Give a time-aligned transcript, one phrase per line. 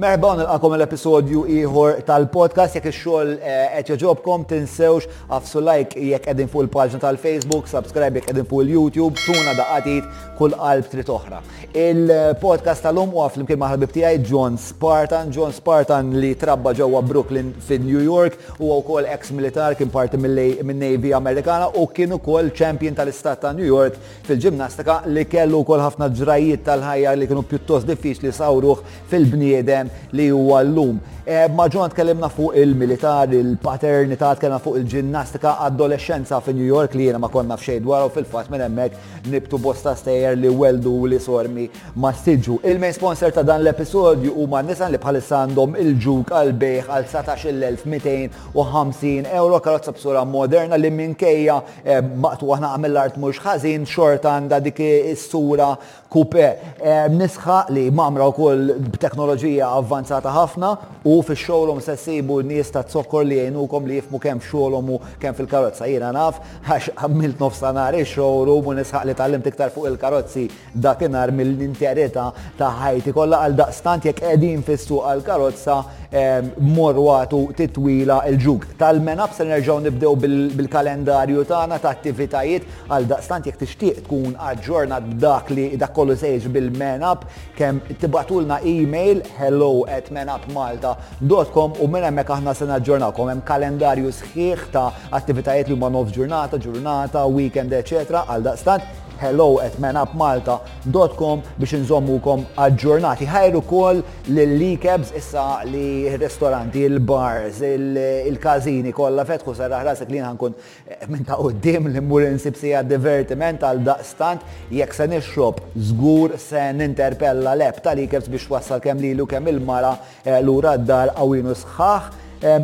[0.00, 6.48] Merba nilqakom l-episodju ieħor tal-podcast jekk ix-xogħol eh, qed joġobkom tinsewx għafsu like jekk qegħdin
[6.48, 10.06] fuq il-paġna tal-Facebook, subscribe jekk qegħdin fuq il-YouTube, tuna daqatit
[10.38, 11.42] kull qalb trid oħra.
[11.76, 17.84] Il-podcast tal-lum huwa flimkien maħbib tiegħi John Spartan, John Spartan li trabba ġewwa Brooklyn fin
[17.84, 23.52] New York huwa wkoll ex-militar kien parti min-Navy Amerikana u kien ukoll champion tal-istat ta'
[23.52, 28.80] New York fil-ġimnastika li kellu wkoll ħafna ġrajiet tal-ħajja li kienu pjuttost diffiċli sawruh
[29.12, 30.98] fil-bniedem li huwa llum.
[31.30, 37.22] Eh, Ma'ġon tkellimna fuq il-militar, il-paternità, tkellimna fuq il-ġinnastika, adolescenza fi New York li jena
[37.22, 41.70] ma konna f'xej dwar u fil-fat minn hemmhekk nibtu bosta stejjer li weldu li sormi
[42.02, 42.66] ma stiġu.
[42.66, 49.62] Il-main sponsor ta' dan l-episodju huma nisan li bħalissa għandhom il-ġuk għal-bejħ għal 17,250 euro
[49.62, 54.82] karozza b'sura moderna li minkejja eh, maqtu għahna għamil art mux ħażin xorta għanda dik
[55.14, 55.78] is-sura
[56.10, 56.74] kupe.
[56.82, 60.74] Eh, Nisħa li mamra u koll b'teknoloġija avvanzata ħafna
[61.06, 64.98] u fi xolom se sibu n-nies ta' zokkor li jgħinukom li jifmu kemm xolom u
[65.20, 65.88] kemm fil-karozza.
[65.90, 72.26] Jiena naf, għax għamilt nofsanar il-showroom u nisħaq li tal-lim tiktar fuq il-karozzi dakinhar mill-interita
[72.58, 75.80] ta' ħajti kollha għal daqstant jekk qegħdin fissu għal-karozza
[76.12, 78.66] morwatu titwila il-ġug.
[78.78, 80.14] Tal-menab se nerġgħu nibdew
[80.56, 82.66] bil-kalendarju tagħna ta' attivitajiet.
[82.90, 87.26] Għal daqstant jekk tixtieq tkun aġġornat b'dak li dak kollu sejġ bil-menab
[87.58, 94.66] kemm tibatulna email hello at menapmalta.com u minn hemmhekk aħna se naġġornakom hemm kalendarju sħiħ
[94.74, 94.88] ta'
[95.20, 102.44] attivitajiet li huma nof ġurnata, ġurnata, weekend, eċetera, għal daqstant hello at manupmalta.com biex nżommukom
[102.64, 103.26] aġġornati.
[103.28, 104.00] Ħajru kol
[104.32, 111.36] l-likebs issa li ristoranti, il-bars, il-kazini kolla fetħu sarra ħrasek li ħankun eh, minn ta'
[111.44, 117.96] uddim li mmur insibsija divertiment għal daqstant jekk se nixrob zgur se ninterpella leb ta'
[117.98, 119.92] likebs biex wassal kem lilu kem il-mara
[120.24, 122.10] eh, l-ura d-dar għawinu sħaħ.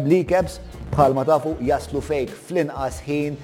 [0.09, 0.55] Likebs
[0.95, 3.35] bħalma tafu jaslu fejk fl-inqas ħin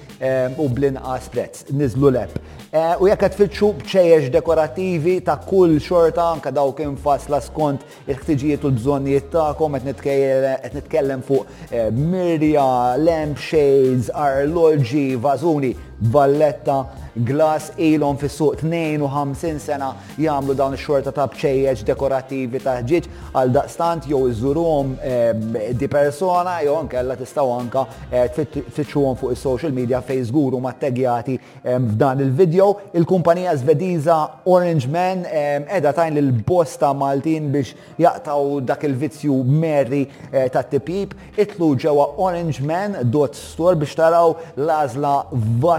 [0.57, 1.65] u blinqas prezz.
[1.71, 2.35] Nizlu leb.
[2.73, 8.65] E, u jekk qed tfittxu bċejjex dekorattivi ta' kull xorta anke dawk infasla skont il-ħtiġijiet
[8.65, 12.65] u l-bżonnijiet tagħkom qed nitkellem fuq e, mirja,
[12.97, 22.61] lampshades, arloġi, vażuni, valletta, glass ilhom fis-suq 52 sena jagħmlu dawn ix-xorta ta' bċejjeġ dekorattivi
[22.63, 29.19] ta' ħġieġ għal daqstant jew iżuruhom eh, di persona jew ankella tistgħu anka eh, tfittxuhom
[29.19, 32.71] fuq is-social media fejn żguru ma' tegjati eh, f'dan il-video.
[32.97, 34.17] Il-kumpanija Svediża
[34.49, 42.09] Orange Man edha tajn l-bosta Maltin biex jaqtaw dak il-vizzju merri ta' tipip itlu ġewa
[42.25, 45.13] orangeman.store biex taraw lażla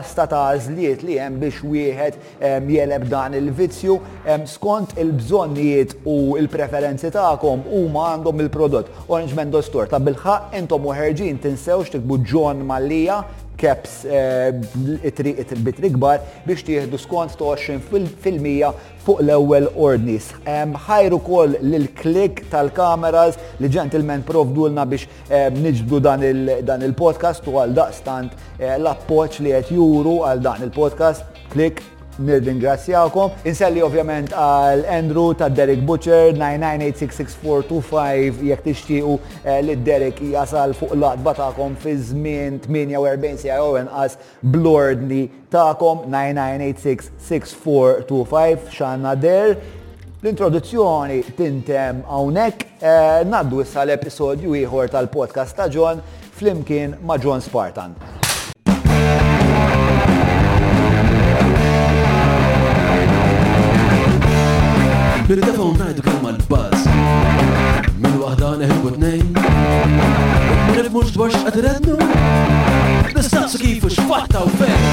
[0.04, 2.16] vasta ta' għażliet li hemm biex wieħed
[2.68, 3.94] jeleb dan il-vizzju
[4.50, 8.90] skont il-bżonnijiet u il-preferenzi tagħkom huma għandhom il-prodott.
[9.08, 13.22] Orange Mendo Store ta' bilħaq intom uħerġin tinsewx tikbu John Mallija
[13.56, 14.52] caps eh,
[15.04, 18.72] it-bitri biex tieħdu skont ta' 20%
[19.04, 20.30] fuq l-ewwel ordnis.
[20.86, 28.36] Ħajru kol l-klik tal-kameras li gentlemen provdulna biex eh, niġbdu dan il-podcast u għal daqstant
[28.58, 31.82] eh, l-appoċ li qed juru għal dan il-podcast klik
[32.18, 33.30] nirringrazzjawkom.
[33.48, 39.12] Inselli ovvjament għal Andrew ta' Derek Butcher 99866425 jek tixtiequ
[39.44, 45.98] eh, li Derek jasal fuq l-qadba ta'kom fi żmien 48 sija jew inqas blordni ta'kom
[46.14, 49.48] 99866425 xanna der.
[50.24, 56.00] L-introduzzjoni tintem hawnhekk eh, naddu issa l-episodju ieħor tal-podcast ta' John
[56.34, 58.23] flimkien ma' John Spartan.
[68.54, 69.26] Min wahda neħbu t-nejn
[70.76, 71.94] Min mux dwar xqadrednu
[73.16, 74.84] Nistaqsu kifu xfatta u fejn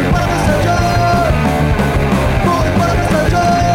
[0.00, 1.34] Il-barra staġġar
[2.46, 3.68] Fuq il-barra staġġar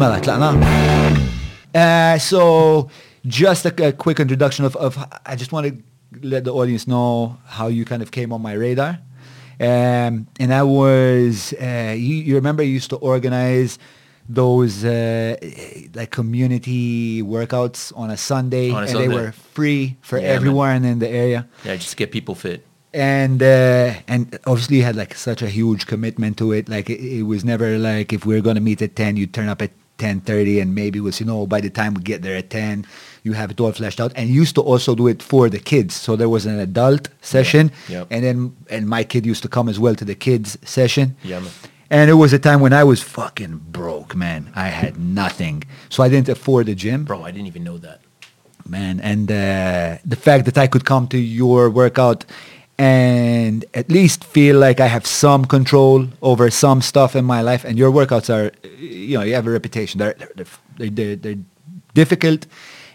[0.00, 0.50] Mela, tlaqna.
[1.74, 2.88] Uh, so,
[3.26, 4.96] just a, a quick introduction of, of,
[5.26, 5.74] I just want to
[6.22, 9.00] let the audience know how you kind of came on my radar.
[9.60, 13.78] Um, and that was, uh, you, you remember you used to organize
[14.28, 15.36] those uh,
[15.94, 19.08] like community workouts on a Sunday, On a and Sunday.
[19.08, 20.36] they were free for Yeah, man.
[20.36, 21.46] everyone in the area.
[21.64, 22.64] Yeah, just get people fit.
[22.94, 26.68] And uh, and obviously you had like such a huge commitment to it.
[26.68, 29.48] Like it, it was never like if we are gonna meet at ten, you turn
[29.48, 32.22] up at ten thirty, and maybe it was you know by the time we get
[32.22, 32.84] there at ten,
[33.22, 34.12] you have it all fleshed out.
[34.16, 35.94] And used to also do it for the kids.
[35.94, 38.06] So there was an adult session, Yep.
[38.10, 41.16] and then and my kid used to come as well to the kids session.
[41.22, 41.50] Yeah, man.
[41.92, 44.52] And it was a time when I was fucking broke, man.
[44.54, 45.64] I had nothing.
[45.88, 47.04] So I didn't afford a gym.
[47.04, 48.00] Bro, I didn't even know that.
[48.68, 49.00] man.
[49.00, 52.24] And uh, the fact that I could come to your workout
[52.78, 57.64] and at least feel like I have some control over some stuff in my life.
[57.64, 59.98] And your workouts are, you know, you have a reputation.
[59.98, 60.46] They're they're
[60.78, 61.38] they're, they're, they're
[61.94, 62.46] difficult,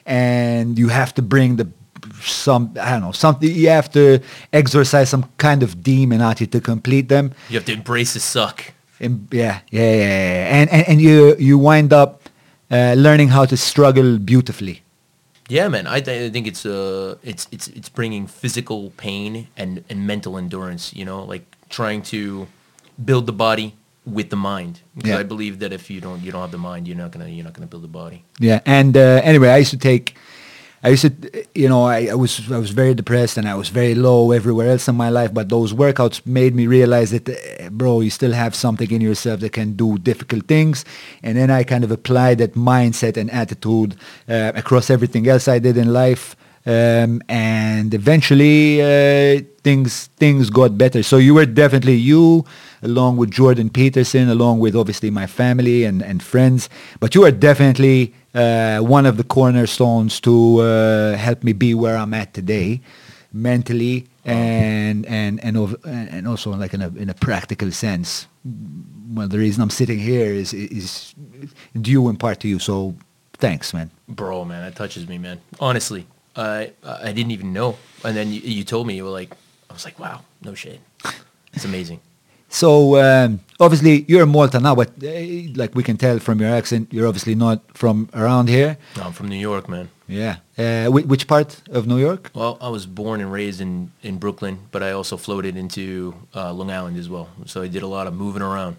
[0.06, 1.68] and you have to bring the
[2.22, 3.50] some I don't know something.
[3.50, 4.20] You have to
[4.54, 7.34] exercise some kind of demon at you to complete them.
[7.50, 8.74] You have to embrace the suck.
[9.00, 10.58] And yeah, yeah, yeah, yeah.
[10.58, 12.30] And, and and you you wind up
[12.72, 14.82] uh, learning how to struggle beautifully.
[15.48, 15.86] Yeah, man.
[15.86, 20.38] I, th- I think it's uh, it's it's it's bringing physical pain and and mental
[20.38, 20.94] endurance.
[20.94, 22.48] You know, like trying to
[23.04, 23.76] build the body
[24.06, 24.82] with the mind.
[24.96, 25.20] Because Yeah.
[25.20, 27.44] I believe that if you don't you don't have the mind, you're not gonna you're
[27.44, 28.24] not gonna build the body.
[28.40, 30.16] Yeah, and uh, anyway, I used to take,
[30.84, 31.12] I used to,
[31.56, 34.70] you know, I, I was I was very depressed and I was very low everywhere
[34.70, 35.34] else in my life.
[35.34, 39.40] But those workouts made me realize that, uh, bro, you still have something in yourself
[39.40, 40.86] that can do difficult things.
[41.24, 43.96] And then I kind of applied that mindset and attitude
[44.30, 46.36] uh, across everything else I did in life.
[46.68, 51.04] Um, and eventually uh, things things got better.
[51.04, 52.44] So you were definitely you,
[52.82, 56.70] along with Jordan Peterson, along with obviously my family and, and friends.
[57.00, 61.98] But you are definitely uh, one of the cornerstones to uh, help me be where
[61.98, 62.82] I'm at today,
[63.32, 68.28] mentally and and and ov- and also like in a in a practical sense.
[69.14, 71.14] Well, the reason I'm sitting here is is
[71.80, 72.60] due in part to you.
[72.60, 72.96] So
[73.38, 73.92] thanks, man.
[74.08, 75.40] Bro, man, that touches me, man.
[75.60, 79.32] Honestly, I I didn't even know, and then you, you told me you were like,
[79.70, 80.80] I was like, wow, no shit.
[81.54, 82.00] It's amazing.
[82.48, 85.10] So um, obviously you're in Malta now, but uh,
[85.56, 88.78] like we can tell from your accent, you're obviously not from around here.
[88.96, 89.90] No, I'm from New York, man.
[90.08, 90.38] Yeah.
[90.58, 92.32] Uh, which part of New York?
[92.34, 96.54] Well, I was born and raised in, in Brooklyn, but I also floated into uh,
[96.54, 97.28] Long Island as well.
[97.46, 98.78] So I did a lot of moving around.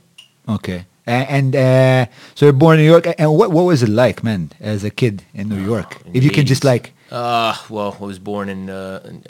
[0.49, 0.87] Okay.
[1.07, 3.07] And uh, so you're born in New York.
[3.19, 6.01] And what what was it like, man, as a kid in New York?
[6.07, 9.21] in If you the can just like, Uh, well, I was born in, uh,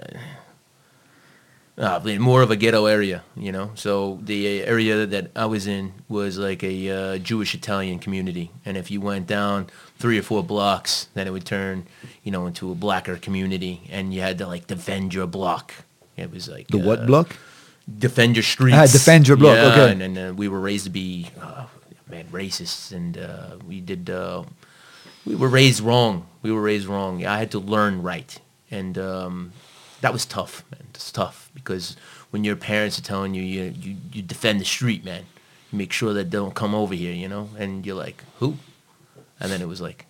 [1.79, 3.73] uh, in more of a ghetto area, you know.
[3.75, 8.77] So the area that I was in was like a uh, Jewish Italian community, and
[8.77, 9.67] if you went down
[9.99, 11.87] three or four blocks, then it would turn,
[12.23, 15.75] you know, into a blacker community, and you had to like defend your block.
[16.17, 17.37] It was like the what uh, block?
[17.99, 18.77] defend your streets.
[18.77, 19.93] Ah, defend your block, Yeah, okay.
[19.93, 21.67] And then uh, we were raised to be, uh,
[22.09, 24.11] man, racists, and uh, we did.
[25.27, 26.27] We were raised wrong.
[26.43, 27.25] We were raised wrong.
[27.27, 28.39] I had to learn right,
[28.71, 29.53] and um,
[30.01, 30.83] that was tough, man.
[30.95, 31.97] It's tough because
[32.31, 35.25] when your parents are telling you, you you you defend the street, man.
[35.73, 37.51] You make sure that they don't come over here, you know.
[37.59, 38.57] And you're like, who?
[39.41, 40.07] And then it was like,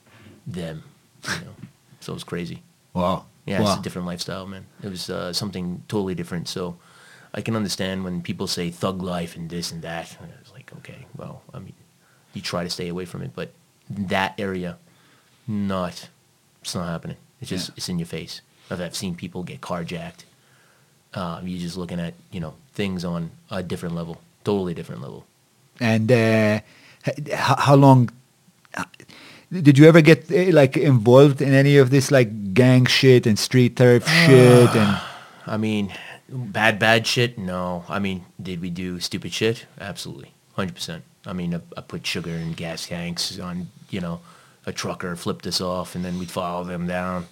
[0.46, 0.84] them,
[1.24, 1.54] you know.
[2.00, 2.62] So it was crazy.
[2.92, 3.24] Wow.
[3.46, 3.72] Yeah, wow.
[3.72, 4.66] it's a different lifestyle, man.
[4.82, 6.48] It was uh, something totally different.
[6.48, 6.76] So
[7.32, 10.16] I can understand when people say thug life and this and that.
[10.20, 11.74] And it's like, okay, well, I mean,
[12.34, 13.52] you try to stay away from it, but
[13.88, 14.78] that area,
[15.46, 16.08] not,
[16.62, 17.16] it's not happening.
[17.40, 17.74] It's just, Yeah.
[17.76, 18.40] it's in your face.
[18.70, 20.24] I've, I've seen people get carjacked.
[21.14, 25.24] Uh, you're just looking at, you know, things on a different level, totally different level.
[25.80, 26.60] And uh,
[27.06, 28.10] h- h- how long
[29.52, 33.38] did you ever get uh, like involved in any of this like gang shit and
[33.38, 35.00] street turf shit and
[35.46, 35.94] I mean,
[36.28, 37.38] bad, bad shit?
[37.38, 37.84] No.
[37.88, 39.66] I mean, did we do stupid shit?
[39.80, 40.32] Absolutely.
[40.58, 41.02] 100%.
[41.24, 44.20] I mean, I, I put sugar in gas tanks on, you know,
[44.66, 47.26] a trucker flipped us off and then we'd follow them down.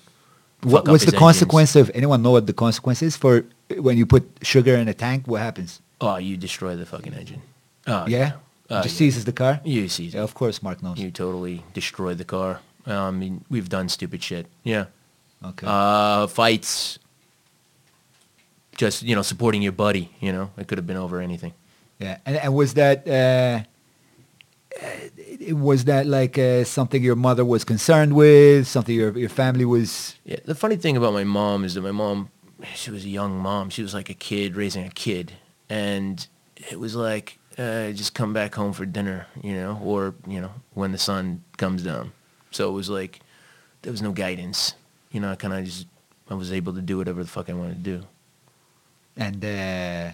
[0.62, 1.18] what, what's the engines.
[1.18, 3.44] consequence of anyone know what the consequence is for
[3.78, 5.26] when you put sugar in a tank?
[5.26, 5.80] What happens?
[6.00, 7.42] Oh, you destroy the fucking engine.
[7.86, 8.32] Oh, yeah,
[8.70, 8.98] Uh, just yeah.
[8.98, 9.60] seizes the car.
[9.64, 10.98] You see, Yeah, of course, Mark knows.
[10.98, 12.60] you totally destroy the car.
[12.86, 14.46] I mean, we've done stupid shit.
[14.62, 14.86] Yeah.
[15.42, 15.66] Okay.
[15.68, 16.98] Uh, fights.
[18.76, 20.50] Just, you know, supporting your buddy, you know.
[20.58, 21.52] It could have been over anything.
[21.98, 23.64] Yeah, and, and was that uh,
[25.52, 28.66] was that like uh, something your mother was concerned with?
[28.66, 30.16] Something your your family was?
[30.24, 32.30] Yeah, the funny thing about my mom is that my mom,
[32.74, 33.70] she was a young mom.
[33.70, 35.32] She was like a kid raising a kid,
[35.68, 36.26] and
[36.56, 40.52] it was like uh, just come back home for dinner, you know, or you know
[40.74, 42.12] when the sun comes down.
[42.50, 43.20] So it was like
[43.82, 44.74] there was no guidance,
[45.10, 45.30] you know.
[45.30, 45.86] I kind of just
[46.28, 48.06] I was able to do whatever the fuck I wanted to do.
[49.16, 50.10] And uh,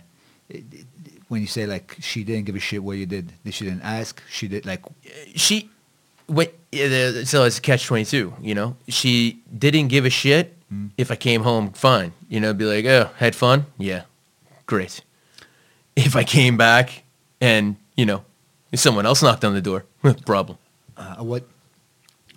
[1.31, 4.21] when you say like she didn't give a shit what you did, she didn't ask.
[4.29, 4.83] She did like
[5.37, 5.71] She,
[7.25, 8.77] so it's catch twenty two, you know.
[8.89, 10.57] She didn't give a shit
[10.99, 12.53] if I came home fine, you know.
[12.53, 14.03] Be like, oh, had fun, yeah,
[14.67, 15.03] great.
[15.95, 17.05] If I came back
[17.41, 18.25] and you know,
[18.73, 19.85] if someone else knocked on the door,
[20.27, 20.59] problem.
[20.97, 21.45] uh, what?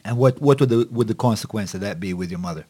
[0.06, 2.66] And what what would the would the consequence of that be with your mother?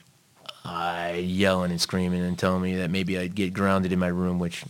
[0.63, 4.39] I yelling and screaming and telling me that maybe I'd get grounded in my room,
[4.39, 4.67] which uh,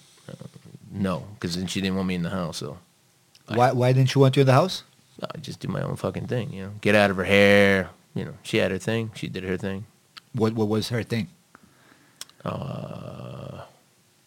[0.93, 2.57] no, because then she didn't want me in the house.
[2.57, 2.77] So
[3.47, 4.83] Why why didn't she want you in the house?
[5.21, 6.71] I just do my own fucking thing, you know.
[6.81, 8.33] Get out of her hair, you know.
[8.43, 9.11] She had her thing.
[9.15, 9.85] She did her thing.
[10.33, 11.27] What what was her thing?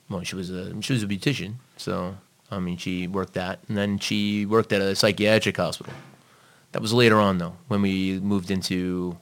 [0.08, 2.16] Well, she was a she was a beautician, so
[2.50, 5.92] I mean, she worked that, and then she worked at a psychiatric hospital.
[6.72, 9.16] That was later on, though, when we moved into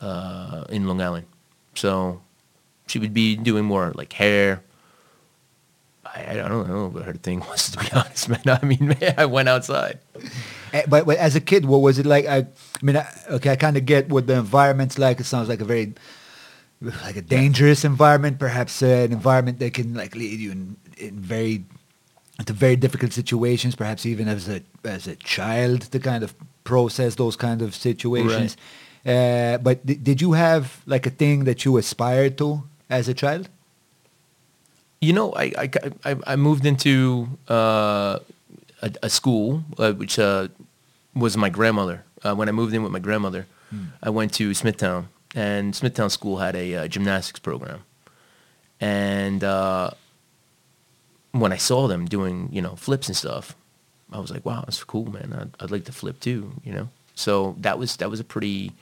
[0.00, 1.26] uh, in Long Island.
[1.74, 2.20] So
[2.86, 4.62] she would be doing more like hair.
[6.14, 8.42] I, I don't know what her thing was, to be honest, man.
[8.46, 9.98] I mean, man, I went outside.
[10.72, 12.26] Eh, But, but as a kid, what was it like?
[12.26, 12.46] I, I
[12.82, 15.20] mean, I, okay, I kind of get what the environment's like.
[15.20, 15.94] It sounds like a very
[17.04, 21.18] like a dangerous environment, perhaps uh, an environment that can like lead you in, in
[21.18, 21.64] very
[22.38, 27.14] into very difficult situations, perhaps even as a as a child to kind of process
[27.14, 28.56] those kind of situations.
[29.06, 33.14] Uh, but d- did you have like a thing that you aspired to as a
[33.14, 33.48] child?
[35.04, 35.66] You know, I I,
[36.04, 38.18] I, I moved into uh,
[38.82, 40.48] a, a school uh, which uh,
[41.14, 42.04] was my grandmother.
[42.24, 43.46] Uh, when I moved in with my grandmother,
[44.02, 47.80] I went to Smithtown, and Smithtown School had a uh, gymnastics program.
[48.80, 49.90] And uh,
[51.32, 53.56] when I saw them doing, you know, flips and stuff,
[54.12, 55.32] I was like, wow, that's cool, man.
[55.32, 56.88] I'd, I'd like to flip too, you know.
[57.14, 58.72] So that was that was a pretty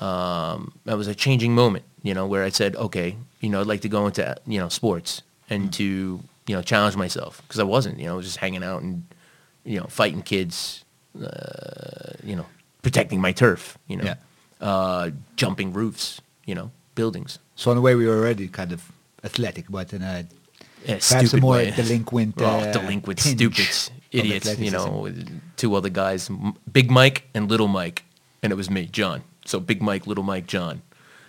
[0.00, 3.66] um, that was a changing moment, you know, where I said, okay, you know, I'd
[3.66, 7.64] like to go into, you know, sports and to, you know, challenge myself because I
[7.64, 9.04] wasn't, you know, just hanging out and,
[9.64, 10.84] you know, fighting kids,
[11.22, 12.46] uh, you know,
[12.82, 14.16] protecting my turf, you know, Yeah.
[14.60, 17.38] uh, jumping roofs, you know, buildings.
[17.56, 18.90] So in a way, we were already kind of
[19.24, 20.26] athletic, but in a
[20.86, 21.72] Yeah, Perhaps a more way.
[21.72, 23.68] delinquent, oh, uh, delinquent, stupid
[24.12, 24.58] idiots.
[24.58, 26.30] You know, with two other guys,
[26.72, 28.04] Big Mike and Little Mike,
[28.42, 29.22] and it was me, John.
[29.44, 30.82] So Big Mike, Little Mike, John,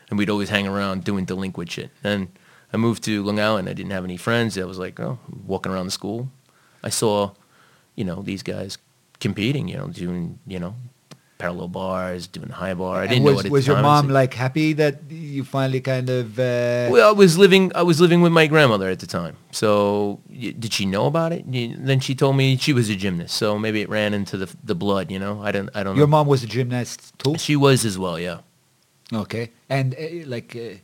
[0.10, 1.90] and we'd always hang around doing delinquent shit.
[2.04, 2.28] And
[2.74, 3.68] I moved to Long Island.
[3.70, 4.58] I didn't have any friends.
[4.58, 6.30] I was like, oh, walking around the school.
[6.84, 7.32] I saw,
[7.96, 8.78] you know, these guys
[9.20, 9.68] competing.
[9.68, 10.76] You know, doing you know,
[11.40, 13.02] parallel bars, doing high bar.
[13.02, 16.10] I didn't was, know what at was your mom like happy that you finally kind
[16.10, 17.72] of uh, Well, I was living.
[17.74, 19.36] I was living with my grandmother at the time.
[19.52, 21.44] So y- did she know about it?
[21.52, 23.36] Then she told me she was a gymnast.
[23.36, 25.10] So maybe it ran into the the blood.
[25.10, 25.70] You know, I don't.
[25.74, 26.12] I don't your know.
[26.12, 27.38] mom was a gymnast too?
[27.38, 28.20] She was as well.
[28.20, 28.40] Yeah.
[29.12, 29.50] Okay.
[29.70, 30.78] And uh, like uh,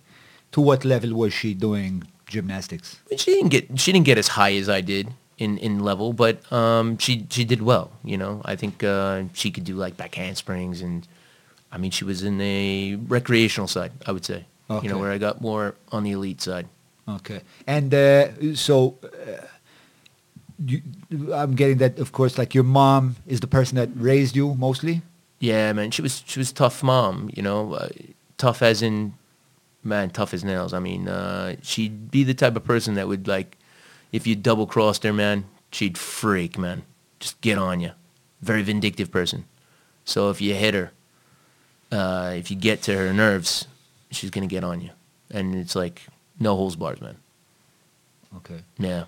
[0.55, 2.97] to what level was she doing gymnastics?
[3.17, 3.77] She didn't get.
[3.77, 7.43] She didn't get as high as I did in in level, but um, she she
[7.43, 7.91] did well.
[8.05, 11.07] You know, I think uh, she could do like back handsprings and.
[11.71, 13.91] I mean, she was in the recreational side.
[14.07, 14.45] I would say.
[14.81, 16.67] You know, where I got more on the elite side.
[17.07, 17.41] Okay.
[17.67, 19.45] And uh, so uh,
[20.57, 20.81] you,
[21.33, 25.01] I'm getting that of course like your mom is the person that raised you mostly?
[25.39, 27.89] Yeah, man, she was she was tough mom, you know, uh,
[28.37, 29.13] tough as in
[29.85, 30.73] man, tough as nails.
[30.73, 33.57] I mean, uh, she'd be the type of person that would like
[34.11, 36.83] if you double crossed her, man, she'd freak, man,
[37.19, 37.91] just get on you.
[38.41, 39.45] Very vindictive person.
[40.03, 40.91] So if you hit her,
[41.91, 43.67] uh, if you get to her nerves,
[44.11, 44.89] she's gonna get on you,
[45.31, 46.03] and it's like
[46.39, 47.17] no holes bars, man.
[48.37, 48.61] Okay.
[48.77, 49.05] Yeah.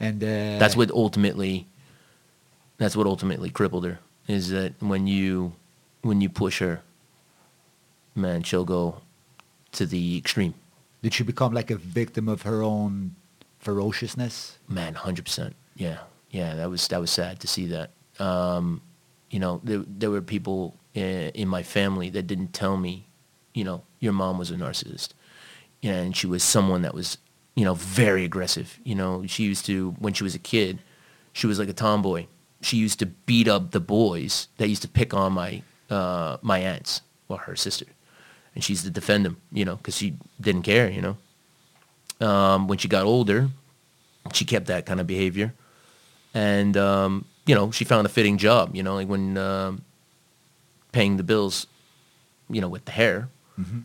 [0.00, 1.66] And uh, that's what ultimately
[2.78, 5.52] that's what ultimately crippled her is that when you
[6.02, 6.80] when you push her
[8.14, 9.01] man she'll go
[9.72, 10.54] to the extreme.
[11.02, 13.16] Did she become like a victim of her own
[13.58, 14.58] ferociousness?
[14.68, 15.98] man 100% yeah.
[16.30, 17.90] Yeah that was that was sad to see that.
[18.18, 18.82] Um
[19.30, 23.06] you know there there were people in, in my family that didn't tell me
[23.54, 25.10] you know your mom was a narcissist.
[25.82, 27.18] And she was someone that was
[27.54, 28.78] you know very aggressive.
[28.84, 30.78] You know she used to when she was a kid
[31.32, 32.26] she was like a tomboy.
[32.60, 36.58] She used to beat up the boys that used to pick on my uh my
[36.58, 37.86] aunts or her sister
[38.54, 41.16] and she used to defend them you know because she didn't care you know?
[42.26, 43.48] Um when she got older
[44.32, 45.52] she kept that kind of behavior.
[46.34, 49.82] And um, you know she found a fitting job you know like when um,
[50.92, 51.66] paying the bills
[52.48, 53.28] you know with the hair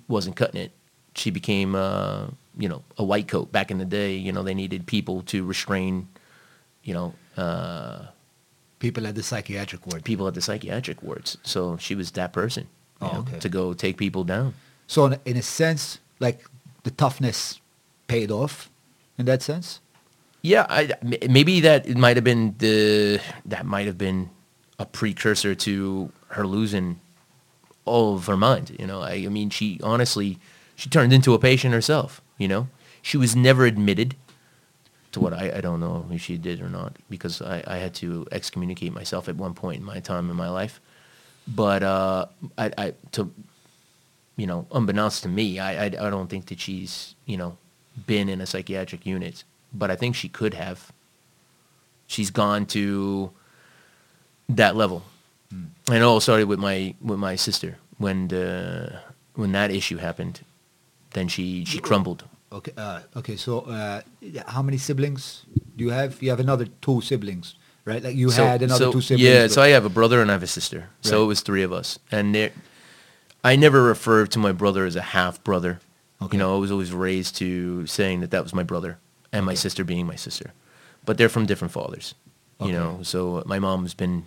[0.08, 0.72] wasn't cutting it
[1.16, 3.52] she became uh, you know a white coat.
[3.52, 6.08] Back in the day you know they needed people to restrain
[6.84, 8.08] you know uh,
[8.80, 10.04] People at the psychiatric ward.
[10.04, 11.38] people at the psychiatric wards.
[11.44, 12.68] So she was that person
[13.02, 13.40] Oh, know, okay.
[13.40, 14.54] to go take people down
[14.88, 16.44] So in, in a sense, like
[16.84, 17.62] the toughness
[18.08, 18.70] paid off
[19.18, 19.82] in that sense.
[20.42, 24.30] Yeah, I, maybe that it might have been the that might have been
[24.80, 27.00] a precursor to her losing
[27.86, 28.76] all of her mind.
[28.80, 30.40] You know, I, I mean, she honestly
[30.76, 32.22] she turned into a patient herself.
[32.38, 32.68] You know,
[33.02, 34.16] she was never admitted
[35.12, 37.94] to what I, I don't know if she did or not because I, I had
[37.96, 40.80] to excommunicate myself at one point in my time in my life.
[41.48, 42.26] But uh,
[42.58, 43.32] I, I to
[44.36, 47.58] you know, unbeknownst to me, I, I I don't think that she's you know
[48.06, 50.92] been in a psychiatric unit, but I think she could have.
[52.06, 53.32] She's gone to
[54.50, 55.04] that level.
[55.52, 59.02] And it all started with my with my sister when the,
[59.36, 60.42] when that issue happened.
[61.12, 62.24] Then she she crumbled.
[62.52, 62.72] Okay.
[62.78, 63.36] Uh, okay.
[63.36, 64.02] So, uh,
[64.48, 66.22] how many siblings do you have?
[66.22, 67.56] You have another two siblings,
[67.88, 68.04] right?
[68.04, 69.28] Like you So- had another so- two siblings.
[69.28, 70.90] Yeah, so I have a brother and I have a sister.
[71.02, 71.24] So Right.
[71.24, 72.52] it was three of us, and there,
[73.44, 75.80] I never referred to my brother as a half brother.
[76.22, 76.36] Okay.
[76.36, 78.98] You know, I was always raised to saying that that was my brother,
[79.32, 80.52] and my sister being my sister,
[81.06, 82.14] but they're from different fathers.
[82.60, 82.72] Okay.
[82.72, 84.26] You know, so my mom's been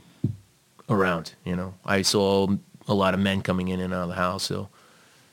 [0.88, 1.34] around.
[1.44, 2.48] You know, I saw
[2.88, 4.44] a lot of men coming in and out of the house.
[4.44, 4.68] So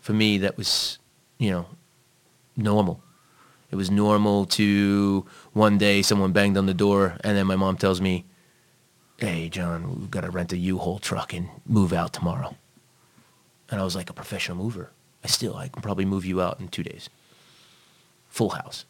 [0.01, 0.97] for me, that was,
[1.37, 1.65] you know,
[2.55, 3.01] normal.
[3.71, 7.75] It was normal to one day someone banged on the door, and then my mom
[7.77, 8.25] tells me,
[9.17, 12.55] "Hey, John, we've got to rent a U-Haul truck and move out tomorrow."
[13.69, 14.91] And I was like a professional mover.
[15.23, 17.09] I still, I can probably move you out in two days.
[18.29, 18.85] Full house.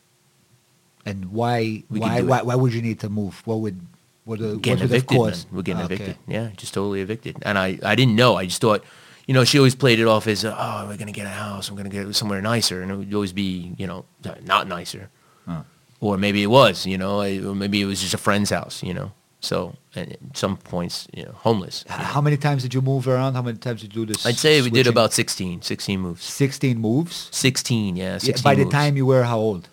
[1.06, 1.84] and why?
[1.90, 2.42] We Why, why?
[2.44, 3.42] Why would you need to move?
[3.46, 3.80] What would?
[4.26, 5.46] What, uh, what getting would have evicted.
[5.54, 5.94] We're getting Okay.
[5.96, 6.18] evicted.
[6.28, 7.38] Yeah, just totally evicted.
[7.44, 8.36] And I, I didn't know.
[8.36, 8.84] I just thought,
[9.28, 11.70] you know, she always played it off as, oh, we're gonna get a house.
[11.70, 14.06] I'm gonna get somewhere nicer, and it would always be, you know,
[14.46, 15.10] not nicer.
[15.46, 15.62] Huh.
[16.00, 18.94] Or maybe it was, you know, or maybe it was just a friend's house, you
[18.94, 19.12] know.
[19.40, 21.86] So and at some points, you know, homeless.
[21.88, 23.36] H- How many times did you move around?
[23.36, 24.26] How many times did you do this?
[24.26, 26.24] I'd say we did about 16, 16 moves.
[26.24, 27.30] sixteen moves.
[27.32, 28.14] 16, yeah.
[28.14, 29.70] Yeah, 16 by the time you were how old?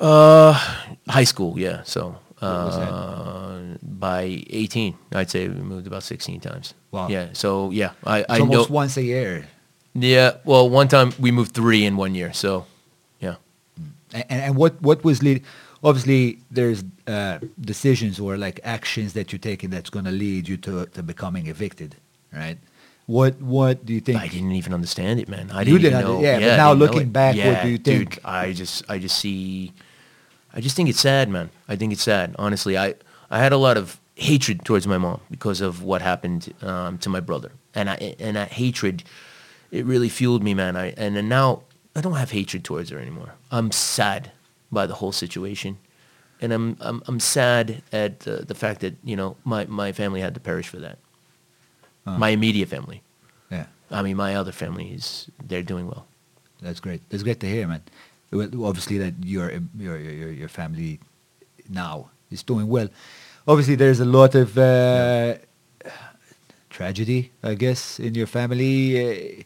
[0.00, 0.52] Uh,
[1.08, 1.82] high school, yeah.
[1.84, 2.23] So What was that?
[2.44, 6.74] Uh, by 18, I'd say we moved about 16 times.
[6.90, 7.08] Wow.
[7.08, 7.28] Yeah.
[7.32, 8.44] So yeah, I It's I know.
[8.44, 9.46] almost once a year.
[9.94, 10.36] Yeah.
[10.44, 12.32] Well, one time we moved three in one year.
[12.32, 12.66] So
[13.20, 13.36] yeah.
[14.12, 15.42] And, and what what was lead?
[15.82, 20.56] Obviously, there's uh, decisions or like actions that you're taking that's going to lead you
[20.58, 21.96] to to becoming evicted,
[22.32, 22.58] right?
[23.06, 24.18] What what do you think?
[24.18, 25.50] I didn't even understand it, man.
[25.52, 26.16] I didn't didn't even know.
[26.16, 28.14] under- yeah, but now looking back, what do you think?
[28.14, 29.72] Dude, I just, I just see,
[30.54, 31.50] I just think it's sad, man.
[31.68, 32.34] I think it's sad.
[32.38, 32.94] Honestly, I,
[33.28, 37.08] I had a lot of hatred towards my mom because of what happened um, to
[37.08, 39.02] my brother, and I, and that hatred,
[39.72, 40.76] it really fueled me, man.
[40.76, 41.62] I, and then now
[41.96, 43.34] I don't have hatred towards her anymore.
[43.50, 44.30] I'm sad
[44.70, 45.78] by the whole situation,
[46.40, 50.20] and I'm, I'm, I'm sad at uh, the fact that you know my, my family
[50.20, 50.98] had to perish for that.
[52.04, 52.18] Huh.
[52.18, 53.02] My immediate family.
[53.50, 56.06] yeah, I mean, my other family is they're doing well.
[56.62, 57.00] that's great.
[57.10, 57.82] That's great to hear, man.
[58.34, 60.98] Well, Obviously, that your your your your, family
[61.70, 62.88] now is doing well.
[63.46, 65.36] Obviously, there's a lot of uh,
[66.68, 68.74] tragedy, I guess, in your family.
[68.98, 69.42] Uh,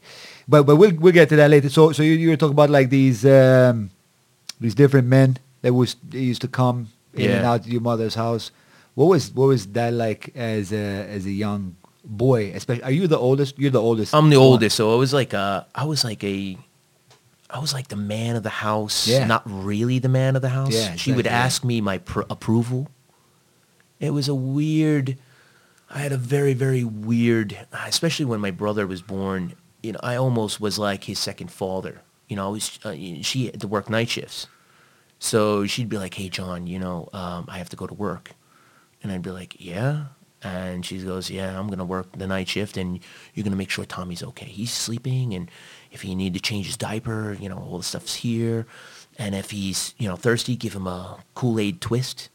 [0.48, 1.68] but but we'll we'll get to that later.
[1.68, 3.90] So so you, you were talking about like these um,
[4.58, 8.14] these different men that was they used to come in and out to your mother's
[8.14, 8.50] house.
[8.94, 12.52] What was what was that like as a as a young boy?
[12.54, 13.58] Especially, are you the oldest?
[13.58, 14.14] You're the oldest.
[14.14, 14.46] I'm the one.
[14.46, 16.56] oldest, so I was like uh I was like a
[17.50, 19.26] I was like the man of the house, Yeah.
[19.26, 20.74] not really the man of the house.
[20.74, 22.88] Yeah, she would ask me my pr- approval.
[24.00, 25.16] It was a weird
[25.90, 30.16] I had a very very weird, especially when my brother was born, you know, I
[30.16, 32.02] almost was like his second father.
[32.28, 34.46] You know, I was uh, she had to work night shifts.
[35.18, 38.32] So she'd be like, "Hey, John, you know, um, I have to go to work,"
[39.02, 40.04] and I'd be like, "Yeah."
[40.42, 43.00] And she goes, "Yeah, I'm gonna work the night shift, and
[43.34, 44.46] you're gonna make sure Tommy's okay.
[44.46, 45.50] He's sleeping, and
[45.90, 48.66] if he need to change his diaper, you know, all the stuff's here.
[49.18, 52.28] And if he's, you know, thirsty, give him a Kool Aid twist,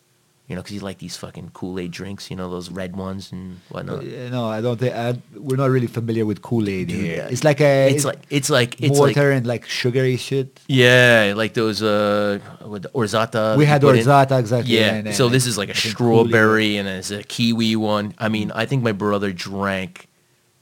[0.47, 3.32] you know, because he like these fucking Kool Aid drinks, you know, those red ones
[3.32, 3.99] and whatnot.
[4.03, 7.23] Uh, no, I don't think I, we're not really familiar with Kool Aid here.
[7.23, 10.60] uh, It's like a it's like it's like it's like water and like sugary shit.
[10.67, 13.56] Yeah, like those uh with orzata.
[13.58, 14.06] We had put in.
[14.06, 14.95] orzata, exactly, Yeah.
[14.95, 16.27] and, uh, so this is like a I think Kool-Aid.
[16.27, 18.13] strawberry and there's a kiwi one.
[18.19, 20.08] I mean, I think my brother drank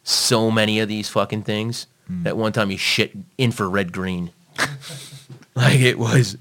[0.04, 2.24] so many of these fucking things Hmm.
[2.24, 4.32] that one time he shit infrared green.
[5.56, 6.38] like it was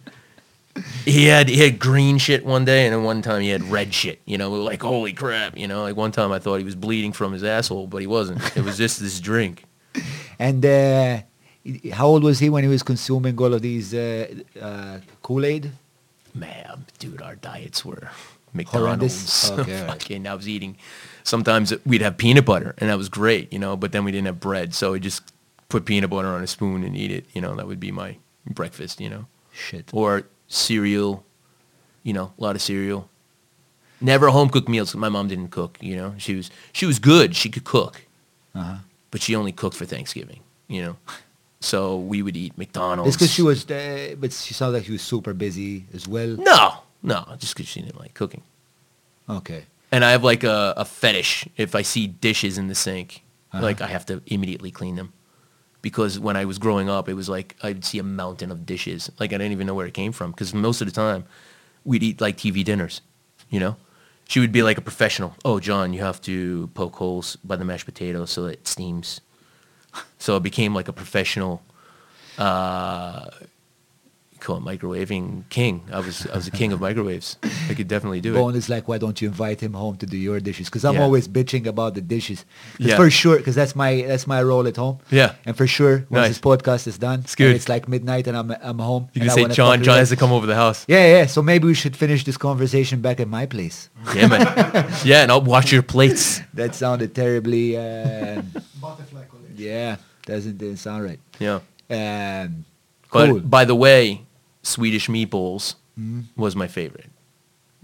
[1.05, 3.93] he had he had green shit one day and then one time he had red
[3.95, 4.21] shit.
[4.25, 7.13] You know, like holy crap, you know, like one time I thought he was bleeding
[7.13, 8.57] from his asshole, but he wasn't.
[8.57, 9.65] It was just this drink.
[10.39, 11.21] And uh,
[11.93, 14.27] how old was he when he was consuming all of these uh,
[14.59, 15.71] uh, Kool Aid?
[16.33, 18.11] Man, dude, our diets were
[18.55, 19.51] McDonald's.
[19.59, 19.85] Okay.
[19.87, 20.79] Fucking, I was eating.
[21.25, 23.77] Sometimes we'd have peanut butter, and that was great, you know.
[23.77, 25.31] But then we didn't have bread, so we just
[25.69, 27.27] put peanut butter on a spoon and eat it.
[27.35, 28.17] You know, that would be my
[28.47, 28.99] breakfast.
[29.01, 29.91] You know, Shit.
[29.93, 31.25] or cereal.
[32.03, 33.09] You know, a lot of cereal.
[34.01, 34.95] Never home cooked meals.
[34.95, 35.79] My mom didn't cook.
[35.81, 37.35] You know, she was she was good.
[37.37, 38.03] She could cook,
[38.55, 38.77] Uh-huh.
[39.11, 40.41] but she only cooked for Thanksgiving.
[40.69, 40.97] You know,
[41.61, 43.09] so we would eat McDonald's.
[43.09, 46.37] It's because she was, uh, but she sounded like she was super busy as well.
[46.37, 48.43] no, no, just because she didn't like cooking.
[49.29, 49.65] Okay.
[49.93, 53.63] And I have like a, a fetish if I see dishes in the sink, Uh-huh.
[53.63, 55.13] like I have to immediately clean them.
[55.83, 59.11] Because when I was growing up, it was like I'd see a mountain of dishes.
[59.19, 60.31] Like I didn't even know where it came from.
[60.33, 61.25] Because most of the time,
[61.85, 63.01] we'd eat like TV dinners,
[63.49, 63.77] you know.
[64.29, 65.35] she would be like a professional.
[65.45, 69.21] Oh, John, you have to poke holes by the mashed potato so it steams.
[70.19, 71.63] So it became like a professional.
[72.39, 73.29] Uh,
[74.41, 75.83] call it microwaving king.
[75.93, 77.37] I was I was a king of microwaves.
[77.71, 78.39] I could definitely do it.
[78.39, 80.67] Bone is like, why don't you invite him home to do your dishes?
[80.69, 81.03] Because I'm Yeah.
[81.05, 82.45] always bitching about the dishes.
[82.79, 82.97] Yeah.
[82.97, 84.99] For sure, because that's my that's my role at home.
[85.11, 85.35] Yeah.
[85.47, 86.29] And for sure, once Nice.
[86.31, 87.55] this podcast is done, It's good.
[87.55, 89.09] it's like midnight and I'm I'm home.
[89.15, 89.83] You can say wanna John.
[89.83, 90.85] John has to come over the house.
[90.89, 91.27] Yeah, yeah.
[91.27, 93.89] So maybe we should finish this conversation back at my place.
[94.15, 94.43] Yeah, man.
[95.05, 96.41] yeah, and I'll watch your plates.
[96.55, 97.77] That sounded terribly.
[97.77, 98.43] Uh,
[98.81, 99.57] Butterfly collection.
[99.57, 101.21] yeah, doesn't didn't sound right.
[101.39, 101.61] Yeah.
[101.91, 102.65] Um,
[103.13, 103.41] But cool.
[103.41, 104.23] by the way,
[104.63, 106.25] Swedish meatballs Mhm.
[106.37, 107.11] was my favorite.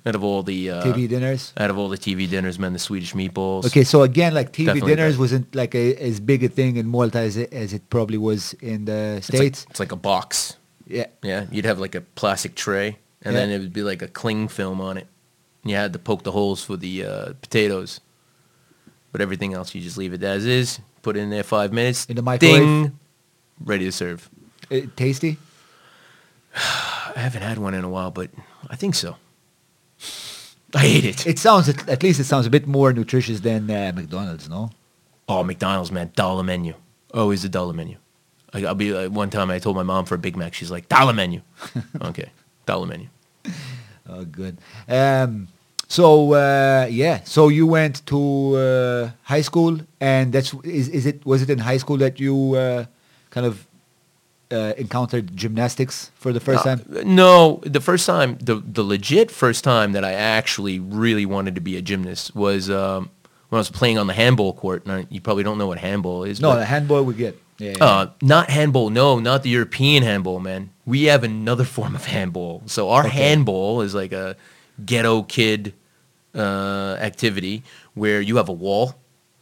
[0.05, 1.53] Out of all the uh, TV dinners.
[1.57, 3.67] out of all the TV dinners, man, the Swedish meatballs.
[3.67, 6.87] Okay, so again, like TV Definitely dinners wasn't like a, as big a thing in
[6.87, 9.67] Malta as it, as it probably was in the It's like, states.
[9.71, 10.57] it's like a box.
[10.87, 13.41] yeah, Yeah, you'd have like a plastic tray, and Yeah.
[13.41, 15.09] then it would be like a cling film on it.
[15.65, 17.99] And you had to poke the holes for the uh, potatoes,
[19.11, 20.79] but everything else you just leave it as is.
[21.03, 22.07] Put it in there five minutes.
[22.07, 22.61] In the microwave?
[22.61, 22.99] Ding,
[23.65, 24.31] ready to serve.
[24.71, 25.39] Uh, tasty.
[26.57, 28.31] I haven't had one in a while, but
[28.69, 29.16] I think so.
[30.75, 31.27] I hate it.
[31.27, 34.71] It sounds at, at least it sounds a bit more nutritious than uh, McDonald's, no?
[35.29, 36.75] Oh, McDonald's, man, dollar menu.
[37.14, 37.97] Always a dollar menu.
[38.53, 40.71] I, I'll be like, one time I told my mom for a Big Mac, she's
[40.71, 41.40] like, dollar menu.
[42.03, 42.31] okay,
[42.64, 43.09] dollar menu.
[44.09, 44.59] Oh, good.
[44.88, 45.49] Um,
[45.88, 51.25] so uh, yeah, so you went to uh, high school, and that's is is it
[51.25, 52.87] was it in high school that you uh,
[53.31, 53.65] kind of
[54.50, 56.85] uh, encountered gymnastics for the first Uh, time?
[57.04, 61.61] No, the first time, the the legit first time that I actually really wanted to
[61.61, 63.11] be a gymnast was um,
[63.48, 64.87] when I was playing on the handball court.
[64.87, 66.40] Now, you probably don't know what handball is.
[66.40, 67.38] No, but- the handball we get.
[67.59, 67.85] Yeah, yeah.
[67.85, 68.90] Uh, not handball.
[68.90, 70.70] No, not the European handball, man.
[70.85, 72.62] We have another form of handball.
[72.66, 73.16] So our Okay.
[73.16, 74.37] handball is like a
[74.85, 75.72] ghetto kid
[76.35, 77.62] uh, activity
[77.94, 78.94] where you have a wall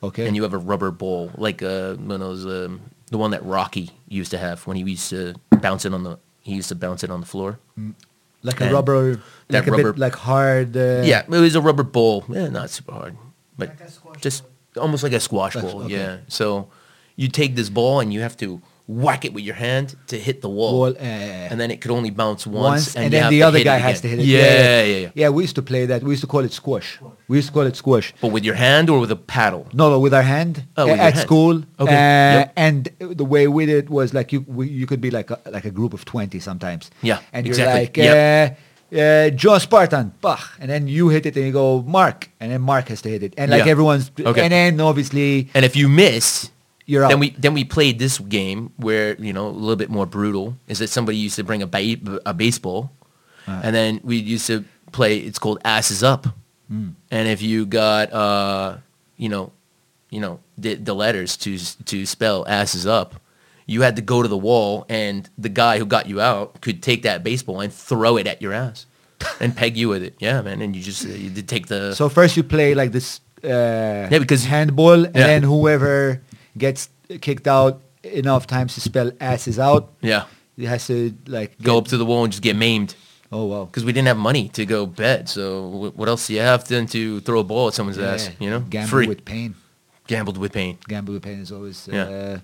[0.02, 0.26] okay.
[0.26, 3.44] and you have a rubber ball, like uh, one of those, um, the one that
[3.44, 6.18] Rocky used to have when he used to bounce it on the.
[6.40, 7.58] He used to bounce it on the floor.
[8.42, 9.16] like a rubber,
[9.48, 10.76] that like a rubber- bit like hard.
[10.76, 12.24] Uh, yeah, it was a rubber ball.
[12.28, 13.16] Yeah, not super hard,
[13.56, 14.42] but Like a just
[14.74, 14.82] ball.
[14.84, 15.82] almost like a squash That's- ball.
[15.84, 15.94] okay.
[15.94, 16.16] Yeah.
[16.28, 16.68] So
[17.16, 20.42] you take this ball and you have to whack it with your hand to hit
[20.42, 20.92] the wall.
[20.92, 23.62] Ball, uh, and then it could only bounce once, once, and, you then the other
[23.64, 24.26] guy has to hit it.
[24.26, 26.02] Yeah, yeah, yeah, Yeah, we used to play that.
[26.02, 26.98] We used to call it squash.
[27.28, 28.12] We used to call it squash.
[28.20, 29.66] But with your hand or with a paddle?
[29.72, 31.18] No, no, with our hand Oh, with at hand.
[31.26, 31.62] school.
[31.80, 32.52] Okay, Uh, yep.
[32.56, 35.40] And the way we did it was like you we, you could be like a,
[35.50, 36.90] like a group of 20 sometimes.
[37.02, 38.02] Yeah, And you're exactly.
[38.06, 38.54] like,
[38.92, 40.38] uh, uh, John Spartan, bah.
[40.60, 42.30] And then you hit it and you go, Mark.
[42.38, 43.34] And then Mark has to hit it.
[43.38, 43.70] And like Yeah.
[43.72, 44.42] everyone's, Okay.
[44.42, 46.50] and then obviously And if you miss,
[46.86, 47.08] you're out.
[47.08, 50.56] then we then we played this game where you know a little bit more brutal.
[50.68, 52.90] Is that somebody used to bring a ba- a baseball,
[53.46, 53.60] Uh.
[53.64, 55.18] and then we used to play.
[55.18, 56.26] It's called asses up,
[56.72, 56.94] Mm.
[57.10, 58.76] and if you got uh
[59.16, 59.52] you know,
[60.10, 63.14] you know the, the letters to to spell asses up.
[63.66, 66.82] You had to go to the wall, and the guy who got you out could
[66.82, 68.84] take that baseball and throw it at your ass,
[69.40, 70.14] and peg you with it.
[70.20, 70.60] Yeah, man.
[70.60, 73.48] And you just you did take the So first you play like this uh,
[74.12, 75.26] Yeah, because- handball, and Yeah.
[75.26, 76.20] then whoever
[76.56, 76.88] gets
[77.20, 80.24] kicked out enough times to spell asses out, yeah
[80.56, 82.94] he has to like go up to the wall and just get maimed.
[83.32, 83.64] Oh wow.
[83.64, 85.28] because we didn't have money to go bet.
[85.28, 88.30] So wh- what else do you have than to throw a ball at someone's ass?
[88.38, 89.08] You know, gamble free.
[89.08, 89.54] with pain.
[90.06, 90.78] Gambled with pain.
[90.86, 91.88] Gamble with pain is always.
[91.90, 92.04] Yeah.
[92.04, 92.38] Uh,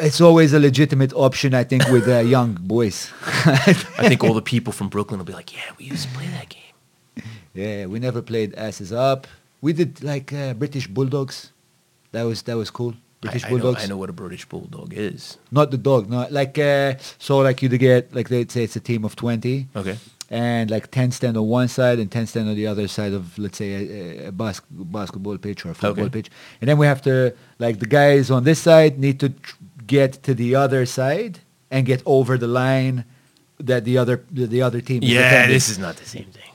[0.00, 3.10] it's always a legitimate option, I think, with uh, young boys.
[3.46, 6.26] I think all the people from Brooklyn will be like, "Yeah, we used to play
[6.26, 9.26] that game." yeah, we never played asses up.
[9.60, 11.52] We did like uh, British bulldogs.
[12.12, 12.94] That was that was cool.
[13.20, 13.84] British I, I know, bulldogs.
[13.84, 15.38] I know what a British bulldog is.
[15.50, 16.08] Not the dog.
[16.08, 19.66] No, like uh, so, like you get like they'd say it's a team of twenty.
[19.74, 19.96] Okay.
[20.30, 23.38] and like 10 stand on one side and 10 stand on the other side of
[23.38, 26.16] let's say a, a bas- basketball pitch or a football Okay.
[26.20, 26.28] pitch
[26.60, 30.22] and then we have to like the guys on this side need to tr- get
[30.24, 31.40] to the other side
[31.70, 33.06] and get over the line
[33.58, 36.47] that the other the, the other team Yeah, this is not the same thing.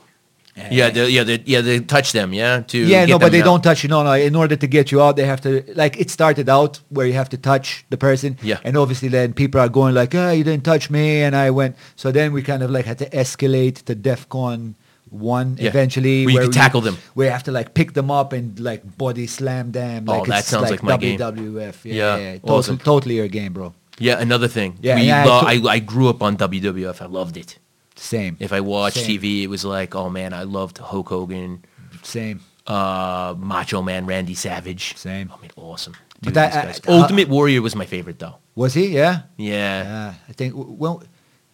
[0.70, 2.32] Yeah, they, yeah, they, yeah, they touch them.
[2.32, 3.46] Yeah, to yeah no but they down.
[3.46, 5.98] don't touch you no no in order to get you out they have to like
[5.98, 8.60] it started out where you have to touch the person Yeah.
[8.62, 11.74] and obviously then people are going like oh you didn't touch me and i went
[11.96, 14.74] so then we kind of like had to escalate to defcon
[15.10, 15.70] one Yeah.
[15.70, 16.96] eventually Where you could tackle them.
[17.14, 20.28] where you have to like pick them up and like body slam them Oh, like
[20.28, 21.18] that it's sounds like my game.
[21.18, 22.78] WWF yeah, Yeah, yeah, Totally, awesome.
[22.78, 24.70] totally your game bro Yeah, another thing.
[24.82, 27.00] Yeah, we yeah, lo- I, I grew up on WWF.
[27.00, 27.58] I loved it.
[27.96, 29.20] Same If I watched Same.
[29.20, 31.64] TV, it was like, oh man, I loved Hulk Hogan,
[32.02, 34.96] same uh, Macho Man, Randy Savage.
[34.96, 35.30] Same.
[35.36, 35.94] I mean, awesome.
[36.22, 36.80] But that- guys.
[36.88, 38.36] uh, Ultimate Warrior was my favorite though.
[38.54, 39.82] was he yeah Yeah.
[39.84, 41.02] Yeah, I think well,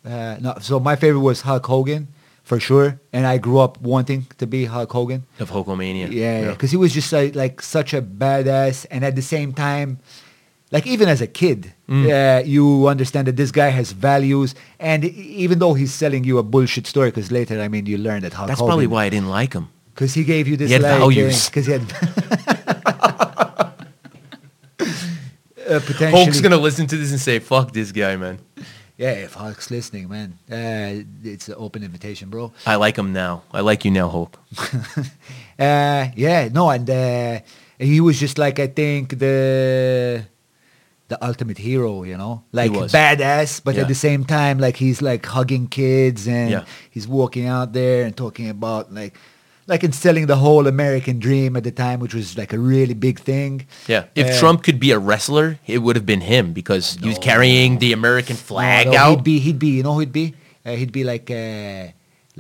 [0.05, 0.55] uh, no.
[0.61, 2.09] So my favorite was Hulk Hogan,
[2.43, 3.01] for sure.
[3.13, 5.27] And I grew up wanting to be Hulk Hogan.
[5.41, 6.11] Of Hulkamania.
[6.11, 9.99] Yeah, because he was just like, like such a badass, and at the same time,
[10.71, 12.07] like even as a kid, Mm.
[12.07, 16.43] uh, you understand that this guy has values, and even though he's selling you a
[16.43, 19.09] bullshit story, because later, I mean, you learn that Hulk That's Hogan, probably why I
[19.11, 19.69] didn't like him.
[19.95, 21.49] because he gave you this He had like, values.
[21.49, 21.83] because he had
[24.79, 26.11] uh, potentially.
[26.25, 28.39] Hulk's gonna listen to this and say, "Fuck this guy, man."
[28.97, 32.53] Yeah, if Hulk's listening, man, uh, it's an open invitation, bro.
[32.67, 33.43] I like him now.
[33.53, 34.39] I like you now, Hulk.
[35.61, 37.39] Uh, yeah, no, and uh,
[37.79, 40.25] he was just like I think the
[41.11, 43.83] the ultimate hero, you know, like badass, but Yeah.
[43.83, 46.65] at the same time, like he's like hugging kids and Yeah.
[46.95, 49.15] he's walking out there and talking about like
[49.73, 53.17] like instilling the whole American dream at the time, which was like a really big
[53.21, 53.67] thing.
[53.87, 54.05] Yeah.
[54.23, 57.19] If Uh, Trump could be a wrestler, it would have been him because he was
[57.31, 59.11] carrying the American flag no, out.
[59.11, 60.27] he'd be he'd be you know he'd be
[60.67, 61.85] uh, he'd be like uh,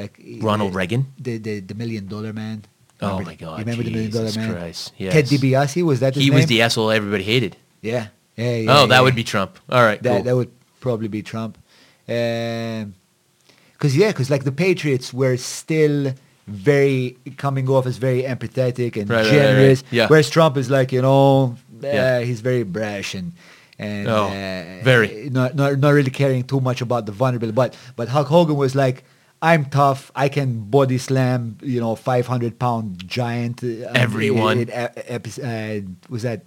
[0.02, 0.12] like
[0.48, 1.02] Ronald uh, Reagan?
[1.26, 2.58] the the the million dollar man.
[3.02, 4.52] Oh my God, You remember the million dollar Jesus man?
[4.54, 5.32] Christ, Ted yes.
[5.32, 6.36] DiBiase was that his he name?
[6.38, 7.52] was the asshole everybody hated.
[7.82, 8.04] Yeah.
[8.40, 8.78] Yeah, yeah.
[8.78, 9.00] oh, that yeah.
[9.04, 9.58] would be Trump.
[9.68, 10.02] All right.
[10.02, 10.14] that.
[10.16, 10.22] cool.
[10.24, 10.50] That would
[10.80, 11.58] probably be Trump.
[12.06, 16.12] Because yeah, because like the Patriots were still
[16.46, 19.32] very coming off as very empathetic and Right, right, right, right.
[19.32, 19.84] generous.
[19.90, 20.08] Yeah.
[20.08, 22.20] Whereas Trump is like you know, uh, Yeah.
[22.20, 23.32] he's very brash and
[23.78, 25.30] and Oh, uh, very.
[25.30, 27.52] not, not not really caring too much about the vulnerable.
[27.52, 29.04] But but Hulk Hogan was like.
[29.42, 30.12] I'm tough.
[30.14, 33.64] I can body slam, you know, 500 pound giant.
[33.64, 34.58] uh, Everyone.
[34.58, 36.40] in- in epi- uh, was that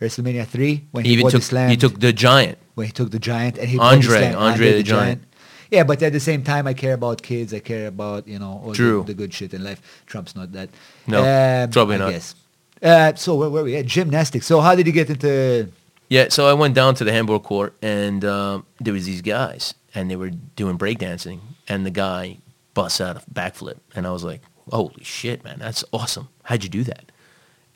[0.00, 1.70] WrestleMania three when he he, even took slammed?
[1.70, 2.58] he took the giant.
[2.74, 5.22] when he took the giant and he Andre, body slammed Andre the Giant.
[5.70, 7.54] Yeah, but at the same time, I care about kids.
[7.54, 9.02] I care about you know all True.
[9.02, 10.02] the, the good shit in life.
[10.06, 10.68] Trump's not that.
[11.06, 12.10] No, Um, probably not.
[12.10, 12.34] Guess.
[12.82, 13.86] Uh, so where were we at?
[13.86, 14.46] Gymnastics.
[14.46, 15.70] So how did you get into?
[16.08, 19.74] Yeah, so I went down to the handball court and um, there was these guys
[19.94, 22.38] and they were doing breakdancing and the guy
[22.74, 24.40] busts out a backflip and I was like,
[24.72, 26.28] holy shit, man, that's awesome.
[26.44, 27.12] How'd you do that?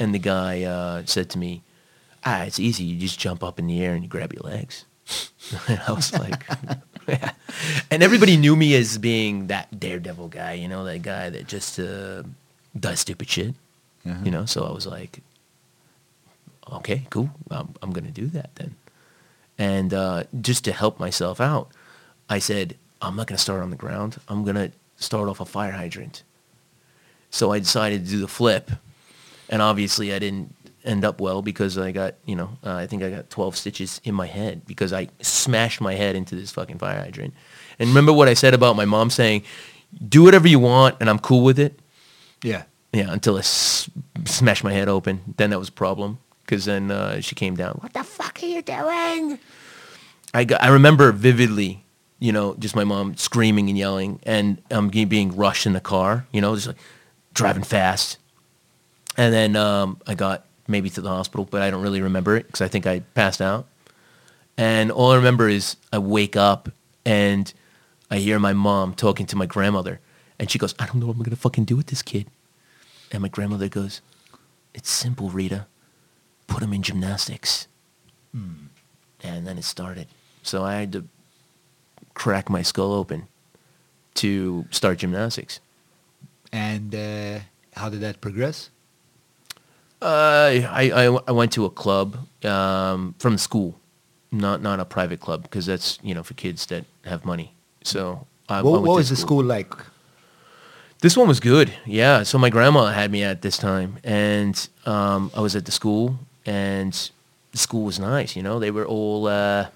[0.01, 1.63] And the guy uh, said to me,
[2.25, 2.85] ah, it's easy.
[2.85, 4.85] You just jump up in the air and you grab your legs.
[5.69, 6.45] and I was like,
[7.09, 7.33] yeah.
[7.91, 11.79] And everybody knew me as being that daredevil guy, you know, that guy that just
[11.79, 12.23] uh,
[12.79, 13.55] does stupid shit,
[14.07, 14.19] Uh-huh.
[14.25, 14.47] you know?
[14.47, 15.21] So I was like,
[16.73, 17.31] okay, cool.
[17.51, 18.77] I'm, I'm going to do that then.
[19.59, 21.69] And uh, just to help myself out,
[22.29, 24.19] I said, I'm not going to start on the ground.
[24.29, 26.23] I'm going to start off a fire hydrant.
[27.31, 28.71] So I decided to do the flip.
[29.49, 33.03] And obviously I didn't end up well because I got, you know, uh, I think
[33.03, 36.79] I got 12 stitches in my head because I smashed my head into this fucking
[36.79, 37.35] fire hydrant.
[37.79, 39.43] And remember what I said about my mom saying,
[40.09, 41.79] do whatever you want and I'm cool with it?
[42.43, 42.65] Yeah.
[42.93, 43.91] Yeah, until I s-
[44.25, 45.35] smashed my head open.
[45.37, 47.77] Then that was a problem because then uh, she came down.
[47.81, 49.39] What the fuck are you doing?
[50.33, 51.85] I, got, I remember vividly,
[52.21, 56.27] you know, just my mom screaming and yelling and um, being rushed in the car,
[56.33, 56.77] you know, just like
[57.33, 58.19] driving fast.
[59.17, 62.47] And then um, I got maybe to the hospital, but I don't really remember it
[62.47, 63.67] because I think I passed out.
[64.57, 66.71] And all I remember is I wake up
[67.05, 67.53] and
[68.11, 70.01] I hear my mom talking to my grandmother.
[70.39, 72.29] And she goes, I don't know what I'm going to fucking do with this kid.
[73.13, 74.01] And my grandmother goes,
[74.75, 75.67] it's simple, Rita.
[76.47, 77.69] Put him in gymnastics.
[79.23, 80.09] And then it started.
[80.43, 81.05] So I had to
[82.15, 83.29] crack my skull open
[84.15, 85.61] to start gymnastics.
[86.53, 87.41] And uh,
[87.73, 88.71] how did that progress?
[90.05, 93.75] Uh, I, I, I went to a club um, from school,
[94.31, 97.55] not not a private club because that's you know for kids that have money.
[97.85, 99.73] So I, I what went what was the school like?
[101.01, 101.73] This one was good.
[101.87, 102.23] Yeah.
[102.25, 104.55] So my grandma had me at this time, and
[104.87, 106.93] um, I was at the school, and
[107.53, 108.37] the school was nice.
[108.37, 109.27] You know, they were all.
[109.27, 109.69] Uh,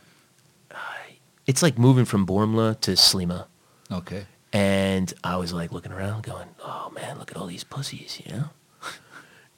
[1.47, 3.47] it's like moving from Bormla to Sliema,
[3.91, 4.27] Okay.
[4.53, 8.33] and I was like looking around, going, "Oh man, look at all these pussies," you
[8.37, 8.45] know.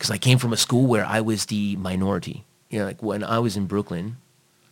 [0.00, 2.46] Because I came from a school where I was the minority.
[2.70, 4.16] You know, like when I was in Brooklyn,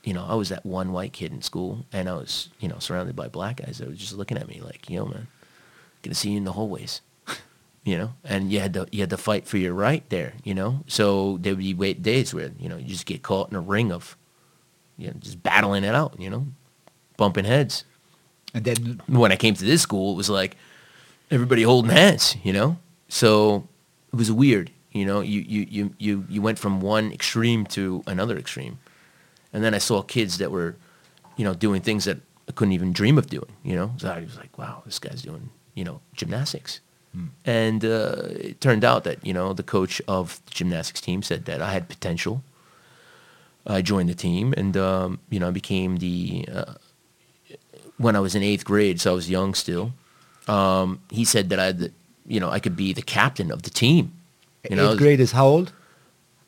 [0.02, 2.78] you know, I was that one white kid in school, and I was, you know,
[2.78, 5.26] surrounded by black guys that were just looking at me like, "Yo, man,
[6.00, 7.02] gonna see you in the hallways."
[7.84, 10.54] you know, and you had to you had to fight for your right there, you
[10.54, 10.82] know.
[10.86, 13.60] So there would be wait days where you know you just get caught in a
[13.60, 14.16] ring of,
[14.96, 16.46] you know, just battling it out, you know,
[17.18, 17.84] bumping heads.
[18.54, 20.56] And then When I came to this school, it was like
[21.30, 22.78] everybody holding hands, you know.
[23.10, 23.68] So
[24.10, 25.20] it was weird, you know.
[25.20, 28.78] You you you you you went from one extreme to another extreme,
[29.52, 30.76] and then I saw kids that were,
[31.36, 33.92] you know, doing things that I couldn't even dream of doing, you know.
[33.98, 36.80] So I was like, wow, this guy's doing, you know, gymnastics.
[37.44, 41.46] And uh, it turned out that you know the coach of the gymnastics team said
[41.46, 42.42] that I had potential.
[43.66, 46.74] I joined the team, and um, you know I became the uh,
[47.96, 49.92] when I was in eighth grade, so I was young still.
[50.46, 51.92] Um, he said that I, that,
[52.26, 54.12] you know, I could be the captain of the team.
[54.68, 55.72] You know, Eighth grade is how old?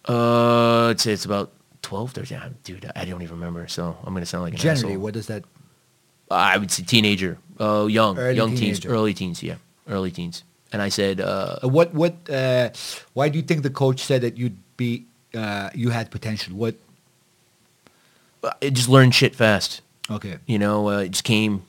[0.09, 2.39] Uh, I'd say it's about 12, 13.
[2.43, 3.69] Ah, Dude, I don't even remember.
[3.69, 5.03] So I'm going to sound like an Generally, asshole.
[5.03, 5.45] what does that?
[6.31, 7.39] I would say teenager.
[7.59, 8.19] Oh, young.
[8.19, 8.85] Early young teens.
[8.87, 9.57] Early teens, yeah.
[9.89, 10.45] Early teens.
[10.73, 11.93] And I said, uh, Uh, what?
[11.95, 12.15] What?
[12.31, 12.71] Uh,
[13.15, 15.05] why do you think the coach said that you'd be?
[15.35, 16.55] Uh, you had potential.
[16.57, 16.75] What?
[18.63, 19.83] I just learned shit fast.
[20.11, 20.39] Okay.
[20.47, 21.63] You know, uh, it just came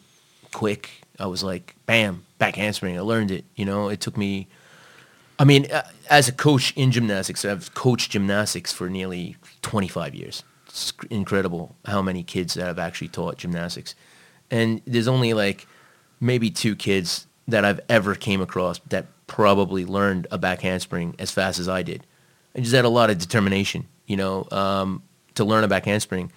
[0.54, 0.90] quick.
[1.20, 2.98] I was like, bam, back handspring.
[2.98, 3.44] I learned it.
[3.56, 4.48] You know, it took me.
[5.42, 10.44] I mean, uh, as a coach in gymnastics, I've coached gymnastics for nearly 25 years.
[10.68, 13.96] It's incredible how many kids that I've actually taught gymnastics.
[14.52, 15.66] And there's only like
[16.20, 21.32] maybe two kids that I've ever came across that probably learned a back handspring as
[21.32, 22.06] fast as I did.
[22.56, 25.02] I just had a lot of determination, you know, um,
[25.34, 26.32] to learn a back handspring.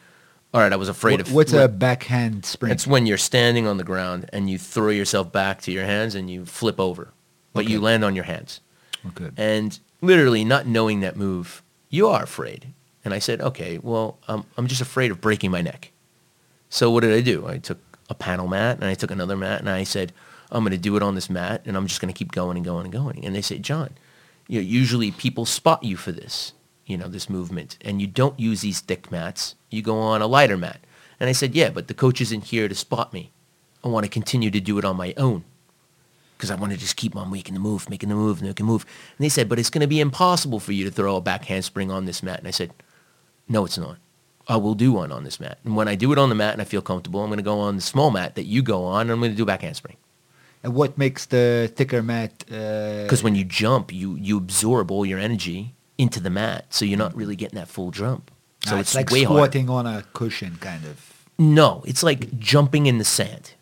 [0.55, 2.73] All right, I was afraid What- of what's a backhand spring?
[2.73, 6.15] it's when you're standing on the ground and you throw yourself back to your hands
[6.15, 7.13] and you flip over,
[7.53, 8.61] but you land on your hands.
[9.09, 9.31] Okay.
[9.37, 12.69] And literally not knowing that move, you are afraid.
[13.05, 15.93] And I said, okay, well, um, I'm just afraid of breaking my neck.
[16.71, 17.47] So what did I do?
[17.47, 20.13] I took a panel mat and I took another mat and I said,
[20.51, 22.57] I'm going to do it on this mat and I'm just going to keep going
[22.57, 23.25] and going and going.
[23.25, 23.91] And they say, John,
[24.49, 26.53] you know, usually people spot you for this,
[26.87, 29.55] you know, this movement, and you don't use these thick mats.
[29.71, 30.81] You go on a lighter mat.
[31.21, 33.33] And I said, yeah, but the coach isn't here to spot me.
[33.83, 35.45] I want to continue to do it on my own
[36.37, 38.73] because I want to just keep on making the move, making the move, making the
[38.73, 38.85] move.
[39.17, 41.45] And they said, but it's going to be impossible for you to throw a back
[41.45, 42.39] handspring on this mat.
[42.39, 42.73] And I said,
[43.49, 43.99] no, it's not.
[44.47, 45.59] I will do one on this mat.
[45.65, 47.43] And when I do it on the mat and I feel comfortable, I'm going to
[47.43, 49.47] go on the small mat that you go on and I'm going to do a
[49.47, 49.97] back handspring.
[50.63, 52.45] And what makes the thicker mat?
[52.51, 56.67] uh, Because when you jump, you, you absorb all your energy into the mat.
[56.71, 58.31] So you're not really getting that full jump.
[58.65, 59.41] So ah, it's, it's like way harder.
[59.41, 61.27] squatting on a cushion, kind of.
[61.39, 63.53] No, it's like jumping in the sand.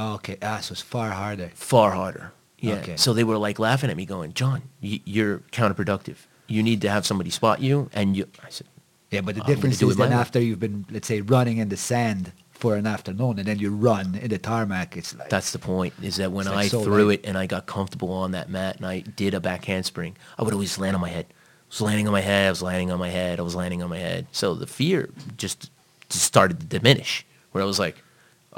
[0.00, 0.36] Oh, okay.
[0.40, 1.50] Ah, so it's far harder.
[1.54, 2.32] far harder.
[2.58, 2.74] Yeah.
[2.76, 2.96] Okay.
[2.96, 6.16] So they were like laughing at me, going, "John, y- you're counterproductive.
[6.46, 8.66] You need to have somebody spot you." And you, I said,
[9.10, 12.32] Yeah, but the difference is then after you've been, let's say, running in the sand
[12.52, 15.92] for an afternoon, and then you run in the tarmac, it's like "That's the point.
[16.02, 17.20] Is that when like I so threw light.
[17.20, 20.42] it and I got comfortable on that mat and I did a back handspring, I
[20.42, 21.26] would always land on my head.
[21.28, 22.46] I was landing on my head.
[22.48, 23.38] I was landing on my head.
[23.38, 24.26] I was landing on my head.
[24.32, 25.70] So the fear just,
[26.08, 27.24] just started to diminish.
[27.52, 28.02] Where I was like,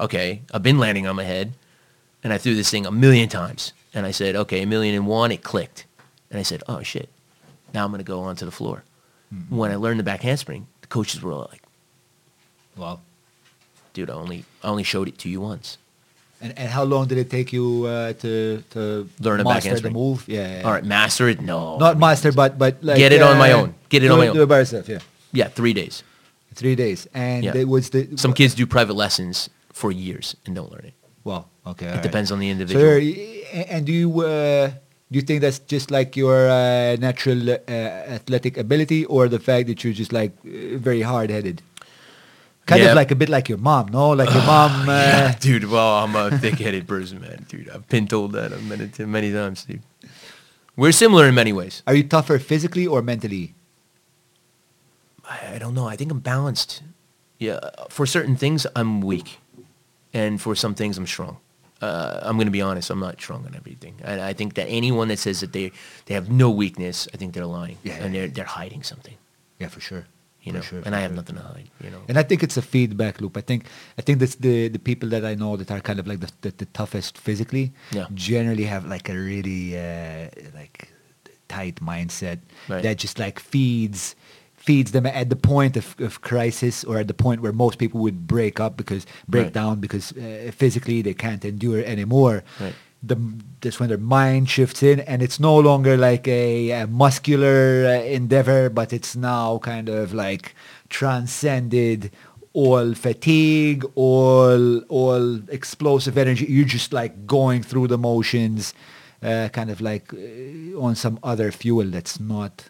[0.02, 1.54] "Okay, I've been landing on my head,
[2.22, 5.06] and I threw this thing a million times." And I said, "Okay, a million and
[5.06, 5.32] one.
[5.32, 5.86] It clicked,
[6.30, 7.08] and I said, "Oh shit."
[7.74, 8.84] Now I'm going to go onto the floor.
[9.34, 9.56] Mm-hmm.
[9.56, 11.62] When I learned the back handspring, the coaches were like,
[12.76, 13.00] wow.
[13.94, 15.78] dude, I only, I only showed it to you once.
[16.40, 19.78] And, and how long did it take you uh, to to Learn a back master
[19.78, 20.24] the move?
[20.26, 20.62] Yeah, yeah.
[20.66, 21.40] All right, master it?
[21.40, 21.78] No.
[21.78, 23.74] Not master, but but like Get it on my uh, own.
[23.88, 24.34] Get it do on my own.
[24.34, 24.88] Do it by yourself.
[24.88, 24.98] Yeah,
[25.32, 26.02] Yeah, three days.
[26.54, 27.54] three days, and Yeah.
[27.54, 30.94] it was the Some kids do private lessons for years and don't learn it.
[31.24, 32.02] Well, okay, It all right.
[32.02, 32.84] depends on the individual.
[32.98, 34.68] you're- and do you uh,
[35.10, 39.66] do you think that's just like your uh, natural uh, athletic ability, or the fact
[39.68, 41.60] that you're just like uh, very hard headed?
[42.66, 42.90] Kind Yeah.
[42.92, 44.10] of like a bit like your mom, no?
[44.10, 44.88] Like your mom.
[44.88, 45.64] Uh, yeah, dude.
[45.68, 47.68] Well, I'm a thick-headed person, man, dude.
[47.68, 49.82] I've been told that many, many times, dude.
[50.76, 51.82] We're similar in many ways.
[51.86, 53.54] Are you tougher physically or mentally?
[55.28, 55.86] I, I don't know.
[55.86, 56.82] I think I'm balanced.
[57.38, 57.58] Yeah,
[57.90, 59.38] for certain things, I'm weak,
[60.14, 61.36] and for some things, I'm strong.
[61.80, 62.90] Uh, I'm going to be honest.
[62.90, 63.94] I'm not strong on everything.
[64.04, 65.72] And I think that anyone that says that they
[66.06, 69.16] they have no weakness, I think they're lying, Yeah, and they're they're hiding something.
[69.60, 70.04] Yeah, for sure.
[70.44, 71.16] You For know, sure, and I have sure.
[71.20, 71.68] nothing to hide.
[71.84, 73.36] You know, And I think it's a feedback loop.
[73.36, 73.66] I think
[73.98, 76.30] I think that's the the people that I know that are kind of like the
[76.40, 78.06] the, the toughest physically Yeah.
[78.14, 80.28] generally have like a really uh,
[80.60, 80.88] like
[81.48, 82.82] tight mindset Right.
[82.82, 84.14] that just like feeds
[84.66, 87.98] feeds them at the point of, of crisis or at the point where most people
[88.04, 89.02] would break up because
[89.34, 89.52] break Right.
[89.60, 92.36] down because uh, physically they can't endure anymore.
[92.60, 92.74] Right.
[93.10, 93.16] The,
[93.60, 98.04] that's when their mind shifts in and it's no longer like a, a muscular uh,
[98.18, 100.54] endeavor, but it's now kind of like
[100.88, 102.10] transcended
[102.54, 106.44] all fatigue, all all explosive energy.
[106.48, 108.74] You're just like going through the motions,
[109.22, 112.68] uh, kind of like uh, on some other fuel that's not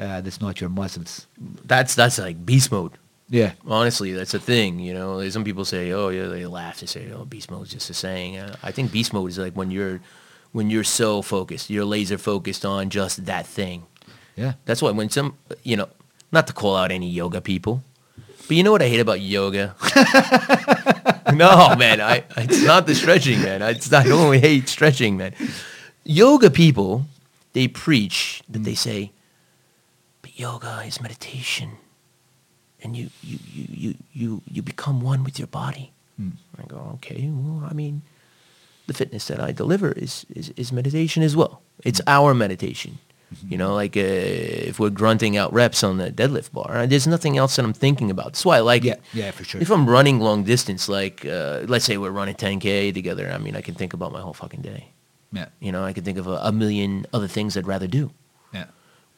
[0.00, 1.26] uh, that's not your muscles.
[1.64, 2.92] that's that's like beast mode.
[3.28, 3.52] Yeah.
[3.64, 4.80] Honestly, that's a thing.
[4.80, 6.80] You know, some people say, "Oh, yeah," they laugh.
[6.80, 9.38] They say, "Oh, beast mode is just a saying." Uh, I think beast mode is
[9.38, 10.00] like when you're
[10.52, 13.86] when you're so focused, you're laser focused on just that thing.
[14.36, 14.54] Yeah.
[14.64, 15.88] That's why when some, you know,
[16.32, 17.82] not to call out any yoga people,
[18.48, 19.76] but you know what I hate about yoga?
[21.32, 23.62] no, man, I it's not the stretching, man.
[23.62, 25.34] I, it's, I don't hate stretching, man.
[26.04, 27.06] Yoga people,
[27.52, 29.12] they preach that they say,
[30.40, 31.70] yoga is meditation,
[32.82, 35.86] and you you you you you, you become one with your body.
[36.20, 36.32] Mm.
[36.60, 38.02] I go, okay, well, I mean,
[38.86, 41.52] the fitness that I deliver is is, is meditation as well.
[41.84, 42.98] It's our meditation.
[43.48, 47.06] You know, like uh, if we're grunting out reps on the deadlift bar, uh, there's
[47.06, 48.24] nothing else that I'm thinking about.
[48.32, 49.00] That's why I like Yeah, it.
[49.14, 49.60] yeah, for sure.
[49.62, 53.54] If I'm running long distance, like uh, let's say we're running 10k together, I mean,
[53.54, 54.82] I can think about my whole fucking day.
[55.32, 58.10] Yeah, You know, I can think of a, a million other things I'd rather do.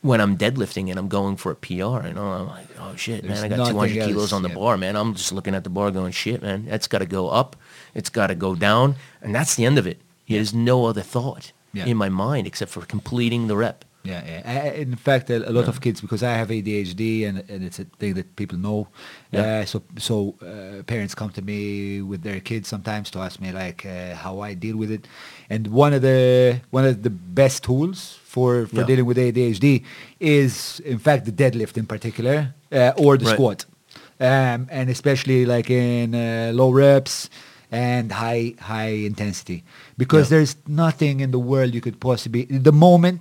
[0.03, 0.09] Yeah.
[0.09, 3.23] When I'm deadlifting and I'm going for a PR, you know, I'm like, oh shit,
[3.23, 4.55] There's man, I got nothing 200 kilos on the yeah.
[4.57, 4.97] bar, man.
[4.97, 7.57] I'm just looking at the bar going, shit, man, that's got to go up.
[7.95, 8.97] It's got to go down.
[9.21, 10.01] And that's the end of it.
[10.29, 11.87] There's no other thought Yeah.
[11.87, 13.85] in my mind except for completing the rep.
[14.05, 14.43] Yeah, yeah.
[14.45, 17.79] I- in fact, a, a lot of kids because I have ADHD and, and it's
[17.79, 18.89] a thing that people know.
[19.31, 19.61] Yeah.
[19.61, 23.53] Uh, so so uh, parents come to me with their kids sometimes to ask me
[23.53, 25.07] like uh, how I deal with it.
[25.49, 28.87] And one of the one of the best tools for for Yeah.
[28.91, 29.67] dealing with ADHD
[30.21, 32.37] is in fact the deadlift in particular
[32.79, 33.35] uh, or the Right.
[33.37, 33.59] squat.
[34.21, 37.15] Um, and especially like in uh, low reps
[37.71, 39.59] and high high intensity
[40.03, 40.35] because Yeah.
[40.39, 40.55] there's
[40.85, 43.21] nothing in the world you could possibly the moment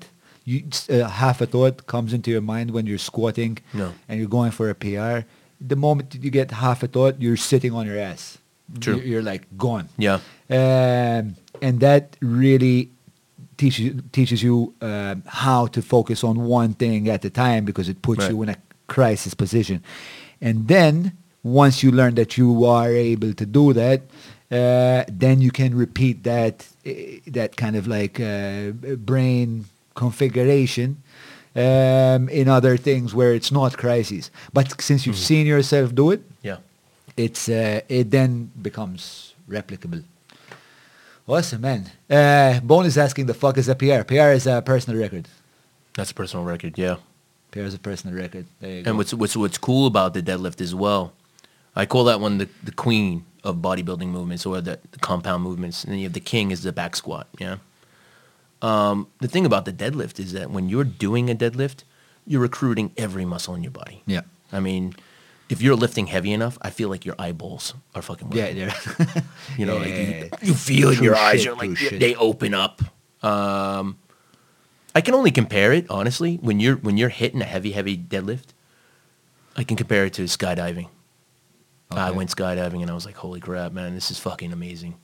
[0.52, 0.58] you
[0.90, 3.88] uh, half a thought comes into your mind when you're squatting No.
[4.08, 5.18] and you're going for a PR
[5.74, 8.24] the moment you get half a thought you're sitting on your ass
[8.84, 8.96] True.
[8.96, 10.20] you're, you're like gone Yeah.
[10.60, 11.24] um,
[11.66, 12.04] and that
[12.42, 12.78] really
[13.62, 13.88] teaches
[14.18, 18.22] teaches you um, how to focus on one thing at a time because it puts
[18.24, 18.32] Right.
[18.32, 18.58] you in a
[18.96, 19.78] crisis position.
[20.48, 20.94] And then
[21.64, 24.00] once you learn that you are able to do that,
[24.52, 26.56] uh, then you can repeat that
[26.86, 28.72] eh, that kind of like uh,
[29.12, 30.90] brain configuration
[31.56, 34.32] um, in other things where it's not crises.
[34.54, 36.58] But since you've seen yourself do it, Yeah.
[37.26, 38.32] it's uh, it then
[38.62, 40.04] becomes replicable.
[41.28, 41.90] Awesome, man.
[42.10, 44.04] Uh, Bone is asking the fuck is a PR?
[44.04, 45.28] PR is a personal record.
[45.96, 46.78] That's a personal record.
[46.78, 46.98] Yeah.
[47.52, 48.46] PR is a personal record.
[48.62, 48.90] You go.
[48.90, 51.14] And what's what's what's cool about the deadlift as well,
[51.76, 55.84] I call that one the, the queen of bodybuilding movements or the, the compound movements,
[55.84, 57.28] and then you have the king is the back squat.
[57.40, 57.58] Yeah.
[58.62, 61.84] Um, the thing about the deadlift is that when you're doing a deadlift,
[62.26, 64.04] you're recruiting every muscle in your body.
[64.06, 64.22] Yeah.
[64.54, 64.96] I mean,
[65.52, 68.32] if you're lifting heavy enough, I feel like your eyeballs are fucking.
[68.32, 68.58] yeah, working.
[68.58, 69.22] yeah.
[69.58, 70.38] You know, Yeah, like yeah, you, yeah.
[70.42, 72.00] you feel in your eyes, you're like shit.
[72.00, 72.82] they open up.
[73.24, 73.98] Um,
[74.96, 78.48] I can only compare it honestly when you're when you're hitting a heavy, heavy deadlift.
[79.56, 80.88] I can compare it to skydiving.
[81.92, 83.94] I went skydiving and I was like, "Holy crap, man!
[83.96, 84.96] This is fucking amazing."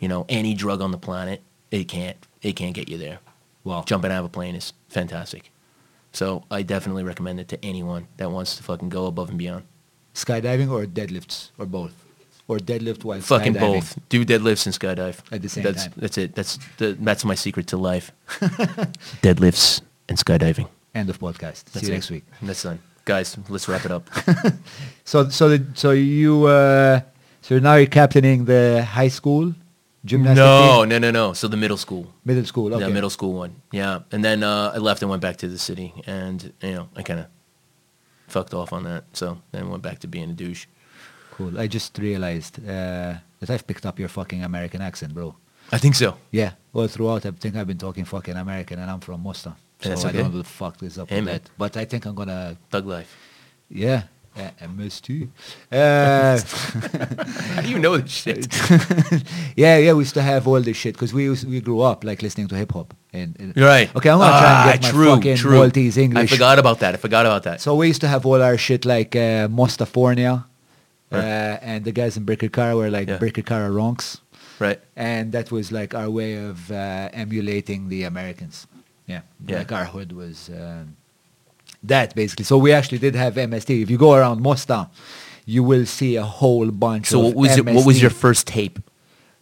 [0.00, 3.18] You know, any drug on the planet, it can't it can't get you there.
[3.64, 5.50] Well, Jumping out of a plane is fantastic.
[6.12, 9.64] So I definitely recommend it to anyone that wants to fucking go above and beyond.
[10.14, 11.94] Skydiving or deadlifts or both,
[12.48, 13.60] or deadlift while Fucking skydiving.
[13.60, 13.98] both.
[14.08, 15.20] Do deadlifts and skydive.
[15.30, 15.92] At the same that's, time.
[15.96, 16.34] That's it.
[16.34, 18.10] That's the, that's my secret to life.
[19.22, 20.68] deadlifts and skydiving.
[20.94, 21.64] End of podcast.
[21.72, 21.96] That's See you it.
[21.96, 22.24] next week.
[22.42, 22.80] That's done.
[23.04, 24.08] Guys, let's wrap it up.
[25.04, 27.00] So so the, so you uh,
[27.40, 29.54] so now you're captaining the high school
[30.04, 30.38] gymnastics.
[30.38, 30.88] no, team?
[30.90, 31.32] no, no, no.
[31.32, 32.12] So the middle school.
[32.24, 32.74] middle school.
[32.74, 32.86] Okay.
[32.86, 33.56] Yeah, middle school one.
[33.72, 34.00] Yeah.
[34.12, 35.92] And then uh, I left and went back to the city.
[36.06, 37.26] And, you know, I kind of
[38.28, 39.04] fucked off on that.
[39.12, 40.66] So then went back to being a douche.
[41.32, 41.58] Cool.
[41.58, 45.34] I just realized uh, that I've picked up your fucking American accent, bro.
[45.70, 46.16] I think so.
[46.30, 49.54] Yeah, all throughout, I think I've been talking fucking American, and I'm from Mosta.
[49.80, 51.34] So That's I don't know what the fuck is up Hey, with man.
[51.34, 51.50] that.
[51.58, 53.14] But I think I'm gonna, Thug life.
[53.68, 54.04] yeah,
[54.38, 55.28] MST.
[55.72, 56.38] Uh,
[57.54, 58.46] How do you know this shit?
[59.56, 62.04] yeah, yeah, we used to have all this shit because we used, we grew up
[62.04, 62.94] like listening to hip hop.
[63.12, 63.94] And, and- right.
[63.96, 65.56] Okay, I'm gonna try and Ah, get my true, fucking true.
[65.58, 66.32] Maltese English.
[66.32, 66.94] I forgot about that.
[66.94, 67.60] I forgot about that.
[67.60, 70.44] So we used to have all our shit like uh, Mostafornia,
[71.10, 73.18] uh, and the guys in Bricker Car were like Yeah.
[73.18, 74.18] Bricker Car Ronks.
[74.58, 74.80] right.
[74.96, 78.66] and that was like our way of uh, emulating the Americans.
[79.06, 79.58] Yeah, Yeah.
[79.58, 80.96] like our hood was um,
[81.82, 82.44] that basically.
[82.44, 83.82] So we actually did have MST.
[83.82, 84.90] If you go around Mosta,
[85.46, 87.06] you will see a whole bunch.
[87.06, 88.78] So what was, it, what was your first tape?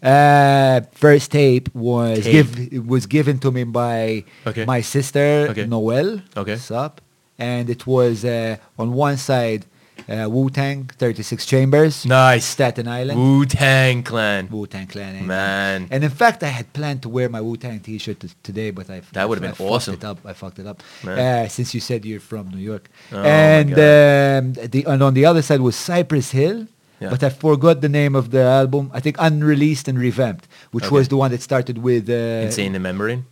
[0.03, 2.32] Uh, first tape was Tape.
[2.32, 4.64] give it was given to me by Okay.
[4.64, 5.66] my sister Okay.
[5.66, 6.20] Noel.
[6.37, 6.57] Okay.
[6.57, 7.01] Sup?
[7.39, 9.66] And it was uh, on one side
[10.09, 12.45] uh, Wu Tang, 36 Chambers, Nice.
[12.45, 13.19] Staten Island.
[13.19, 14.49] Wu Tang Clan.
[14.51, 15.15] Wu Tang Clan.
[15.17, 15.27] amen.
[15.27, 15.89] Man.
[15.91, 18.89] And in fact, I had planned to wear my Wu Tang T-shirt t- today, but
[18.89, 19.95] I That would've I been fucked awesome.
[19.95, 20.19] It up.
[20.25, 20.83] I fucked it up.
[21.05, 25.25] Uh, since you said you're from New York, Oh, and um, the and on the
[25.25, 26.67] other side was Cypress Hill.
[26.99, 27.11] Yeah.
[27.11, 28.91] But I forgot the name of the album.
[28.95, 30.95] I think unreleased and revamped, which Okay.
[30.95, 32.09] was the one that started with.
[32.09, 33.27] Uh, Insane Membrane.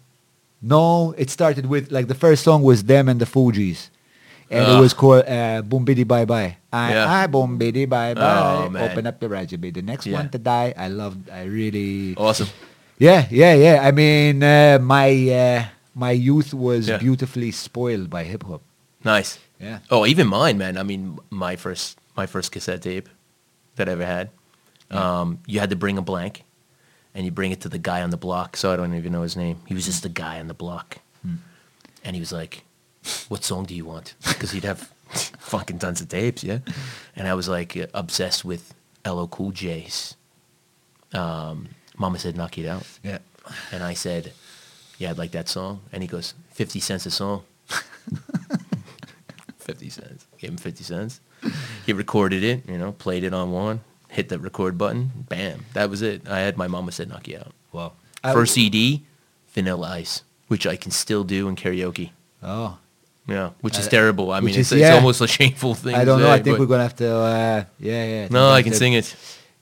[0.61, 3.89] No, it started with like the first song was them and the Fugees,
[4.55, 7.07] and it was called uh, "Boom Biddy Bye Bye." I, Yeah.
[7.23, 8.65] I boom biddy bye bye.
[8.67, 8.91] Oh, man.
[8.91, 10.19] Open up the radio, the next Yeah.
[10.19, 10.75] one to die.
[10.77, 11.31] I loved.
[11.31, 12.15] I really.
[12.17, 12.49] Awesome.
[12.99, 13.77] Yeah, yeah, yeah.
[13.83, 16.99] I mean, uh, my uh, my youth was Yeah.
[16.99, 18.63] beautifully spoiled by hip hop.
[19.05, 19.39] Nice.
[19.61, 19.79] Yeah.
[19.91, 20.77] Oh, even mine, man.
[20.77, 23.09] I mean, my first my first cassette tape
[23.77, 24.31] that I ever had.
[24.91, 26.45] Um, you had to bring a blank,
[27.15, 28.57] and you bring it to the guy on the block.
[28.57, 29.59] So I don't even know his name.
[29.67, 30.99] He was just the guy on the block,
[32.05, 32.63] and he was like,
[33.29, 34.91] "What song do you want?" Because he'd have
[35.39, 36.59] fucking tons of tapes, yeah.
[37.17, 38.75] And I was like obsessed with
[39.07, 40.17] LL Cool J's.
[41.13, 43.19] Um, Mama said, "Knock it out." Yeah.
[43.73, 44.33] And I said,
[44.99, 45.81] yeah, I'd like that song.
[45.93, 47.43] And he goes, 50 cents a song.
[49.59, 50.27] 50 cents.
[50.39, 51.21] Gave him 50 cents.
[51.85, 55.67] He recorded it, you know, played it on one, hit the record button, bam.
[55.75, 56.27] That was it.
[56.29, 57.53] I had my mama said knock you out.
[57.73, 57.93] Wow.
[58.23, 59.03] First CD,
[59.49, 62.11] Vanilla Ice, which I can still do in karaoke.
[62.43, 62.79] Oh.
[63.27, 64.33] Yeah, which is Uh, terrible.
[64.33, 64.95] I mean, it's, is- it's yeah.
[64.95, 65.95] almost a shameful thing.
[65.95, 66.31] I don't know.
[66.31, 67.09] I think we're gonna have to.
[67.11, 68.29] Uh, yeah, yeah.
[68.31, 69.15] No, I can sing it.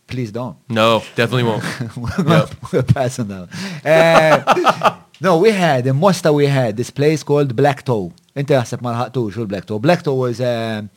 [0.08, 0.56] Please don't.
[0.68, 1.64] No, definitely won't.
[1.96, 3.46] we're, we're passing now.
[3.84, 8.12] Uh, no, we had in Mosta we had this place called Black Toe.
[8.36, 9.78] Inti naħseb ma laħaqtux u Black Toe.
[9.78, 10.90] Black Toe was um,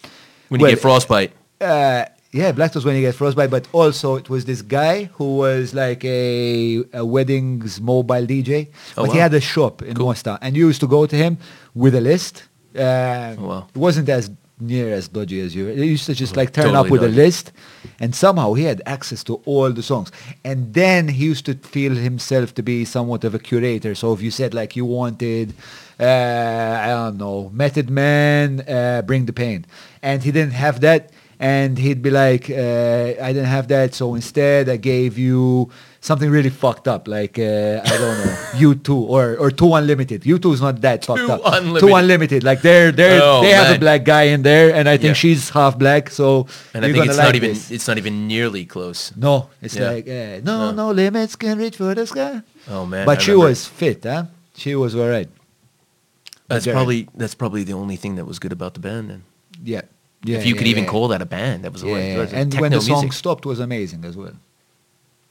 [0.49, 1.31] When you well, get frostbite.
[1.61, 5.37] uh, yeah, Black Toe's when you get frostbite, but also it was this guy who
[5.37, 10.37] was like a, a weddings mobile DJ, Oh, but he had a shop in Mosta,
[10.41, 11.37] and you used to go to him
[11.73, 12.43] with a list.
[12.75, 13.67] Uh, Oh, wow.
[13.73, 15.67] It wasn't as near as dodgy as you.
[15.67, 17.51] He used to just like turn up Totally with a list,
[17.99, 20.11] and somehow he had access to all the songs.
[20.43, 23.95] And then he used to feel himself to be somewhat of a curator.
[23.95, 25.53] So if you said like you wanted,
[25.99, 29.65] uh, I don't know, Method Man, uh, Bring the Pain,
[30.01, 34.15] and he didn't have that, and he'd be like, uh, I didn't have that, so
[34.15, 35.69] instead I gave you
[36.05, 38.33] something really fucked up, like uh, I don't know,
[38.69, 40.21] U2 or or Two Unlimited.
[40.33, 41.41] U2 is not that fucked Two up.
[41.57, 41.81] Unlimited.
[41.87, 44.95] Two Unlimited, like they're they Oh, they have a black guy in there, and I
[45.01, 45.23] think Yeah.
[45.23, 47.71] she's half black, so And I think it's like not even this.
[47.75, 49.11] it's not even nearly close.
[49.17, 49.89] No, it's Yeah.
[49.93, 50.71] like uh, no, No.
[50.71, 52.41] no limits can reach for the sky.
[52.69, 53.05] Oh man.
[53.09, 54.23] but I she remember- was fit, huh?
[54.55, 55.29] She was alright.
[56.47, 59.09] That's probably that's probably the only thing that was good about the band.
[59.11, 59.21] And
[59.63, 59.81] Yeah,
[60.23, 60.37] yeah.
[60.37, 62.53] if you yeah, could even call that a band, that was Yeah, it was and
[62.61, 63.13] when the techno song music.
[63.23, 64.37] stopped was amazing as well.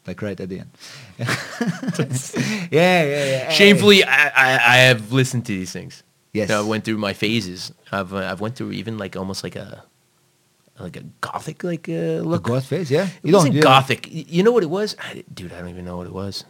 [0.07, 0.71] Like right at the end.
[1.19, 3.51] yeah, yeah, yeah.
[3.51, 6.03] Shamefully, I, I I have listened to these things.
[6.35, 6.51] Yes.
[6.51, 7.73] I went through my phases.
[7.91, 9.85] I've uh, I've went through even like almost like a
[10.79, 12.43] like a gothic like uh, look.
[12.43, 13.09] God phase, yeah.
[13.23, 14.09] It wasn't gothic.
[14.11, 15.53] You know what it was, I, dude?
[15.53, 16.45] I don't even know what it was.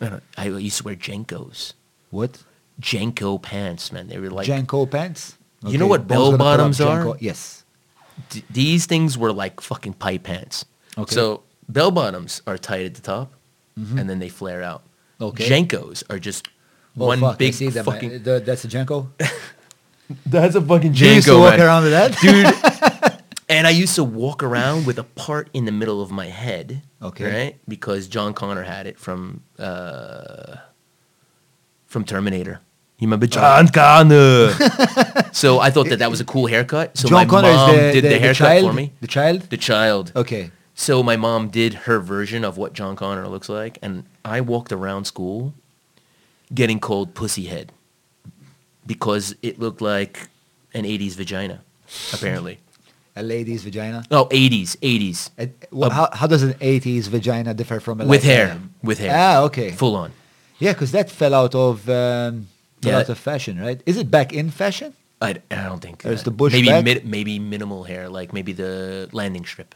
[0.00, 1.72] I, don't, I used to wear JNCOs,
[2.10, 2.42] What?
[2.82, 4.08] JNCO pants, man.
[4.08, 5.38] They were like Janko pants.
[5.66, 7.16] You know what Bone's gonna pull up bell-bottoms are?
[7.18, 7.64] Yes.
[8.28, 10.66] d- these things were like fucking pipe pants.
[10.98, 11.14] Okay.
[11.14, 13.32] So bell bottoms are tight at the top,
[13.76, 14.82] and then they flare out.
[14.82, 15.24] Mm-hmm.
[15.24, 15.48] Okay.
[15.48, 16.48] JNCOs are just
[16.98, 18.22] Oh, one fuck, I big see fucking.
[18.22, 19.10] The- that's a Janko.
[20.24, 21.62] That's a fucking You used to walk man.
[21.62, 22.16] around with that?
[22.20, 23.22] dude.
[23.48, 26.82] and I used to walk around with a part in the middle of my head.
[27.02, 27.24] Okay.
[27.24, 30.58] Right, because John Connor had it from uh,
[31.86, 32.60] from Terminator.
[33.00, 34.52] You remember John Connor?
[35.32, 36.96] so I thought that that was a cool haircut.
[36.96, 38.66] So John my Connor mom the, did the, the, the haircut child?
[38.68, 38.92] for me.
[39.00, 39.40] The child?
[39.50, 40.12] The child.
[40.14, 40.52] Okay.
[40.78, 44.72] So my mom did her version of what John Connor looks like, and I walked
[44.72, 45.54] around school
[46.54, 47.72] getting called pussy head
[48.86, 50.28] because it looked like
[50.74, 51.62] an 80s vagina,
[52.12, 52.58] apparently.
[53.16, 54.04] A lady's vagina.
[54.10, 55.30] Oh, 80s, 80s.
[55.38, 58.98] Uh, well, how, how does an 80s vagina differ from a With hair, um, with
[58.98, 59.12] hair.
[59.14, 59.70] Ah, okay.
[59.70, 60.12] Full on.
[60.58, 62.48] Yeah, because that fell out of um,
[62.82, 62.98] fell Yeah.
[62.98, 63.80] out of fashion, right?
[63.86, 64.92] Is it back in fashion?
[65.22, 66.02] I, I don't think.
[66.02, 69.74] There's uh, the bush maybe maybe minimal hair, like maybe the landing strip,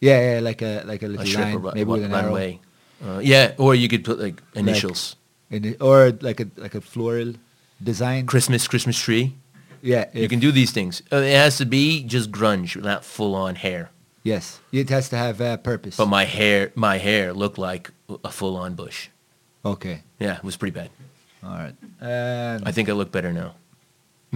[0.00, 2.22] Yeah, yeah, like a like a a little strip line, or maybe with an arrow,
[2.24, 2.60] runway.
[3.04, 5.16] Uh, yeah, or you could put like initials.
[5.50, 7.34] in it, or like a like a floral
[7.82, 8.26] design.
[8.26, 9.34] Christmas, Christmas tree.
[9.82, 11.02] Yeah, You can do these things.
[11.12, 13.90] Uh, it has to be just grunge, not full on hair.
[14.24, 15.96] Yes, it has to have uh, purpose.
[15.96, 17.92] But my hair, my hair looked like
[18.24, 19.08] a full on bush.
[19.64, 20.90] okay, Yeah, it was pretty bad.
[21.44, 21.74] all right.
[22.00, 23.54] Um, I think I look better now.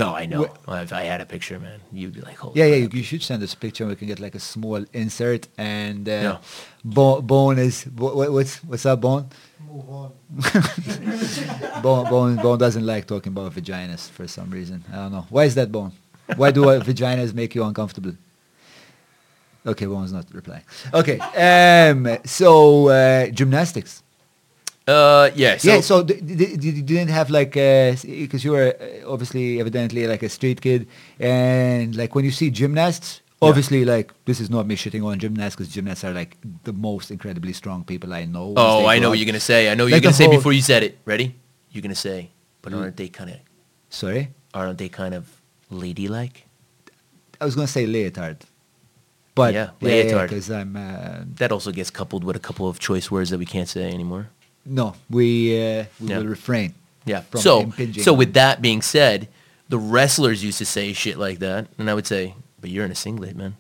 [0.03, 0.41] No, I know.
[0.67, 3.05] Wh- If I had a picture, man, you'd be like, "Holy yeah, yeah, you, you
[3.09, 3.83] should send us a picture.
[3.85, 5.43] and We can get like a small insert.
[5.59, 6.37] And uh, Yeah.
[6.97, 9.25] Bo- Bone is what, what's what's up, Bone?
[9.71, 10.11] Move on.
[11.83, 14.79] Bone, Bone, Bone doesn't like talking about vaginas for some reason.
[14.93, 15.27] I don't know.
[15.35, 15.93] Why is that, Bone?
[16.41, 18.15] Why do uh, vaginas make you uncomfortable?
[19.67, 20.65] Okay, Bone's not replying.
[21.01, 24.03] Okay, um, so uh, gymnastics.
[24.91, 25.57] Uh, yeah.
[25.57, 29.61] So, yeah, so d- d- d- you didn't have like, because you were uh, obviously
[29.61, 30.87] evidently like a street kid,
[31.19, 33.49] and like when you see gymnasts, Yeah.
[33.49, 36.37] obviously like this is not me shitting on gymnasts because gymnasts are like
[36.69, 38.53] the most incredibly strong people I know.
[38.57, 39.11] oh, I know out.
[39.13, 39.61] what you're gonna say.
[39.71, 40.93] I know Like you're gonna say before you said it.
[41.13, 41.27] Ready?
[41.73, 42.19] You're gonna say,
[42.63, 42.81] but Mm.
[42.81, 43.37] aren't they kind of,
[43.89, 44.23] Sorry,
[44.53, 45.25] aren't they kind of
[45.71, 46.47] ladylike?
[47.41, 48.39] I was gonna say leotard,
[49.35, 50.29] but Yeah, leotard.
[50.29, 53.47] because I'm uh, That also gets coupled with a couple of choice words that we
[53.47, 54.27] can't say anymore.
[54.67, 56.19] No, we uh, we Yeah.
[56.19, 56.75] will refrain.
[57.07, 57.23] Yeah.
[57.31, 59.29] from so, impinging so with that being said,
[59.69, 62.91] the wrestlers used to say shit like that, and I would say, "But you're in
[62.93, 63.57] a singlet, man.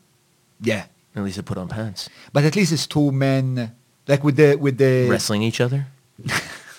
[0.60, 0.84] yeah,
[1.16, 3.72] At least I put on pants." but at least it's two men
[4.06, 5.86] Like with the with the wrestling each other.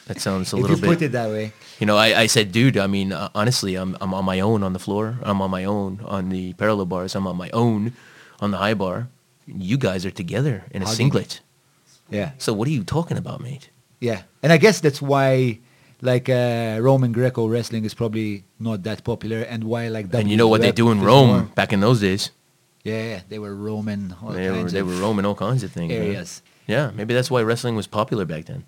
[0.07, 0.87] that sounds a if little you bit.
[0.87, 1.51] put it that way.
[1.79, 4.61] You know, I, I said, dude, I mean, uh, honestly, I'm, I'm on my own
[4.63, 5.17] on the floor.
[5.23, 7.15] I'm on my own on the parallel bars.
[7.15, 7.93] I'm on my own
[8.39, 9.07] on the high bar.
[9.47, 11.41] You guys are together in a singlet.
[12.09, 12.31] Yeah.
[12.37, 13.69] So what are you talking about, mate?
[14.01, 15.59] Yeah, and I guess that's why,
[16.01, 20.35] like uh, Roman Greco wrestling is probably not that popular, and why like and you
[20.35, 22.31] know what they do in Rome more- back in those days?
[22.83, 24.15] Yeah, yeah, they were Roman.
[24.23, 25.93] All They were, they were Roman all kinds of things.
[25.93, 26.01] man.
[26.01, 26.41] areas.
[26.65, 28.65] Yeah, maybe that's why wrestling was popular back then.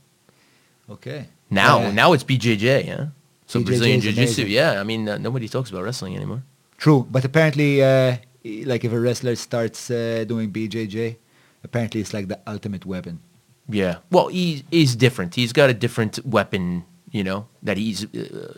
[0.88, 1.25] Okay.
[1.49, 1.91] Now, Yeah.
[1.91, 3.07] now it's BJJ, yeah.
[3.47, 4.79] So BJJ Brazilian Jiu-Jitsu, yeah.
[4.79, 6.43] I mean, uh, nobody talks about wrestling anymore.
[6.77, 11.17] True, but apparently, uh, like if a wrestler starts uh, doing BJJ,
[11.63, 13.19] apparently it's like the ultimate weapon.
[13.70, 13.97] Yeah.
[14.11, 15.36] Well, he's he's different.
[15.36, 18.05] He's got a different weapon, you know, that he's.
[18.05, 18.53] Uh,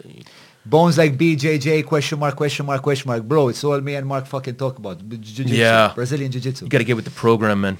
[0.68, 3.50] Bones like BJJ question mark question mark question mark, bro.
[3.50, 4.98] It's all me and Mark fucking talk about.
[5.08, 5.92] Jiu-jitsu, Yeah.
[5.94, 6.66] Brazilian jiu-jitsu.
[6.66, 7.78] you got to get with the program, man.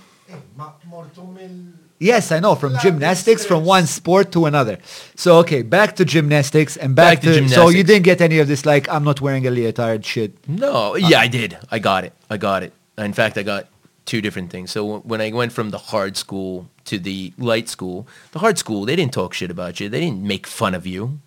[0.56, 2.54] Ma morto mill Yes, I know.
[2.56, 4.78] From gymnastics, from one sport to another.
[5.16, 7.88] So okay, back to gymnastics and back, Back to So you gymnastics.
[7.88, 10.38] didn't get any of this like I'm not wearing a leotard shit.
[10.48, 11.58] No, yeah, I did.
[11.72, 12.14] I got it.
[12.30, 12.74] I got it.
[13.00, 13.66] In fact, I got
[14.06, 14.72] two different things.
[14.72, 18.86] So when I went from the hard school to the light school, the hard school,
[18.86, 19.90] they didn't talk shit about you.
[19.90, 21.20] They didn't make fun of you.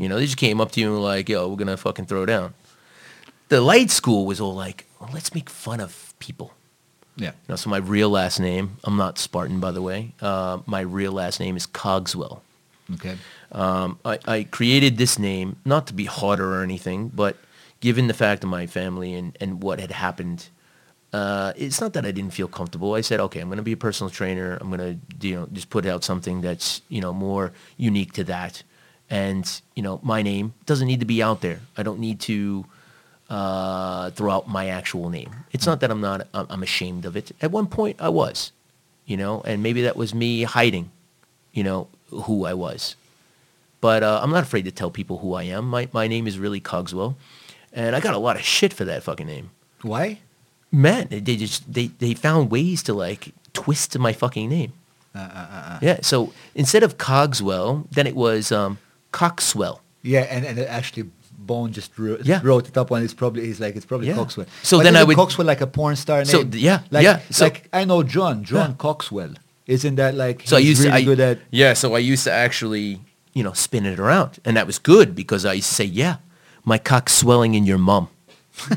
[0.00, 1.76] You know, they just came up to you and were like, yo, we're going to
[1.76, 2.54] fucking throw down.
[3.48, 6.52] The light school was all like, well, let's make fun of people.
[7.16, 7.28] Yeah.
[7.30, 10.12] You know, so my real last name, I'm not Spartan, by the way.
[10.20, 12.42] Uh, my real last name is Cogswell.
[12.94, 13.16] Okay.
[13.50, 17.36] Um, I, I created this name not to be harder or anything, but
[17.80, 20.48] given the fact of my family and, and what had happened,
[21.12, 22.94] uh, it's not that I didn't feel comfortable.
[22.94, 24.56] I said, okay, I'm going to be a personal trainer.
[24.60, 28.24] I'm going to you know just put out something that's you know more unique to
[28.24, 28.62] that,
[29.10, 31.60] and you know my name doesn't need to be out there.
[31.76, 32.64] I don't need to
[33.28, 35.30] uh, throw out my actual name.
[35.52, 37.32] It's not that I'm not I'm ashamed of it.
[37.42, 38.52] At one point, I was,
[39.04, 40.90] you know, and maybe that was me hiding,
[41.52, 42.96] you know, who I was.
[43.82, 45.68] But uh, I'm not afraid to tell people who I am.
[45.68, 47.16] My my name is really Cogswell,
[47.70, 49.50] and I got a lot of shit for that fucking name.
[49.82, 50.20] Why?
[50.72, 54.72] Man, they they just they they found ways to like twist my fucking name.
[55.14, 58.78] Uh, Yeah, so instead of Cogswell, then it was um,
[59.12, 59.80] Coxwell.
[60.02, 62.40] Yeah, and, and actually Bone just wrote, Yeah.
[62.42, 64.14] wrote it up on it's probably he's like it's probably Yeah.
[64.16, 64.46] Coxwell.
[64.62, 66.26] So But then I would- Coxwell like a porn star name.
[66.26, 68.76] So, yeah, like, yeah, so- like I know John, John Yeah.
[68.78, 69.34] Coxwell.
[69.66, 71.74] Isn't that like So I used really to, I, good at yeah.
[71.74, 73.00] So I used to actually,
[73.34, 76.16] you know, spin it around, and that was good because I used to say, "Yeah,
[76.64, 78.08] my cock's swelling in your mum,"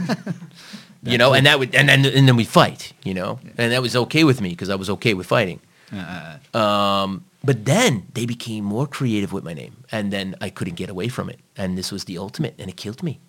[1.06, 3.82] you know, and that would, and then and then we fight, you know, and that
[3.82, 5.60] was okay with me because I was okay with fighting.
[5.94, 10.76] uh, Um, but then they became more creative with my name, and then I couldn't
[10.76, 13.20] get away from it, and this was the ultimate, and it killed me.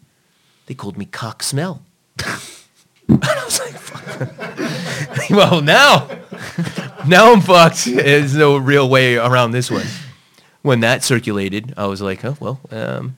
[0.67, 1.83] They called me cock smell.
[3.09, 5.31] and I was like, fuck.
[5.31, 6.09] well, now,
[7.07, 7.85] now I'm fucked.
[7.85, 9.87] There's no real way around this one.
[10.63, 13.17] When that circulated, I was like, oh, well, um,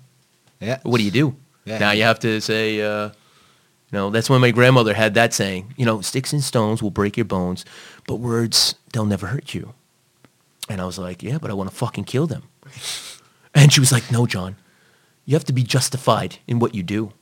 [0.61, 0.81] yeah.
[0.83, 1.37] what do you do?
[1.65, 1.79] Yeah.
[1.79, 3.11] Now you have to say, uh,
[3.91, 6.91] you know, that's when my grandmother had that saying, you know, sticks and stones will
[6.91, 7.65] break your bones,
[8.07, 9.73] but words, they'll never hurt you.
[10.69, 12.45] And I was like, yeah, but I want to fucking kill them.
[13.55, 14.57] And she was like, no, John,
[15.25, 17.13] you have to be justified in what you do.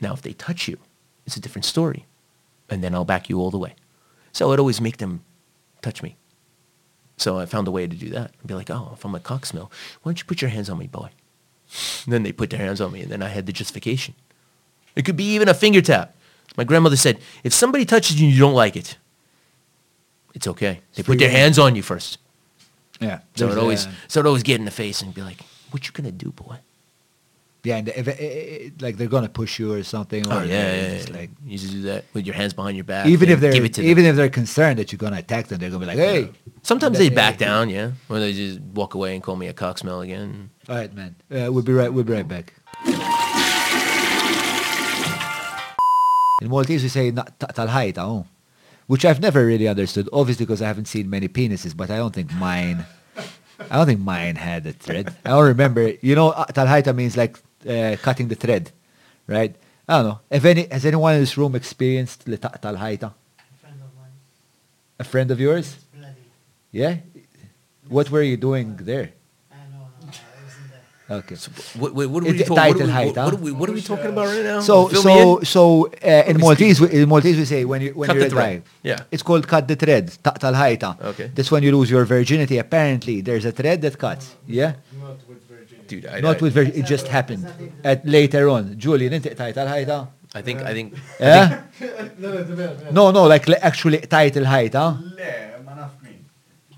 [0.00, 0.78] Now, if they touch you,
[1.26, 2.06] it's a different story.
[2.68, 3.74] And then I'll back you all the way.
[4.30, 5.24] So I'd always make them
[5.82, 6.16] touch me.
[7.16, 8.32] So I found a way to do that.
[8.40, 9.70] I'd be like, oh, if I'm a cocksmill,
[10.02, 11.08] why don't you put your hands on me, boy?
[12.04, 14.14] And then they put their hands on me, and then I had the justification.
[15.00, 16.14] It could be even a finger tap.
[16.58, 18.98] My grandmother said, if somebody touches you and you don't like it,
[20.34, 20.80] it's okay.
[20.94, 22.18] They put their hands on you first.
[23.00, 23.20] Yeah.
[23.34, 25.38] So it always, a- so it always get in the face and be like,
[25.70, 26.56] what you gonna do, boy?
[27.62, 30.26] yeah, and if, like they're gonna push you or something.
[30.30, 31.16] Oh yeah, yeah, just yeah.
[31.16, 33.06] Like you just do that with your hands behind your back.
[33.06, 35.58] even if they're give it to even if they're concerned that you're gonna attack them,
[35.58, 36.30] they're gonna be like, hey.
[36.62, 40.02] Sometimes they back down, yeah, or they just walk away and call me a cocksmell
[40.04, 40.50] again.
[40.70, 41.14] All right, man.
[41.30, 41.92] Uh, we'll be right.
[41.92, 42.54] We'll be right back.
[46.40, 48.26] In Maltese, we say "Na- tal-ħajta, oh,
[48.86, 50.08] which I've never really understood.
[50.12, 52.86] Obviously, because I haven't seen many penises, but I don't think mine.
[53.70, 55.14] I don't think mine had a thread.
[55.24, 55.92] I don't remember.
[56.00, 57.38] You know, uh, tal-ħajta means like
[57.68, 58.72] uh, cutting the thread,
[59.26, 59.54] right?
[59.86, 60.20] I don't know.
[60.30, 63.12] If any, has anyone in this room experienced li ta- tal-ħajta?
[63.60, 64.16] friend of mine.
[64.98, 65.76] A friend of yours?
[65.92, 66.14] Bloody.
[66.72, 66.96] Yeah.
[67.88, 69.10] What were you doing there?
[71.10, 71.34] Okay.
[71.34, 71.50] So
[71.80, 72.56] what, what, what are It- we talking?
[72.56, 74.44] title What, are we- height, what, what, are we, what are we talking about right
[74.44, 74.60] now?
[74.60, 75.62] So Fill so so
[76.04, 78.62] uh, in Maltese we, in Maltese we say when you when Cut you're the thread.
[78.82, 79.00] Yeah.
[79.10, 80.12] It's called cut the thread.
[80.22, 80.90] Ta' tal-ħajta.
[81.12, 81.30] Okay.
[81.34, 82.58] That's when you lose your virginity.
[82.58, 84.36] Apparently, there's a thread that cuts.
[84.46, 84.74] Yeah.
[85.02, 85.84] Not with Virginia.
[85.90, 86.74] dude, I, Not I, with virgin.
[86.78, 87.44] It just happened
[87.82, 88.78] at later on.
[88.78, 89.98] Julian, inti qtajt tal-ħajta?
[90.38, 91.62] I think I think Yeah.
[92.92, 94.84] no, No, like li- actually qtajt il-ħajta.
[95.18, 95.32] Le,
[95.66, 96.18] ma naf min.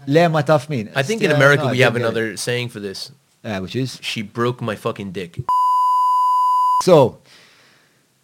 [0.07, 0.89] Le ma taf min.
[0.97, 2.01] I think in America we have it.
[2.03, 3.13] another saying for this.
[3.45, 5.39] Uh, which is She broke my fucking dick.
[6.83, 7.19] so.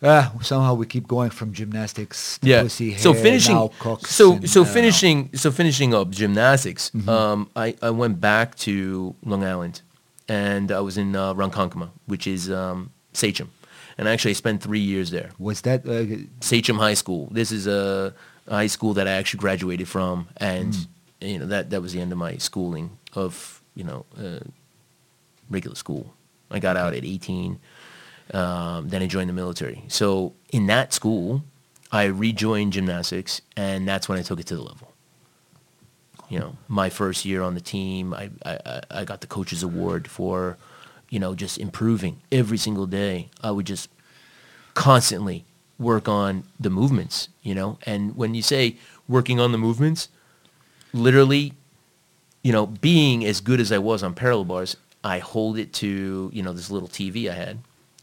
[0.01, 2.63] Uh, somehow we keep going from gymnastics to yeah.
[2.63, 3.69] pussy, so hair, finishing.
[4.07, 4.65] so and so know.
[4.65, 5.29] finishing.
[5.35, 6.91] So finishing up gymnastics.
[6.91, 7.09] Mm-hmm.
[7.09, 9.83] Um, I I went back to Long Island,
[10.29, 13.51] and I was in uh, Ronkonkoma, which is um, Sachem,
[13.99, 15.31] and actually I spent three years there.
[15.37, 16.05] Was that uh,
[16.41, 17.27] Sachem High School.
[17.33, 18.15] This is a,
[18.47, 20.87] a high school that I actually graduated from, and Mm.
[21.33, 24.45] you know that that was the end of my schooling of you know uh,
[25.51, 26.15] regular school.
[26.51, 27.59] I got out at 18.
[28.35, 29.85] Um, then I joined the military.
[29.89, 31.43] So in that school,
[31.91, 34.93] I rejoined gymnastics, and that's when I took it to the level.
[36.29, 39.63] You know, my first year on the team, I, I, I- I got the coach's
[39.63, 40.59] award for,
[41.09, 43.29] you know, just improving every single day.
[43.43, 43.89] I would just
[44.75, 45.45] constantly
[45.79, 47.79] work on the movements, you know.
[47.87, 48.77] And when you say
[49.07, 50.09] working on the movements,
[50.93, 51.55] literally,
[52.43, 56.31] you know, being as good as I was on parallel bars, I hold it to,
[56.33, 57.59] you know, this little TV I had.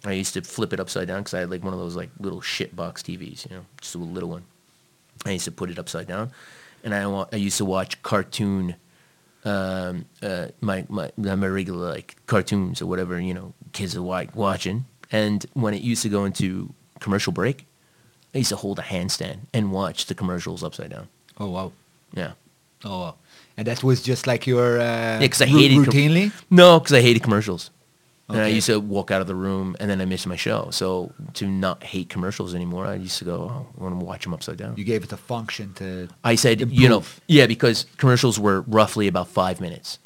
[0.06, 2.10] I used to flip it upside down because I had like one of those like
[2.20, 4.44] little shit box TVs, you know, just a little one.
[5.26, 6.32] I used to put it upside down,
[6.84, 8.76] and I wa- I used to watch cartoon,
[9.44, 14.26] um, uh, my my my regular like cartoons or whatever you know kids are wa-
[14.34, 14.86] watching.
[15.12, 17.66] And when it used to go into commercial break,
[18.34, 21.08] I used to hold a handstand and watch the commercials upside down.
[21.40, 21.72] Oh wow.
[22.14, 22.34] Yeah.
[22.84, 23.16] Oh wow.
[23.58, 26.32] And that was just like your uh, Yeah, because I hated com- routinely.
[26.50, 27.72] no, because I hated commercials.
[28.28, 30.70] And I used to walk out of the room, and then I missed my show.
[30.72, 34.24] So to not hate commercials anymore, I used to go, oh, I want to watch
[34.24, 34.74] them upside down.
[34.78, 36.08] You gave it a function to.
[36.24, 40.00] I said, you know, yeah, because commercials were roughly about five minutes.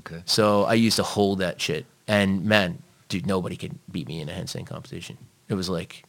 [0.00, 0.20] Okay.
[0.26, 1.86] So I used to hold that shit.
[2.06, 5.16] And man, dude, nobody could beat me in a handstand competition.
[5.48, 6.04] It was like,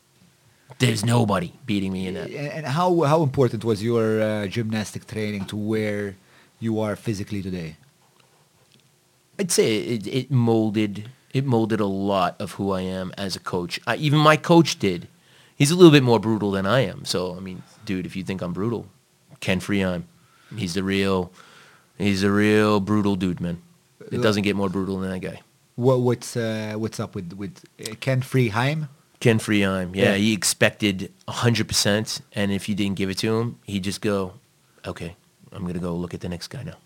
[0.80, 2.30] there's nobody beating me in that.
[2.30, 6.16] And and how how important was your uh, gymnastic training to where
[6.62, 7.76] you are physically today?
[9.38, 13.39] I'd say it, it molded it molded a lot of who I am as a
[13.39, 13.80] coach.
[13.88, 15.07] I, even my coach did.
[15.55, 17.05] He's a little bit more brutal than I am.
[17.05, 18.88] So I mean, dude, if you think I'm brutal,
[19.39, 20.03] Ken Freeheim,
[20.55, 21.32] he's the real,
[21.97, 23.62] he's a real brutal dude, man.
[24.12, 25.41] It doesn't get more brutal than that guy.
[25.76, 28.89] What what's uh, what's up with with uh, Ken Freeheim?
[29.20, 30.16] Ken Freeheim, yeah, Yeah.
[30.16, 34.34] he expected hundred percent, and if you didn't give it to him, he'd just go,
[34.86, 35.16] "Okay,
[35.51, 36.77] I'm gonna go look at the next guy now."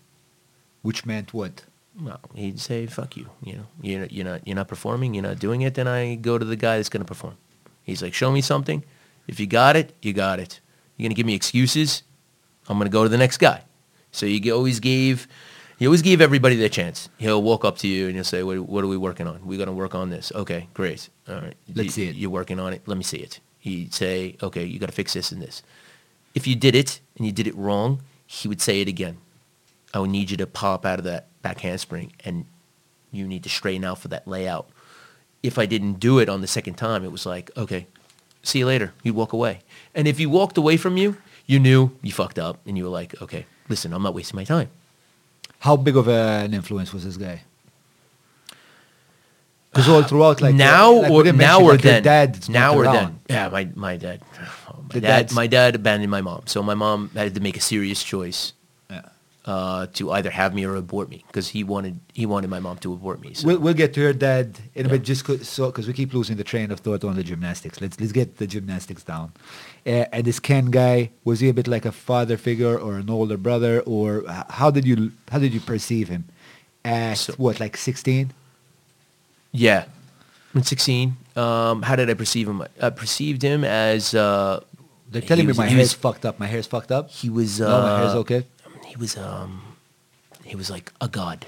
[0.82, 1.64] Which meant what?
[2.00, 5.22] Well, he'd say, "Fuck you," you know, you're not, you're not, you're not performing, you're
[5.22, 5.74] not doing it.
[5.74, 7.36] Then I go to the guy that's gonna perform.
[7.82, 8.84] He's like, "Show me something.
[9.26, 10.60] If you got it, you got it.
[10.96, 12.02] You're gonna give me excuses.
[12.68, 13.62] I'm gonna go to the next guy."
[14.12, 15.26] So you always gave,
[15.78, 17.08] he always gave everybody their chance.
[17.18, 19.46] He'll walk up to you and he'll say, "What, what are we working on?
[19.46, 21.08] We're gonna work on this." Okay, great.
[21.28, 22.16] All right, Let's You- see it.
[22.16, 22.82] You're working on it.
[22.86, 23.40] Let me see it.
[23.58, 25.62] He'd say, "Okay, you got to fix this and this."
[26.34, 29.18] If you did it and you did it wrong, he would say it again.
[29.94, 32.44] I would need you to pop out of that back handspring and
[33.12, 34.68] you need to straighten out for that layout.
[35.42, 37.86] If I didn't do it on the second time, it was like, okay,
[38.42, 38.92] see you later.
[39.02, 39.60] You'd walk away.
[39.94, 41.16] And if he walked away from you,
[41.46, 44.44] you knew you fucked up and you were like, okay, listen, I'm not wasting my
[44.44, 44.70] time.
[45.60, 47.42] How big of an influence was this guy?
[49.72, 52.02] Because all throughout, like now like or now or like, then.
[52.02, 52.94] dad's now or around.
[52.94, 53.20] then.
[53.28, 54.22] Yeah, my my dad.
[54.68, 55.08] oh, my The dad.
[55.08, 58.54] dad's- My dad abandoned my mom, so my mom had to make a serious choice
[58.88, 59.02] Yeah.
[59.44, 62.78] uh, to either have me or abort me because he wanted he wanted my mom
[62.78, 63.34] to abort me.
[63.34, 63.46] So.
[63.48, 64.92] We'll, we'll get to your dad in a Yeah.
[64.96, 67.78] bit, just co- so because we keep losing the train of thought on the gymnastics.
[67.82, 69.32] Let's let's get the gymnastics down.
[69.86, 73.10] Uh, and this Ken guy was he a bit like a father figure or an
[73.10, 76.24] older brother, or how did you how did you perceive him?
[76.82, 78.32] At So- what, like sixteen?
[79.56, 79.84] Yeah.
[80.52, 82.62] When 16, um, how did I perceive him?
[82.80, 84.14] I perceived him as...
[84.14, 84.60] Uh,
[85.10, 86.38] They're he telling me was- my he hair's was- fucked up.
[86.38, 87.10] My hair's fucked up.
[87.10, 87.60] He was...
[87.60, 88.44] Uh, no, my hair's okay.
[88.86, 89.62] He was, um,
[90.44, 91.46] he was like a god.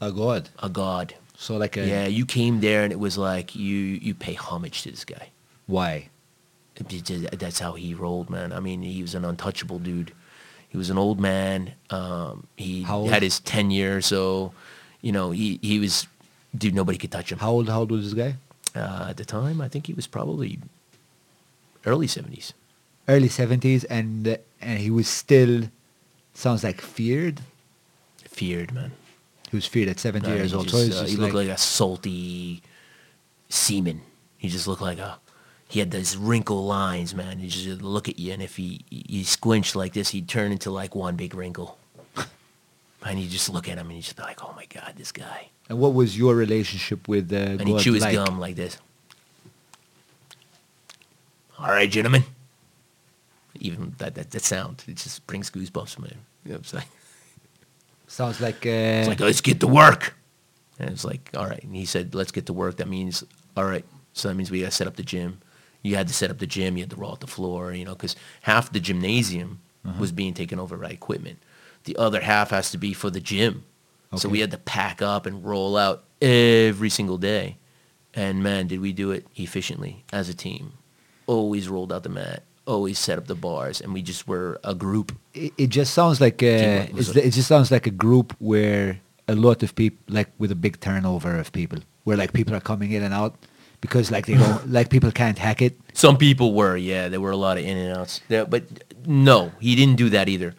[0.00, 0.48] Oh God.
[0.62, 1.14] A god.
[1.36, 4.82] So like a yeah, you came there and it was like you, you pay homage
[4.82, 5.28] to this guy.
[5.66, 6.08] why?
[6.76, 8.52] It- it just- That's how he rolled, man.
[8.52, 10.12] I mean, he was an untouchable dude.
[10.68, 11.72] He was an old man.
[11.90, 13.10] Um, he How old?
[13.10, 14.52] had his tenure, so,
[15.02, 16.06] you know, he, he was...
[16.56, 17.38] Dude, nobody could touch him.
[17.38, 17.68] How old?
[17.68, 18.36] How old was this guy?
[18.74, 20.58] Uh, at the time, I think he was probably
[21.84, 22.52] early 70s.
[23.08, 25.64] Early seventies, and uh, and he was still
[26.34, 27.40] sounds like feared.
[28.24, 28.92] Feared, man.
[29.50, 30.68] He was feared at seventy No, years old.
[30.68, 32.62] just, so uh, he like, looked like a salty
[33.48, 34.02] seaman.
[34.38, 35.18] He just looked like a.
[35.66, 37.38] He had those wrinkle lines, man.
[37.38, 40.70] He just look at you, and if he he squinched like this, he'd turn into
[40.70, 41.78] like one big wrinkle.
[43.04, 45.10] and you just look at him, and you just be like, "Oh my god, this
[45.10, 48.14] guy!" And what was your relationship with uh, And he God chew his like?
[48.14, 48.76] gum like this.
[51.58, 52.24] All right, gentlemen.
[53.60, 56.18] Even that, that that sound, it just brings goosebumps from him.
[56.44, 56.84] You know what I'm saying?
[58.08, 58.66] Sounds like.
[58.66, 60.16] Uh, It's like, let's get to work.
[60.80, 61.62] And it's like, all right.
[61.62, 62.78] And he said, let's get to work.
[62.78, 63.22] That means,
[63.56, 63.84] all right.
[64.12, 65.40] So that means we got to set up the gym.
[65.82, 66.76] You had to set up the gym.
[66.76, 69.60] You had to roll out the floor, you know, because half the gymnasium
[70.00, 71.38] was being taken over by equipment.
[71.84, 73.64] The other half has to be for the gym.
[74.16, 77.58] So we had to pack up and roll out every single day.
[78.12, 80.72] And man, did we do it efficiently as a team.
[81.26, 82.42] Always rolled out the mat.
[82.66, 83.80] Always set up the bars.
[83.80, 85.12] And we just were a group.
[85.32, 89.34] it, it just sounds like uh, a- it just sounds like a group where a
[89.36, 92.90] lot of people like with a big turnover of people where like people are coming
[92.90, 93.36] in and out
[93.80, 97.08] because like they don't like people can't hack it Some people were, yeah.
[97.08, 98.22] There were a lot of in and outs.
[98.28, 98.64] Yeah, but
[99.06, 100.54] no, he didn't do that either.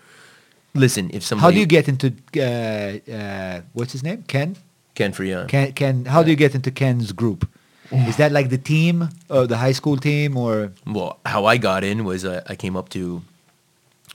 [0.74, 4.24] Listen, if somebody how do you get into uh, uh, what's his name?
[4.24, 4.56] Ken?
[4.96, 7.48] Ken Freon, ken ken how do you get into ken's group?
[7.92, 10.72] Is that like the team or the high school team or?
[10.86, 13.22] Well, how I got in was uh, I came up to,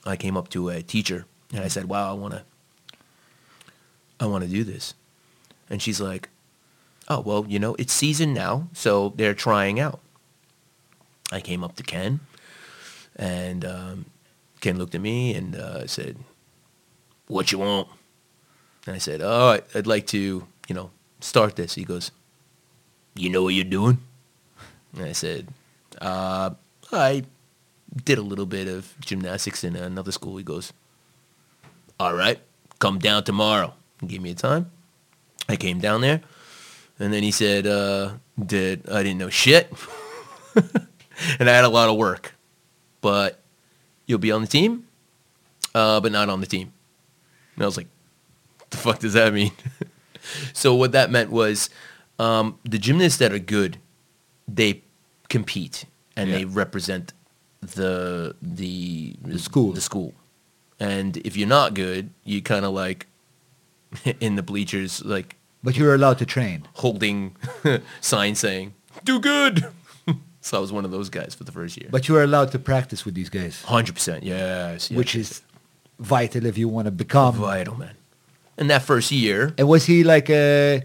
[0.07, 2.42] I came up to a teacher and I said, "Wow, I want to,
[4.18, 4.94] I want to do this,"
[5.68, 6.30] and she's like,
[7.09, 10.00] "Oh, well, you know, it's season now, so they're trying out."
[11.30, 12.20] I came up to Ken,
[13.16, 14.07] and um,
[14.61, 16.16] Ken looked at me and uh, said,
[17.29, 17.89] "What you want?"
[18.87, 22.11] And I said, "Oh, I'd like to, you know, start this." He goes,
[23.14, 23.99] "You know what you're doing?"
[24.97, 25.49] And I said,
[26.01, 26.51] uh,
[26.93, 27.24] I
[28.05, 30.37] did a little bit of gymnastics in another school.
[30.37, 30.72] He goes,
[31.99, 32.39] all right,
[32.79, 33.74] come down tomorrow.
[34.01, 34.70] He gave me a time.
[35.49, 36.20] I came down there,
[36.99, 39.72] and then he said, uh, "Did I didn't know shit,
[40.57, 42.35] and I had a lot of work,
[43.01, 43.41] but
[44.07, 44.89] you'll be on the team,
[45.72, 46.72] uh, but not on the team."
[47.57, 47.88] And I was like,
[48.70, 49.52] "The fuck does that mean?"
[50.52, 51.70] so what that meant was,
[52.18, 53.78] um, the gymnasts that are good,
[54.48, 54.82] they
[55.28, 55.84] compete
[56.16, 56.36] and Yeah.
[56.38, 57.12] they represent
[57.61, 59.72] the the The school.
[59.72, 60.14] the school.
[60.78, 63.07] And if you're not good, you kind of like
[64.20, 67.34] in the bleachers, like but you're allowed to train holding
[68.00, 69.66] signs saying "Do good."
[70.40, 71.88] so I was one of those guys for the first year.
[71.90, 74.96] but you are allowed to practice with these guys hundred percent, yes, yes.
[74.96, 75.42] which is
[75.99, 77.94] vital if you want to become vital, man.
[78.59, 80.82] In that first year, And was he like a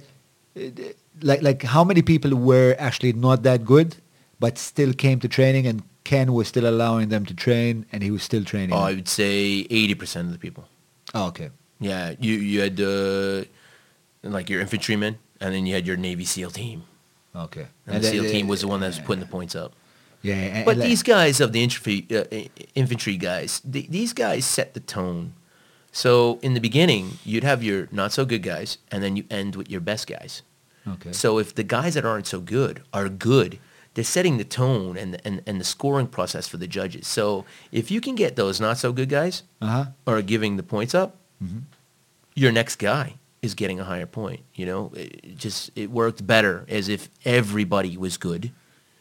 [1.21, 3.95] like like how many people were actually not that good,
[4.39, 8.11] but still came to training, and Ken was still allowing them to train, and he
[8.11, 8.73] was still training.
[8.73, 8.79] oh.
[8.79, 10.65] I would say eighty percent of the people.
[11.13, 11.49] oh, okay.
[11.79, 13.43] Yeah, you you had uh,
[14.23, 16.83] like your infantrymen, and then you had your Navy SEAL team.
[17.35, 17.67] Okay.
[17.87, 19.73] And, the then- SEAL team was the one that was putting the points up.
[20.21, 22.23] Yeah, and- But and these guys of the infantry, uh,
[22.75, 25.33] infantry guys, th- these guys set the tone.
[25.91, 29.55] So in the beginning, you'd have your not so good guys, and then you end
[29.55, 30.41] with your best guys.
[30.87, 31.11] Okay.
[31.11, 33.59] So if the guys that aren't so good are good,
[33.93, 37.07] they're setting the tone and, and, and the scoring process for the judges.
[37.07, 39.85] So if you can get those not so good guys uh-huh.
[40.07, 41.63] are giving the points up, Mhm.
[42.35, 44.41] your next guy is getting a higher point.
[44.55, 48.51] You know, it just it worked better as if everybody was good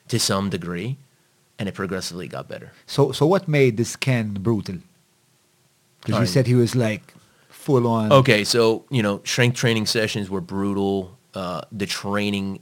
[0.08, 0.96] to some degree,
[1.60, 2.72] and it progressively got better.
[2.86, 4.78] So so what made this Ken brutal?
[6.00, 7.14] Because you said he was like
[7.50, 8.10] full on.
[8.10, 11.16] Okay, so you know, strength training sessions were brutal.
[11.34, 12.60] Uh, the training,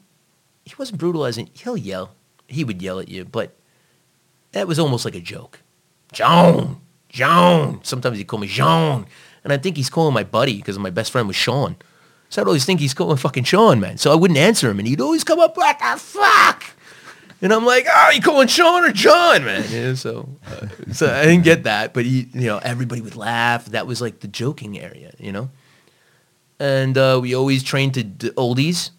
[0.67, 2.11] he wasn't brutal as in he'll yell.
[2.49, 3.55] He would yell at you, but
[4.53, 5.61] that was almost like a joke.
[6.13, 7.81] Joan, Joan.
[7.85, 9.07] Sometimes he'd call me Joan,
[9.45, 11.77] and I think he's calling my buddy because my best friend was Sean.
[12.31, 13.97] So I'd always think he's calling fucking Sean, man.
[13.97, 16.65] So I wouldn't answer him, and he'd always come up, "What the fuck?"
[17.41, 21.07] And I'm like, "Oh, you calling Sean or John, man?" You know, so, uh, so
[21.13, 23.67] I didn't get that, but he, you know, everybody would laugh.
[23.67, 25.51] That was like the joking area, you know.
[26.59, 28.91] And uh, we always trained to d- oldies,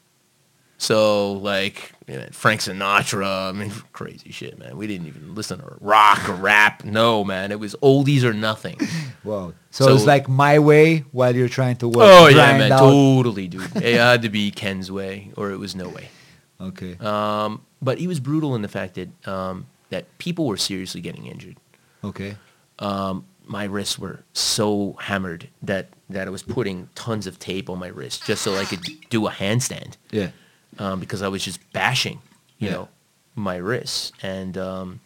[0.77, 3.49] so like you know, Frank Sinatra.
[3.49, 4.77] I mean, crazy shit, man.
[4.77, 6.85] We didn't even listen to rock or rap.
[6.85, 8.77] No, man, it was oldies or nothing.
[9.25, 9.51] Wow.
[9.69, 11.97] So, it's So- like my way while you're trying to work.
[12.09, 12.79] oh yeah, man, out.
[12.79, 13.75] totally, dude.
[13.75, 16.07] It had to be Ken's way, or it was no way.
[16.61, 16.97] Okay.
[16.99, 21.25] Um, but he was brutal in the fact that um, that people were seriously getting
[21.25, 21.57] injured.
[22.03, 22.35] okay.
[22.79, 27.77] Um, my wrists were so hammered that that I was putting tons of tape on
[27.79, 30.29] my wrist just so I could do a handstand Yeah.
[30.77, 32.21] um, because I was just bashing,
[32.59, 32.73] you Yeah.
[32.73, 32.87] know,
[33.35, 34.11] my wrists.
[34.21, 34.99] And um,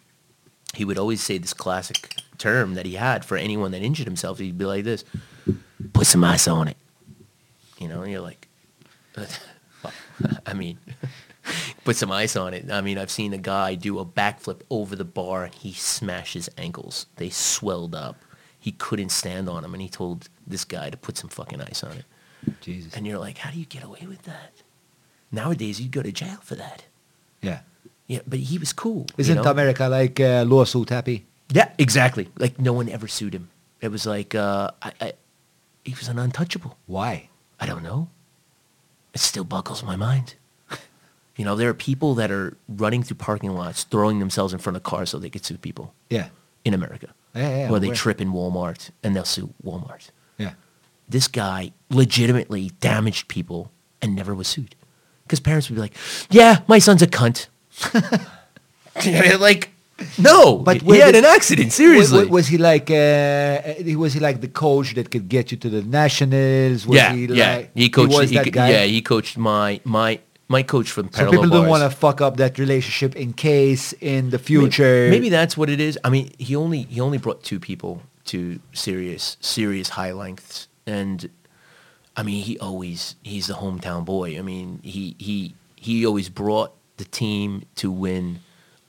[0.76, 4.40] he would always say this classic term that he had for anyone that injured himself.
[4.40, 5.04] He'd be like this,
[5.94, 6.78] put some ice on it.
[7.80, 8.48] You know, and you're like,
[9.18, 9.94] well,
[10.46, 10.78] I mean,
[11.84, 12.72] put some ice on it.
[12.72, 16.34] I mean, I've seen a guy do a backflip over the bar and he smashed
[16.34, 17.08] his ankles.
[17.18, 18.18] They swelled up.
[18.60, 21.84] He couldn't stand on them, and he told this guy to put some fucking ice
[21.84, 22.06] on it.
[22.62, 22.94] Jesus.
[22.94, 24.54] And you're like, how do you get away with that?
[25.34, 26.86] Nowadays, you'd go to jail for that.
[27.42, 27.60] Yeah.
[28.08, 29.08] Yeah, but he was cool.
[29.18, 29.52] you Isn't know?
[29.52, 31.26] America like uh, lawsuit happy?
[31.50, 32.30] Yeah, exactly.
[32.38, 33.50] Like no one ever sued him.
[33.82, 35.14] It was like uh, I, I,
[35.84, 36.78] he was an untouchable.
[36.86, 37.30] Why?
[37.60, 38.10] I don't know.
[39.14, 40.36] It still buckles my mind.
[41.36, 44.78] You know, there are people that are running through parking lots, throwing themselves in front
[44.78, 46.28] of cars so they could sue people Yeah.
[46.64, 47.08] in America.
[47.36, 47.96] Yeah, yeah, or they aware.
[47.96, 50.12] trip in Walmart and they'll sue Walmart.
[50.38, 50.52] Yeah.
[51.10, 53.72] This guy legitimately damaged people
[54.02, 54.76] and never was sued.
[55.26, 55.96] Because parents would be like,
[56.30, 57.48] yeah, my son's a cunt.
[59.40, 59.70] like,
[60.20, 62.26] no, But he had did- an accident, seriously.
[62.26, 65.70] was he like uh, he was he like the coach that could get you to
[65.70, 66.86] the nationals?
[66.86, 67.64] Was yeah, he yeah.
[67.74, 68.14] he coached.
[68.14, 68.70] was he guy?
[68.72, 70.20] Yeah, he coached my my
[70.58, 73.94] my coach from so parallel people don't want to fuck up that relationship in case
[74.14, 75.10] in the future.
[75.16, 75.94] Maybe, that's what it is.
[76.06, 77.94] I mean, he only he only brought two people
[78.32, 78.40] to
[78.72, 81.18] serious serious high lengths, and
[82.20, 84.38] I mean, he always he's the hometown boy.
[84.40, 88.40] I mean, he he he always brought the team to win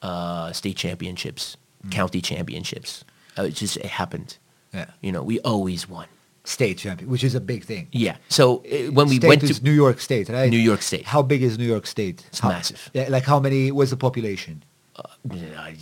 [0.02, 1.90] uh, state championships, Mm.
[2.00, 3.04] county championships.
[3.36, 4.30] Uh, it just it happened.
[4.72, 4.86] Yeah.
[5.02, 6.06] You know, we always won.
[6.44, 7.88] State champion, which is a big thing.
[7.90, 8.16] Yeah.
[8.28, 10.50] So uh, when we state went to New York State, right?
[10.50, 11.04] New York State.
[11.06, 12.24] How big is New York State?
[12.28, 12.90] It's How- massive.
[12.92, 13.70] Yeah, like how many?
[13.72, 14.62] What's the population?
[14.96, 15.02] uh,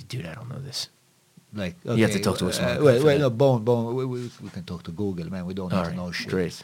[0.09, 0.89] dude, I don't know this.
[1.55, 3.95] Like You have to talk to a uh, smart guy wait, wait, no, bone, bone.
[3.95, 5.45] We, we, we can talk to Google, man.
[5.45, 6.29] We don't need All to know shit.
[6.29, 6.63] great.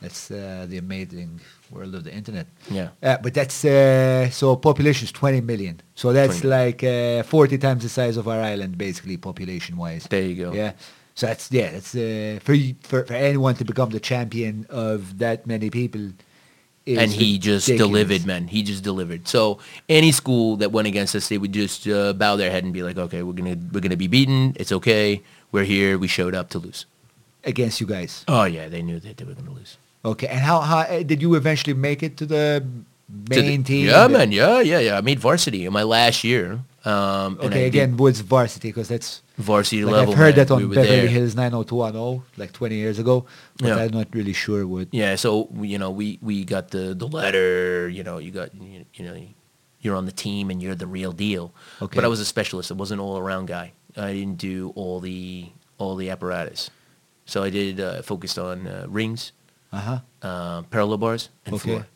[0.00, 1.40] That's uh, the amazing
[1.70, 2.46] world of the internet.
[2.70, 2.88] Yeah.
[3.02, 5.80] Uh, but that's uh, so population is 20 million.
[5.94, 10.06] So that's 20 like uh, 40 times the size of our island, basically population wise.
[10.10, 10.52] There you go.
[10.52, 10.72] Yeah.
[11.14, 11.70] So that's yeah.
[11.72, 16.12] That's uh, for, for for anyone to become the champion of that many people.
[16.84, 18.48] Is and he just delivered, man.
[18.48, 19.28] He just delivered.
[19.28, 19.58] So
[19.88, 22.82] any school that went against us, they would just uh, bow their head and be
[22.82, 24.56] like, "Okay, we're gonna we're gonna be beaten.
[24.58, 25.22] It's okay.
[25.52, 25.96] We're here.
[25.96, 26.86] We showed up to lose."
[27.44, 28.24] against you guys.
[28.28, 29.76] Oh yeah, they knew that they were gonna lose.
[30.04, 30.26] Okay.
[30.26, 32.62] And how how uh, did you eventually make it to the
[33.30, 33.86] To the- main team?
[33.86, 34.32] Yeah, man.
[34.32, 34.98] Yeah, yeah, yeah.
[34.98, 36.60] I made varsity in my last year.
[36.84, 37.66] Um, Okay.
[37.66, 38.68] did Again, what's varsity?
[38.70, 40.12] Because that's varsity like level.
[40.12, 40.46] I've heard man.
[40.46, 41.08] that on We Beverly there.
[41.08, 43.26] Hills 90210 like 20 years ago,
[43.58, 43.76] but Yeah.
[43.76, 44.88] I'm not really sure what.
[44.92, 47.88] Yeah, so you know, we we got the the letter.
[47.88, 49.16] You know, you got you, you know,
[49.80, 51.52] you're on the team and you're the real deal.
[51.82, 51.96] Okay.
[51.96, 52.70] But I was a specialist.
[52.70, 53.72] I wasn't all around guy.
[53.96, 56.70] I didn't do all the all the apparatus.
[57.26, 59.32] So I did uh, focused on uh, rings,
[59.72, 59.98] Uh huh.
[60.22, 61.70] uh, parallel bars, and Okay.
[61.70, 61.86] floor.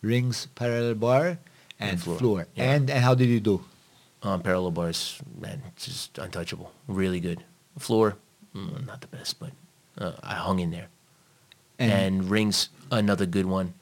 [0.00, 1.38] Rings, parallel bar,
[1.80, 2.18] and, floor.
[2.18, 2.70] floor, yeah.
[2.72, 3.64] And and how did you do?
[4.22, 6.72] On parallel bars, man, just untouchable.
[6.88, 7.44] Really good.
[7.78, 8.16] Floor,
[8.54, 9.50] mm, not the best, but
[9.96, 10.88] uh, I hung in there.
[11.78, 13.74] And- And, rings, another good one.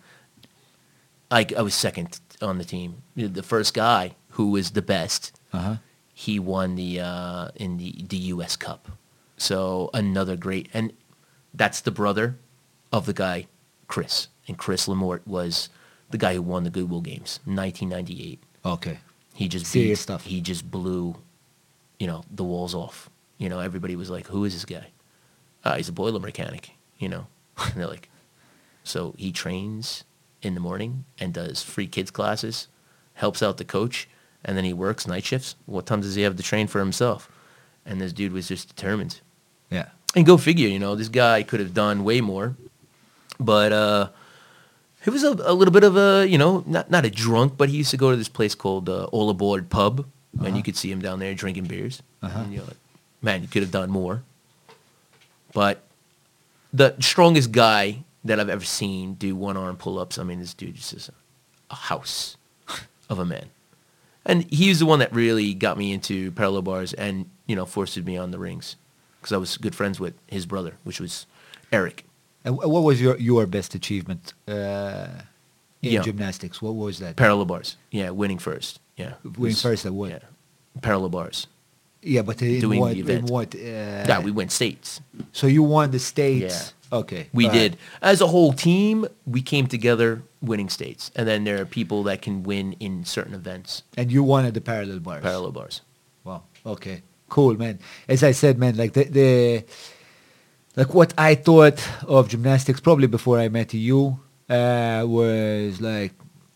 [1.30, 3.02] I, I was second on the team.
[3.16, 5.76] The first guy who was the best, Uh huh.
[6.14, 8.54] he won the uh, in the the U.S.
[8.56, 8.88] Cup.
[9.38, 10.92] So another great, and
[11.54, 12.36] that's the brother
[12.92, 13.46] of the guy,
[13.88, 14.28] Chris.
[14.46, 15.68] And Chris Lamort was
[16.10, 18.38] the guy who won the Goodwill Games, 1998.
[18.64, 18.98] Okay.
[19.36, 20.24] He just Serious beat- stuff.
[20.24, 21.14] He just blew,
[22.00, 23.08] you know, the walls off.
[23.38, 24.88] You know, everybody was like, "Who is this guy?"
[25.62, 26.70] Uh, he's a boiler mechanic.
[26.98, 27.26] You know,
[27.58, 28.08] and they're like,
[28.82, 30.04] so he trains
[30.42, 32.68] in the morning and does free kids classes,
[33.14, 34.08] helps out the coach,
[34.44, 35.54] and then he works night shifts.
[35.66, 37.30] What time does he have to train for himself?
[37.84, 39.20] And this dude was just determined.
[39.70, 39.88] Yeah.
[40.14, 42.56] And go figure, you know, this guy could have done way more,
[43.38, 44.08] but uh,
[45.06, 47.68] he was a, a little bit of a, you know, not not a drunk, but
[47.68, 50.00] he used to go to this place called uh, All Aboard Pub,
[50.38, 50.56] and Uh-huh.
[50.56, 52.02] you could see him down there drinking beers.
[52.22, 52.40] Uh-huh.
[52.40, 52.76] And you're like,
[53.22, 54.22] man, you could have done more.
[55.54, 55.82] But
[56.72, 60.52] the strongest guy that I've ever seen do one arm pull ups, I mean, this
[60.54, 61.12] dude is just a,
[61.70, 62.36] a house
[63.08, 63.46] of a man.
[64.24, 67.64] And he was the one that really got me into parallel bars and, you know,
[67.64, 68.74] forced me on the rings
[69.20, 71.26] because I was good friends with his brother, which was
[71.70, 72.04] Eric.
[72.46, 75.08] And what was your your best achievement uh,
[75.82, 76.02] in Yeah.
[76.02, 76.62] gymnastics?
[76.62, 77.16] What was that?
[77.16, 77.76] Parallel bars.
[77.90, 78.80] Yeah, winning first.
[78.96, 79.14] Yeah.
[79.24, 80.10] Winning Was- first at what?
[80.10, 80.18] Yeah.
[80.80, 81.46] Parallel bars.
[82.02, 82.92] yeah, but in Doing what?
[82.94, 83.30] the in event.
[83.30, 83.54] what?
[83.54, 83.58] Uh,
[84.08, 85.00] yeah, we went states.
[85.32, 86.54] So you won the states.
[86.92, 86.98] Yeah.
[87.00, 87.26] Okay.
[87.32, 87.52] We right.
[87.58, 87.76] did.
[88.00, 91.10] As a whole team, we came together winning states.
[91.16, 94.54] And then there are people that can win in certain events, And you won at
[94.54, 95.22] the parallel bars.
[95.22, 95.80] parallel bars.
[96.22, 96.42] Wow.
[96.64, 97.02] Okay.
[97.28, 97.78] Cool, man.
[98.08, 99.64] As I said, man, like the, the
[100.76, 106.12] like what I thought of gymnastics probably before I met you uh, was like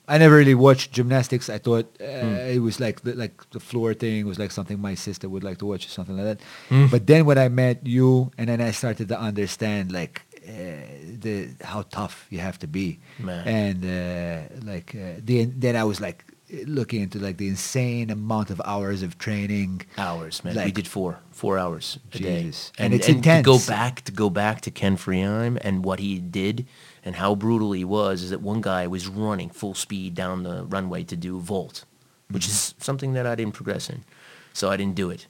[0.09, 1.49] I never really watched gymnastics.
[1.49, 2.35] I thought uh, Hmm.
[2.57, 5.59] it was like the, like the floor thing was like something my sister would like
[5.59, 6.41] to watch or something like that.
[6.69, 6.87] Hmm.
[6.95, 10.83] But then when I met you, and then I started to understand like uh,
[11.25, 13.47] the how tough you have to be, Man.
[13.47, 16.25] and uh, like uh, the then I was like
[16.67, 19.83] looking into like the insane amount of hours of training.
[19.97, 20.57] Hours, man.
[20.65, 22.43] we did four, four hours a day.
[22.43, 22.73] Jesus.
[22.79, 23.47] And it's intense.
[23.47, 26.67] to go back to go back to Ken Freeheim and what he did
[27.05, 30.65] and how brutal he was is that one guy was running full speed down the
[30.65, 31.85] runway to do vault,
[32.31, 34.05] which is something that I didn't progress in,
[34.53, 35.27] so I didn't do it.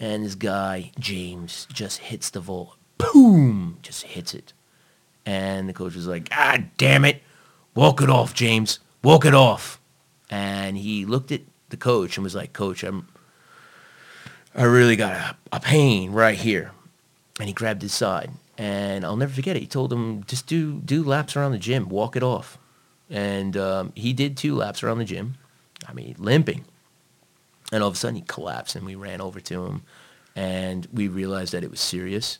[0.00, 4.52] And this guy James just hits the vault, boom, just hits it,
[5.26, 7.22] And the coach was like, ah, damn it.
[7.74, 8.80] Walk it off, James.
[9.02, 9.77] Walk it off.
[10.30, 13.08] And he looked at the coach and was like, coach, I'm,
[14.54, 16.72] I really got a, a pain right here.
[17.38, 18.30] And he grabbed his side.
[18.56, 19.60] And I'll never forget it.
[19.60, 21.88] He told him, just do, do laps around the gym.
[21.88, 22.58] Walk it off.
[23.08, 25.36] And um, he did two laps around the gym.
[25.86, 26.64] I mean, limping.
[27.72, 29.82] And all of a sudden he collapsed and we ran over to him
[30.34, 32.38] and we realized that it was serious.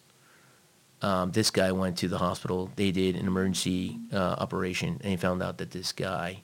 [1.03, 2.71] Um, this guy went to the hospital.
[2.77, 6.43] They did an emergency uh, operation and he found out that this guy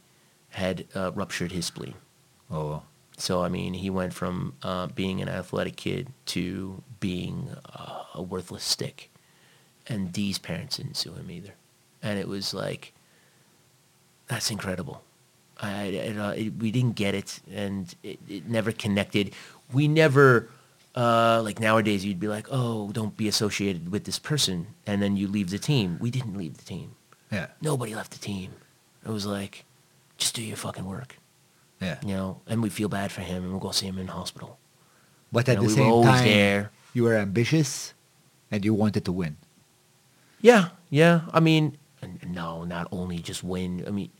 [0.54, 1.94] had uh, ruptured his spleen.
[2.50, 2.82] Oh,
[3.16, 8.22] So, I mean, he went from uh, being an athletic kid to being uh, a
[8.22, 9.10] worthless stick.
[9.86, 11.54] And Dee's parents didn't sue him either.
[12.02, 12.92] And it was like,
[14.26, 15.02] that's incredible.
[15.60, 19.32] I, it, uh, it, we didn't get it, and it, it never connected.
[19.72, 20.48] We never,
[20.96, 25.16] uh, like nowadays, you'd be like, oh, don't be associated with this person, and then
[25.16, 25.98] you leave the team.
[26.00, 26.96] We didn't leave the team.
[27.30, 28.52] yeah, Nobody left the team.
[29.06, 29.64] It was like,
[30.24, 31.20] just do your fucking work,
[31.84, 32.00] yeah.
[32.00, 32.40] you know.
[32.48, 34.56] And we feel bad for him, and we'll go see him in hospital.
[35.30, 36.70] But You at know, the we were same always time, there.
[36.96, 37.92] you were ambitious,
[38.50, 39.36] and you wanted to win.
[40.40, 41.28] Yeah, yeah.
[41.32, 41.76] I mean,
[42.26, 43.84] no, not only just win.
[43.86, 44.10] I mean,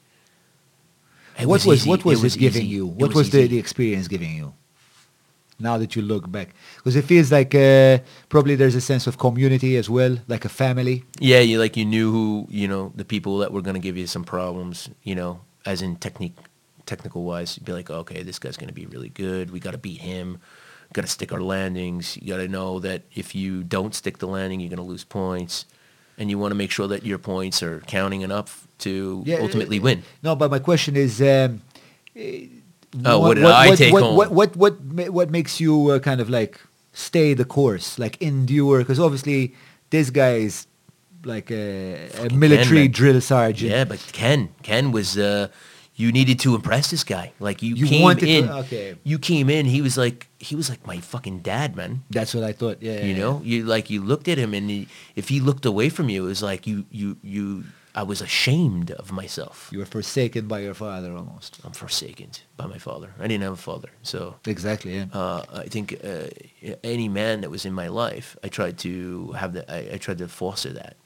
[1.41, 1.89] it what was easy.
[1.91, 2.75] what was it, giving easy.
[2.77, 2.85] you?
[2.89, 4.53] It What was, the, the experience giving you?
[5.59, 7.99] Now that you look back, because it feels like uh,
[8.29, 11.05] probably there's a sense of community as well, like a family.
[11.21, 13.97] Yeah, you like you knew who you know the people that were going to give
[13.97, 14.91] you some problems.
[15.05, 15.33] You know,
[15.65, 16.37] as in technique,
[16.87, 19.51] technical wise, you'd be like, okay, this guy's going to be really good.
[19.51, 20.39] We got to beat him.
[20.93, 22.17] Got to stick our landings.
[22.21, 25.05] You got to know that if you don't stick the landing, you're going to lose
[25.05, 25.65] points,
[26.19, 29.81] and you want to make sure that your points are counting enough to Yeah, ultimately
[29.81, 30.03] win.
[30.23, 31.63] No, but my question is, um,
[33.05, 34.17] Oh, what did I take what, home?
[34.17, 34.75] What what what
[35.11, 36.61] what makes you uh, kind of like
[36.93, 38.79] stay the course, like endure?
[38.79, 39.55] Because obviously
[39.91, 40.67] this guy is
[41.27, 43.71] like a, a military Ken, drill sergeant.
[43.73, 45.49] Yeah, but Ken, Ken was uh,
[45.97, 47.33] you needed to impress this guy.
[47.39, 48.97] Like you, You came wanted to- in, okay.
[49.05, 49.67] you came in.
[49.67, 52.03] He was like he was like my fucking dad, man.
[52.11, 52.79] That's what I thought.
[52.81, 55.65] Yeah, you yeah, know, you like you looked at him, and he, if he looked
[55.67, 57.65] away from you, it was like you, you, you.
[57.97, 59.69] I was ashamed of myself.
[59.71, 61.61] you were forsaken by your father almost.
[61.63, 63.11] I'm forsaken by my father.
[63.21, 64.97] I didn't have a father, so Exactly.
[64.97, 65.05] Yeah.
[65.13, 66.27] uh, I think uh,
[66.83, 69.71] any man that was in my life, I tried to have that.
[69.71, 70.97] I, I tried to foster that.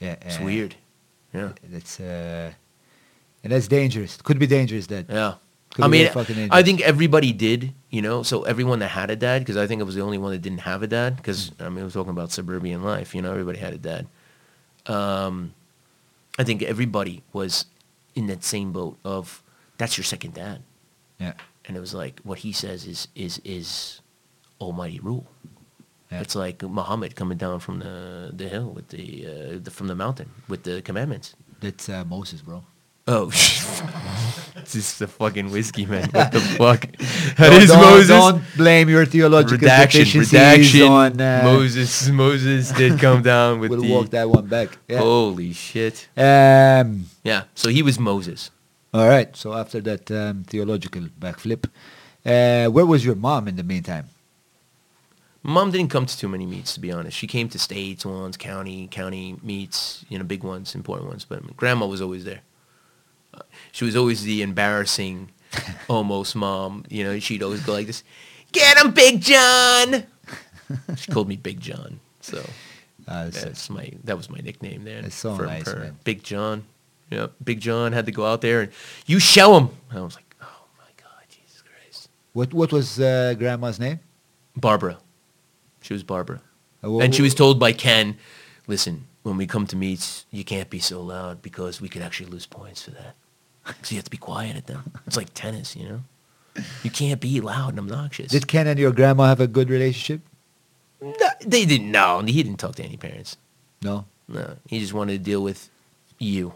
[0.00, 0.16] Yeah.
[0.22, 0.74] It's uh, weird.
[1.32, 1.52] Yeah.
[1.68, 2.52] That's uh,
[3.44, 4.16] and that's dangerous.
[4.22, 4.86] Could be dangerous.
[4.88, 5.34] That Yeah.
[5.74, 6.10] Could I mean,
[6.50, 9.80] I think everybody did, you know, so everyone that had a dad, because I think
[9.80, 12.10] I was the only one that didn't have a dad, because, I mean, we're talking
[12.10, 14.08] about suburban life, you know, everybody had a dad.
[14.86, 15.54] Um,
[16.40, 17.66] I think everybody was
[18.16, 19.44] in that same boat of,
[19.78, 20.62] that's your second dad.
[21.20, 21.34] yeah.
[21.66, 24.00] And it was like, what he says is, is, is
[24.60, 25.28] almighty rule.
[26.10, 26.20] Yeah.
[26.22, 29.94] It's like Muhammad coming down from the, the hill with the, uh, the, from the
[29.94, 31.34] mountain with the commandments.
[31.60, 32.64] That's uh, Moses, bro.
[33.06, 33.26] Oh,
[34.54, 36.08] this is the fucking whiskey, man.
[36.12, 36.80] What the fuck?
[37.36, 38.08] That Don't- is don't, Moses.
[38.08, 40.82] Don't blame your theological redaction, deficiencies redaction.
[40.88, 41.20] on.
[41.20, 43.92] Uh, Moses, Moses did come down with We'll the.
[43.92, 44.78] walk that one back.
[44.88, 44.98] Yeah.
[44.98, 46.08] Holy shit!
[46.16, 48.50] Um, Yeah, so he was Moses.
[48.92, 49.34] all right.
[49.36, 51.66] So after that um, theological backflip,
[52.26, 54.06] uh, where was your mom in the meantime?
[55.42, 57.16] Mom didn't come to too many meets, to be honest.
[57.16, 61.24] She came to states ones, county, county meets, you know, big ones, important ones.
[61.24, 62.40] But grandma was always there.
[63.32, 63.42] Uh,
[63.72, 65.30] She was always the embarrassing,
[65.88, 66.84] almost mom.
[66.90, 68.02] You know, she'd always go like this,
[68.52, 70.04] "Get him, Big John."
[70.96, 72.44] She called me Big John, so
[73.08, 75.02] Uh, that's my that was my nickname there.
[75.02, 75.78] That's so nice, her.
[75.80, 75.96] man.
[76.04, 76.64] Big John.
[77.10, 78.72] Yeah, Big John had to go out there and
[79.06, 79.70] you show him.
[79.90, 82.08] I was like, oh my god, Jesus Christ.
[82.34, 83.98] what what was uh, grandma's name?
[84.54, 84.98] Barbara.
[85.80, 86.40] She was Barbara.
[86.84, 88.16] Uh, wha- and she was told by Ken,
[88.66, 92.30] listen, when we come to meets, you can't be so loud because we could actually
[92.30, 93.14] lose points for that.
[93.82, 94.92] So you have to be quiet at them.
[95.06, 96.00] It's like tennis, you know?
[96.82, 98.32] You can't be loud and obnoxious.
[98.32, 100.22] Did Ken and your grandma have a good relationship?
[101.00, 102.20] No, they didn't know.
[102.22, 103.36] He didn't talk to any parents.
[103.82, 104.06] No.
[104.28, 105.70] No, he just wanted to deal with
[106.18, 106.54] you.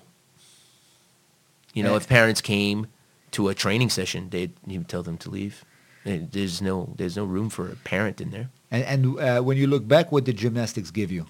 [1.72, 2.86] You know, if parents came
[3.32, 5.64] to a training session, they'd he would tell them to leave.
[6.04, 8.48] There's no there's no room for a parent in there.
[8.74, 11.26] And and uh, when you look back, what did gymnastics give you?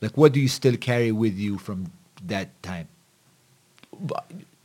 [0.00, 1.92] Like, what do you still carry with you from
[2.24, 2.88] that time?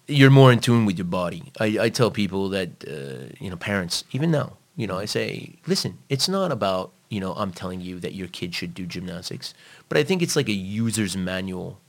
[0.08, 1.52] You're more in tune with your body.
[1.60, 5.56] I, I tell people that uh, you know parents even now you know I say
[5.68, 9.54] listen, it's not about you know I'm telling you that your kid should do gymnastics,
[9.90, 11.80] but I think it's like a user's manual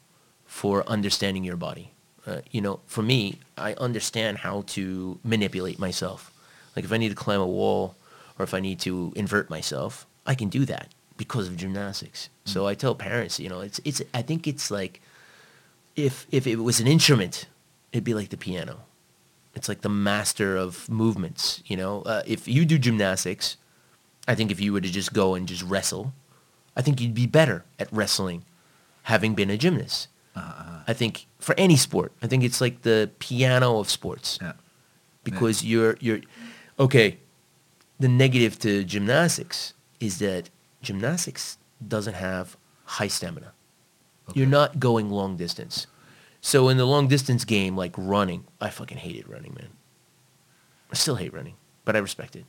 [0.46, 1.92] for understanding your body.
[2.26, 6.32] Uh, you know, for me, I understand how to manipulate myself.
[6.74, 7.94] Like if I need to climb a wall
[8.42, 12.28] or if I need to invert myself, I can do that because of gymnastics.
[12.44, 15.00] So I tell parents, you know, it's it's I think it's like
[15.94, 17.46] if if it was an instrument,
[17.92, 18.80] it'd be like the piano.
[19.54, 22.02] It's like the master of movements, you know.
[22.02, 23.56] Uh, if you do gymnastics,
[24.26, 26.12] I think if you were to just go and just wrestle,
[26.76, 28.44] I think you'd be better at wrestling
[29.02, 30.08] having been a gymnast.
[30.88, 34.54] I think for any sport, I think it's like the piano of sports Yeah.
[35.22, 36.20] because you're you're
[36.78, 37.18] okay.
[37.98, 40.50] The negative to gymnastics is that
[40.82, 43.52] gymnastics doesn't have high stamina.
[44.34, 45.86] You're not going long distance.
[46.40, 49.68] So in the long distance game, like running, I fucking hated running, man.
[50.90, 51.54] I still hate running,
[51.84, 52.44] but I respect it.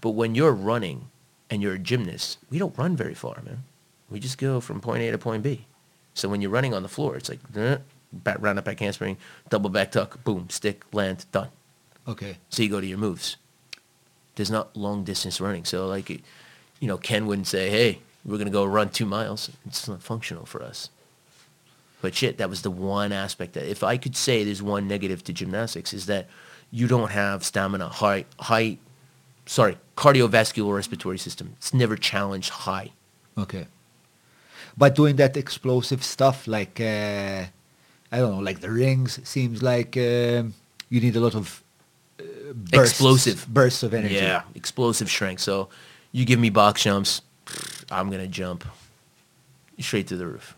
[0.00, 1.10] But when you're running
[1.48, 3.64] and you're a gymnast, we don't run very far, man.
[4.10, 5.66] We just go from point A to point B.
[6.14, 7.78] So when you're running on the floor, it's like eh,
[8.12, 9.16] back, round up back handspring,
[9.48, 11.48] double back tuck, boom, stick, land, done.
[12.08, 12.38] Okay.
[12.48, 13.36] So you go to your moves.
[14.40, 15.66] There's not long distance running.
[15.66, 19.50] So like, you know, Ken wouldn't say, hey, we're going to go run two miles.
[19.66, 20.88] It's not functional for us.
[22.00, 25.22] But shit, that was the one aspect that if I could say there's one negative
[25.24, 26.26] to gymnastics is that
[26.70, 28.78] you don't have stamina, high, high,
[29.44, 31.52] sorry, cardiovascular respiratory system.
[31.58, 32.92] It's never challenged high.
[33.36, 33.66] Okay.
[34.74, 37.44] But doing that explosive stuff, like uh,
[38.10, 40.54] I don't know, like the rings, seems like um,
[40.88, 41.59] you need a lot of
[42.54, 43.46] bursts, Explosive.
[43.48, 44.14] bursts of energy.
[44.14, 45.42] Yeah, explosive strength.
[45.42, 45.68] So
[46.12, 47.22] you give me box jumps,
[47.90, 48.64] I'm going to jump
[49.78, 50.56] straight to the roof,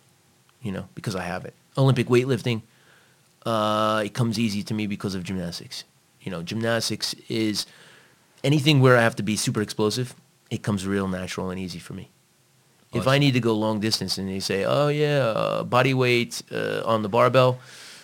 [0.63, 1.55] you know, because I have it.
[1.79, 2.63] Olympic weightlifting,
[3.47, 5.85] uh, it comes easy to me because of gymnastics.
[6.21, 7.67] You know, gymnastics is
[8.45, 10.15] anything where I have to be super explosive,
[10.51, 12.11] it comes real natural and easy for me.
[12.93, 16.43] If I need to go long distance and they say, oh yeah, uh, body weight
[16.53, 17.59] uh, on the barbell,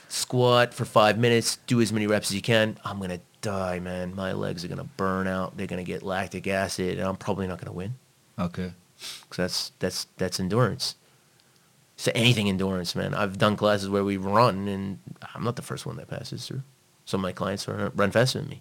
[0.08, 3.80] squat for five minutes, do as many reps as you can, I'm going to die,
[3.80, 4.14] man.
[4.14, 5.56] My legs are going to burn out.
[5.56, 7.94] They're going to get lactic acid and I'm probably not going to win.
[8.38, 8.72] Okay.
[9.30, 10.96] Cause that's, that's, that's endurance.
[11.96, 13.14] So anything endurance, man.
[13.14, 14.98] I've done classes where we run and
[15.34, 16.62] I'm not the first one that passes through.
[17.06, 18.60] Some of my clients run, run faster than me.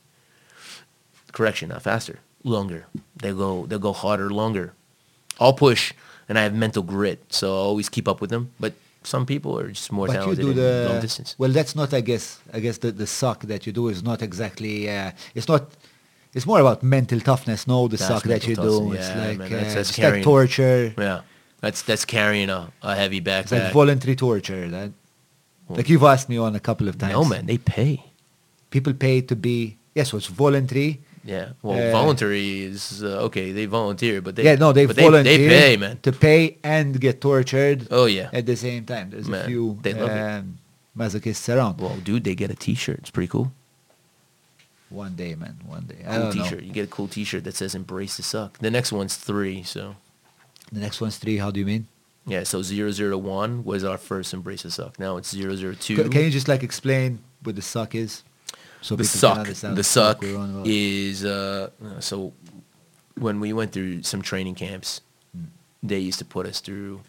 [1.34, 2.85] Correction, not faster, longer.
[3.18, 4.73] They go, they'll go harder, longer.
[5.38, 5.93] I'll push
[6.30, 8.51] and I have mental grit, so I'll always keep up with them.
[8.57, 8.73] But
[9.03, 11.36] some people are just more But you talented do the long distance.
[11.38, 11.52] well.
[11.52, 12.40] That's not, I guess.
[12.53, 14.90] I guess the the suck that you do is not exactly.
[14.90, 15.64] Uh, it's not.
[16.34, 17.68] It's more about mental toughness.
[17.68, 18.94] No, the That's suck that you toughness, do.
[18.94, 20.94] It's like man, uh, that's- that's it's like torture.
[20.98, 21.22] Yeah,
[21.61, 23.41] that's that's carrying a, a heavy backpack.
[23.44, 24.68] It's like voluntary torture.
[24.69, 24.91] That,
[25.69, 27.14] like you've asked me on a couple of times.
[27.14, 28.03] no, man, they pay.
[28.69, 29.78] People pay to be.
[29.95, 30.99] Yes, so it's voluntary.
[31.28, 33.52] Yeah, well, Uh, voluntary is uh, okay.
[33.52, 35.99] They volunteer, but they yeah, no, they volunteer They, pay, man.
[36.08, 38.30] to pay and get tortured Oh yeah.
[38.32, 39.10] at the same time.
[39.12, 40.22] There's a few they love it.
[40.24, 40.58] um,
[40.95, 41.82] masochists around.
[41.84, 42.99] Well, dude, they get a T-shirt.
[43.04, 43.52] It's pretty cool.
[44.90, 45.60] One day, man.
[45.68, 45.99] One day.
[46.08, 46.44] I Cool don't know.
[46.44, 46.64] T-shirt.
[46.64, 49.64] You get a cool T-shirt that says "Embrace the Suck." The next one's three.
[49.64, 49.95] So
[50.72, 51.38] The next one's three.
[51.44, 51.88] How do you mean?
[52.26, 55.76] yeah, so 001 was our first "Embrace the Suck." Now it's 002.
[55.95, 58.24] C- Can you just like explain what the suck is?
[58.82, 60.68] So the suck the suck we're on about.
[60.68, 62.34] is uh, so
[63.18, 65.02] when we went through some training camps
[65.36, 65.45] Hmm.
[65.84, 67.02] they used to put us through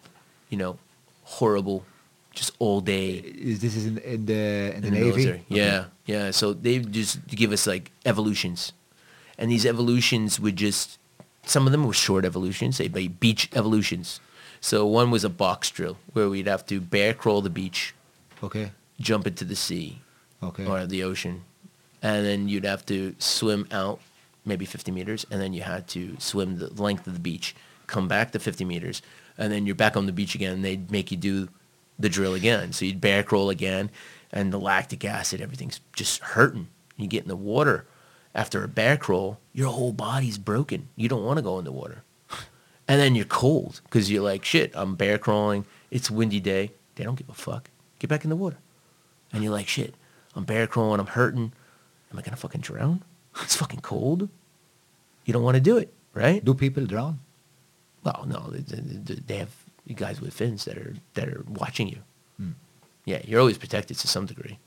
[0.50, 0.78] you know
[1.24, 1.84] horrible
[2.32, 3.10] just all day
[3.50, 4.34] Is this is in, in the
[4.76, 5.04] in, in the, navy?
[5.10, 5.56] military Okay.
[5.62, 8.72] yeah yeah so they just give us like evolutions
[9.38, 10.98] and these evolutions would just
[11.44, 14.20] some of them were short evolutions they be beach evolutions
[14.60, 17.94] so one was a box drill where we'd have to bear crawl the beach
[18.42, 18.70] Okay.
[19.00, 20.00] jump into the sea
[20.42, 20.64] Okay.
[20.66, 21.42] or the ocean,
[22.02, 24.00] and then you'd have to swim out
[24.44, 27.54] maybe 50 meters, and then you had to swim the length of the beach,
[27.86, 29.02] come back to 50 meters,
[29.36, 30.54] and then you're back on the beach again.
[30.54, 31.48] And they'd make you do
[31.98, 33.90] the drill again, so you'd bear crawl again,
[34.32, 36.68] and the lactic acid, everything's just hurting.
[36.96, 37.86] You get in the water
[38.34, 40.88] after a bear crawl, your whole body's broken.
[40.96, 42.02] You don't want to go in the water,
[42.86, 45.66] and then you're cold because you're like, shit, I'm bear crawling.
[45.90, 46.72] It's a windy day.
[46.94, 47.70] They don't give a fuck.
[47.98, 48.58] Get back in the water
[49.32, 49.94] and you're like, shit,
[50.34, 51.52] I'm bear crawling, I'm hurting.
[52.12, 53.02] Am I gonna fucking drown?
[53.42, 54.28] It's fucking cold.
[55.24, 56.44] You don't want to do it, right?
[56.44, 57.20] Do people drown?
[58.02, 59.50] Well, no, they, they, have
[59.94, 61.98] guys with fins that are that are watching you.
[62.38, 62.52] Hmm.
[63.04, 64.58] Yeah, you're always protected to some degree.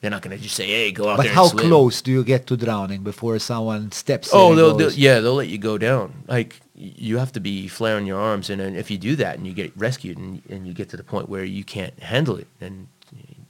[0.00, 1.68] They're not gonna just say, "Hey, go out But there." how and swim.
[1.68, 4.30] close do you get to drowning before someone steps?
[4.32, 6.24] Oh, and they'll, they'll yeah, they'll let you go down.
[6.26, 9.46] Like you have to be flaring your arms, and then if you do that and
[9.46, 12.48] you get rescued, and and you get to the point where you can't handle it,
[12.58, 12.88] then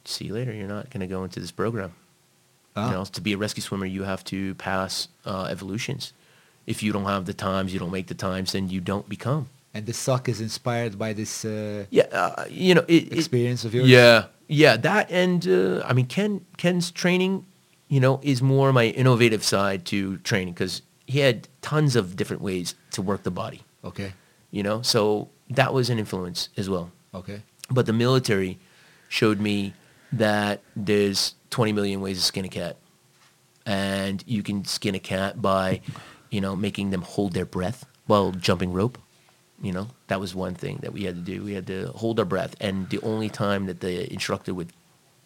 [0.04, 0.52] see you later.
[0.52, 1.94] You're not gonna go into this program.
[2.74, 2.86] Ah.
[2.88, 6.12] You know, to be a rescue swimmer, you have to pass uh, evolutions.
[6.66, 9.48] If you don't have the times, you don't make the times, then you don't become.
[9.74, 13.64] And the suck is inspired by this uh, Yeah, uh, you know, it, it- experience
[13.64, 13.88] of yours?
[13.88, 17.44] Yeah, yeah, that and uh, I mean, Ken Ken's training,
[17.88, 22.42] you know, is more my innovative side to training because he had tons of different
[22.42, 23.62] ways to work the body.
[23.84, 24.12] Okay.
[24.50, 26.90] You know, so that was an influence as well.
[27.14, 27.42] Okay.
[27.70, 28.58] But the military
[29.08, 29.72] showed me
[30.12, 32.76] that there's 20 million ways to skin a cat.
[33.64, 35.82] And you can skin a cat by,
[36.30, 38.98] you know, making them hold their breath while jumping rope.
[39.62, 41.44] You know, that was one thing that we had to do.
[41.44, 42.56] We had to hold our breath.
[42.60, 44.72] And the only time that the instructor would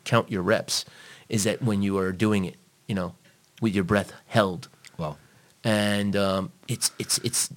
[0.05, 0.85] count your reps
[1.31, 3.15] is that when you are doing it, you know,
[3.62, 4.69] with your breath held.
[4.98, 5.16] Wow.
[5.65, 7.48] And um, it's, it's, it's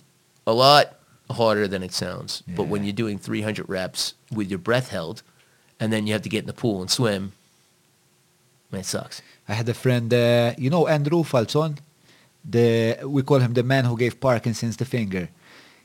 [0.47, 0.97] a lot
[1.29, 2.43] harder than it sounds.
[2.47, 5.21] But when you're doing 300 reps with your breath held,
[5.81, 7.33] and then you have to get in the pool and swim,
[8.71, 9.21] it sucks.
[9.47, 11.77] I had a friend, uh, you know, Andrew Falzon.
[12.45, 15.29] The we call him the man who gave Parkinson's the finger.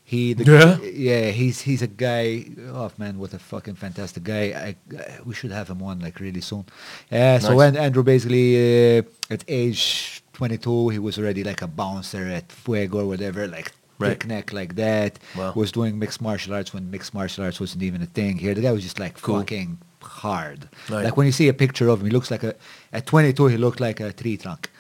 [0.07, 0.79] He, the, Yeah?
[0.83, 2.45] yeah, he's he's a guy.
[2.69, 4.53] Oh man, what a fucking fantastic guy!
[4.53, 6.67] I, I, we should have him on like really soon.
[7.11, 7.57] Uh, So Nice.
[7.57, 13.01] when Andrew basically uh, at age 22, he was already like a bouncer at Fuego
[13.01, 14.11] or whatever, like Right.
[14.11, 15.19] thick neck like that.
[15.37, 15.53] Wow.
[15.55, 18.53] Was doing mixed martial arts when mixed martial arts wasn't even a thing here.
[18.55, 19.39] The guy was just like Cool.
[19.41, 20.69] fucking hard.
[20.89, 21.05] Right.
[21.05, 22.55] Like when you see a picture of him, he looks like a,
[22.93, 24.71] at 22, he looked like a tree trunk.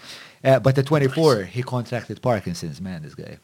[0.43, 3.39] Uh, but at 24, he contracted Parkinson's, man, this guy.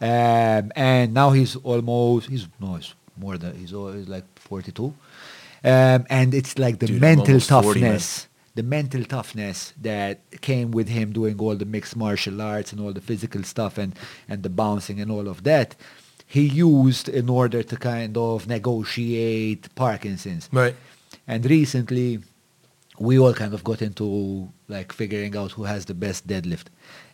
[0.00, 4.84] Um, and now he's almost, he's, no, he's more than, he's, al- he's like 42.
[4.86, 4.94] Um,
[6.10, 10.88] and it's like the Dude, mental almost 40, toughness, the mental toughness that came with
[10.88, 13.94] him doing all the mixed martial arts and all the physical stuff and,
[14.28, 15.74] and the bouncing and all of that.
[16.26, 20.48] He used in order to kind of negotiate Parkinson's.
[20.52, 20.74] Right.
[21.26, 22.20] And recently,
[22.98, 26.66] we all kind of got into like figuring out who has the best deadlift.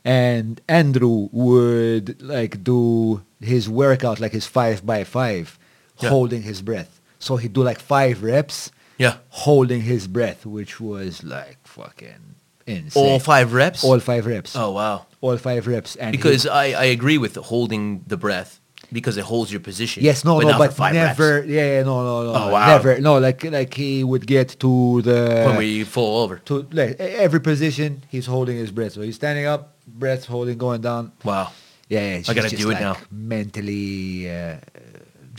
[0.05, 5.59] And Andrew would like do his workout like his five by five,
[6.01, 6.11] Yeah.
[6.11, 7.01] holding his breath.
[7.19, 9.17] So he'd do like five reps, Yeah.
[9.29, 12.35] holding his breath, which was like fucking
[12.67, 13.03] insane.
[13.03, 13.83] All five reps?
[13.85, 14.55] All five reps.
[14.57, 15.07] Oh, wow.
[15.21, 15.97] All five reps.
[15.97, 18.60] And Because I, I agree with holding the breath
[18.93, 20.03] because it holds your position.
[20.03, 21.37] Yes, no, but no, but never.
[21.41, 21.49] reps.
[21.49, 22.67] Yeah, yeah, no, no, no, Oh, wow.
[22.67, 23.01] never.
[23.01, 26.39] No, like like he would get to the when we fall over.
[26.47, 28.93] to like every position, he's holding his breath.
[28.93, 31.13] So he's standing up, breath holding, going down.
[31.25, 31.53] Wow.
[31.89, 32.23] Yeah, yeah.
[32.29, 32.97] I gotta do it now.
[33.11, 34.57] Mentally, uh,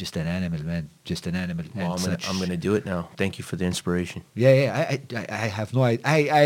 [0.04, 0.84] just an animal, man.
[1.12, 1.66] Just an animal.
[1.76, 2.18] Well, I'm gonna.
[2.30, 3.02] I'm gonna do it now.
[3.22, 4.20] Thank you for the inspiration.
[4.44, 4.70] Yeah, yeah.
[4.92, 6.06] I, I, I have no idea.
[6.18, 6.20] I,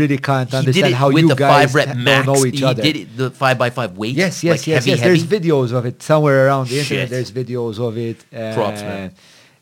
[0.00, 2.26] really can't He understand how with you the guys five rep ha- max.
[2.26, 2.82] don't know each he other.
[2.88, 4.16] did it the five by five weight.
[4.24, 5.00] Yes, yes, like yes, heavy, yes.
[5.00, 5.08] Heavy.
[5.10, 7.08] There's videos of it somewhere around the internet.
[7.14, 8.18] There's videos of it.
[8.34, 9.08] Uh, Props, man.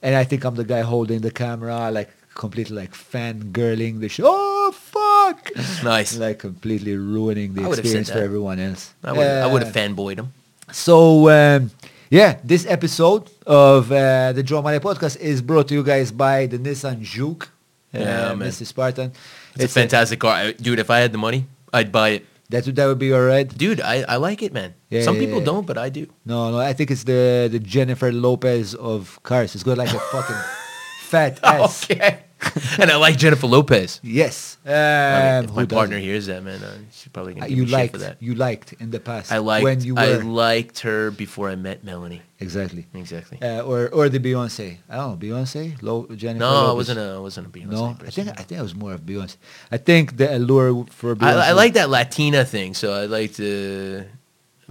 [0.05, 2.10] And I think I'm the guy holding the camera, like
[2.43, 4.24] completely like fangirling the show.
[4.27, 5.40] Oh fuck!
[5.85, 6.10] Nice.
[6.27, 8.82] Like completely ruining the experience for everyone else.
[9.02, 10.28] I would I would have Uh, fanboyed him.
[10.73, 10.97] so
[11.39, 11.70] um,
[12.12, 16.44] yeah, this episode of uh, the Joe Male podcast is brought to you guys by
[16.47, 17.48] the Nissan Juke.
[17.94, 18.48] Uh, Yeah, man.
[18.48, 18.64] Mr.
[18.68, 19.12] Spartan.
[19.56, 20.78] It's, a fantastic car, I- dude.
[20.78, 23.48] If I had the money, I'd buy it, that would that would be all right.
[23.48, 23.80] dude.
[23.80, 24.74] I, I like it, man.
[24.90, 25.44] Yeah, Some yeah, people yeah.
[25.56, 26.06] don't, but I do.
[26.24, 29.55] No, no, I think it's the the Jennifer Lopez of cars.
[29.55, 30.40] It's got like a fucking
[31.09, 31.84] fat ass.
[31.90, 32.20] Okay.
[32.78, 34.01] and I like Jennifer Lopez.
[34.02, 34.59] Yes.
[34.64, 36.02] Um, I mean, if my partner doesn't?
[36.02, 38.16] hears that, man, uh, she's probably gonna Uh, give you me shit liked for that.
[38.20, 39.31] you liked in the past.
[39.32, 40.01] I liked when you were.
[40.01, 42.23] I liked her before I met Melanie.
[42.40, 42.86] exactly.
[42.94, 43.39] Exactly.
[43.43, 44.78] Uh, or or the Beyonce.
[44.90, 45.81] I don't know Beyonce.
[45.82, 46.40] Low Jennifer.
[46.40, 47.70] no, I wasn't a I wasn't a Beyonce.
[47.70, 49.36] No, I think I think I was more of Beyonce.
[49.70, 51.36] I think the allure for Beyonce.
[51.47, 54.02] I, I like that Latina thing, so I liked uh,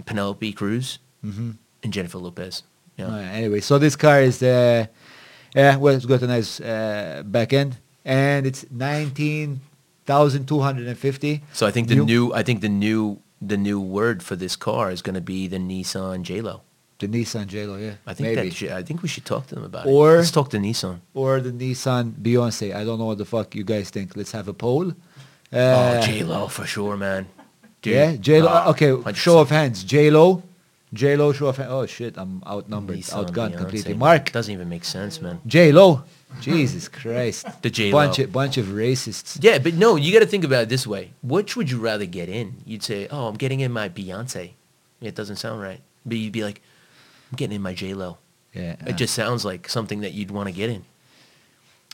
[0.04, 2.62] Penelope Cruz hmm and Jennifer Lopez.
[2.96, 3.16] Yeah.
[3.32, 4.86] anyway, so this car is uh,
[5.54, 9.60] yeah, well, it's got a nice uh, back end, and it's nineteen
[10.06, 11.42] thousand two hundred and fifty.
[11.52, 14.90] So I think the new I think the new the new word for this car
[14.90, 16.62] is going to be the Nissan J Lo.
[17.02, 18.48] the Nissan J-Lo, yeah, I think maybe.
[18.48, 20.18] that should, I think we should talk to them about Or- it.
[20.18, 21.00] Let's talk to Nissan.
[21.14, 22.68] or the Nissan Beyonce.
[22.80, 24.14] I don't know what the fuck you guys think.
[24.14, 24.86] Let's have a poll.
[25.52, 27.26] Uh, oh, J Lo for sure, man.
[27.82, 27.94] Dude.
[27.94, 28.48] Yeah, J Lo.
[28.56, 29.16] Ah, okay, 100%.
[29.16, 29.82] show of hands.
[29.82, 30.44] J Lo,
[30.92, 31.32] J Lo.
[31.32, 31.70] Show of hands.
[31.70, 33.94] Oh shit, I'm outnumbered, Nissan, outgunned Beyonce, completely.
[33.94, 35.40] Mark, doesn't even make sense, man.
[35.46, 36.04] J Lo.
[36.40, 37.46] Jesus Christ.
[37.62, 37.92] The J-Lo.
[37.92, 39.38] Bunch of bunch of racists.
[39.40, 41.12] Yeah, but no, you got to think about it this way.
[41.22, 42.56] Which would you rather get in?
[42.64, 44.52] You'd say, "Oh, I'm getting in my Beyonce."
[45.00, 46.60] It doesn't sound right, but you'd be like,
[47.30, 48.18] "I'm getting in my J Lo."
[48.52, 48.76] Yeah.
[48.86, 48.96] It uh.
[48.96, 50.84] just sounds like something that you'd want to get in.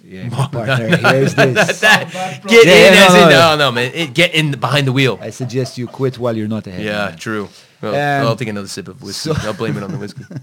[0.05, 0.29] Yeah.
[0.29, 1.81] My partner, here's this.
[1.81, 3.39] That- bad get Yeah, in yeah, as no, in no.
[3.39, 3.91] no, no, man.
[3.95, 5.19] It, get in behind the wheel.
[5.21, 6.83] I suggest you quit while you're not ahead.
[6.85, 7.19] Yeah, man.
[7.19, 7.49] true.
[7.81, 9.33] Well, Um, I'll take another sip of whiskey.
[9.35, 10.25] so- I'll blame it on the whiskey.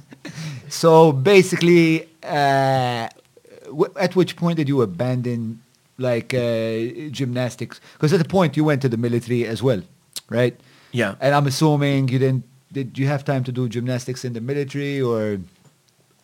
[0.68, 3.08] So basically, uh,
[3.68, 5.62] w- at which point did you abandon
[5.98, 7.80] like uh, gymnastics?
[7.94, 9.82] Because at the point you went to the military as well,
[10.30, 10.60] right?
[10.92, 11.16] Yeah.
[11.22, 12.44] And I'm assuming you didn't.
[12.74, 15.40] Did you have time to do gymnastics in the military or?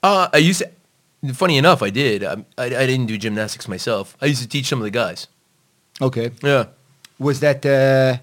[0.04, 0.70] Uh, I used to,
[1.34, 2.24] funny enough, I did.
[2.24, 4.16] I, I, I didn't do gymnastics myself.
[4.22, 5.28] I used to teach some of the guys.
[6.02, 6.32] Okay.
[6.44, 6.66] Yeah.
[7.20, 8.18] Was that uh,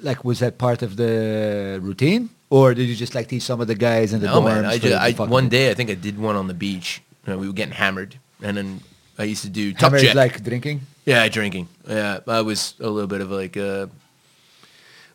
[0.00, 2.30] like was that part of the routine?
[2.50, 4.44] Or did you just like teach some of the guys in the No, dorms?
[4.44, 4.64] man.
[4.64, 7.02] I just, I, one day, I think I did one on the beach.
[7.26, 8.80] You know, we were getting hammered, and then
[9.18, 10.14] I used to do tuck Hammer is jet.
[10.14, 10.82] like drinking.
[11.06, 11.68] yeah, drinking.
[11.88, 13.86] Yeah, I was a little bit of like uh,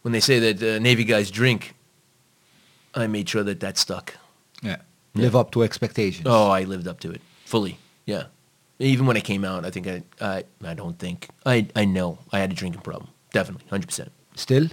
[0.02, 1.76] when they say that uh, Navy guys drink.
[2.96, 4.16] I made sure that that stuck.
[5.16, 6.28] Live up to expectations.
[6.30, 7.78] Oh, I lived up to it fully.
[8.06, 8.24] Yeah,
[8.80, 12.20] even when I came out, I think I, I, I don't think I, I know
[12.32, 13.10] I had a drinking problem.
[13.34, 14.12] Definitely, hundred percent.
[14.36, 14.68] Still?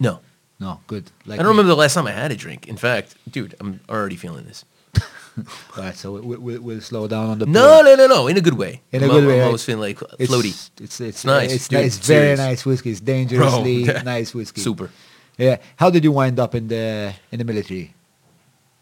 [0.00, 0.20] No,
[0.60, 1.10] No, good.
[1.26, 2.66] Like I don't remember the last time I had a drink.
[2.68, 4.64] In fact, dude, I'm already feeling this.
[4.96, 5.44] All
[5.84, 7.46] right, so we, we, we'll slow down on the.
[7.46, 8.80] No, no, no, no, in a good way.
[8.92, 9.46] In a I'm, good I'm way, right?
[9.46, 10.70] always feeling like It's, floaty.
[10.80, 12.90] It's it's nice, It's, dude, it's very nice whiskey.
[12.92, 14.00] It's dangerously Bro.
[14.02, 14.62] nice whiskey.
[14.62, 14.90] Super.
[15.36, 15.58] Yeah.
[15.76, 17.92] How did you wind up in the in the military?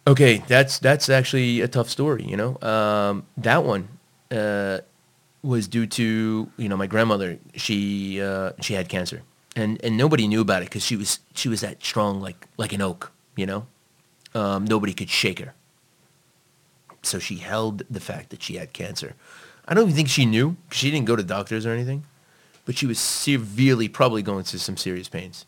[0.06, 2.24] Okay, that's that's actually a tough story.
[2.24, 3.88] You know, um, that one
[4.30, 4.80] uh,
[5.42, 7.38] was due to you know my grandmother.
[7.54, 9.22] She uh, she had cancer,
[9.56, 12.74] and and nobody knew about it because she was she was that strong like like
[12.74, 13.12] an oak.
[13.34, 13.66] You know,
[14.34, 15.54] um, nobody could shake her.
[17.02, 19.14] So she held the fact that she had cancer.
[19.66, 22.04] I don't even think she knew she didn't go to doctors or anything,
[22.66, 25.46] but she was severely probably going through some serious pains,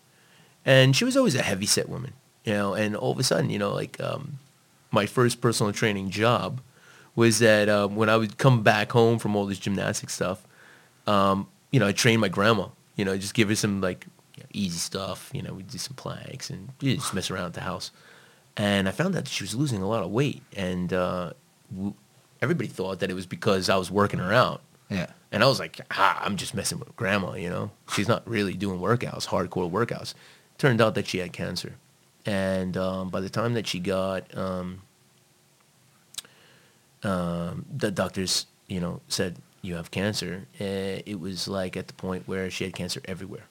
[0.64, 2.14] and she was always a heavy set woman.
[2.44, 4.38] You know, and all of a sudden, you know, like um,
[4.96, 6.60] my first personal training job
[7.14, 10.46] was that um, when I would come back home from all this gymnastic stuff,
[11.06, 12.68] um, you know, I trained my grandma.
[12.96, 15.30] You know, just give her some like you know, easy stuff.
[15.32, 17.92] You know, we do some planks and just mess around at the house.
[18.56, 21.34] And I found out that she was losing a lot of weight, and uh,
[21.70, 21.94] w-
[22.40, 24.62] everybody thought that it was because I was working her out.
[24.88, 25.10] Yeah.
[25.32, 27.70] And I was like, ah, I'm just messing with grandma, you know?
[27.92, 30.14] She's not really doing workouts, hardcore workouts.
[30.56, 31.74] Turned out that she had cancer.
[32.24, 34.82] And um, by the time that she got, um,
[37.02, 40.46] um, the doctors, you know, said, you have cancer.
[40.60, 43.44] Uh, it was like at the point where she had cancer everywhere.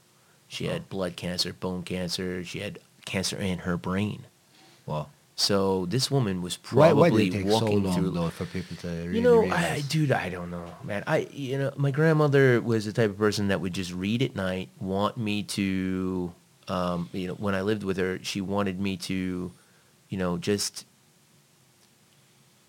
[0.48, 2.44] She had blood cancer, bone cancer.
[2.44, 4.26] She had cancer in her brain.
[4.86, 5.08] Wow.
[5.36, 8.46] So this woman was probably why did it take so walking long through though for
[8.46, 11.04] people to really you know, I, dude, I don't know, man.
[11.08, 14.36] I, you know, my grandmother was the type of person that would just read at
[14.36, 16.34] night, want me to,
[16.70, 19.52] um, you know, when I lived with her, she wanted me to,
[20.08, 20.86] you know, just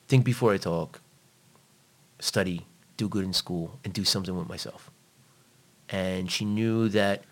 [0.08, 1.00] think before I talk,
[2.18, 2.66] study,
[2.96, 4.90] do good in school, and do something with myself.
[5.88, 7.24] And she knew that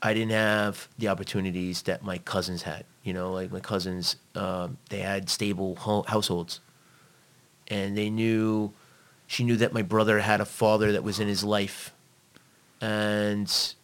[0.00, 2.84] I didn't have the opportunities that my cousins had.
[3.02, 6.60] You know, like my cousins, um, they had stable ho- households
[7.72, 8.72] and they knew
[9.26, 11.94] she knew that my brother had a father that was in his life
[12.80, 13.74] and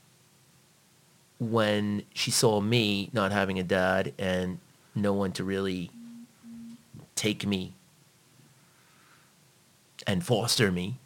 [1.39, 4.59] when she saw me not having a dad and
[4.95, 5.91] no one to really
[7.15, 7.75] take me
[10.09, 10.99] and foster me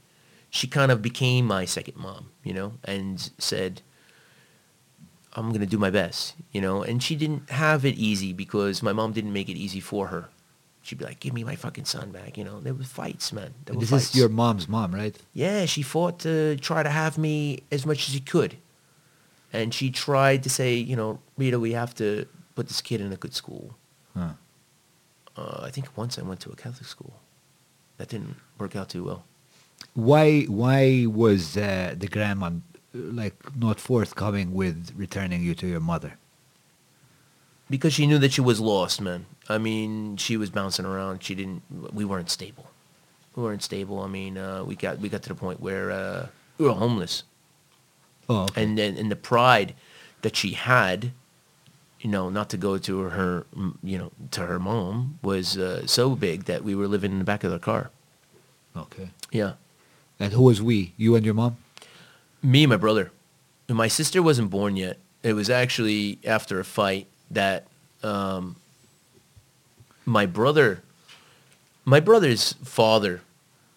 [0.48, 3.82] she kind of became my second mom you know and said
[5.34, 8.82] i'm going to do my best you know and she didn't have it easy because
[8.82, 10.30] my mom didn't make it easy for her
[10.82, 13.52] she'd be like give me my fucking son back you know there were fights man
[13.64, 14.10] there were this fights.
[14.10, 15.16] is your mom's mom, right?
[15.32, 18.56] Yeah, she fought to try to have me as much as she could.
[19.52, 23.12] And she tried to say, you know, Rita, we have to put this kid in
[23.12, 23.76] a good school.
[24.16, 24.32] Huh.
[25.36, 27.20] Uh, I think once I went to a Catholic school.
[28.02, 29.22] That didn't work out too well.
[29.94, 32.50] Why why was uh, the grandma
[32.92, 36.14] like not forthcoming with returning you to your mother?
[37.70, 39.26] Because she knew that she was lost, man.
[39.48, 41.22] I mean, she was bouncing around.
[41.22, 41.62] She didn't,
[41.94, 42.66] we weren't stable.
[43.36, 44.00] We weren't stable.
[44.00, 46.26] I mean, uh, we got we got to the point where uh,
[46.58, 47.22] we were homeless.
[48.28, 48.64] Oh, okay.
[48.64, 49.76] and then and the pride
[50.22, 51.12] that she had,
[52.02, 53.46] you know, not to go to her,
[53.82, 57.24] you know, to her mom was uh, so big that we were living in the
[57.24, 57.90] back of the car.
[58.76, 59.08] okay.
[59.30, 59.52] Yeah,
[60.20, 60.92] And who was we?
[60.98, 61.56] You and your mom?
[62.42, 63.12] me and my brother.
[63.68, 64.98] And my sister wasn't born yet.
[65.22, 67.66] It was actually after a fight that
[68.02, 68.56] um,
[70.04, 70.82] my brother,
[71.84, 73.22] my brother's father,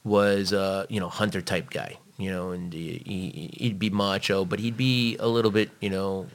[0.03, 1.97] was uh, you know hunter type guy.
[2.18, 6.27] You know, and he, he'd be macho, but he'd be a little bit, you know,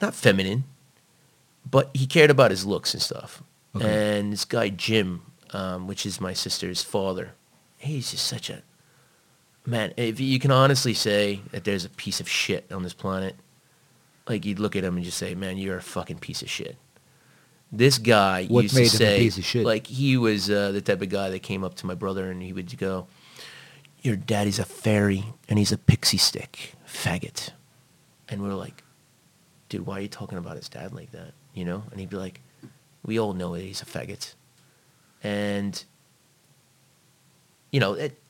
[0.00, 0.64] not feminine,
[1.70, 3.42] but he cared about his looks and stuff.
[3.76, 4.18] Okay.
[4.18, 7.32] And this guy Jim, um, which is my sister's father,
[7.78, 8.62] he's just such a
[9.66, 9.92] man.
[9.96, 13.34] If you can honestly say that there's a piece of shit on this planet,
[14.28, 16.76] like you'd look at him and just say, "Man, you're a fucking piece of shit."
[17.72, 19.66] This guy What used to say, piece of shit?
[19.66, 22.40] like he was uh, the type of guy that came up to my brother and
[22.40, 23.08] he would go,
[24.02, 27.50] "Your daddy's a fairy and he's a pixie stick, faggot,"
[28.28, 28.83] and we're like,
[29.68, 31.84] "Dude, why are you talking about his dad like that?" You know?
[31.90, 32.40] And he'd be like,
[33.04, 34.34] "We all know that he's a faggot,"
[35.22, 35.84] and
[37.70, 38.20] you know it.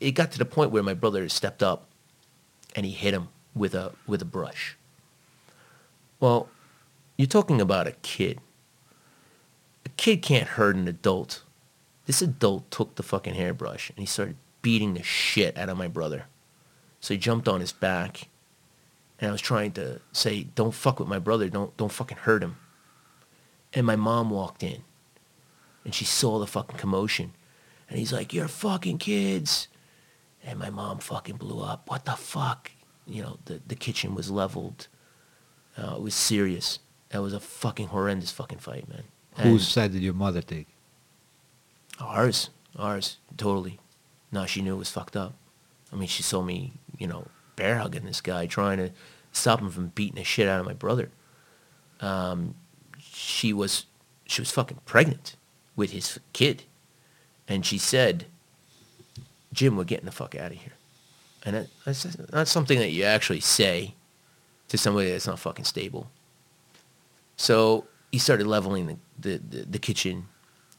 [0.00, 1.88] It got to the point where my brother stepped up
[2.74, 4.76] and he hit him with a with a brush.
[6.20, 6.48] Well,
[7.16, 8.40] you're talking about a kid.
[9.86, 11.42] A kid can't hurt an adult.
[12.06, 15.88] This adult took the fucking hairbrush and he started beating the shit out of my
[15.88, 16.26] brother.
[17.00, 18.28] So he jumped on his back,
[19.24, 21.48] and I was trying to say, "Don't fuck with my brother.
[21.48, 22.56] Don't don't fucking hurt him."
[23.72, 24.84] And my mom walked in,
[25.84, 27.32] and she saw the fucking commotion,
[27.88, 29.68] and he's like, "You're fucking kids,"
[30.44, 31.88] and my mom fucking blew up.
[31.88, 32.70] What the fuck?
[33.06, 34.88] You know, the the kitchen was leveled.
[35.78, 36.78] Uh, it was serious.
[37.08, 39.04] That was a fucking horrendous fucking fight, man.
[39.36, 40.68] And- Whose side did your mother take?
[42.00, 43.78] Ours, ours, totally.
[44.30, 45.34] No, she knew it was fucked up.
[45.92, 48.90] I mean, she saw me, you know, bear hugging this guy, trying to
[49.34, 51.10] stop him from beating the shit out of my brother.
[52.00, 52.54] Um,
[52.98, 53.86] she was,
[54.26, 55.36] she was fucking pregnant
[55.76, 56.64] with his kid,
[57.46, 58.26] and she said,
[59.52, 60.72] "Jim, we're getting the fuck out of here."
[61.44, 63.94] And that, that's not something that you actually say
[64.68, 66.10] to somebody that's not fucking stable.
[67.36, 70.28] So he started leveling the, the, the, the kitchen.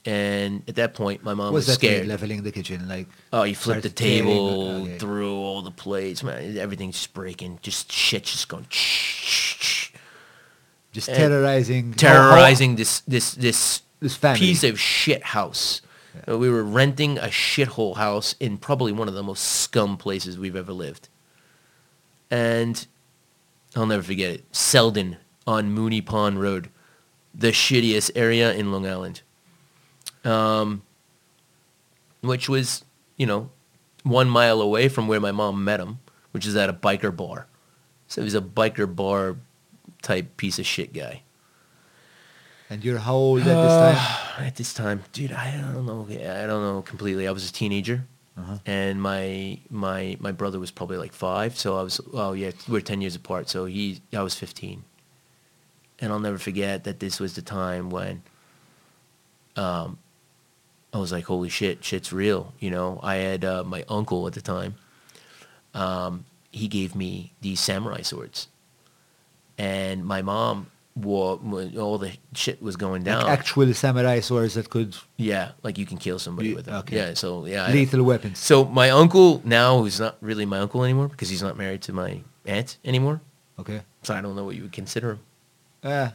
[0.08, 2.06] And at that point, my mom Was was, scared.
[2.08, 2.88] leveling the kitchen?
[2.88, 4.98] Like Oh, you flipped the tearing- table, okay.
[5.00, 6.58] threw all the plates, man.
[6.58, 7.58] Everything's just breaking.
[7.64, 8.68] Just shit, just going.
[8.70, 9.90] just
[11.10, 14.40] and terrorizing, terrorizing this this this This family.
[14.40, 15.82] piece of shit house.
[16.28, 20.38] Uh, We were renting a shithole house in probably one of the most scum places
[20.38, 21.10] we've ever lived.
[22.32, 22.86] And
[23.76, 24.46] I'll never forget it.
[24.56, 25.18] Selden
[25.48, 26.70] on Mooney Pond Road,
[27.34, 29.22] the shittiest area in Long Island.
[30.26, 30.82] Um,
[32.22, 32.84] which was,
[33.18, 33.50] you know,
[34.04, 36.00] one mile away from where my mom met him,
[36.32, 37.48] which is at a biker bar.
[38.08, 39.38] So he's a biker bar
[40.02, 41.22] type piece of shit guy.
[42.70, 44.22] And you're how old at this time?
[44.48, 46.06] At this time, dude, I don't know.
[46.10, 47.26] I don't know completely.
[47.28, 48.06] I was a teenager,
[48.38, 48.58] Uh-huh.
[48.66, 51.58] and my my my brother was probably like five.
[51.58, 52.02] So I was.
[52.12, 53.48] Oh yeah, we're ten years apart.
[53.50, 54.84] So he, I was fifteen,
[56.00, 58.24] and I'll never forget that this was the time when.
[59.56, 60.00] Um,
[60.96, 62.54] I was like, holy shit, shit's real.
[62.60, 64.76] You know, I had uh, my uncle at the time.
[65.74, 68.48] Um, he gave me these samurai swords,
[69.58, 71.38] and my mom wore
[71.78, 73.24] all the shit was going down.
[73.24, 76.76] Like actual samurai swords that could Yeah, like you can kill somebody with them.
[76.76, 76.96] okay.
[76.96, 77.66] Yeah, so yeah.
[77.66, 78.40] I- lethal weapons.
[78.40, 81.94] So my uncle now, who's not really my uncle anymore because he's not married to
[81.94, 83.20] my aunt anymore.
[83.60, 83.82] Okay.
[84.04, 85.20] So I don't know what you would consider him.
[85.84, 86.10] Uh,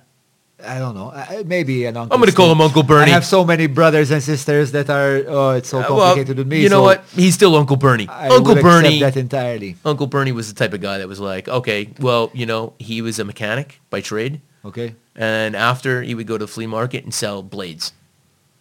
[0.65, 1.09] I don't know.
[1.11, 2.15] Uh, maybe an uncle.
[2.15, 3.11] I'm gonna call him Uncle Bernie.
[3.11, 5.25] I have so many brothers and sisters that are.
[5.29, 6.63] Oh, it's so Uh, well, complicated with me.
[6.63, 7.05] You know so what?
[7.15, 8.09] He's still Uncle Bernie.
[8.09, 9.01] I Uncle would Bernie.
[9.01, 9.77] that entirely.
[9.85, 13.03] Uncle Bernie was the type of guy that was like, okay, well, you know, he
[13.03, 14.95] was a mechanic by trade, Okay.
[15.17, 17.93] and after he would go to the flea market and sell blades.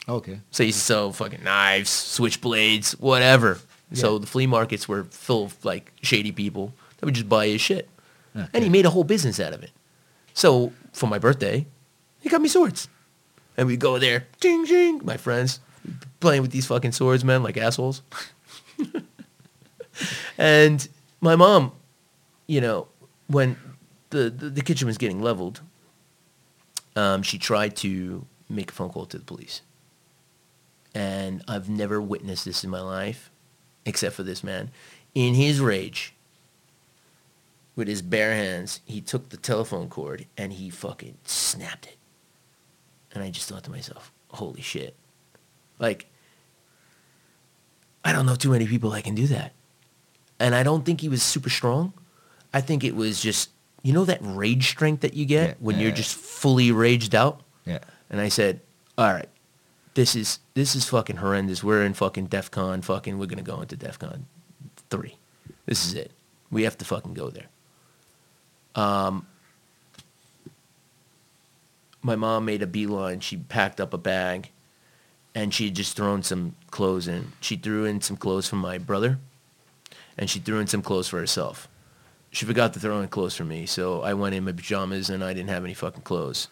[0.08, 0.40] Okay.
[0.52, 3.60] So he used to sell fucking knives, switchblades, whatever.
[3.94, 7.62] So the flea markets were full of like shady people that would just buy his
[7.62, 7.90] shit.
[8.54, 9.72] And he made a whole business out of it.
[10.34, 11.66] So for my birthday,
[12.20, 12.88] he got me swords.
[13.58, 15.60] And we'd go there, ding, ding, my friends,
[16.20, 18.02] playing with these fucking swords, man, like assholes.
[20.38, 20.88] and
[21.20, 21.74] my mom,
[22.48, 22.88] you know,
[23.28, 23.58] when
[24.12, 25.62] the, the, the kitchen was getting leveled,
[26.96, 29.62] um, she tried to make a phone call to the police.
[30.96, 33.30] And I've never witnessed this in my life,
[33.86, 34.72] except for this man.
[35.14, 36.14] In his rage,
[37.76, 41.99] with his bare hands, he took the telephone cord and he fucking snapped it.
[43.14, 44.95] And I just thought to myself, holy shit.
[45.80, 46.06] Like,
[48.03, 49.53] I don't know too many people that can do that.
[50.40, 51.94] And I don't think he was super strong.
[52.53, 53.49] I think it was just,
[53.84, 55.95] you know that rage strength that you get Yeah, when yeah, you're yeah.
[55.95, 57.41] just fully raged out?
[57.65, 57.80] Yeah.
[58.10, 58.61] And I said,
[58.98, 59.30] all right,
[59.94, 61.64] this is this is fucking horrendous.
[61.64, 62.81] We're in fucking DEF CON.
[62.81, 64.26] Fucking, we're gonna go into DEF CON
[64.90, 65.15] three.
[65.65, 66.11] This is it.
[66.52, 67.48] We have to fucking go there.
[68.76, 69.27] Um,
[72.02, 73.20] my mom made a beeline.
[73.20, 74.50] She packed up a bag,
[75.36, 77.34] and she had just thrown some clothes in.
[77.42, 79.20] She threw in some clothes for my brother,
[80.18, 81.68] and she threw in some clothes for herself.
[82.32, 85.24] She forgot to throw in clothes for me, so I went in my pajamas and
[85.24, 86.48] I didn't have any fucking clothes.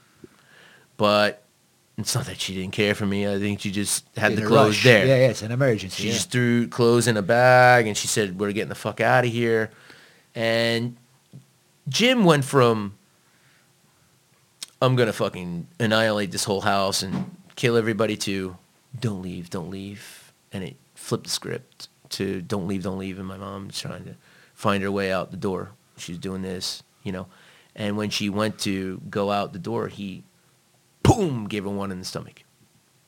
[0.98, 1.44] But
[2.00, 3.28] it's not that she didn't care for me.
[3.28, 4.84] I think she just had In the clothes rush.
[4.84, 5.06] there.
[5.06, 6.02] Yeah, yeah, it's an emergency.
[6.02, 6.14] She yeah.
[6.16, 9.32] just threw clothes in a bag and she said, we're getting the fuck out of
[9.32, 9.70] here.
[10.34, 10.98] And
[11.88, 12.97] Jim went from,
[14.82, 18.58] I'm going to fucking annihilate this whole house and kill everybody to,
[19.00, 20.32] don't leave, don't leave.
[20.52, 23.18] And it flipped the script to don't leave, don't leave.
[23.18, 24.16] And my mom's trying to
[24.54, 25.72] find her way out the door.
[25.98, 27.28] She's doing this, you know.
[27.76, 30.24] And when she went to go out the door, he,
[31.04, 32.44] boom, gave her one in the stomach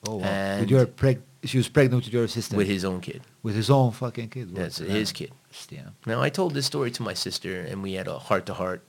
[0.08, 0.26] Oh, wow.
[0.26, 2.58] and- with your preg- she was pregnant with your sister.
[2.58, 3.22] with his own kid.
[3.44, 4.54] with his own fucking kid.
[4.54, 5.32] That's his kid.
[5.70, 5.90] Yeah.
[6.06, 8.84] Now I told this story to my sister, and we had a heart to heart.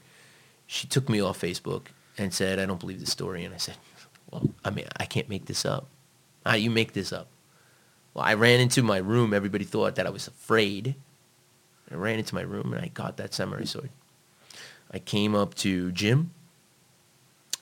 [0.66, 1.86] She took me off Facebook,
[2.20, 3.44] and said, I don't believe the story.
[3.44, 3.76] And I said,
[4.30, 5.86] well, I mean, I can't make this up.
[6.44, 7.28] How do you make this up?
[8.12, 9.32] Well, I ran into my room.
[9.32, 10.96] Everybody thought that I was afraid.
[11.90, 13.88] I ran into my room and I got that samurai sword.
[14.90, 16.32] I came up to Jim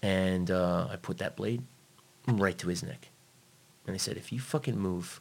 [0.03, 1.63] and uh, I put that blade
[2.27, 3.09] right to his neck.
[3.87, 5.21] And I said, if you fucking move,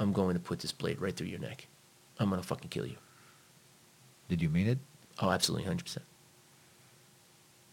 [0.00, 1.68] I'm going to put this blade right through your neck.
[2.18, 2.96] I'm going to fucking kill you.
[4.28, 4.78] Did you mean it?
[5.20, 5.98] Oh, absolutely, 100%.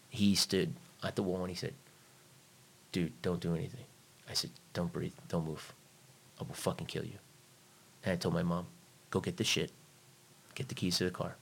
[0.10, 0.74] He stood
[1.05, 1.73] at the wall and he said,
[2.91, 3.85] dude, don't do anything.
[4.30, 5.73] I said, don't breathe, don't move.
[6.39, 7.19] I will fucking kill you.
[8.03, 8.67] And I told my mom,
[9.09, 9.71] go get the shit,
[10.55, 11.35] get the keys to the car.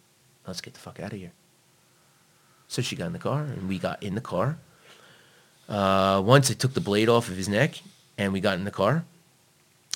[0.46, 1.32] Let's get the fuck out of here.
[2.68, 4.58] So she got in the car and we got in the car.
[5.68, 7.82] Uh, once I took the blade off of his neck
[8.18, 9.06] and we got in the car.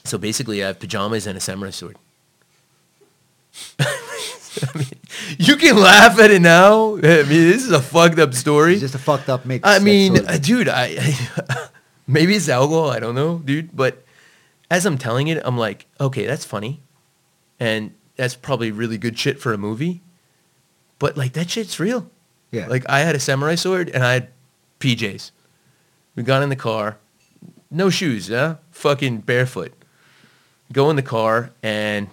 [0.04, 1.98] So basically I have pajamas and a samurai sword.
[3.80, 4.95] I mean,
[5.38, 6.96] you can laugh at it now.
[6.98, 8.74] I mean, this is a fucked up story.
[8.74, 9.68] It's just a fucked up mix.
[9.68, 11.68] I mean, uh, dude, I, I
[12.08, 12.90] maybe it's alcohol.
[12.90, 13.76] I don't know, dude.
[13.76, 14.04] But
[14.70, 16.82] as I'm telling it, I'm like, okay, that's funny,
[17.60, 20.02] and that's probably really good shit for a movie.
[21.00, 22.10] But like that shit's real.
[22.52, 22.68] yeah.
[22.68, 24.30] Like I had a samurai sword and I had
[24.80, 25.32] PJs.
[26.16, 26.98] We got in the car,
[27.70, 29.74] no shoes, yeah, fucking barefoot.
[30.72, 32.08] Go in the car and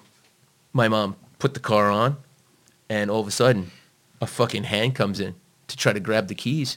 [0.72, 2.16] my mom put the car on,
[2.92, 3.70] and all of a sudden,
[4.20, 5.34] a fucking hand comes in
[5.66, 6.76] to try to grab the keys,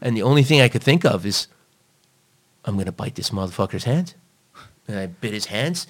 [0.00, 1.48] and the only thing I could think of is,
[2.64, 4.14] I'm gonna bite this motherfucker's hand,
[4.86, 5.88] and I bit his hands.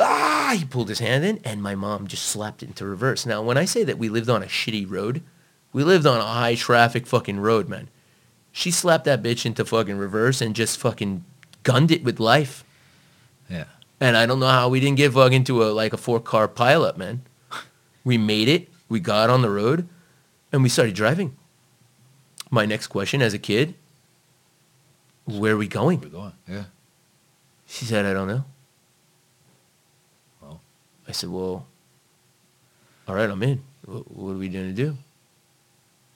[0.00, 0.54] Ah!
[0.58, 3.26] He pulled his hand in, and my mom just slapped it into reverse.
[3.26, 5.22] Now, when I say that we lived on a shitty road,
[5.72, 7.88] we lived on a high traffic fucking road, man.
[8.52, 11.24] She slapped that bitch into fucking reverse and just fucking
[11.62, 12.64] gunned it with life.
[13.50, 13.64] yeah.
[14.00, 16.48] And I don't know how we didn't get fucking into a like a four car
[16.48, 17.22] pileup, man.
[18.04, 18.68] We made it.
[18.94, 19.88] We got on the road,
[20.52, 21.36] and we started driving.
[22.48, 23.74] My next question as a kid:
[25.24, 25.98] Where are we going?
[25.98, 26.32] We're going?
[26.46, 26.58] going.
[26.58, 26.64] Yeah.
[27.66, 28.44] She said, "I don't know."
[30.40, 30.60] Well.
[31.08, 31.66] I said, "Well,
[33.08, 33.64] all right, I'm in.
[33.84, 34.96] What, what are we gonna do?"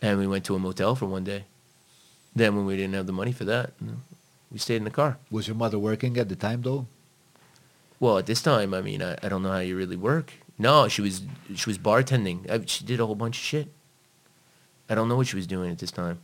[0.01, 1.47] And we went to a motel for one day.
[2.37, 3.73] Then, when we didn't have the money for that,
[4.53, 5.19] we stayed in the car.
[5.33, 6.87] Was your mother working at the time though?
[7.99, 10.33] Well, at this time, I mean, I, I don't know how you really work.
[10.59, 11.23] No, she was
[11.55, 12.51] she was bartending.
[12.51, 13.69] I, she did a whole bunch of shit.
[14.89, 16.19] I don't know what she was doing at this time.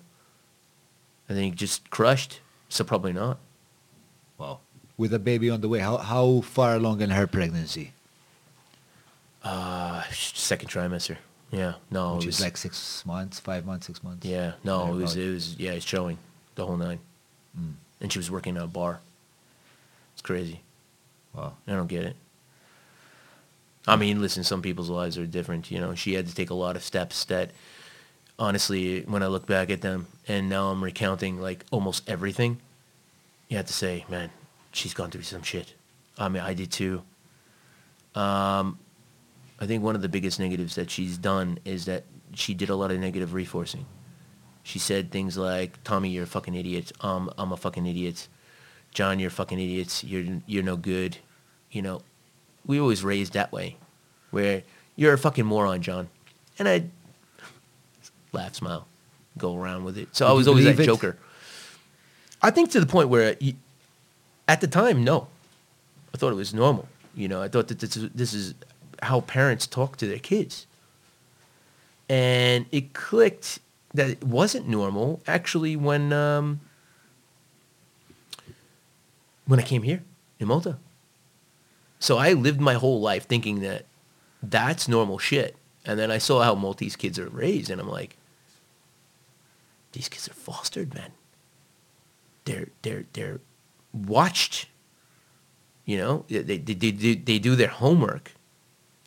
[1.29, 2.41] I think just crushed.
[2.69, 3.39] So probably not.
[4.39, 4.61] Wow.
[4.97, 7.93] With a baby on the way, how how far along in her pregnancy?
[9.43, 11.19] Uh, second trimester.
[11.51, 11.75] Yeah.
[11.91, 14.27] No, Which it was like six months, five months, six months.
[14.27, 14.55] Yeah.
[14.65, 16.19] No, it was it was yeah, it's showing
[16.57, 16.99] the whole nine.
[17.59, 17.75] Mm.
[18.01, 19.01] And she was working at a bar.
[20.15, 20.63] It's crazy.
[21.35, 21.55] Wow.
[21.67, 22.17] I don't get it.
[23.87, 25.71] I mean, listen, some people's lives are different.
[25.71, 27.51] You know, she had to take a lot of steps that,
[28.39, 32.61] honestly, when I look back at them and now I'm recounting like almost everything,
[33.49, 34.31] you have to say, man,
[34.73, 35.75] she's gone through some shit.
[36.19, 37.03] I mean, I did too.
[38.15, 38.79] Um,
[39.61, 42.05] I think one of the biggest negatives that she's done is that
[42.35, 43.87] she did a lot of negative reinforcing.
[44.63, 46.91] She said things like, Tommy, you're a fucking idiot.
[47.01, 48.29] Um, I'm a fucking idiot.
[48.93, 50.03] John, you're fucking idiots.
[50.05, 51.19] You're you're no good.
[51.71, 52.03] You know,
[52.67, 53.77] we always raised that way,
[54.31, 54.63] where
[54.97, 56.09] you're a fucking moron, John.
[56.59, 56.85] And I
[58.33, 58.87] laugh, smile,
[59.39, 60.09] go around with it.
[60.13, 60.85] So Did I was always that it?
[60.85, 61.17] joker.
[62.43, 63.55] I think to the point where, you,
[64.47, 65.29] at the time, no,
[66.13, 66.89] I thought it was normal.
[67.15, 68.55] You know, I thought that this is, this is
[69.03, 70.67] how parents talk to their kids.
[72.09, 73.61] And it clicked
[73.95, 76.61] that it wasn't normal actually when um,
[79.47, 80.03] when I came here
[80.39, 80.77] in Malta.
[81.99, 83.87] So I lived my whole life thinking that
[84.43, 85.57] that's normal shit.
[85.87, 88.17] And then I saw how Maltese kids are raised and I'm like,
[89.93, 91.13] these kids are fostered, man.
[92.45, 93.41] They're they're they're
[93.93, 94.67] watched.
[95.87, 98.33] You know, they they, they, they, they do their homework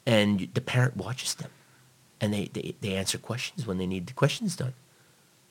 [0.05, 1.49] and the parent watches them
[2.21, 4.73] and they, they, they answer questions when they need the questions done.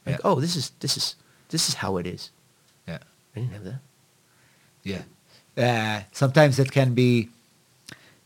[0.04, 0.20] Like, Yeah.
[0.24, 1.16] oh, this is this is
[1.50, 2.30] this is how it is.
[2.88, 2.98] Yeah.
[3.34, 3.80] I didn't have that.
[4.82, 5.02] Yeah.
[5.56, 7.28] Uh, sometimes it can be.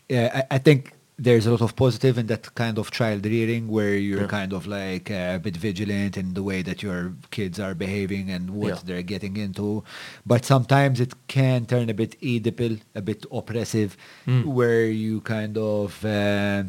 [0.08, 3.68] Yeah, I, I think there's a lot of positive in that kind of child rearing
[3.68, 4.26] where you're Yeah.
[4.26, 8.30] kind of like uh, a bit vigilant in the way that your kids are behaving
[8.30, 8.78] and what Yeah.
[8.84, 9.84] they're getting into.
[10.26, 13.96] But sometimes it can turn a bit Oedipal, a bit oppressive,
[14.26, 14.44] Mm.
[14.46, 16.04] where you kind of.
[16.04, 16.64] Uh,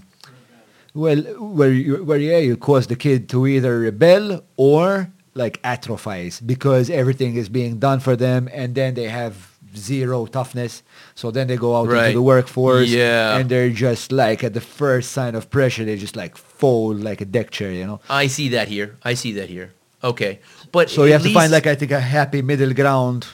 [0.94, 6.46] well, where you, where yeah, you cause the kid to either rebel or like atrophize
[6.46, 10.84] because everything is being done for them, and then they have zero toughness.
[11.16, 13.38] So then they go out into the workforce, Yeah.
[13.38, 17.22] and they're just like at the first sign of pressure, they just like fold like
[17.22, 18.00] a deck chair, you know.
[18.10, 18.98] I see that here.
[19.04, 19.74] I see that here.
[20.04, 20.40] Okay,
[20.72, 23.28] but So you have to find like I think a happy middle ground.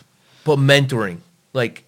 [0.44, 1.20] but mentoring,
[1.54, 1.84] like,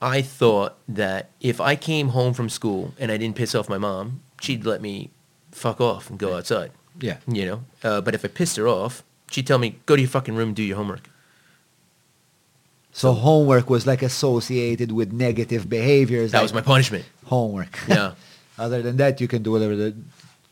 [0.00, 3.78] I thought that if I came home from school and I didn't piss off my
[3.78, 5.10] mom, she'd let me
[5.52, 6.72] fuck off and go outside.
[7.00, 7.18] Yeah.
[7.26, 10.10] You know, uh, but if I pissed her off, she'd tell me, "Go to your
[10.10, 11.08] fucking room, and do your homework."
[12.92, 16.32] So homework was like associated with negative behaviors.
[16.32, 17.04] That like was my punishment.
[17.24, 17.78] homework.
[17.88, 18.14] Yeah.
[18.58, 19.74] Other than that, you can do whatever.
[19.74, 19.96] The,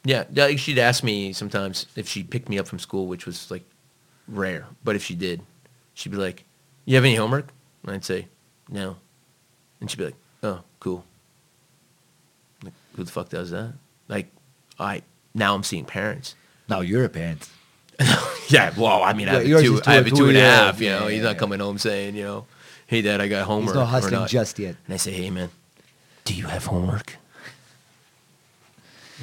[0.05, 0.25] Yeah,
[0.57, 3.63] she'd ask me sometimes if she picked me up from school, which was like
[4.27, 4.67] rare.
[4.83, 5.43] But if she did,
[5.93, 6.45] she'd be like,
[6.87, 7.49] "You have any homework?"
[7.83, 8.29] And I'd say,
[8.71, 8.97] "No,"
[9.81, 11.05] and she'd be like, "Oh, cool."
[12.65, 13.75] Like, who the fuck does that?
[14.09, 14.29] Like,
[14.79, 15.03] I
[15.35, 16.35] now I'm seeing parents.
[16.69, 17.49] now you're a parent.
[18.49, 20.81] yeah, well, I mean, I have a two, I have a two and a half.
[20.81, 22.47] You know, he's not coming home saying, you know,
[22.87, 24.77] "Hey, Dad, I got homework." He's not or hustling just yet.
[24.87, 25.51] And I say, "Hey, man,
[26.25, 27.17] do you have homework?"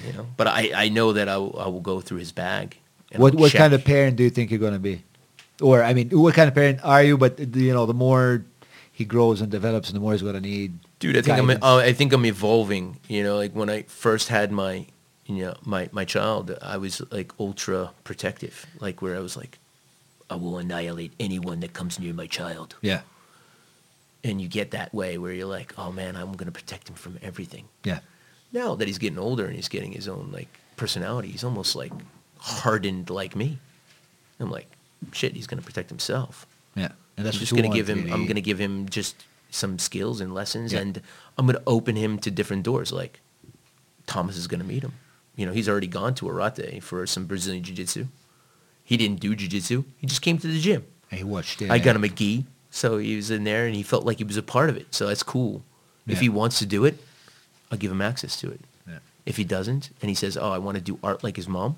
[0.05, 2.77] You know, but I, I know that I will, I will go through his bag.
[3.11, 3.59] and What I'll what check.
[3.59, 5.01] kind of parent do you think you're gonna be?
[5.59, 7.17] Or I mean, what kind of parent are you?
[7.17, 8.45] But you know, the more
[8.91, 10.77] he grows and develops, the more he's gonna need.
[10.99, 11.17] dude?
[11.17, 11.59] I think guidance.
[11.63, 12.97] I'm uh, I think I'm evolving.
[13.07, 14.85] You know, like when I first had my
[15.27, 19.59] you know my my child, I was like ultra protective, like where I was like,
[20.29, 22.75] I will annihilate anyone that comes near my child.
[22.81, 23.01] Yeah,
[24.23, 27.17] And you get that way where you're like, oh man, I'm gonna protect him from
[27.21, 27.65] everything.
[27.83, 27.99] yeah,
[28.51, 31.91] Now that he's getting older and he's getting his own like personality, he's almost like
[32.39, 33.59] hardened like me.
[34.39, 34.67] I'm like,
[35.11, 36.45] shit, he's gonna protect himself.
[36.75, 36.91] yeah.
[37.17, 38.13] And that's I'm just gonna give him.
[38.13, 39.15] I'm gonna give him just
[39.49, 40.81] some skills and lessons, Yeah.
[40.81, 41.01] and
[41.37, 42.91] I'm gonna open him to different doors.
[42.91, 43.19] Like
[44.05, 44.93] Thomas is gonna meet him.
[45.37, 48.07] You know, he's already gone to Arate for some Brazilian jiu-jitsu.
[48.83, 49.85] He didn't do jiu-jitsu.
[49.97, 50.83] He just came to the gym.
[51.09, 51.71] And he watched it.
[51.71, 54.25] I got him a gi, so he was in there, and he felt like he
[54.25, 54.93] was a part of it.
[54.93, 55.63] So that's cool.
[56.05, 56.97] If he wants to do it,
[57.71, 58.61] I'll give him access to it.
[58.87, 58.99] Yeah.
[59.25, 61.75] If he doesn't, and he says, "Oh, I want to do art like his mom,"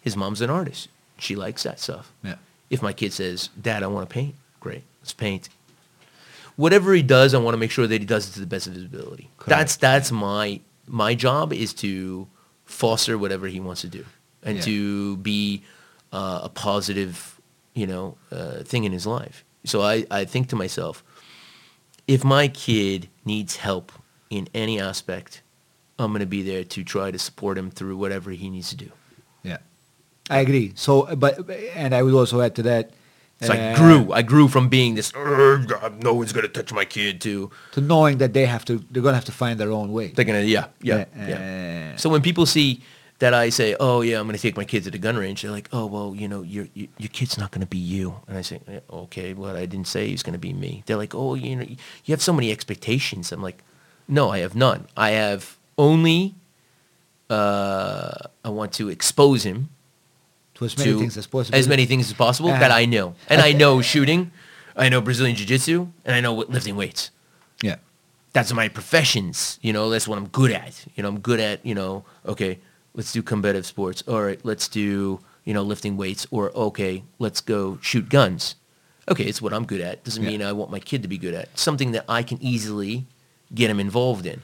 [0.00, 0.88] his mom's an artist.
[1.18, 2.12] She likes that stuff.
[2.22, 2.36] Yeah.
[2.70, 5.48] If my kid says, "Dad, I want to paint," great, let's paint.
[6.54, 8.68] Whatever he does, I want to make sure that he does it to the best
[8.68, 9.30] of his ability.
[9.46, 12.28] That's that's my my job is to
[12.72, 14.04] foster whatever he wants to do
[14.42, 14.62] and Yeah.
[14.64, 15.62] to be
[16.12, 17.40] uh, a positive,
[17.74, 19.44] you know, uh, thing in his life.
[19.64, 21.04] So I, I think to myself,
[22.08, 23.92] if my kid needs help
[24.30, 25.42] in any aspect,
[25.98, 28.76] I'm going to be there to try to support him through whatever he needs to
[28.76, 28.90] do.
[29.44, 29.58] Yeah,
[30.28, 30.72] I agree.
[30.74, 32.90] So, but and I would also add to that.
[33.42, 34.12] So I uh, grew.
[34.12, 38.18] I grew from being this, no one's going to touch my kid to to knowing
[38.18, 38.78] that they have to.
[38.90, 40.08] They're gonna have to find their own way.
[40.14, 41.92] they're going to, yeah, yeah, Yeah, yeah.
[41.94, 42.80] uh, So when people see
[43.18, 45.42] that I say, oh, yeah, I'm going to take my kid to the gun range,
[45.42, 48.16] they're like, oh, well, you know, your, your, your kid's not going to be you.
[48.26, 48.58] And I say,
[48.90, 50.82] okay, well, I didn't say he's going to be me.
[50.86, 53.30] They're like, oh, you know, you have so many expectations.
[53.30, 53.62] I'm like,
[54.08, 54.86] no, I have none.
[54.96, 56.34] I have only,
[57.30, 58.12] uh,
[58.44, 59.68] I want to expose him
[60.68, 61.56] to as many things as possible.
[61.58, 63.14] as many things as possible Uh, that I know.
[63.28, 64.30] And I know shooting,
[64.76, 67.10] I know Brazilian Jiu-Jitsu, and I know lifting weights.
[67.62, 67.76] Yeah.
[68.32, 69.58] That's my professions.
[69.62, 70.84] You know, that's what I'm good at.
[70.96, 72.58] You know, I'm good at, you know, okay,
[72.94, 74.02] let's do competitive sports.
[74.08, 76.26] All right, let's do, you know, lifting weights.
[76.30, 78.54] Or, okay, let's go shoot guns.
[79.10, 80.04] Okay, it's what I'm good at.
[80.04, 80.30] Doesn't Yeah.
[80.30, 81.58] mean I want my kid to be good at.
[81.58, 83.06] Something that I can easily
[83.54, 84.42] get him involved in.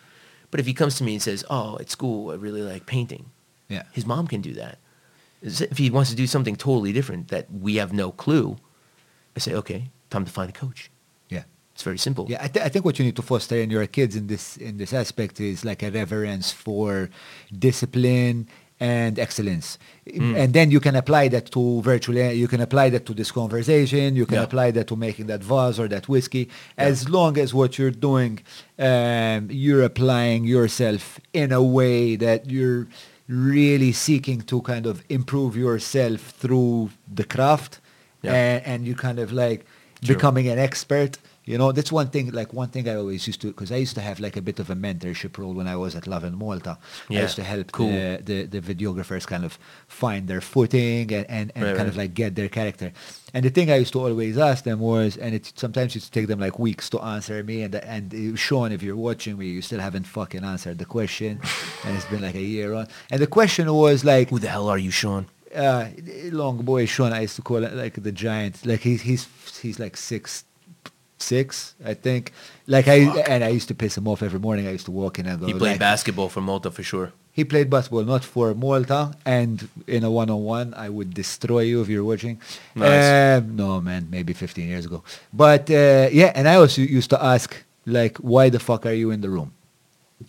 [0.50, 3.26] But if he comes to me and says, oh, at school, I really like painting.
[3.68, 3.84] Yeah.
[3.92, 4.78] His mom can do that.
[5.42, 8.56] If he wants to do something totally different that we have no clue,
[9.36, 10.90] I say, okay, time to find a coach.
[11.28, 11.44] Yeah.
[11.74, 12.26] It's very simple.
[12.28, 14.56] Yeah, I, th- I think what you need to foster in your kids in this
[14.56, 17.08] in this aspect is like a reverence for
[17.56, 18.48] discipline
[18.80, 20.36] and excellence, Mm.
[20.42, 22.32] and then you can apply that to virtually.
[22.34, 24.14] You can apply that to this conversation.
[24.14, 24.44] You can Yeah.
[24.48, 28.34] apply that to making that vase or that whiskey, as long as what you're doing,
[28.78, 32.86] um, you're applying yourself in a way that you're
[33.28, 37.80] really seeking to kind of improve yourself through the craft,
[38.22, 38.32] Yeah.
[38.32, 39.66] and, and you kind of like
[40.02, 40.14] True.
[40.14, 41.18] becoming an expert.
[41.48, 43.94] You know, that's one thing, like one thing I always used to, because I used
[43.94, 46.76] to have like a bit of a mentorship role when I was at Lovin Malta.
[47.08, 47.88] I used to help cool.
[47.88, 51.96] the, the, the videographers kind of find their footing and, and, and Right, kind of
[51.96, 52.92] like get their character.
[53.32, 56.20] And the thing I used to always ask them was, and it sometimes used to
[56.20, 57.62] take them like weeks to answer me.
[57.62, 61.40] And, and Sean, if you're watching me, you still haven't fucking answered the question.
[61.84, 62.88] and it's been like a year on.
[63.10, 65.24] And the question was like, Who the hell are you, Sean?
[65.54, 65.88] uh,
[66.24, 68.66] long boy Sean, I used to call it like the giant.
[68.66, 69.26] Like he's he's
[69.58, 70.44] he's like six
[71.18, 72.32] six, I think.
[72.66, 72.96] Like I
[73.28, 74.66] and I used to piss him off every morning.
[74.66, 75.46] I used to walk in and go.
[75.46, 77.12] He played like- basketball for Malta for sure.
[77.32, 81.88] He played basketball, not for Malta, and in a one-on-one, I would destroy you if
[81.88, 82.40] you're watching.
[82.74, 83.38] Nice.
[83.42, 85.04] Um, no, man, maybe 15 years ago.
[85.32, 87.54] But uh, yeah, and I also used to ask,
[87.86, 89.52] like, why the fuck are you in the room?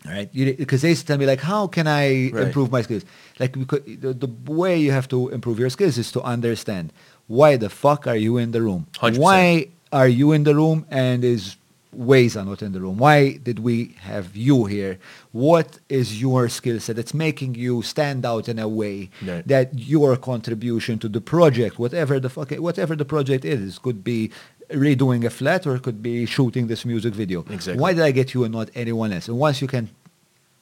[0.06, 2.46] All right, because they used to tell me like, how can I Right.
[2.46, 3.04] improve my skills?
[3.40, 6.94] Like, because the, the way you have to improve your skills is to understand
[7.26, 8.86] why the fuck are you in the room?
[9.02, 9.18] 100%.
[9.18, 11.56] Why are you in the room and is
[11.92, 12.98] ways are not in the room?
[12.98, 15.00] Why did we have you here?
[15.32, 19.48] What is your skill set that's making you stand out in a way Right.
[19.48, 24.30] that your contribution to the project, whatever the fuck, whatever the project is, could be
[24.70, 27.44] redoing a flat or it could be shooting this music video.
[27.50, 27.82] Exactly.
[27.82, 29.28] Why did I get you and not anyone else?
[29.28, 29.90] And once you can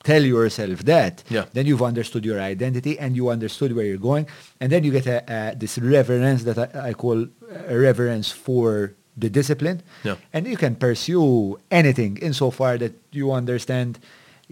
[0.05, 1.45] tell yourself that, Yeah.
[1.51, 4.27] then you've understood your identity and you understood where you're going,
[4.61, 7.27] and then you get a, a, this reverence that I, I call
[7.67, 10.15] a reverence for the discipline, Yeah.
[10.33, 13.97] and you can pursue anything insofar that you understand,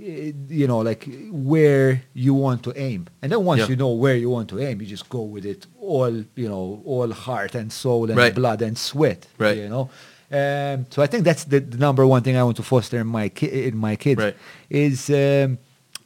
[0.01, 3.69] eh, you know, like where you want to aim, and then once Yeah.
[3.69, 6.81] you know where you want to aim, you just go with it all, you know,
[6.85, 8.33] all heart and soul and Right.
[8.33, 9.57] blood and sweat, Right.
[9.57, 9.89] you know.
[10.31, 13.07] Um, so I think that's the, the number one thing I want to foster in
[13.07, 14.35] my ki- in my kids Right.
[14.71, 15.59] is, um,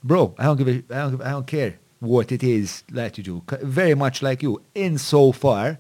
[0.03, 3.17] bro, I don't give a, I don't, give- I don't care what it is that
[3.17, 3.41] you do.
[3.63, 5.79] Very much like you, insofar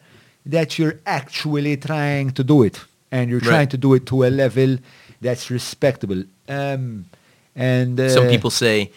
[0.51, 2.79] that you're actually trying to do it,
[3.11, 3.49] and you're Right.
[3.55, 4.77] trying to do it to a level
[5.21, 6.23] that's respectable.
[6.47, 7.05] Um,
[7.55, 8.91] and uh, Some people say,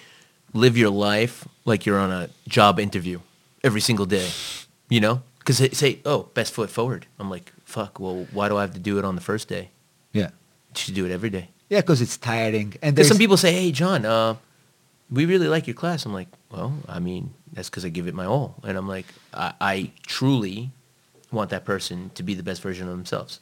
[0.54, 3.18] live your life like you're on a job interview
[3.64, 4.28] every single day.
[4.88, 7.06] You know, because they say, oh, best foot forward.
[7.18, 7.98] I'm like, fuck.
[7.98, 9.70] Well, why do I have to do it on the first day?
[10.12, 10.30] yeah,
[10.74, 11.48] You should do it every day.
[11.70, 14.34] yeah, because it's tiring, and there's some people say, hey, John, uh,
[15.10, 16.04] we really like your class.
[16.06, 18.56] I'm like, well, I mean, that's because I give it my all.
[18.62, 20.70] And I'm like, I, I truly
[21.32, 23.40] want that person to be the best version of themselves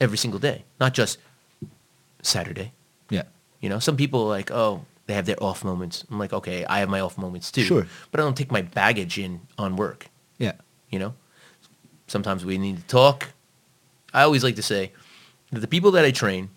[0.00, 1.18] every single day, not just
[2.22, 2.72] Saturday.
[3.10, 3.22] yeah,
[3.60, 6.04] You know, some people are like, oh, they have their off moments.
[6.10, 7.62] I'm like, okay, I have my off moments too.
[7.62, 7.86] Sure.
[8.10, 10.06] But I don't take my baggage in on work.
[10.38, 10.52] yeah,
[10.90, 11.14] You know,
[12.06, 13.28] sometimes we need to talk.
[14.14, 14.92] I always like to say
[15.50, 16.50] that the people that I train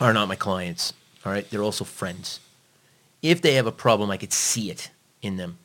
[0.00, 0.92] are not my clients.
[1.24, 2.40] All right, they're also friends.
[3.22, 4.90] If they have a problem, I could see it
[5.22, 5.58] in them,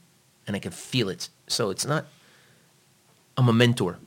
[0.47, 1.29] and I can feel it.
[1.47, 2.05] So it's not.
[3.37, 3.99] I'm a mentor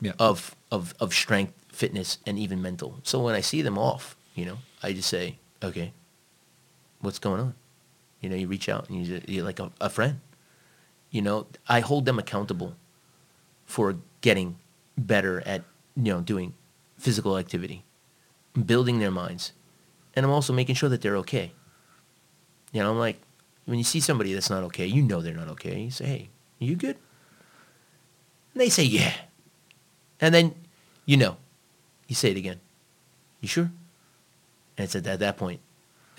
[0.00, 2.98] yeah, of of of strength, fitness, and even mental.
[3.02, 5.92] So when I see them off, you know, I just say, okay,
[7.00, 7.54] what's going on?
[8.20, 10.20] You know, you reach out and you you're like a, a friend.
[11.10, 12.76] You know, I hold them accountable
[13.66, 14.58] for getting
[14.96, 15.62] better at
[15.96, 16.54] you know doing
[16.98, 17.84] physical activity,
[18.66, 19.52] building their minds,
[20.14, 21.52] and I'm also making sure that they're okay.
[22.72, 23.20] You know, I'm like,
[23.66, 25.80] when you see somebody that's not okay, you know they're not okay.
[25.80, 26.96] You say, hey, you good?
[28.52, 29.12] And they say, yeah.
[30.24, 30.54] And then,
[31.04, 31.36] you know,
[32.08, 32.58] you say it again.
[33.42, 33.70] You sure?
[34.78, 35.60] And it's at that, that point,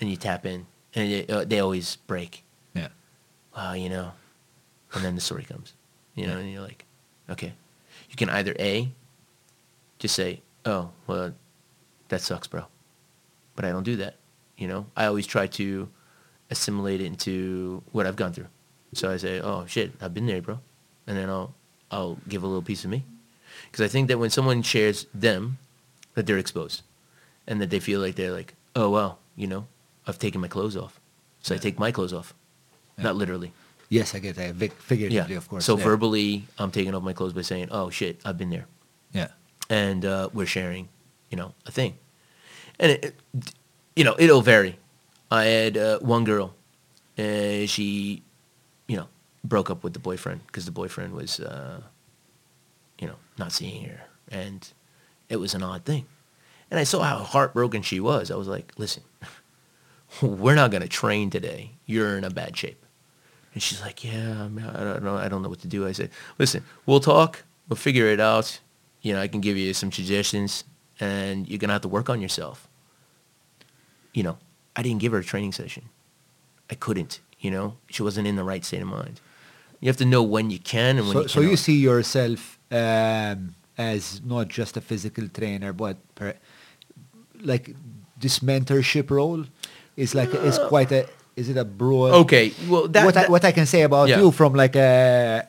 [0.00, 0.64] and you tap in,
[0.94, 2.44] and it, uh, they always break.
[2.72, 2.88] yeah,
[3.56, 4.12] Wow, you know.
[4.94, 5.72] And then the story comes,
[6.14, 6.84] you know, and you're like,
[7.28, 7.52] okay.
[8.08, 8.92] You can either A,
[9.98, 11.34] just say, oh, well,
[12.08, 12.64] that sucks, bro.
[13.56, 14.18] But I don't do that,
[14.56, 14.86] you know.
[14.96, 15.88] I always try to
[16.48, 18.46] assimilate it into what I've gone through.
[18.94, 20.60] So I say, oh, shit, I've been there, bro.
[21.08, 21.56] And then I'll,
[21.90, 23.04] I'll give a little piece of me.
[23.70, 25.58] Because I think that when someone shares them,
[26.14, 26.82] that they're exposed.
[27.46, 29.66] And that they feel like they're like, oh, well, you know,
[30.06, 30.98] I've taken my clothes off.
[31.42, 32.34] So I take my clothes off.
[32.98, 33.52] Not literally.
[33.88, 34.56] yes, I get that.
[34.56, 35.36] Figuratively, Yeah.
[35.38, 35.64] of course.
[35.64, 35.84] So yeah.
[35.84, 38.66] verbally, I'm taking off my clothes by saying, "Oh shit, I've been there,"
[39.12, 39.28] yeah,
[39.68, 40.88] and uh, we're sharing,
[41.30, 41.98] you know, a thing.
[42.80, 43.52] And it, it-
[43.94, 44.78] you know, it'll vary.
[45.30, 46.54] I had uh, one girl,
[47.18, 48.22] uh, she,
[48.88, 49.08] you know,
[49.44, 51.80] broke up with the boyfriend because the boyfriend was, uh,
[53.38, 54.00] not seeing her,
[54.30, 54.68] and
[55.28, 56.06] it was an odd thing.
[56.70, 58.30] And I saw how heartbroken she was.
[58.30, 59.02] I was like, "Listen,
[60.22, 61.72] we're not gonna train today.
[61.86, 62.84] You're in a bad shape."
[63.54, 65.16] And she's like, "Yeah, I, mean, I don't know.
[65.16, 67.44] I don't know what to do." I said, "Listen, we'll talk.
[67.68, 68.60] We'll figure it out.
[69.02, 70.64] You know, I can give you some suggestions,
[70.98, 72.68] and you're gonna have to work on yourself."
[74.12, 74.38] You know,
[74.74, 75.84] I didn't give her a training session.
[76.70, 77.20] I couldn't.
[77.38, 79.20] You know, she wasn't in the right state of mind.
[79.80, 82.55] You have to know when you can and when So, you so you see yourself
[82.70, 86.34] um, as not just a physical trainer, but per,
[87.42, 87.74] like
[88.18, 89.44] this mentorship role
[89.96, 91.06] is like is quite a
[91.36, 92.12] is it a broad?
[92.24, 94.20] Okay, well, that, what I, what I can say about Yeah.
[94.20, 95.46] you from like a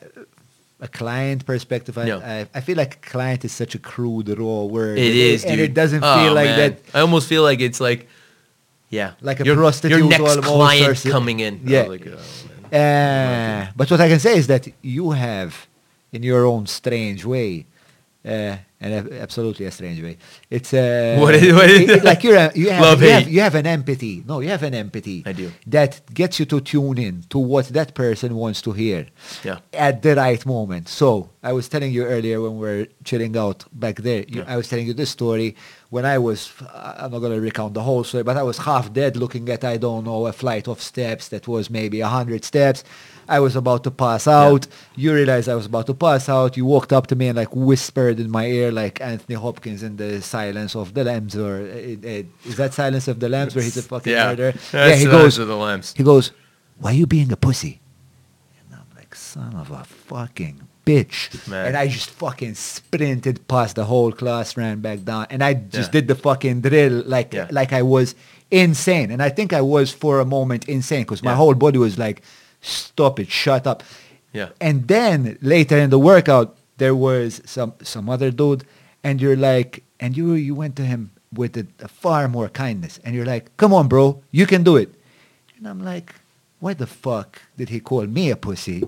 [0.80, 2.10] a client perspective, I.
[2.12, 4.96] I, I feel like client is such a crude raw word.
[4.98, 5.70] It is, and dude.
[5.70, 6.58] it doesn't Oh, feel like man.
[6.58, 6.78] that.
[6.94, 8.06] I almost feel like it's like,
[8.90, 11.62] yeah, Like a your, prostitute Your next client or so- coming in.
[11.64, 11.82] Yeah.
[11.82, 12.76] like, oh.
[12.76, 15.66] Uh, but what I can say is that you have,
[16.12, 17.66] in your own strange way,
[18.24, 20.16] uh, and absolutely a strange way,
[20.50, 23.40] it's uh, What is- what is it- like you're a, you have you have, you
[23.40, 24.22] have an empathy.
[24.26, 25.22] No, you have an empathy.
[25.26, 25.50] I do.
[25.66, 29.06] That gets you to tune in to what that person wants to hear.
[29.44, 29.58] Yeah.
[29.72, 30.88] At the right moment.
[30.88, 34.24] So I was telling you earlier when we were chilling out back there.
[34.28, 34.52] You, Yeah.
[34.52, 35.56] I was telling you this story
[35.90, 38.92] when I was, I'm not going to recount the whole story, but I was half
[38.92, 42.44] dead looking at, I don't know, a flight of steps that was maybe a hundred
[42.44, 42.84] steps.
[43.28, 44.66] I was about to pass out.
[44.96, 46.56] You realized I was about to pass out.
[46.56, 49.96] You walked up to me and like whispered in my ear like Anthony Hopkins in
[49.96, 53.62] the Silence of the Lambs or uh, uh, is that Silence of the Lambs where
[53.64, 54.52] he's a fucking yeah, murderer?
[54.72, 55.94] That's he the goes, of the lambs.
[55.96, 56.32] he goes,
[56.78, 57.80] why are you being a pussy?
[58.70, 61.46] And I'm like, son of a fucking bitch.
[61.48, 61.66] Man.
[61.66, 65.88] And I just fucking sprinted past the whole class, ran back down, and I just
[65.88, 66.00] Yeah.
[66.00, 67.48] did the fucking drill like Yeah.
[67.50, 68.14] like I was
[68.50, 69.10] insane.
[69.10, 71.36] And I think I was for a moment insane because my Yeah.
[71.36, 72.22] whole body was like,
[72.60, 73.82] stop it, shut up.
[74.32, 74.50] Yeah.
[74.60, 78.64] And then later in the workout, there was some some other dude,
[79.02, 82.98] and you're like, and you you went to him with a, a far more kindness,
[83.04, 84.90] and you're like, come on, bro, you can do it.
[85.56, 86.14] And I'm like,
[86.60, 88.86] why the fuck did he call me a pussy?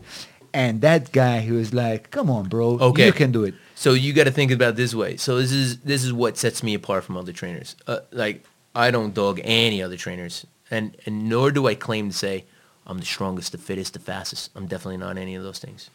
[0.52, 3.06] And that guy, he was like, come on, bro, Okay.
[3.06, 3.54] you can do it.
[3.76, 5.16] So you got to think about this way.
[5.16, 7.76] So this is this is what sets me apart from other trainers.
[7.86, 8.44] Uh, like
[8.74, 12.44] I don't dog any other trainers, and and nor do I claim to say
[12.90, 14.50] I'm the strongest, the fittest, the fastest.
[14.56, 15.90] I'm definitely not any of those things.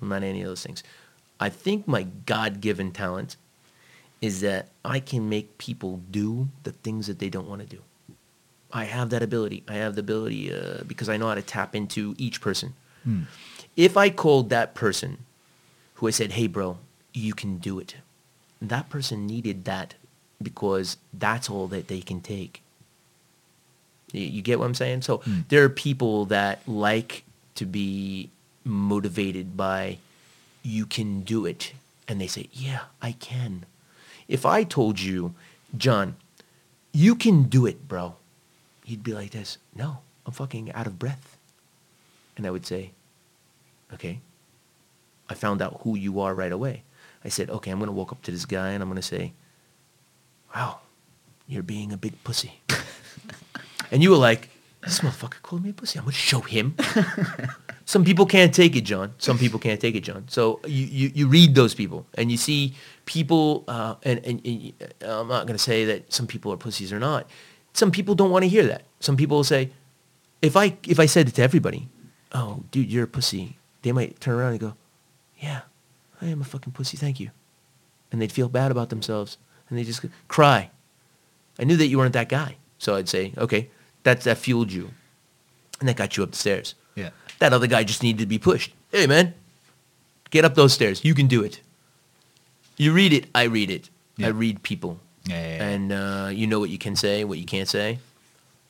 [0.00, 0.82] I'm not any of those things.
[1.38, 3.36] I think my God-given talent
[4.22, 7.82] is that I can make people do the things that they don't want to do.
[8.72, 9.62] I have that ability.
[9.68, 12.72] I have the ability uh, because I know how to tap into each person.
[13.76, 15.18] If I called that person
[15.94, 16.78] who I said, hey, bro,
[17.12, 17.96] you can do it.
[18.62, 19.96] That person needed that
[20.40, 22.61] because that's all that they can take.
[24.12, 25.02] You, get what I'm saying?
[25.02, 25.40] So hmm.
[25.48, 27.24] there are people that like
[27.56, 28.30] to be
[28.64, 29.98] motivated by,
[30.62, 31.72] you can do it.
[32.06, 33.64] And they say, yeah, I can.
[34.28, 35.34] If I told you,
[35.76, 36.16] John,
[36.92, 38.16] you can do it, bro,
[38.84, 41.36] you'd be like this, no, I'm fucking out of breath.
[42.36, 42.92] And I would say,
[43.94, 44.20] okay,
[45.28, 46.82] I found out who you are right away.
[47.24, 49.02] I said, okay, I'm going to walk up to this guy and I'm going to
[49.02, 49.32] say,
[50.54, 50.80] wow,
[51.46, 52.60] you're being a big pussy.
[53.92, 54.48] and you were like,
[54.82, 55.98] this motherfucker called me a pussy.
[55.98, 56.74] I'm going to show him.
[57.84, 59.14] Some people can't take it, John.
[59.18, 60.24] Some people can't take it, John.
[60.28, 62.74] So you, you, you read those people and you see
[63.04, 66.92] people, uh, and, and, and I'm not going to say that some people are pussies
[66.92, 67.28] or not.
[67.74, 68.82] Some people don't want to hear that.
[68.98, 69.70] Some people will say,
[70.40, 71.88] if I, if I said it to everybody,
[72.32, 74.74] oh, dude, you're a pussy, they might turn around and go,
[75.38, 75.60] yeah,
[76.20, 77.30] I am a fucking pussy, thank you.
[78.10, 79.38] And they'd feel bad about themselves
[79.68, 80.70] and they just cry.
[81.58, 82.56] I knew that you weren't that guy.
[82.78, 83.70] So I'd say, okay,
[84.04, 84.90] that, that fueled you.
[85.80, 86.74] And that got you up the stairs.
[86.94, 87.10] Yeah.
[87.38, 88.72] That other guy just needed to be pushed.
[88.92, 89.34] Hey, man,
[90.30, 91.04] get up those stairs.
[91.04, 91.60] You can do it.
[92.76, 93.90] You read it, I read it.
[94.16, 94.28] Yeah.
[94.28, 94.98] I read people.
[95.24, 95.64] Yeah, yeah, yeah.
[95.64, 97.98] And uh, you know what you can say, what you can't say.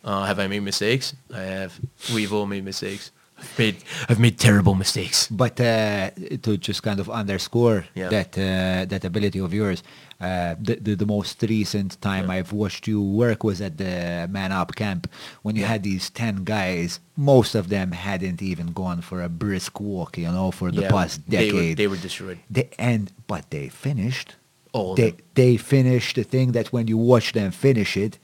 [0.04, 1.14] Uh, have I made mistakes?
[1.32, 1.78] I have.
[2.12, 3.10] We've all made mistakes.
[3.43, 3.77] I've made,
[4.09, 5.28] I've made terrible mistakes.
[5.28, 6.10] But uh,
[6.43, 8.09] to just kind of underscore Yeah.
[8.10, 9.82] that uh, that ability of yours,
[10.20, 12.36] uh, the, the the most recent time Yeah.
[12.36, 15.02] I've watched you work was at the Man Up camp
[15.43, 17.01] when you had these ten guys.
[17.16, 20.90] Most of them hadn't even gone for a brisk walk, you know, for the Yeah,
[20.90, 21.55] past they decade.
[21.70, 22.39] were, they were destroyed.
[22.51, 24.36] They- and but they finished.
[24.73, 28.19] All they they finished the thing that when you watch them finish it,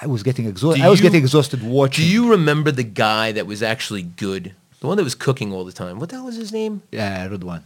[0.00, 0.82] I was getting exhausted.
[0.82, 2.04] I was getting exhausted watching.
[2.04, 4.54] Do you remember the guy that was actually good?
[4.80, 5.98] The one that was cooking all the time.
[5.98, 6.82] What the hell was his name?
[6.92, 6.96] Uh,
[7.28, 7.62] Rudwan.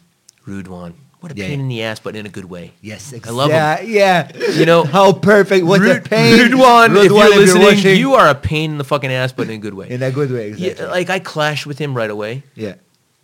[0.46, 0.94] Rude one.
[1.20, 1.62] What a Yeah, pain yeah.
[1.62, 2.72] in the ass, but in a good way.
[2.80, 3.54] Yes, I love him.
[3.56, 5.64] yeah, Yeah, You know, how perfect.
[5.64, 6.36] What Rude, a pain.
[6.36, 9.48] Rude one, if you're listening, watching, you are a pain in the fucking ass, but
[9.48, 9.88] in a good way.
[9.88, 10.48] in a good way.
[10.48, 10.84] Exactly.
[10.84, 12.74] Yeah, like I clashed with him right away, yeah,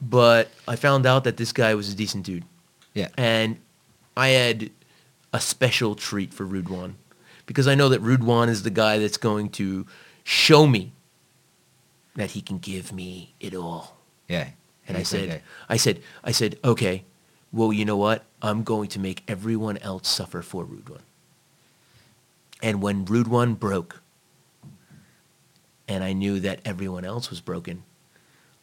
[0.01, 2.45] but I found out that this guy was a decent dude.
[2.95, 3.57] yeah, and
[4.17, 4.71] I had
[5.33, 6.95] a special treat for Rude One
[7.49, 9.87] because I know that Rude One is the guy that's going to
[10.23, 10.93] show me
[12.15, 13.97] that he can give me it all.
[14.29, 14.51] yeah.
[14.87, 15.43] And I said.
[15.69, 17.05] I said, I said, okay,
[17.53, 18.25] well, you know what?
[18.41, 21.03] I'm going to make everyone else suffer for Rude One.
[22.63, 24.03] And when Rude One broke,
[25.87, 27.83] and I knew that everyone else was broken,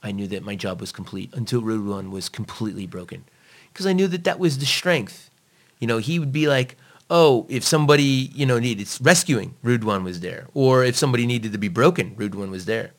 [0.03, 3.25] I knew that my job was complete until Rude One was completely broken.
[3.73, 5.31] Because I knew that that was the strength.
[5.79, 6.77] You know, he would be like,
[7.09, 10.47] oh, if somebody, you know, needed rescuing, Rude One was there.
[10.53, 12.91] Or if somebody needed to be broken, Rude One was there.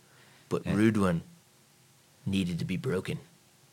[0.48, 0.74] But Yeah.
[0.74, 1.22] Rude One
[2.24, 3.18] needed to be broken.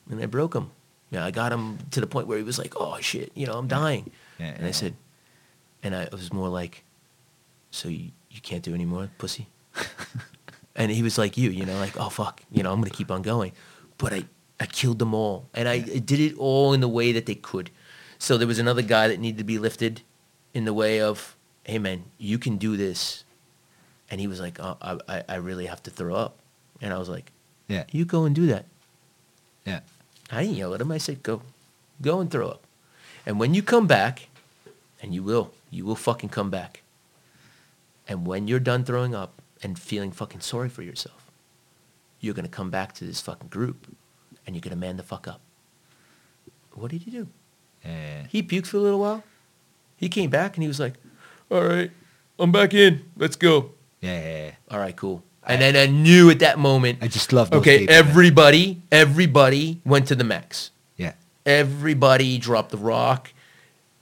[0.10, 0.72] And I broke him.
[1.12, 3.54] Yeah, I got him to the point where he was like, oh, shit, you know,
[3.54, 4.12] I'm dying.
[4.40, 4.68] Yeah, and yeah.
[4.68, 4.96] I said,
[5.84, 6.84] and I was more like,
[7.70, 9.48] so you, you can't do any more, pussy?
[10.76, 12.98] and he was like you, you know, like, oh, fuck, you know, I'm going to
[12.98, 13.52] keep on going.
[14.00, 14.24] But I,
[14.60, 15.50] I killed them all.
[15.54, 17.70] And I, I did it all in the way that they could.
[18.18, 20.02] So there was another guy that needed to be lifted
[20.54, 23.24] in the way of, hey, man, you can do this.
[24.10, 26.38] And he was like, oh, I, I- I really have to throw up.
[26.82, 27.32] And I was like,
[27.68, 28.66] Yeah, you go and do that.
[29.66, 29.80] yeah,
[30.32, 30.92] I didn't yell at him.
[30.92, 31.42] I said, go.
[32.02, 32.64] Go and throw up.
[33.26, 34.28] And when you come back,
[35.02, 36.82] and you will, you will fucking come back.
[38.08, 41.32] And when you're done throwing up and feeling fucking sorry for yourself,
[42.20, 43.88] you're gonna come back to this fucking group
[44.46, 45.40] and you're gonna man the fuck up.
[46.74, 47.28] What did he do?
[47.86, 48.24] Yeah.
[48.30, 49.24] He puked for a little while.
[50.04, 50.96] He came back and he was like,
[51.50, 51.90] all right,
[52.38, 53.06] I'm back in.
[53.16, 53.72] Let's go.
[54.02, 54.52] Yeah, yeah, yeah.
[54.70, 55.24] All right, cool.
[55.48, 58.06] And then I knew at that moment, I just love okay, people, man.
[58.06, 60.72] everybody, everybody went to the max.
[60.98, 61.14] Yeah.
[61.46, 63.32] Everybody dropped the rock.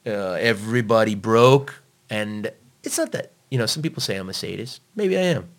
[0.04, 1.82] Uh, everybody broke.
[2.10, 2.52] And
[2.84, 4.82] it's not that, you know, some people say I'm a sadist.
[4.96, 5.50] Maybe I am.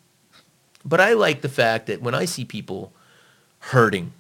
[0.84, 2.92] But I like the fact that when I see people
[3.60, 4.12] hurting,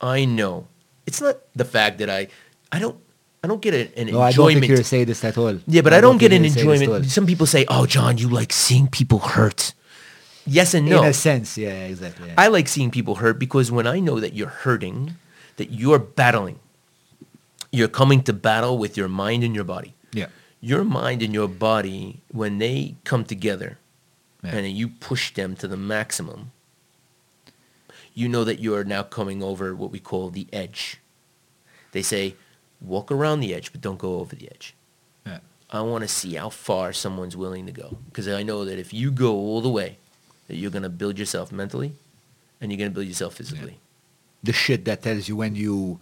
[0.00, 0.66] I know
[1.06, 2.26] it's not the fact that I,
[2.72, 2.98] I don't,
[3.42, 4.60] I don't get a, an No, I don't enjoyment.
[4.60, 5.58] think you're a sadist at all.
[5.66, 7.06] Yeah, but I, don't, get an you're a sadist at enjoyment.
[7.10, 9.72] Some people say, "Oh, John, you like seeing people hurt."
[10.46, 11.02] Yes and no.
[11.02, 12.28] In a sense, yeah, exactly.
[12.28, 12.34] yeah.
[12.36, 15.14] I like seeing people hurt because when I know that you're hurting,
[15.56, 16.58] that you're battling,
[17.72, 19.94] you're coming to battle with your mind and your body.
[20.12, 20.26] yeah.
[20.62, 23.78] Your mind and your body, when they come together
[24.44, 24.56] Yeah.
[24.56, 26.52] and you push them to the maximum,
[28.12, 30.98] you know that you are now coming over what we call the edge.
[31.92, 32.34] They say,
[32.80, 34.74] walk around the edge, but don't go over the edge.
[35.26, 35.38] Yeah.
[35.70, 38.92] I want to see how far someone's willing to go because I know that if
[38.92, 39.96] you go all the way,
[40.48, 41.92] that you're going to build yourself mentally
[42.60, 43.76] and you're going to build yourself physically.
[44.42, 46.00] the shit that tells you when you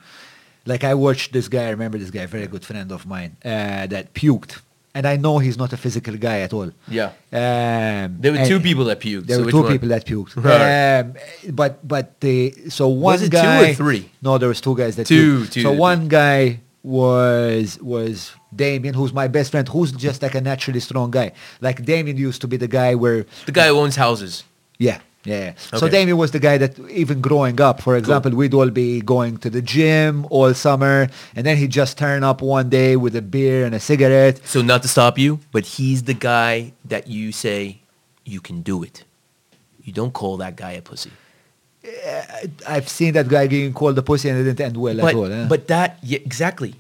[0.65, 3.87] like I watched this guy, I remember this guy, very good friend of mine, uh,
[3.89, 4.61] that puked.
[4.95, 6.71] And I know he's not a physical guy at all.
[6.89, 7.13] Yeah.
[7.33, 9.27] Um, There were two people that puked.
[9.27, 9.73] There so were two one?
[9.73, 10.35] people that puked.
[10.43, 11.01] Right.
[11.01, 11.15] Um,
[11.55, 14.11] but but the so one Was it two or guy three?
[14.23, 15.53] No, there was two guys that Two, puked.
[15.53, 20.41] two So one guy was was Damien, who's my best friend, who's just like a
[20.41, 21.33] naturally strong guy.
[21.61, 24.45] Like Damien used to be the guy where The guy who owns houses.
[24.79, 25.53] yeah, yeah.
[25.73, 25.79] yeah.
[25.81, 29.37] So Damien was the guy that even growing up, for example, we'd all be going
[29.45, 33.23] to the gym all summer, and then he'd just turn up one day with a
[33.23, 34.41] beer and a cigarette.
[34.47, 37.81] So not to stop you, but he's the guy that you say
[38.25, 39.05] you can do it.
[39.85, 41.11] You don't call that guy a pussy.
[42.67, 45.15] I've seen that guy getting called a pussy, and it didn't end well but, at
[45.15, 45.33] all.
[45.33, 45.47] eh?
[45.49, 46.75] but that yeah, exactly.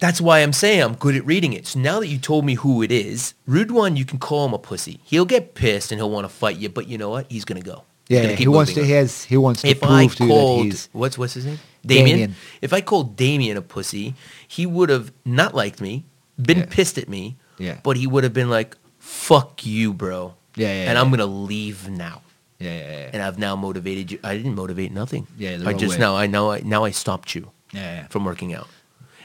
[0.00, 1.66] That's why I'm saying I'm good at reading it.
[1.68, 4.52] So now that you told me who it is, Rude One, you can call him
[4.52, 4.98] a pussy.
[5.04, 7.26] He'll get pissed and he'll want to fight you, but you know what?
[7.30, 7.84] He's gonna go.
[8.08, 8.84] He's yeah, he wants to.
[8.84, 9.24] He has.
[9.24, 10.88] He wants to if prove I to you that called he's.
[10.92, 11.58] what's what's his name?
[11.86, 12.06] Damien.
[12.06, 12.34] Damien.
[12.60, 14.14] If I called Damien a pussy,
[14.46, 16.04] he would have not liked me,
[16.40, 16.66] been Yeah.
[16.68, 17.78] pissed at me, Yeah.
[17.82, 21.00] but he would have been like, "Fuck you, bro." Yeah, yeah, And yeah.
[21.00, 22.22] I'm gonna leave now.
[22.64, 23.10] Yeah, yeah, yeah.
[23.12, 24.18] And I've now motivated you.
[24.30, 25.26] I didn't motivate nothing.
[25.38, 26.04] Yeah, I just way.
[26.06, 28.06] now I know I now I stopped you yeah, yeah.
[28.08, 28.68] from working out.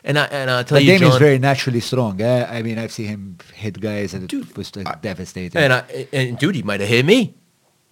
[0.03, 2.21] And I and I tell But you, Damien's John, very naturally strong.
[2.21, 2.45] Eh?
[2.57, 5.57] I mean, I've seen him hit guys, and it Dude, was like, devastating.
[5.61, 7.33] and I and dude, he might have hit me.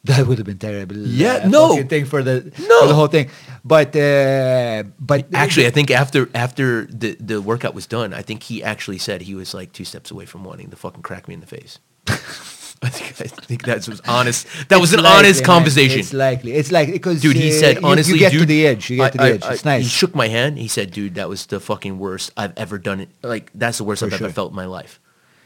[0.06, 0.96] that would have been terrible.
[0.98, 1.82] Yeah, uh, no.
[1.84, 2.36] thing for the
[2.70, 2.76] No.
[2.82, 3.28] for the whole thing.
[3.64, 8.44] But uh, but Actually, I think after after the the workout was done, I think
[8.44, 11.34] he actually said he was like two steps away from wanting to fucking crack me
[11.34, 11.80] in the face.
[12.86, 14.48] I think I think that was honest.
[14.70, 15.46] That was an likely, honest man.
[15.46, 16.00] conversation.
[16.00, 16.54] It's likely.
[16.54, 18.90] It's like because Dude, he uh, said you- honestly, you get dude, to the edge.
[18.90, 19.46] You get to the I- edge.
[19.46, 19.84] It's nice.
[19.84, 20.58] He shook my hand.
[20.58, 23.10] He said, "Dude, that was the fucking worst I've ever done it.
[23.24, 24.28] Like that's the worst For I've sure.
[24.28, 25.00] ever felt in my life."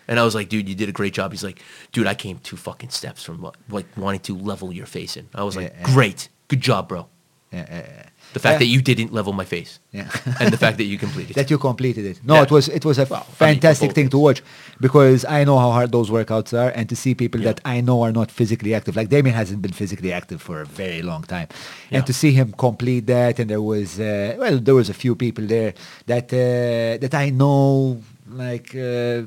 [0.08, 1.62] And I was like, "Dude, you did a great job." He's like,
[1.92, 5.44] "Dude, I came two fucking steps from like wanting to level your face in." I
[5.44, 5.84] was like, Yeah.
[5.94, 7.08] "Great, good job, bro."
[7.54, 8.06] Yeah.
[8.34, 8.60] The fact Yeah.
[8.60, 10.08] that you didn't level my face, Yeah.
[10.40, 11.32] and the fact that you completed.
[11.34, 11.36] It.
[11.40, 12.18] That you completed it.
[12.24, 12.44] No, Yeah.
[12.46, 14.40] it was it was a Well, I mean, fantastic thing to watch
[14.80, 17.50] because I know how hard those workouts are, and to see people Yeah.
[17.54, 20.66] that I know are not physically active, like Damien hasn't been physically active for a
[20.66, 21.48] very long time,
[21.96, 25.14] and to see him complete that, and there was uh, well, there was a few
[25.16, 25.74] people there
[26.12, 27.98] that uh, that I know,
[28.46, 29.20] like uh,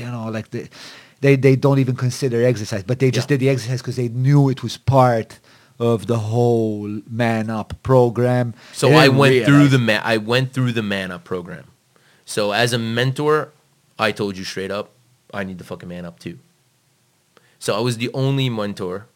[0.00, 0.62] you know, like the.
[1.20, 3.34] They, they don't even consider exercise, but they just Yeah.
[3.36, 5.40] did the exercise because they knew it was part
[5.78, 8.54] of the whole man up program.
[8.72, 10.02] So I went through the man.
[10.04, 11.64] I went through the man up program.
[12.24, 13.52] So as a mentor,
[13.98, 14.90] I told you straight up,
[15.32, 16.38] I need to fucking man up too.
[17.58, 19.06] So I was the only mentor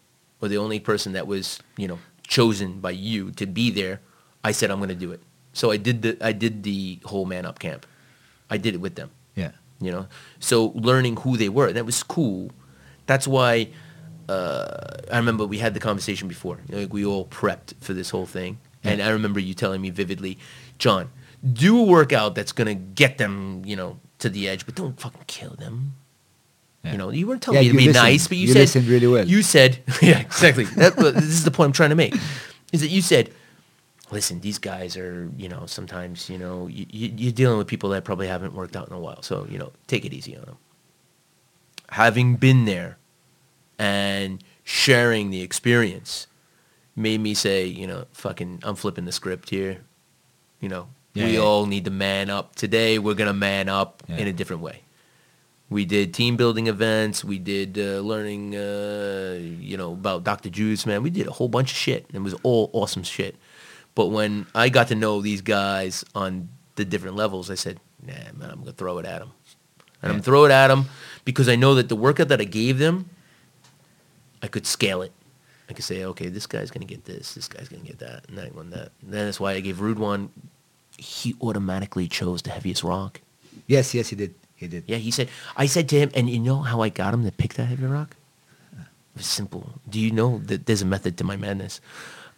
[0.41, 4.01] or the only person that was, you know, chosen by you to be there.
[4.45, 5.21] I said I'm going to do it.
[5.53, 7.87] So I did the I did the whole man up camp.
[8.51, 9.53] I did it with them Yeah.
[9.81, 10.07] you know
[10.39, 12.51] so learning who they were that was cool
[13.07, 13.69] that's why
[14.33, 18.27] uh, i remember we had the conversation before like we all prepped for this whole
[18.27, 18.53] thing
[18.85, 20.39] and i remember you telling me vividly
[20.79, 21.05] john
[21.65, 24.99] do a workout that's going to get them you know to the edge but don't
[25.01, 25.77] fucking kill them
[26.85, 26.93] Yeah.
[26.93, 28.05] you know you weren't telling Yeah, me to be listened.
[28.11, 29.27] nice but you, You said listened really well.
[29.35, 29.73] you said
[30.03, 32.15] yeah exactly that, this is the point i'm trying to make
[32.73, 33.27] is that you said
[34.19, 38.05] listen, these guys are, you know, sometimes, you know, you, you're dealing with people that
[38.05, 39.23] probably haven't worked out in a while.
[39.23, 40.59] So, you know, take it easy on them.
[41.93, 42.99] Having been there
[43.83, 46.29] and sharing the experience
[46.95, 49.79] made me say, you know, fucking, I'm flipping the script here.
[50.61, 51.41] You know, Yeah, we yeah.
[51.41, 52.55] all need to man up.
[52.55, 54.19] Today, we're going to man up Yeah.
[54.19, 54.83] in a different way.
[55.69, 57.25] We did team building events.
[57.25, 60.51] We did uh, learning, uh, you know, about Dr.
[60.51, 61.03] Juice, man.
[61.03, 62.05] We did a whole bunch of shit.
[62.09, 63.35] and It was all awesome shit.
[63.95, 68.13] But when I got to know these guys on the different levels, I said, nah,
[68.39, 69.33] man, I'm going to throw it at them.
[70.03, 70.87] And I'm going to throw it at them
[71.25, 73.09] because I know that the workout that I gave them,
[74.43, 75.13] I could scale it.
[75.71, 77.99] I could say, okay, this guy's going to get this, this guy's going to get
[78.01, 78.91] that, and that one, that.
[79.03, 80.31] And that's why I gave Rude one.
[80.99, 83.21] He automatically chose the heaviest rock.
[83.67, 84.35] Yes, yes, he did.
[84.57, 84.85] He did.
[84.87, 87.33] Yeah, he said, I said to him, and you know how I got him to
[87.33, 88.17] pick that heavy rock?
[88.73, 89.71] It was simple.
[89.89, 91.81] Do you know that there's a method to my madness?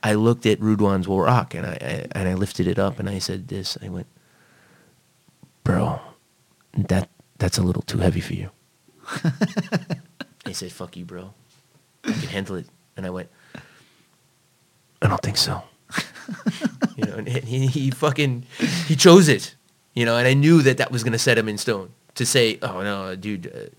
[0.02, 3.18] I looked at Rudwan's rock and I, I and I lifted it up and I
[3.18, 3.78] said this.
[3.82, 4.06] I went,
[5.64, 6.00] bro,
[6.76, 7.08] that
[7.38, 8.50] that's a little too heavy for you.
[10.46, 11.32] he said, fuck you, bro.
[12.06, 12.66] I can handle it.
[12.96, 13.28] And I went,
[15.02, 15.62] I don't think so.
[16.96, 18.46] you know, and he, he fucking,
[18.86, 19.54] he chose it.
[19.94, 22.26] You know, and I knew that that was going to set him in stone to
[22.26, 23.70] say, oh no, dude, uh,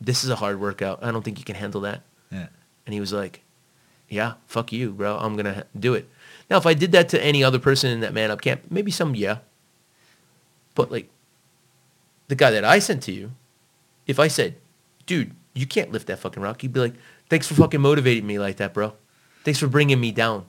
[0.00, 1.02] this is a hard workout.
[1.02, 2.02] I don't think you can handle that.
[2.30, 2.48] Yeah.
[2.86, 3.42] And he was like,
[4.08, 5.16] yeah, fuck you, bro.
[5.18, 6.08] I'm going to do it.
[6.50, 8.90] Now, if I did that to any other person in that man up camp, maybe
[8.90, 9.38] some, yeah.
[10.74, 11.08] But like
[12.28, 13.32] the guy that I sent to you,
[14.06, 14.56] if I said,
[15.06, 16.94] dude, you can't lift that fucking rock, you'd be like,
[17.32, 18.92] thanks for fucking motivating me like that, bro.
[19.44, 20.44] Thanks for bringing me down.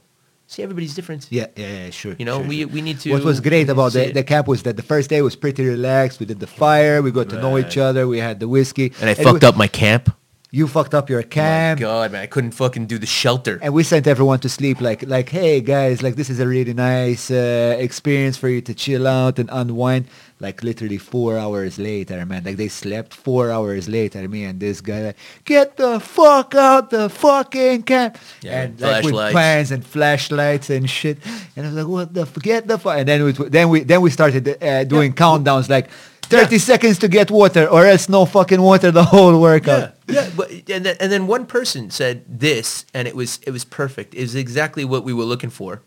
[0.47, 1.27] See, everybody's different.
[1.29, 2.15] Yeah, yeah, yeah, sure.
[2.19, 2.67] You know, sure, we, sure.
[2.67, 3.11] we need to.
[3.13, 4.13] What was great about the, it.
[4.13, 6.19] the camp was that the first day was pretty relaxed.
[6.19, 7.01] We did the fire.
[7.01, 8.01] We got to know each other.
[8.05, 8.91] We had the whiskey.
[8.99, 10.13] and I we- fucked up my camp.
[10.55, 11.79] You fucked up your Oh my camp.
[11.79, 13.57] God, man, I couldn't fucking do the shelter.
[13.63, 16.75] and we sent everyone to sleep like like hey guys like this is a really
[16.75, 20.05] nice uh, experience for you to chill out and unwind
[20.43, 24.81] like literally four hours later man like they slept four hours later me and this
[24.81, 29.83] guy like get the fuck out the fucking camp Yeah, and like with pans and
[29.83, 31.17] flashlights and shit
[31.55, 33.77] and I was like what the f- get the fuck and then we then we
[33.83, 35.89] then we started uh, doing countdowns like
[36.23, 40.29] 30 seconds to get water or else no fucking water the whole workout Yeah, yeah.
[40.35, 44.13] But and then, and then one person said this, and it was it was perfect.
[44.15, 45.81] It was exactly what we were looking for.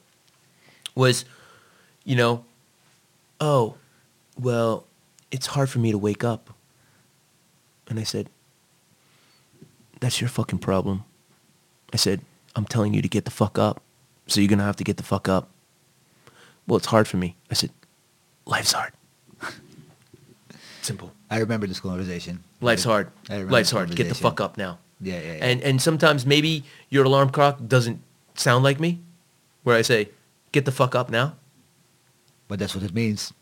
[0.94, 1.24] Was,
[2.04, 2.44] you know,
[3.40, 3.74] oh,
[4.38, 4.84] well,
[5.30, 6.54] it's hard for me to wake up.
[7.88, 8.28] And I said,
[10.00, 11.04] that's your fucking problem.
[11.92, 12.20] I said,
[12.54, 13.80] I'm telling you to get the fuck up,
[14.26, 15.48] so you're gonna have to get the fuck up.
[16.66, 17.36] Well, it's hard for me.
[17.50, 17.70] I said,
[18.44, 18.92] life's hard.
[20.82, 21.12] Simple.
[21.30, 23.10] I remember this conversation Life's hard.
[23.28, 23.94] Life's hard.
[23.94, 24.78] Get the fuck up now.
[25.00, 25.44] yeah yeah, yeah.
[25.44, 28.00] And and sometimes maybe your alarm clock doesn't
[28.34, 29.00] sound like me,
[29.62, 30.08] where I say,
[30.52, 31.36] "Get the fuck up now."
[32.48, 33.32] But that's what it means.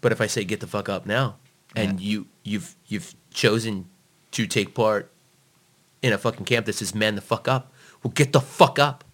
[0.00, 1.36] But if I say, "Get the fuck up now,"
[1.76, 3.86] and you you've you've chosen
[4.32, 5.10] to take part
[6.02, 7.72] in a fucking camp that says "Man the fuck up,"
[8.02, 9.04] well, get the fuck up.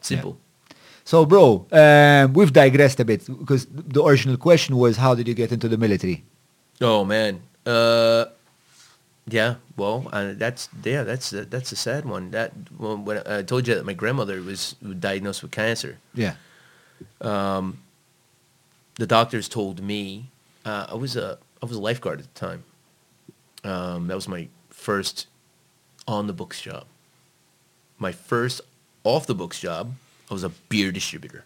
[0.00, 0.38] Simple.
[1.04, 5.34] So, bro, um, we've digressed a bit because the original question was, how did you
[5.34, 6.24] get into the military?
[6.80, 7.42] Oh man.
[7.66, 8.26] Uh,
[9.26, 9.56] yeah.
[9.76, 11.02] Well, uh, that's yeah.
[11.02, 12.30] That's uh, that's a sad one.
[12.30, 15.98] That when I told you that my grandmother was diagnosed with cancer.
[16.14, 16.34] Yeah.
[19.02, 20.26] The doctors told me
[20.64, 22.62] uh, I was a I was a lifeguard at the time.
[23.64, 25.26] Um, that was my first
[26.06, 26.84] on the books job.
[27.98, 28.60] My first
[29.02, 29.94] off the books job,
[30.30, 31.44] I was a beer distributor.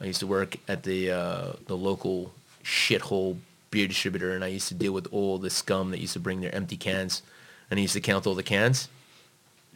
[0.00, 2.32] I used to work at the uh, the local
[2.64, 3.36] shithole
[3.70, 6.40] beer distributor, and I used to deal with all the scum that used to bring
[6.40, 7.22] their empty cans,
[7.70, 8.88] and I used to count all the cans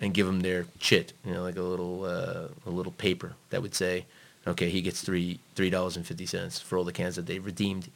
[0.01, 3.63] and give them their chit, you know, like a little uh, a little paper that
[3.63, 4.05] would say,
[4.47, 7.39] okay, he gets three three dollars and fifty cents for all the cans that they
[7.39, 7.91] redeemed.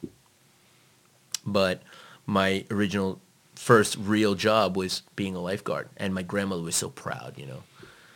[1.45, 1.81] But
[2.25, 3.19] my original
[3.55, 7.63] first real job was being a lifeguard, and my grandmother was so proud, you know,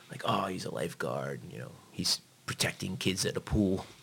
[0.10, 3.86] like oh, he's a lifeguard, you know, he's protecting kids at a pool.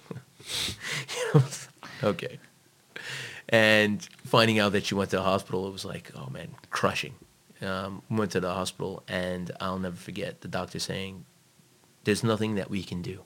[2.02, 2.38] Okay.
[3.48, 7.14] And finding out that she went to the hospital, it was like, oh man, crushing.
[7.60, 11.24] Um, went to the hospital, and I'll never forget the doctor saying,
[12.04, 13.24] "There's nothing that we can do."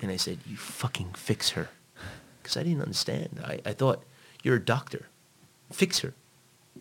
[0.00, 1.70] And I said, "You fucking fix her,"
[2.42, 3.40] because I didn't understand.
[3.44, 4.02] I, I thought
[4.42, 5.06] you're a doctor,
[5.72, 6.14] fix her.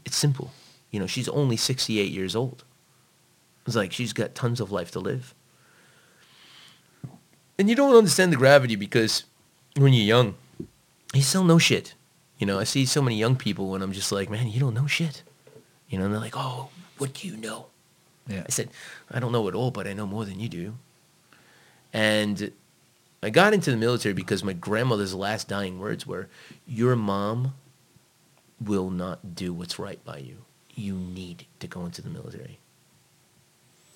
[0.06, 0.52] It's simple.
[0.92, 2.64] You know, she's only 68 years old.
[3.66, 5.34] It's like she's got tons of life to live.
[7.58, 9.24] And you don't understand the gravity because
[9.78, 10.36] when you're young,
[11.14, 11.96] you still know shit.
[12.38, 14.74] You know, I see so many young people and I'm just like, man, you don't
[14.74, 15.24] know shit.
[15.90, 17.68] You know, and they're like, oh, what do you know?
[18.28, 18.44] Yeah.
[18.46, 18.70] I said,
[19.10, 20.76] I don't know it all, but I know more than you do.
[21.94, 22.52] And
[23.26, 26.28] I got into the military because my grandmother's last dying words were,
[26.68, 27.56] your mom
[28.64, 30.38] will not do what's right by you.
[30.76, 32.60] You need to go into the military.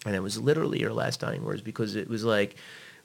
[0.04, 2.56] And it was literally her last dying words because it was like,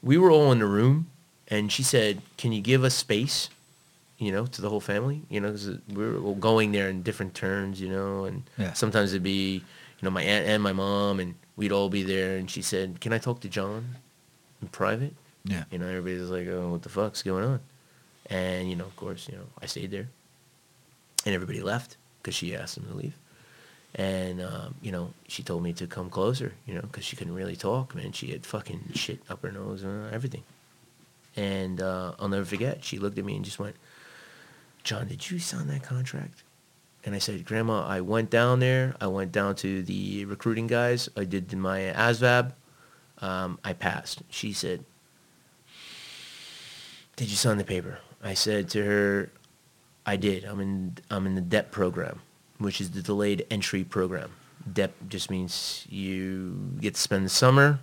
[0.01, 1.11] we were all in the room
[1.47, 3.49] and she said, can you give us space
[4.17, 7.33] you know, to the whole family, you know, 'cause we were going there in different
[7.35, 8.71] turns, you know, and Yeah.
[8.71, 9.61] sometimes it'd be, you
[10.01, 13.11] know, my aunt and my mom, and we'd all be there, and she said, "Can
[13.11, 13.97] I talk to John
[14.61, 15.13] in private?"
[15.45, 15.63] Yeah.
[15.71, 17.59] You know, everybody's like, "Oh, what the fuck's going on?"
[18.29, 20.09] And you know, of course, you know, I stayed there,
[21.25, 23.13] and everybody left because she asked them to leave.
[23.93, 27.35] And um, you know, she told me to come closer, you know, because she couldn't
[27.35, 28.11] really talk, man.
[28.11, 30.43] She had fucking shit up her nose and everything.
[31.35, 32.83] And uh, I'll never forget.
[32.83, 33.75] She looked at me and just went,
[34.83, 36.43] "John, did you sign that contract?"
[37.05, 38.95] And I said, "Grandma, I went down there.
[38.99, 41.07] I went down to the recruiting guys.
[41.15, 42.53] I did my ASVAB.
[43.19, 44.83] Um, I passed." She said,
[47.15, 49.29] "Did you sign the paper?" I said to her,
[50.05, 50.43] "I did.
[50.43, 50.97] I'm in.
[51.09, 52.21] I'm in the DEP program,
[52.57, 54.31] which is the delayed entry program.
[54.71, 57.79] DEP just means you get to spend the summer,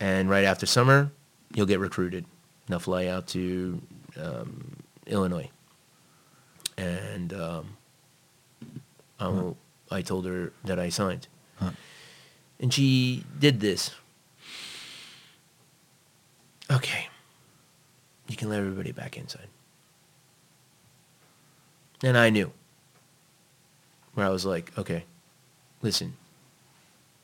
[0.00, 1.10] and right after summer,
[1.54, 2.24] you'll get recruited.
[2.24, 3.80] And they'll fly out to
[4.20, 4.76] um,
[5.06, 5.50] Illinois."
[6.76, 7.76] And um,
[9.18, 9.54] I,
[9.90, 11.26] I told her that I signed,
[11.56, 11.70] Huh.
[12.60, 13.90] and she did this.
[16.70, 17.08] Okay,
[18.28, 19.48] you can let everybody back inside.
[22.02, 22.52] And I knew.
[24.14, 25.04] Where I was like, okay,
[25.82, 26.14] listen.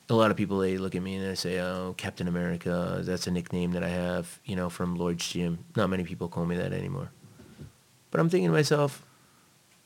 [0.08, 3.26] A lot of people they look at me and they say, "Oh, Captain America." That's
[3.26, 5.64] a nickname that I have, you know, from Lloyd's Gym.
[5.74, 7.10] Not many people call me that anymore.
[8.10, 9.02] But I'm thinking to myself,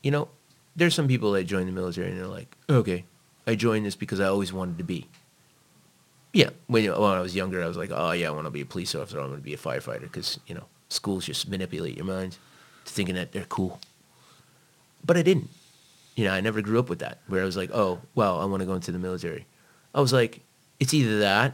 [0.03, 0.27] you know,
[0.75, 3.05] there's some people that join the military and they're like, okay,
[3.47, 5.07] I joined this because I always wanted to be.
[6.33, 8.61] Yeah, when, when I was younger, I was like, oh yeah, I want to be
[8.61, 9.19] a police officer.
[9.19, 12.37] I want to be a firefighter because you know schools just manipulate your mind
[12.85, 13.79] to thinking that they're cool.
[15.05, 15.49] But I didn't.
[16.15, 18.45] You know, I never grew up with that where I was like, oh, well, I
[18.45, 19.45] want to go into the military.
[19.95, 20.41] I was like,
[20.79, 21.53] it's either that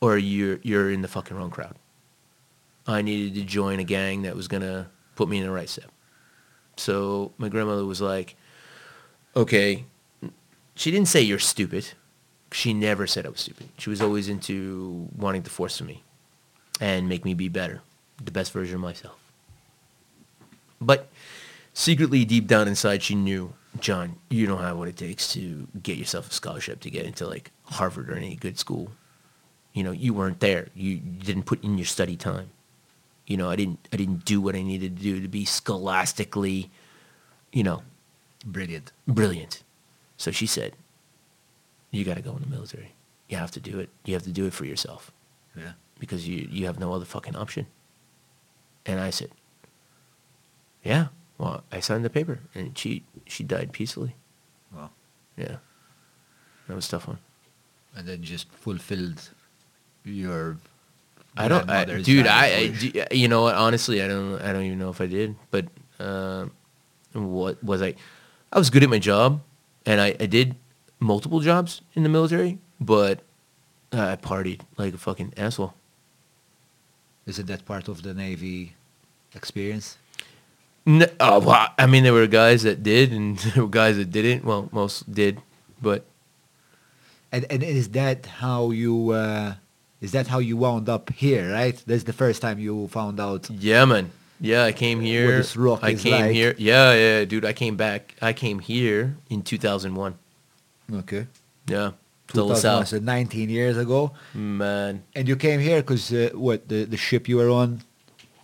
[0.00, 1.76] or you're you're in the fucking wrong crowd.
[2.86, 5.90] I needed to join a gang that was gonna put me in the right step.
[6.76, 8.36] So my grandmother was like,
[9.36, 9.84] okay.
[10.76, 11.92] She didn't say you're stupid.
[12.50, 13.68] She never said I was stupid.
[13.78, 16.02] She was always into wanting to force me
[16.80, 17.82] and make me be better,
[18.22, 19.18] the best version of myself.
[20.80, 21.08] But
[21.72, 25.96] secretly, deep down inside, she knew, John, you don't have what it takes to get
[25.96, 28.90] yourself a scholarship to get into like Harvard or any good school.
[29.72, 30.68] You know, you weren't there.
[30.74, 32.50] You didn't put in your study time.
[33.26, 33.78] You know, I didn't.
[33.92, 36.70] I didn't do what I needed to do to be scholastically,
[37.52, 37.82] you know,
[38.44, 38.92] Brilliant.
[39.08, 39.62] brilliant.
[40.18, 40.74] So she said,
[41.90, 42.92] "You got to go in the military.
[43.30, 43.88] You have to do it.
[44.04, 45.10] You have to do it for yourself
[45.56, 45.72] Yeah.
[45.98, 47.66] Because you you have no other fucking option."
[48.86, 49.30] And I said,
[50.82, 51.08] "Yeah."
[51.38, 54.14] Well, I signed the paper, and she she died peacefully.
[54.74, 54.90] Wow.
[55.36, 55.56] Yeah,
[56.68, 57.18] that was a tough one.
[57.96, 59.30] And then just fulfilled
[60.04, 60.58] your.
[61.36, 62.28] I don't, I, dude.
[62.28, 63.56] I, I, do- you know what?
[63.56, 65.34] Honestly, I don't, I don't even know if I did.
[65.50, 65.66] But
[65.98, 66.46] uh,
[67.12, 67.94] what was I?
[68.52, 69.42] I was good at my job,
[69.84, 70.54] and I, I did
[71.00, 72.58] multiple jobs in the military.
[72.80, 73.22] But
[73.92, 75.74] I partied like a fucking asshole.
[77.26, 78.74] Isn't that part of the Navy
[79.34, 79.96] experience?
[80.86, 84.10] N- oh, well, I mean, there were guys that did, and there were guys that
[84.10, 84.44] didn't.
[84.44, 85.40] Well, most did,
[85.80, 86.04] but
[87.32, 89.54] And and is that how you uh,
[90.00, 91.50] is that how you wound up here?
[91.52, 91.82] Right.
[91.86, 93.48] That's the first time you found out.
[93.50, 94.10] Yeah, man.
[94.40, 95.38] Yeah, I came here.
[95.38, 96.32] this rock I came like.
[96.32, 96.54] here.
[96.58, 97.44] Yeah, yeah, dude.
[97.46, 98.14] I came back.
[98.20, 100.14] I came here in 2001.
[100.92, 101.26] Okay.
[101.66, 101.92] Yeah,
[102.28, 102.86] to 2001, LaSalle.
[102.86, 107.28] so 19 years ago, Man, and you came here because uh, what the the ship
[107.28, 107.82] you were on?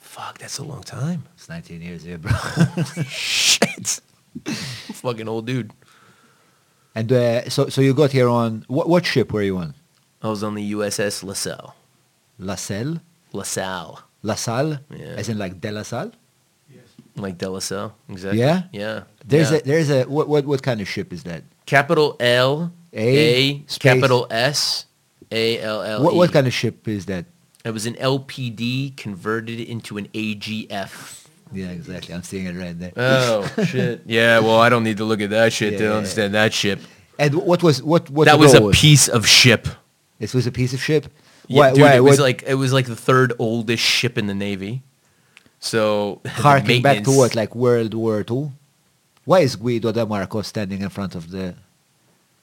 [0.00, 1.22] fuck, that's a long time.
[1.36, 2.32] It's 19 years, here, bro.
[3.08, 4.00] Shit.
[4.44, 5.70] Fucking old dude.
[6.94, 9.74] and uh, so so you got here on what what ship were you on?
[10.22, 11.74] I was on the USS LaSalle.
[12.38, 13.00] La Salle,
[13.32, 13.98] LaSalle.
[14.22, 15.16] La Salle, Yeah.
[15.20, 16.12] as in like De La Salle.
[16.68, 16.84] Yes.
[17.16, 17.92] Like De La Salle.
[18.08, 18.40] Exactly.
[18.40, 18.62] Yeah?
[18.72, 19.02] Yeah.
[19.24, 19.58] There's yeah.
[19.58, 21.42] a there's a what what what kind of ship is that?
[21.66, 24.86] capital L A, A, capital S
[25.30, 26.02] A L L.
[26.02, 27.24] What what kind of ship is that?
[27.64, 31.26] It was an LPD converted into an AGF.
[31.52, 32.14] Yeah, exactly.
[32.14, 32.92] I'm seeing it right there.
[32.96, 34.02] Oh shit.
[34.06, 35.92] Yeah, well, I don't need to look at that shit to Yeah.
[35.94, 36.80] understand that ship.
[37.18, 39.68] and what was what what that was a piece of ship.
[40.18, 41.06] This was a piece of ship.
[41.48, 44.34] Yeah, dude, it was what- like it was like the third oldest ship in the
[44.34, 44.82] navy.
[45.58, 48.52] So harking back to what, like World War Two?
[49.24, 51.54] Why is Guido de Marco standing in front of the?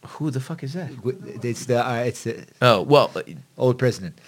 [0.05, 0.91] Who the fuck is that?
[1.43, 3.11] It's the uh, it's the Oh well,
[3.57, 4.19] old president.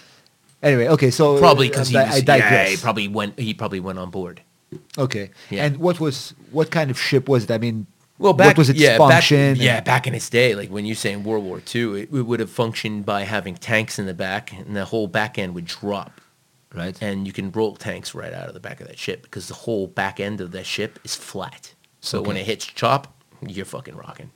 [0.62, 2.70] Anyway, okay, so probably because he I, was, yeah, digress.
[2.70, 3.38] he probably went.
[3.38, 4.42] He probably went on board.
[4.98, 5.64] okay, Yeah.
[5.64, 7.50] and what was what kind of ship was it?
[7.50, 7.86] I mean,
[8.18, 9.54] Well, back what was its yeah, function?
[9.54, 12.22] Back, yeah, back in its day, like when you're saying World War II, it, it
[12.22, 15.66] would have functioned by having tanks in the back, and the whole back end would
[15.66, 16.20] drop.
[16.74, 16.96] Right.
[17.02, 19.54] And you can roll tanks right out of the back of that ship because the
[19.54, 21.74] whole back end of that ship is flat.
[22.00, 23.12] So when it hits chop,
[23.44, 24.30] you're fucking rocking.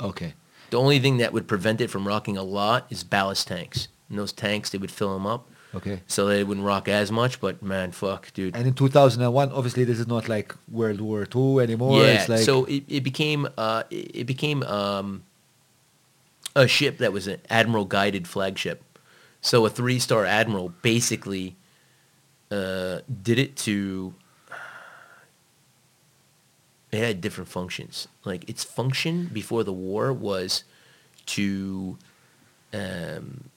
[0.00, 0.34] Okay.
[0.70, 3.88] The only thing that would prevent it from rocking a lot is ballast tanks.
[4.08, 5.48] And those tanks, they would fill them up.
[5.74, 6.00] Okay.
[6.06, 8.56] So they wouldn't rock as much, but man, fuck, dude.
[8.56, 12.02] And in 2001, obviously, this is not like World War II anymore.
[12.02, 15.22] yeah, It's like, so it, it became uh, it it became um,
[16.54, 18.82] a ship that was an admiral guided flagship.
[19.42, 21.56] So a three star admiral basically
[22.50, 24.14] uh, did it to.
[26.92, 28.08] It had different functions.
[28.24, 30.64] Like its function before the war was
[31.26, 31.98] to
[32.72, 33.50] um,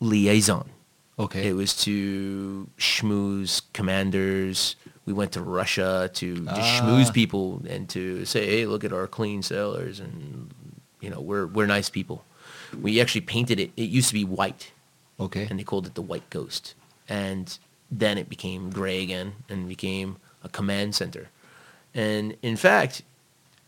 [0.00, 0.70] liaison.
[1.18, 1.48] okay.
[1.48, 4.76] It was to schmooze commanders.
[5.06, 6.80] We went to Russia to just Ah.
[6.82, 10.50] schmooze people and to say, hey, look at our clean sailors and
[11.00, 12.24] you know we're we're nice people.
[12.82, 13.70] We actually painted it.
[13.76, 14.72] It used to be white,
[15.20, 15.46] okay.
[15.48, 16.74] and they called it the White Ghost.
[17.08, 17.56] And
[17.90, 21.28] then it became gray again and became a command center.
[21.96, 23.02] And in fact,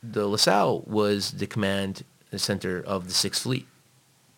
[0.03, 2.05] the LaSalle was the command
[2.37, 3.67] center of the Sixth Fleet.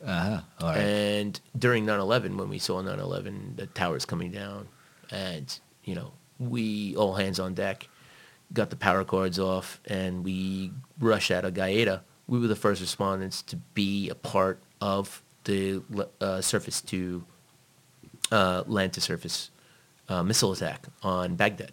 [0.03, 0.41] Uh-huh.
[0.61, 0.79] All right.
[0.79, 4.69] And during 9/11, when we saw 9/11, the towers coming down,
[5.11, 7.89] and you know, we all hands on deck,
[8.55, 12.03] got the power cords off, and we rushed out of Gaeta.
[12.29, 15.83] We were the first respondents to be a part of the
[16.21, 17.25] uh, surface to
[18.31, 19.51] uh, land to surface
[20.09, 21.73] uh, missile attack on Baghdad.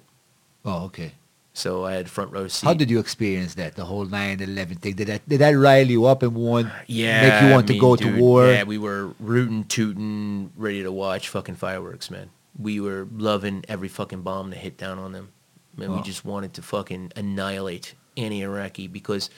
[0.66, 1.14] oh, okay.
[1.58, 2.68] So I had front row seat.
[2.68, 4.94] How did you experience that, the whole 9-11 thing?
[4.94, 7.80] Did that, did that rile you up and want, yeah, make you want I to
[7.80, 8.46] go dude, to war?
[8.46, 12.30] Yeah, we were rooting, tooting, ready to watch fucking fireworks, man.
[12.60, 15.30] We were loving every fucking bomb that hit down on them.
[15.76, 19.32] Man, we just wanted to fucking annihilate any Iraqi because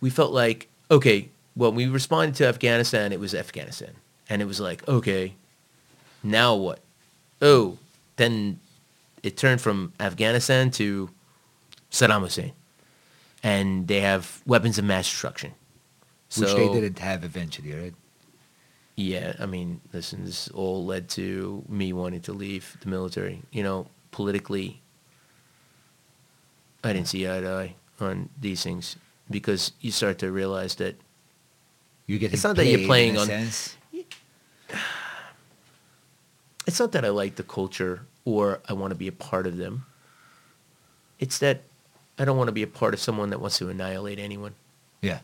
[0.00, 3.92] we felt like, okay, when we responded to Afghanistan, it was Afghanistan.
[4.30, 5.34] And it was like, okay,
[6.22, 6.78] now what?
[7.42, 7.76] Oh,
[8.16, 8.58] then
[9.22, 11.10] it turned from Afghanistan to
[11.96, 12.52] Saddam Hussein.
[13.42, 15.52] And they have weapons of mass destruction.
[16.36, 17.94] Which they didn't have eventually, right?
[18.96, 23.42] yeah, I mean, listen, this all led to me wanting to leave the military.
[23.52, 24.80] You know, politically,
[26.82, 28.96] I didn't see eye to eye on these things
[29.30, 30.96] because you start to realize that
[32.06, 33.76] You get It's not that you're playing on- sense.
[36.66, 39.58] it's not that I like the culture or I want to be a part of
[39.58, 39.84] them.
[41.18, 41.62] It's that
[42.18, 44.54] I don't want to be a part of someone that wants to annihilate anyone.
[45.02, 45.20] Yeah.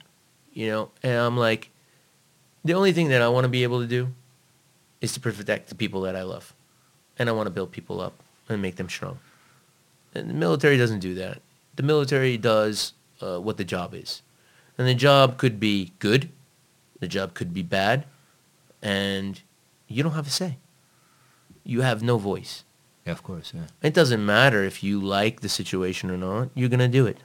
[0.53, 1.71] you know and i'm like
[2.63, 4.13] the only thing that i want to be able to do
[5.01, 6.55] is to protect the people that i love.
[7.19, 8.15] And i want to build people up
[8.49, 9.19] and make them strong.
[10.15, 11.41] And the military doesn't do that.
[11.77, 14.23] The military does uh, what the job is.
[14.77, 16.29] And the job could be good
[17.01, 18.05] the job could be bad
[18.81, 19.43] and
[19.89, 20.59] you don't have a say.
[21.65, 22.63] You have no voice
[23.07, 23.67] Yeah, of course, yeah.
[23.83, 26.51] it doesn't matter if you like the situation or not.
[26.55, 27.19] You're going to do it.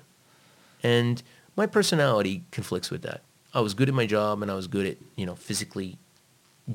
[0.81, 1.21] And
[1.55, 3.21] my personality conflicts with that.
[3.53, 5.97] I was good at my job and I was good at, you know, physically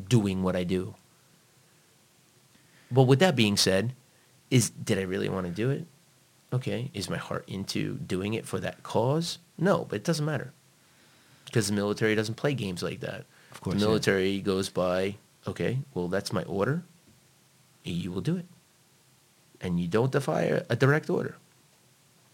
[0.09, 0.95] doing what I do.
[2.91, 3.93] But with that being said,
[4.51, 5.87] is did I really want to do it?
[6.53, 6.91] Okay.
[6.93, 9.39] Is my heart into doing it for that cause?
[9.57, 10.53] No, but it doesn't matter.
[11.47, 13.25] Because the military doesn't play games like that.
[13.51, 13.87] Of course, The yeah.
[13.87, 15.17] military goes by,
[15.47, 16.83] okay, well, that's my order.
[17.85, 18.47] You will do it.
[19.63, 21.37] And you don't defy a, a direct order.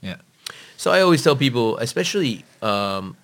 [0.00, 0.16] Yeah.
[0.76, 3.16] So I always tell people, especially, um,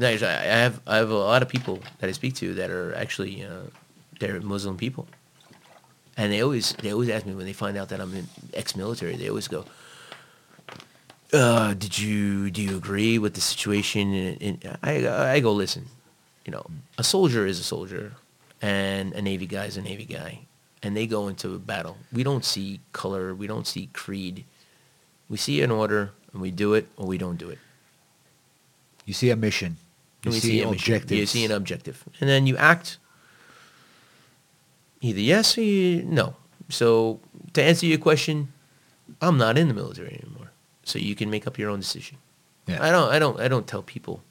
[0.00, 2.94] I I have I have a lot of people that I speak to that are
[2.94, 3.68] actually uh,
[4.18, 5.06] they're Muslim people,
[6.16, 9.16] and they always they always ask me when they find out that I'm in ex-military.
[9.16, 9.64] They always go,
[11.32, 15.86] uh, "Did you do you agree with the situation?" And, and I I go, listen,
[16.44, 16.64] you know,
[16.96, 18.14] a soldier is a soldier,
[18.62, 20.40] and a Navy guy is a Navy guy,
[20.82, 21.96] and they go into a battle.
[22.12, 24.44] We don't see color, we don't see creed.
[25.28, 27.58] We see an order, and we do it or we don't do it.
[29.04, 29.76] You see a mission.
[30.24, 30.74] You see, a mission.
[30.74, 31.20] objectives.
[31.20, 32.98] You see an objective, and then you act
[35.00, 36.34] either yes or you, no.
[36.68, 37.20] So
[37.54, 38.52] to answer your question,
[39.22, 40.50] I'm not in the military anymore,
[40.84, 42.18] so you can make up your own decision.
[42.66, 42.82] Yeah.
[42.82, 43.10] I don't.
[43.10, 43.40] I don't.
[43.40, 44.22] I don't tell people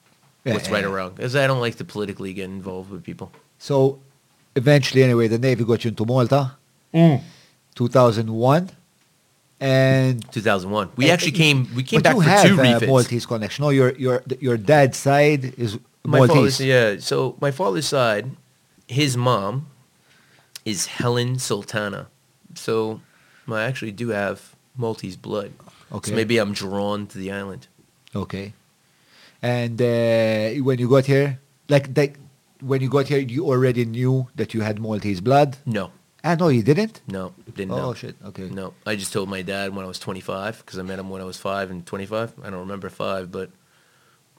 [0.44, 0.90] Yeah, what's right yeah.
[0.90, 3.32] or wrong because I don't like to politically get involved with people.
[3.60, 4.00] So
[4.58, 6.42] eventually, anyway, the Navy got you into Malta,
[6.94, 7.22] Mm.
[7.76, 8.70] 2001.
[9.60, 10.90] And 2001.
[10.96, 11.68] We and actually came.
[11.76, 12.88] We came but back you for have, two uh, refits.
[12.92, 13.64] Maltese connection.
[13.64, 16.36] No, your your your dad's side is My Maltese.
[16.36, 16.96] father's, yeah.
[17.00, 18.26] So my father's side,
[18.88, 19.66] his mom
[20.64, 22.06] is Helen Sultana.
[22.54, 23.02] So
[23.50, 24.38] I actually do have
[24.78, 25.52] Maltese blood.
[25.92, 26.10] Okay.
[26.12, 27.66] So maybe I'm drawn to the island.
[28.16, 28.54] Okay.
[29.42, 32.14] And uh, when you got here, like like
[32.62, 35.58] when you got here, you already knew that you had Maltese blood.
[35.66, 35.92] No.
[36.24, 37.02] Ah, no, you didn't?
[37.08, 37.94] No, didn't Oh, know.
[37.94, 38.16] shit.
[38.26, 38.50] Okay.
[38.50, 41.22] No, I just told my dad when I was 25 because I met him when
[41.22, 42.34] I was five and 25.
[42.44, 43.52] I don't remember five, but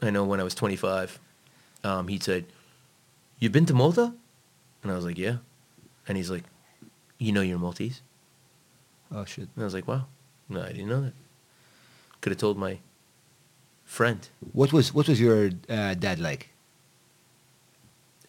[0.03, 1.19] I know when I was 25,
[1.85, 2.45] um, he said,
[3.39, 4.13] "You've been to Malta?"
[4.83, 5.39] And I was like, "Yeah."
[6.07, 6.45] And he's like,
[7.19, 8.03] "You know you're Maltese?"
[9.11, 9.49] Oh, shit.
[9.55, 10.07] And I was like, "Wow,
[10.49, 11.15] no, I didn't know that."
[12.21, 12.81] Could have told my
[13.85, 14.29] friend.
[14.53, 16.51] What was what was your uh, dad like?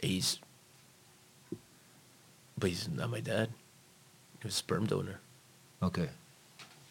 [0.02, 0.40] He's,
[2.58, 3.50] but he's not my dad.
[4.42, 5.20] He was a sperm donor.
[5.82, 6.10] Okay.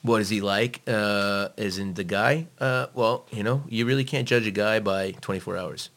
[0.03, 0.81] What is he like?
[0.87, 2.47] Uh, as in the guy?
[2.61, 5.91] Uh, well, you know, you really can't judge a guy by 24 hours.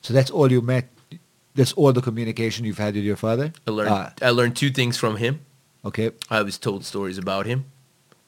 [0.00, 0.88] So that's all you met.
[1.54, 3.52] That's all the communication you've had with your father.
[3.66, 5.40] I learned Ah, I learned two things from him.
[5.84, 6.10] okay.
[6.30, 7.66] I was told stories about him.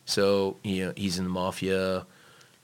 [0.04, 2.04] So you know, he's in the mafia.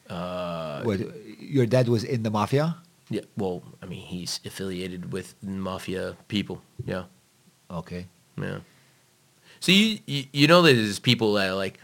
[0.09, 1.01] Uh, what?
[1.41, 2.77] Your dad was in the mafia.
[3.11, 6.63] Yeah, well, I mean, he's affiliated with mafia people.
[6.85, 7.05] Yeah,
[7.71, 8.07] Okay.
[8.41, 8.61] yeah.
[9.61, 11.79] So you, you you know that there's people that like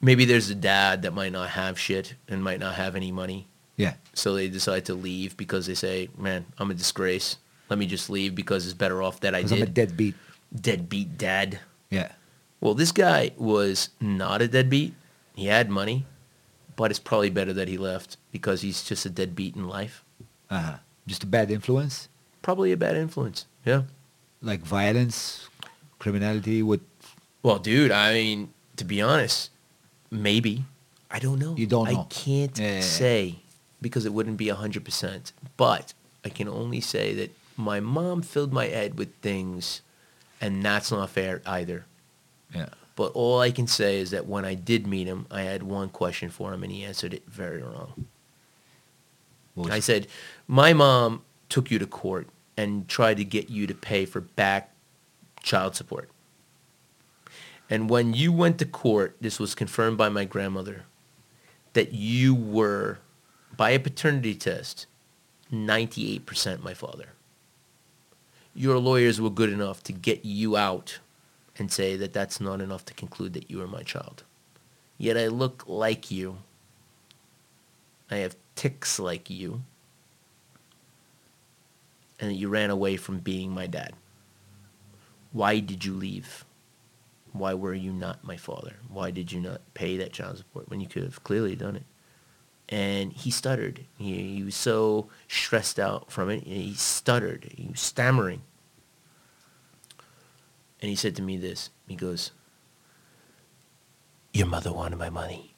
[0.00, 3.48] maybe there's a dad that might not have shit and might not have any money.
[3.76, 3.94] Yeah.
[4.12, 7.38] So they decide to leave because they say, "Man, I'm a disgrace.
[7.70, 10.14] Let me just leave because it's better off that I 'Cause I'm a did." deadbeat.
[10.54, 11.58] Deadbeat dad.
[11.90, 12.12] Yeah.
[12.60, 14.94] Well, this guy was not a deadbeat.
[15.34, 16.06] He had money,
[16.76, 20.03] but it's probably better that he left because he's just a deadbeat in life.
[20.50, 20.76] Uh-huh.
[21.06, 22.08] Just a bad influence,
[22.42, 23.46] Probably a bad influence.
[23.64, 23.82] Yeah.
[24.42, 25.48] like violence,
[25.98, 26.62] criminality.
[26.62, 26.80] What?
[27.42, 29.50] Well, dude, I mean, to be honest,
[30.10, 30.64] maybe.
[31.10, 31.54] I don't know.
[31.56, 32.00] You don't know.
[32.00, 32.80] I can't Yeah, yeah, yeah.
[32.80, 33.36] say
[33.80, 35.32] because it wouldn't be 100%.
[35.56, 35.92] But
[36.24, 39.80] I can only say that my mom filled my head with things,
[40.40, 41.84] and that's not fair either.
[42.54, 42.68] Yeah.
[42.96, 45.88] But all I can say is that when I did meet him, I had one
[45.88, 48.06] question for him, and he answered it very wrong.
[49.70, 50.08] I said,
[50.46, 54.72] my mom took you to court and tried to get you to pay for back
[55.42, 56.08] child support.
[57.70, 60.84] And when you went to court, this was confirmed by my grandmother,
[61.72, 62.98] that you were,
[63.56, 64.86] by a paternity test,
[65.52, 67.10] 98% my father.
[68.54, 70.98] Your lawyers were good enough to get you out
[71.56, 74.24] and say that that's not enough to conclude that you are my child.
[74.98, 76.38] Yet I look like you.
[78.10, 79.62] I have ticks like you.
[82.18, 83.92] And that you ran away from being my dad.
[85.32, 86.44] Why did you leave?
[87.32, 88.76] Why were you not my father?
[88.88, 91.82] Why did you not pay that child support when you could have clearly done it?
[92.68, 93.84] And he stuttered.
[93.98, 96.44] He, he was so stressed out from it.
[96.44, 97.52] He stuttered.
[97.56, 98.42] He was stammering.
[100.80, 101.70] And he said to me this.
[101.88, 102.30] He goes,
[104.32, 105.54] Your mother wanted my money.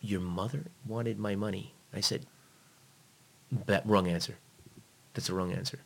[0.00, 1.74] Your mother wanted my money.
[1.94, 2.26] I said,
[3.66, 4.36] that wrong answer.
[5.14, 5.80] That's the wrong answer.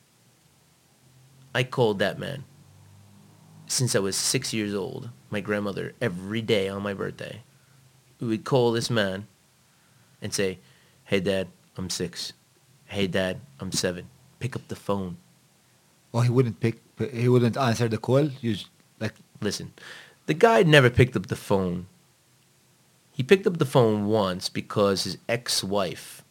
[1.55, 2.45] I called that man
[3.67, 5.11] since I was six years old.
[5.31, 7.43] My grandmother every day on my birthday.
[8.21, 9.27] We would call this man
[10.23, 10.61] and say,
[11.05, 12.33] "Hey, Dad, I'm six.
[12.87, 14.09] Hey, Dad, I'm seven.
[14.39, 15.17] Pick up the phone.
[16.15, 16.81] Oh, he wouldn't pick.
[17.13, 18.31] He wouldn't answer the call.
[18.41, 18.69] You just,
[19.01, 19.73] like Listen,
[20.27, 21.87] the guy never picked up the phone.
[23.11, 26.23] He picked up the phone once because his ex-wife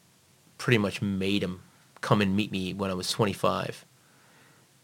[0.58, 1.62] pretty much made him
[2.06, 3.84] come and meet me when I was 25.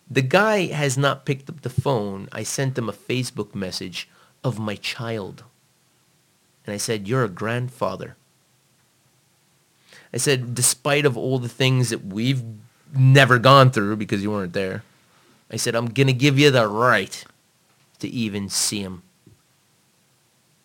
[0.09, 2.27] The guy has not picked up the phone.
[2.31, 4.09] I sent him a Facebook message
[4.43, 5.43] of my child.
[6.65, 8.17] And I said, you're a grandfather.
[10.11, 12.41] I said, despite of all the things that we've
[12.91, 14.83] never gone through because you weren't there,
[15.51, 17.23] I said, I'm going to give you the right
[17.99, 19.03] to even see him.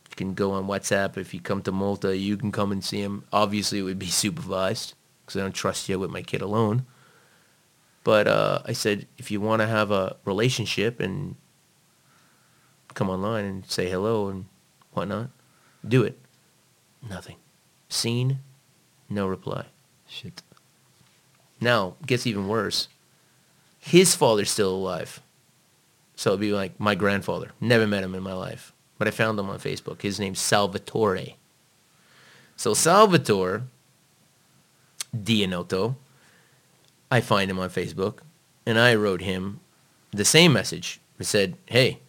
[0.09, 1.19] You can go on WhatsApp.
[1.19, 3.24] If you come to Malta, you can come and see him.
[3.31, 4.95] Obviously, it would be supervised
[5.27, 6.86] because I don't trust you with my kid alone.
[8.05, 11.35] But uh, I said, if you want to have a relationship and
[12.94, 14.47] come online and say hello and
[14.93, 15.31] whatnot,
[15.86, 16.16] do it.
[17.09, 17.36] Nothing.
[17.89, 18.39] Seen,
[19.11, 19.66] no reply.
[20.09, 20.43] shit.
[21.61, 22.89] Now, it gets even worse.
[23.78, 25.20] His father's still alive.
[26.15, 27.51] So it'd be like my grandfather.
[27.61, 28.73] Never met him in my life.
[28.98, 30.03] But I found him on Facebook.
[30.03, 31.36] His name's Salvatore.
[32.57, 33.65] So Salvatore
[35.25, 35.97] Dianotto,
[37.11, 38.19] I find him on Facebook,
[38.65, 39.61] and I wrote him
[40.11, 41.01] the same message.
[41.21, 42.01] I said, hey,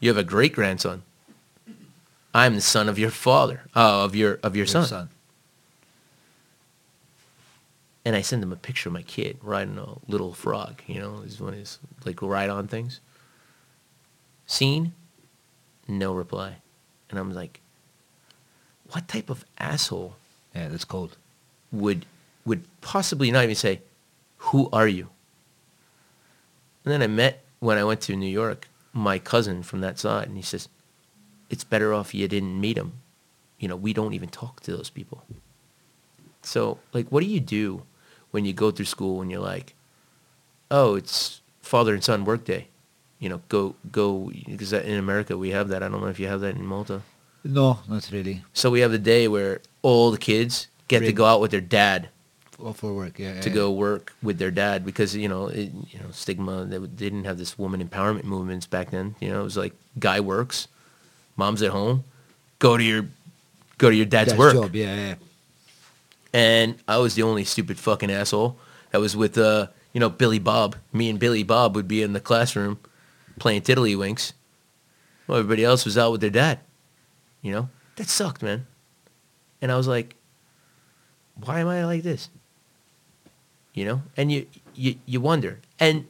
[0.00, 1.02] you have a great grandson.
[2.34, 5.10] I'm the son of your father, uh, of your of your, son.
[8.04, 10.80] and I send him a picture of my kid riding a little frog.
[10.86, 13.00] You know, he's one of his like ride on things.
[14.46, 14.92] Seen,
[15.86, 16.56] no reply,
[17.10, 17.60] and I'm like,
[18.90, 20.16] what type of asshole
[20.54, 21.16] Yeah, that's cold.
[21.70, 22.06] would
[22.44, 23.80] would possibly not even say,
[24.48, 25.08] "Who are you?"
[26.84, 30.28] And then I met when I went to New York my cousin from that side,
[30.28, 30.68] and he says,
[31.48, 32.92] "It's better off you didn't meet him.
[33.58, 35.24] You know, we don't even talk to those people."
[36.42, 37.84] So, like, what do you do
[38.32, 39.74] when you go through school and you're like,
[40.70, 42.68] "Oh, it's father and son work day,"
[43.20, 45.82] you know, go go because in America we have that.
[45.82, 47.02] I don't know if you have that in Malta.
[47.44, 48.42] No, not really.
[48.52, 51.60] So we have the day where all the kids get to go out with their
[51.60, 52.08] dad
[52.58, 53.40] Well, for work, yeah.
[53.40, 53.54] to yeah.
[53.54, 57.38] go work with their dad because you know it, you know stigma they, didn't have
[57.38, 60.68] this woman empowerment movements back then you know it was like guy works
[61.36, 62.04] mom's at home
[62.58, 63.06] go to your
[63.78, 65.14] go to your dad's, That's work job, yeah, yeah.
[66.32, 68.58] and I was the only stupid fucking asshole
[68.90, 72.12] that was with uh you know Billy Bob me and Billy Bob would be in
[72.12, 72.78] the classroom
[73.38, 74.34] playing tiddlywinks
[75.26, 76.60] well everybody else was out with their dad
[77.40, 78.66] you know that sucked man
[79.60, 80.16] and I was like
[81.36, 82.28] why am I like this
[83.74, 84.02] you know?
[84.16, 85.60] And you you you wonder.
[85.80, 86.06] And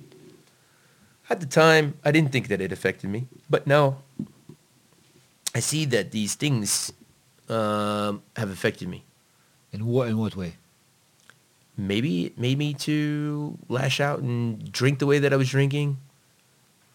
[1.31, 3.27] at the time i didn't think that it affected me.
[3.49, 3.99] But now
[5.55, 6.93] i see that these things
[7.49, 9.05] um, have affected me.
[9.73, 10.57] In what in what way?
[11.77, 15.97] maybe it made me to lash out and drink the way that i was drinking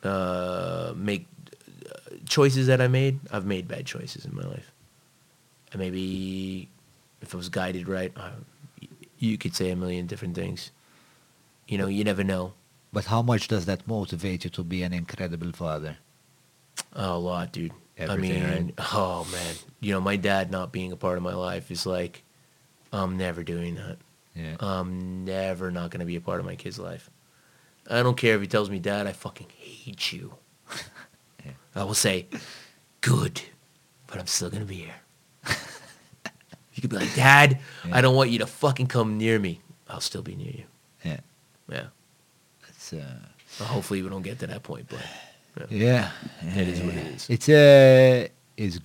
[0.04, 1.26] uh, make
[1.90, 3.20] uh, choices that i made.
[3.32, 4.72] I've made bad choices in my life.
[5.72, 6.70] And maybe
[7.22, 8.32] if i was guided right y-
[9.20, 10.72] you could say a million different things
[11.68, 12.54] you know you never know
[12.94, 15.98] But how much does that motivate you to be an incredible father?
[16.96, 17.74] Oh, a lot, dude.
[17.98, 18.74] Everything, I mean, right?
[18.94, 22.24] oh man, you know, my dad not being a part of my life is like,
[22.94, 23.98] I'm never doing that.
[24.36, 24.56] Yeah.
[24.60, 27.10] I'm never not gonna be a part of my kid's life.
[27.90, 30.34] I don't care if he tells me, Dad, I fucking hate you.
[31.46, 31.52] Yeah.
[31.76, 32.28] I will say,
[33.02, 33.42] good,
[34.08, 35.02] but I'm still gonna be here.
[36.78, 37.98] you could be like, Dad, Yeah.
[37.98, 39.62] I don't want you to fucking come near me.
[39.90, 40.64] I'll still be near you.
[41.04, 41.20] yeah.
[41.70, 41.88] Yeah.
[42.62, 43.20] That's uh
[43.60, 46.12] Well, hopefully we don't get to that point, but yeah.
[46.42, 47.30] It is what it is.
[47.30, 48.80] It's uh is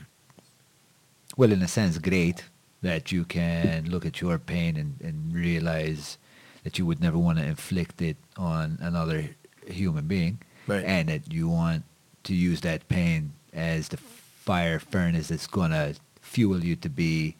[1.36, 2.44] well in a sense great
[2.82, 6.18] that you can look at your pain and, and realize
[6.64, 9.28] that you would never want to inflict it on another
[9.66, 10.84] human being Right.
[10.84, 11.84] and that you want
[12.24, 17.34] to use that pain as the fire furnace that's gonna fuel you to be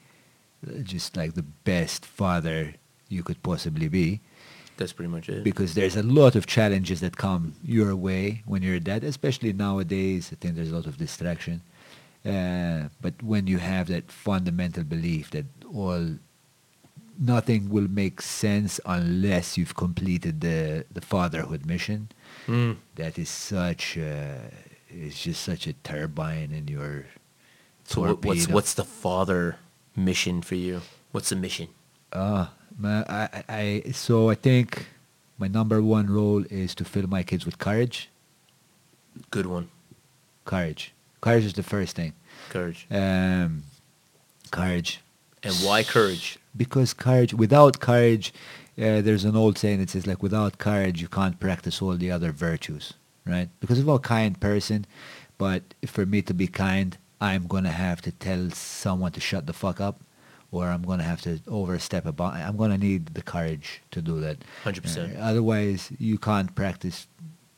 [0.83, 2.75] just like the best father
[3.09, 4.21] you could possibly be
[4.77, 5.45] that's pretty much it.
[5.45, 9.53] because there's a lot of challenges that come your way when you're a dad, especially
[9.53, 10.31] nowadays.
[10.33, 11.61] I think there's a lot of distraction.
[12.25, 16.17] Uh, but when you have that fundamental belief that all
[17.19, 22.09] nothing will make sense unless you've completed the the fatherhood mission,
[22.49, 22.77] Mm.
[22.97, 24.51] that is such a,
[24.89, 27.07] it's just such a turbine in your
[27.85, 29.57] So what's what's the father
[29.97, 30.83] mission for you?
[31.13, 31.69] What's the mission?
[32.13, 32.47] Uh,
[32.85, 34.87] I, I, I- so I think
[35.39, 38.09] my number one role is to fill my kids with courage.
[39.31, 39.69] Good one.
[40.45, 40.93] Courage.
[41.21, 42.13] Courage is the first thing.
[42.49, 42.87] Courage.
[42.91, 43.65] Um,
[44.51, 45.01] courage.
[45.43, 46.39] And why courage?
[46.57, 48.33] Because courage, without courage,
[48.79, 52.11] uh, there's an old saying that says like, without courage, you can't practice all the
[52.11, 52.95] other virtues,
[53.27, 53.49] right?
[53.61, 54.87] Because I'm a kind person,
[55.39, 56.97] but for me to be kind,
[57.29, 59.97] I'm going to have to tell someone to shut the fuck up
[60.51, 62.35] or I'm going to have to overstep a bound.
[62.49, 64.37] I'm going to need the courage to do that.
[64.65, 65.17] 100%.
[65.17, 66.99] Uh, otherwise, you can't practice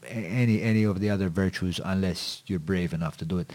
[0.07, 3.49] any any of the other virtues unless you're brave enough to do it.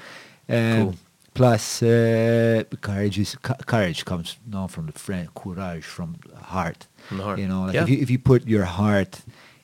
[0.57, 0.95] Um, Cool.
[1.35, 6.09] Plus, uh, courage is co- courage comes now from the French courage from
[6.55, 6.87] heart.
[7.07, 7.39] From the heart.
[7.39, 7.83] You know, like Yeah.
[7.83, 9.13] if you if you put your heart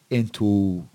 [0.10, 0.88] into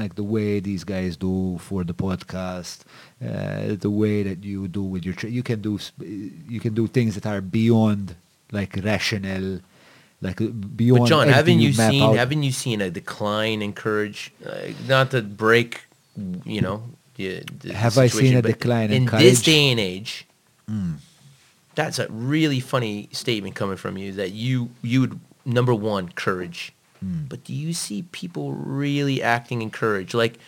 [0.00, 2.76] like the way these guys do for the podcast,
[3.24, 5.78] uh, the way that you do with your, tra- you can do
[6.48, 8.14] you can do things that are beyond
[8.52, 9.60] like rational,
[10.22, 10.38] like
[10.76, 11.00] beyond.
[11.00, 12.16] But John, haven't you seen out.
[12.16, 14.32] haven't you seen a decline in courage?
[14.44, 15.82] Uh, not to break,
[16.44, 16.82] you know.
[17.16, 19.24] The, the Have I seen a decline in courage?
[19.24, 20.24] in this day and age?
[20.70, 20.98] Mm.
[21.74, 24.12] That's a really funny statement coming from you.
[24.12, 26.72] That you you would number one courage,
[27.04, 27.28] Mm.
[27.28, 30.14] but do you see people really acting in courage?
[30.14, 30.38] Like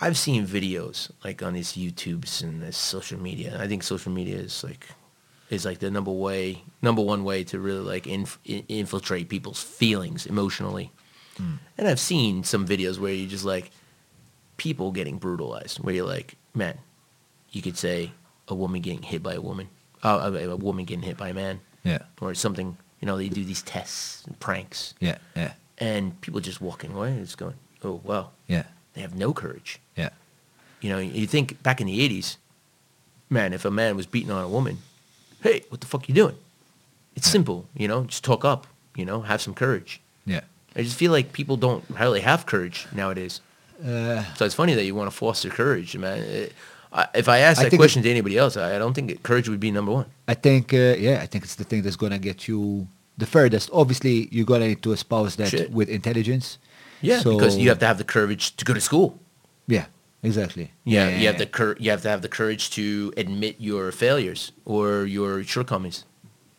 [0.00, 3.58] I've seen videos like on these YouTubes and this social media.
[3.60, 4.88] I think social media is like
[5.48, 10.26] is like the number way number one way to really like inf- infiltrate people's feelings
[10.26, 10.90] emotionally.
[11.40, 11.58] Mm.
[11.78, 13.70] And I've seen some videos where you just like
[14.56, 16.78] people getting brutalized, where you're like, man,
[17.50, 18.12] you could say
[18.48, 19.68] a woman getting hit by a woman,
[20.02, 22.76] uh, a, a woman getting hit by a man, Yeah, or something.
[23.00, 27.10] You know, they do these tests and pranks, yeah, yeah, and people just walking away
[27.10, 28.64] and just going, oh wow, yeah,
[28.96, 29.78] they have no courage.
[29.96, 30.08] yeah,
[30.80, 32.36] You know, you think back in the '80s,
[33.30, 34.78] man, if a man was beating on a woman,
[35.42, 36.34] hey, what the fuck you doing?
[37.14, 38.66] It's simple, you know, just talk up,
[38.96, 40.00] you know, have some courage.
[40.26, 40.40] yeah.
[40.78, 43.40] I just feel like people don't really have courage nowadays.
[43.82, 46.18] Uh, So it's funny that you want to foster courage, man.
[46.18, 46.52] It,
[46.92, 49.22] I, if I ask I that question to anybody else, I, I don't think it,
[49.22, 50.06] courage would be number one.
[50.28, 53.70] I think, uh, yeah, I think it's the thing that's gonna get you the furthest.
[53.72, 55.70] Obviously, you're gonna need to espouse that Shit.
[55.70, 56.58] with intelligence.
[57.02, 59.18] Yeah, So- because you have to have the courage to go to school.
[59.68, 59.86] Yeah,
[60.22, 60.70] exactly.
[60.84, 64.52] Yeah, you have the cur- you have to have the courage to admit your failures
[64.64, 66.04] or your shortcomings.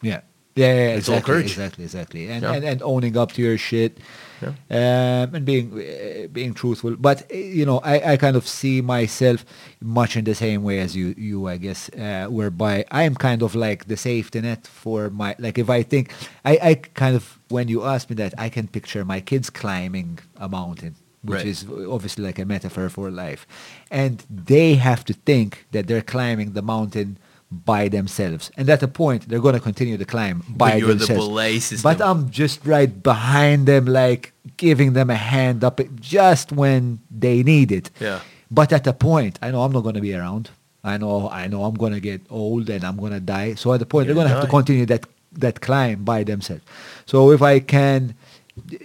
[0.01, 0.21] Yeah.
[0.57, 1.51] Yeah, yeah, It's all exactly, courage.
[1.51, 2.53] exactly, exactly, and, Yeah.
[2.55, 3.93] and and owning up to your shit,
[4.41, 4.53] Yeah.
[4.79, 6.95] um, and being uh, being truthful.
[7.07, 9.39] But uh, you know, I, I kind of see myself
[9.81, 13.41] much in the same way as you, you I guess, uh, whereby I am kind
[13.47, 16.05] of like the safety net for my like if I think
[16.51, 20.19] I, I kind of when you ask me that I can picture my kids climbing
[20.37, 20.95] a mountain.
[21.23, 21.47] Which Right.
[21.53, 23.45] is obviously like a metaphor for life.
[23.91, 27.17] And they have to think that they're climbing the mountain
[27.49, 28.51] by themselves.
[28.57, 31.27] And at a point, they're going to continue the climb by the themselves.
[31.27, 31.59] belay.
[31.81, 37.43] But I'm just right behind them, like giving them a hand up just when they
[37.43, 37.89] need it.
[37.99, 38.21] Yeah.
[38.51, 40.49] But at a point, I know I'm not going to be around.
[40.83, 43.55] I know, I know I'm going to get old and I'm going to die.
[43.55, 46.23] So at the point, You're they're going to have to continue that, that climb by
[46.23, 46.63] themselves.
[47.05, 48.15] So if I can
[48.57, 48.77] uh,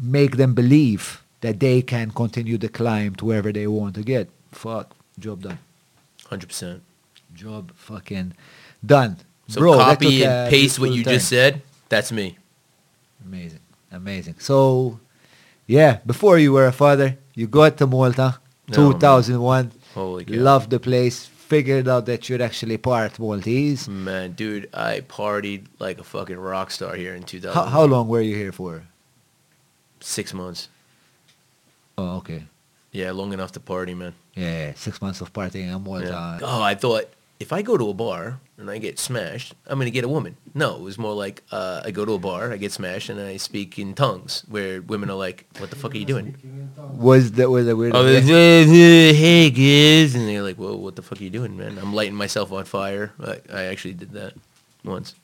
[0.00, 4.28] make them believe that they can continue the climb to wherever they want to get,
[4.50, 5.58] fuck, job done.
[6.26, 6.82] Hundred percent.
[7.38, 8.34] Job fucking
[8.84, 9.16] done.
[9.46, 11.14] So Bro, copy and a paste what you turn.
[11.14, 11.62] just said.
[11.88, 12.36] That's me.
[13.24, 13.60] Amazing,
[13.92, 14.34] amazing.
[14.38, 14.98] So,
[15.66, 19.00] yeah, before you were a father, you got to Malta, No, man.
[19.00, 19.72] 2001.
[19.94, 20.34] Holy cow.
[20.34, 21.26] Loved the place.
[21.26, 23.88] Figured out that you're actually part Maltese.
[23.88, 27.54] Man, dude, I partied like a fucking rock star here in 2000.
[27.54, 28.82] How, how long were you here for?
[30.00, 30.68] Six months.
[31.96, 32.44] Oh, okay.
[32.92, 34.14] Yeah, long enough to party, man.
[34.34, 36.06] Yeah, six months of partying in Malta.
[36.06, 36.38] Yeah.
[36.42, 37.06] Oh, I thought
[37.40, 40.36] if I go to a bar and I get smashed, I'm gonna get a woman.
[40.54, 43.20] No, it was more like uh, I go to a bar, I get smashed, and
[43.20, 46.34] I speak in tongues, where women are like, "What the fuck are you doing?"
[46.94, 47.94] Was that was that weird?
[47.94, 48.20] Oh, yeah.
[49.12, 52.14] hey kids, and they're like, "Whoa, what the fuck are you doing, man?" I'm lighting
[52.16, 53.12] myself on fire.
[53.20, 54.34] I, I actually did that
[54.84, 55.14] once.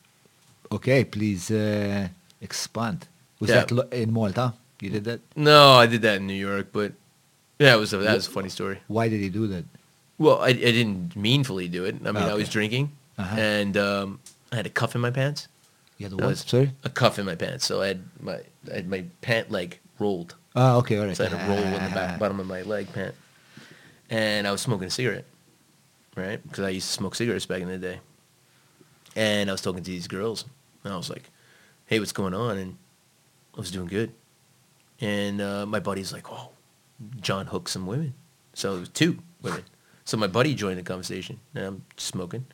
[0.70, 2.08] Okay, please uh,
[2.40, 3.08] expand.
[3.40, 3.64] Was Yeah.
[3.64, 4.54] that in Malta?
[4.80, 5.20] You did that?
[5.36, 6.92] No, I did that in New York, but
[7.58, 8.78] yeah, it was a, that was a funny story.
[8.88, 9.64] Why did you do that?
[10.18, 11.96] Well, I, I didn't meanfully do it.
[12.04, 13.36] I mean, I was drinking, Uh-huh.
[13.36, 14.20] and um,
[14.52, 15.48] I had a cuff in my pants.
[15.98, 16.30] You had a That what?
[16.30, 16.72] was- Sorry?
[16.84, 20.34] A cuff in my pants, so I had my I had my pant leg rolled,
[20.56, 21.16] Ah, okay, all right.
[21.16, 23.14] so I had a roll in the back, bottom of my leg pant,
[24.10, 25.24] and I was smoking a cigarette,
[26.16, 26.40] right?
[26.42, 28.00] Because I used to smoke cigarettes back in the day,
[29.16, 30.44] and I was talking to these girls,
[30.84, 31.30] and I was like,
[31.86, 32.76] "Hey, what's going on?" And
[33.56, 34.12] I was doing good,
[35.00, 36.50] and uh, my buddy's like, "Oh,
[37.20, 38.14] John hooked some women,"
[38.54, 39.62] so it was two women.
[40.04, 42.46] So my buddy joined the conversation, and I'm smoking,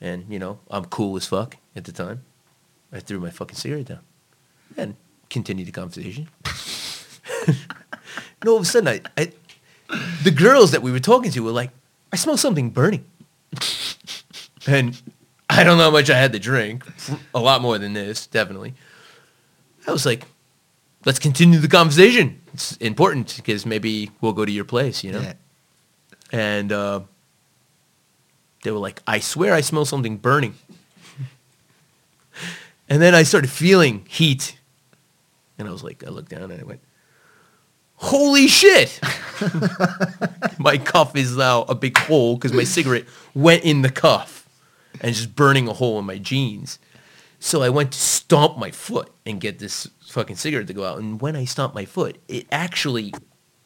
[0.00, 2.22] and you know I'm cool as fuck at the time.
[2.92, 4.00] I threw my fucking cigarette down,
[4.76, 4.96] and
[5.30, 6.28] continued the conversation.
[7.46, 9.32] and all of a sudden, I, I,
[10.22, 11.70] the girls that we were talking to were like,
[12.12, 13.06] "I smell something burning,"
[14.66, 15.00] and
[15.48, 16.84] I don't know how much I had to drink.
[17.34, 18.74] A lot more than this, definitely.
[19.86, 20.26] I was like,
[21.06, 22.42] "Let's continue the conversation.
[22.52, 25.32] It's important because maybe we'll go to your place, you know." Yeah.
[26.34, 27.00] And uh,
[28.64, 30.54] they were like, "I swear I smell something burning."
[32.88, 34.58] and then I started feeling heat,
[35.58, 36.80] and I was like, I looked down and I went,
[37.94, 38.98] "Holy shit!"
[40.58, 44.48] my cuff is now a big hole because my cigarette went in the cuff
[45.00, 46.80] and just burning a hole in my jeans.
[47.38, 50.98] So I went to stomp my foot and get this fucking cigarette to go out.
[50.98, 53.12] And when I stomped my foot, it actually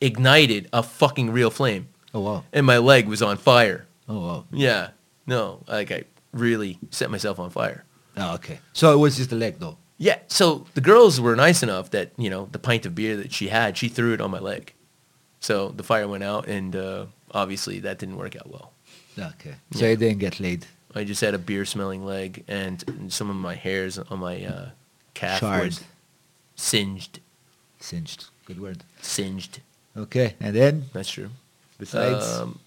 [0.00, 1.88] ignited a fucking real flame
[2.18, 2.44] Oh, wow.
[2.52, 3.86] and my leg was on fire.
[4.08, 4.44] Oh, wow.
[4.52, 4.88] Yeah,
[5.26, 7.84] no, like I really set myself on fire.
[8.16, 8.58] Oh, okay.
[8.72, 9.76] So it was just the leg, though.
[9.98, 13.32] Yeah, so the girls were nice enough that you know the pint of beer that
[13.32, 14.72] she had, she threw it on my leg.
[15.40, 18.72] So the fire went out, and uh, obviously that didn't work out well.
[19.18, 19.54] Okay.
[19.72, 19.90] So Yeah.
[19.90, 20.66] you didn't get laid.
[20.94, 24.70] I just had a beer smelling leg, and, some of my hairs on my uh,
[25.14, 25.66] calf Charred.
[25.66, 25.84] was
[26.56, 27.20] singed.
[27.80, 28.26] Singed.
[28.46, 28.84] Good word.
[29.02, 29.60] Singed.
[29.96, 30.34] Okay.
[30.40, 31.30] And then, That's true.
[31.78, 32.58] Besides, Um,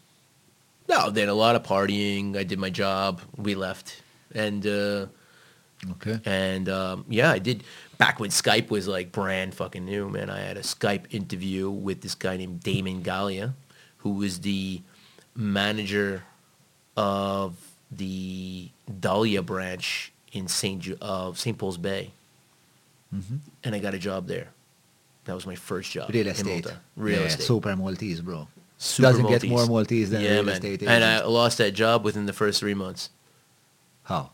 [0.87, 2.35] no, then a lot of partying.
[2.37, 3.21] I did my job.
[3.35, 4.01] We left,
[4.33, 4.65] and.
[4.65, 5.05] Uh,
[5.91, 6.19] okay.
[6.25, 7.63] And um, yeah, I did.
[7.97, 12.01] Back when Skype was like brand fucking new, man, I had a Skype interview with
[12.01, 13.53] this guy named Damon Gallia,
[13.97, 14.81] who was the
[15.35, 16.23] manager
[16.97, 17.55] of
[17.91, 20.81] the Dhalia branch in St.
[20.81, 21.57] Ju- of St.
[21.57, 22.11] Paul's Bay,
[23.11, 24.47] hmm and I got a job there.
[25.25, 26.09] That was my first job.
[26.09, 26.65] Real estate.
[26.95, 27.43] Real yeah, estate.
[27.45, 28.47] Super Maltese, bro.
[28.83, 30.55] Super Doesn't get more Maltese than yeah, real man.
[30.55, 33.11] estate And I lost that job within the first three months.
[34.03, 34.31] How?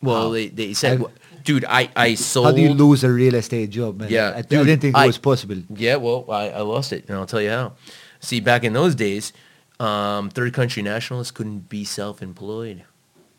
[0.00, 0.32] Well, How?
[0.32, 1.10] they, they said, Have-
[1.44, 2.46] dude, I, I sold.
[2.46, 4.08] How do you lose a real estate job, man?
[4.10, 5.56] Yeah, I, I dude, didn't think I- it was possible.
[5.76, 7.72] Yeah, well, I, I lost it, and I'll tell you how.
[8.20, 9.32] See, back in those days,
[9.78, 12.84] um, third country nationalists couldn't be self-employed,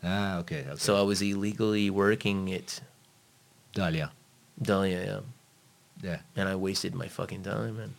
[0.04, 0.60] Ah, okay.
[0.68, 0.76] okay.
[0.78, 2.80] so I was illegally working at
[3.74, 4.10] Dhalia.
[4.62, 5.20] Dhalia, yeah,
[6.00, 6.18] Yeah.
[6.36, 7.94] and I wasted my fucking time, man.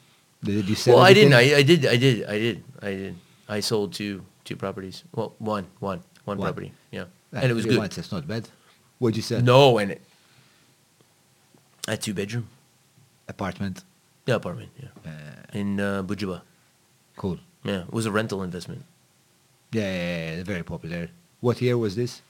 [0.46, 1.34] Did you sell Well, I didn't.
[1.34, 1.86] I, I did.
[1.86, 2.26] I did.
[2.26, 2.64] I did.
[2.82, 3.16] I did.
[3.50, 5.04] I sold two two properties.
[5.14, 6.46] Well, one, one, one One.
[6.48, 6.72] property.
[6.92, 7.80] Yeah, Ah, and it was good.
[7.92, 8.48] That's not bad.
[9.00, 9.42] What'd you sell?
[9.42, 10.02] No, and it,
[11.88, 12.48] had two bedroom.
[13.28, 13.84] Apartment.
[14.28, 14.70] Yeah, apartment.
[14.82, 16.42] Yeah, Uh, in uh, Bugibba.
[17.18, 17.40] cool.
[17.64, 18.84] Yeah, it was a rental investment.
[19.72, 21.10] Yeah, yeah, yeah, very popular.
[21.42, 22.22] What year was this?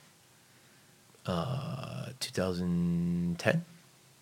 [1.26, 3.66] Uh, 2010.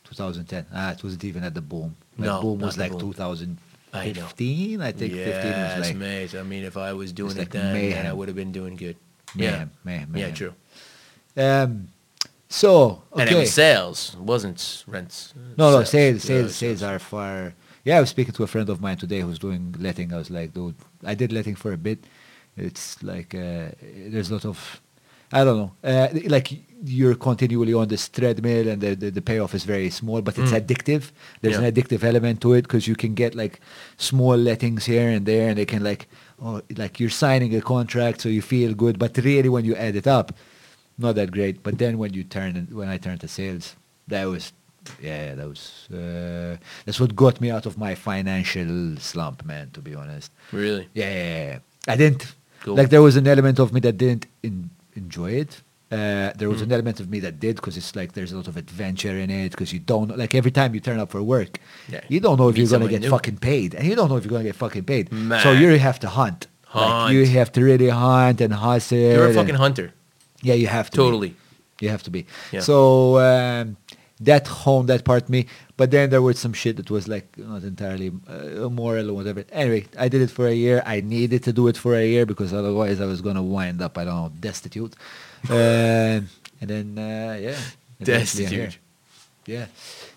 [0.04, 0.66] 2010.
[0.74, 1.96] Ah, it wasn't even at the boom.
[2.18, 3.00] Like No, boom not was the like boom.
[3.02, 3.58] 2015.
[3.94, 6.40] I, think 15 was yes, like.
[6.40, 8.76] I mean, if I was doing like it then, then I would have been doing
[8.76, 8.98] good.
[9.36, 10.10] yeah, man.
[10.16, 10.54] yeah, true.
[11.38, 11.90] Um,
[12.50, 15.34] so And it was sales, it wasn't rents.
[15.58, 17.54] No, no, sales, Yeah, sales, sales are far.
[17.84, 20.14] Yeah, I was speaking to a friend of mine today who's doing letting.
[20.14, 22.06] I was like, dude, I did letting for a bit.
[22.56, 24.82] It's like uh, there's a lot of,
[25.40, 26.48] I don't know, uh, like
[26.86, 30.52] you're continually on this treadmill and the, the, the payoff is very small, but it's
[30.52, 30.62] Mm.
[30.62, 31.04] addictive.
[31.42, 31.66] There's Yeah.
[31.68, 33.60] an addictive element to it because you can get like
[33.98, 36.08] small lettings here and there, and they can like,
[36.46, 39.96] oh, like you're signing a contract, so you feel good, but really when you add
[39.96, 40.28] it up,
[40.98, 41.64] not that great.
[41.64, 43.76] But then when you turn, when I turned to sales,
[44.10, 44.52] that was,
[45.02, 49.70] yeah, that was, uh, that's what got me out of my financial slump, man.
[49.74, 50.86] To be honest, Really?
[50.94, 51.60] yeah, yeah, yeah.
[51.88, 52.24] I didn't
[52.62, 52.76] Cool.
[52.76, 52.90] like.
[52.90, 55.62] There was an element of me that didn't en- enjoy it.
[55.92, 56.64] Uh, there was Mm.
[56.66, 59.30] an element of me that did because it's like there's a lot of adventure in
[59.30, 62.02] it because you don't like every time you turn up for work, Yeah.
[62.08, 63.10] you don't know if Meet you're gonna get new.
[63.12, 65.10] fucking paid, and you don't know if you're gonna get fucking paid.
[65.10, 65.62] So Man.
[65.62, 66.48] you have to hunt.
[66.74, 68.98] Like you have to really hunt and hustle.
[68.98, 69.94] You're a fucking hunter.
[70.42, 70.98] yeah, you have to.
[70.98, 71.04] be.
[71.04, 71.36] Totally.
[71.80, 72.26] You have to be.
[72.52, 72.62] Yeah.
[72.62, 73.78] So um,
[74.20, 75.48] that honed that part me.
[75.76, 79.44] But then there was some shit that was like not entirely uh, immoral or whatever.
[79.52, 80.84] Anyway, I did it for a year.
[80.86, 83.82] I needed to do it for a year because otherwise I was going to wind
[83.82, 84.96] up, I don't know, destitute.
[85.50, 86.22] Uh,
[86.62, 87.58] and then, uh, yeah.
[88.00, 88.66] eventually I'm here.
[88.68, 88.80] Destitute.
[89.46, 89.66] Yeah.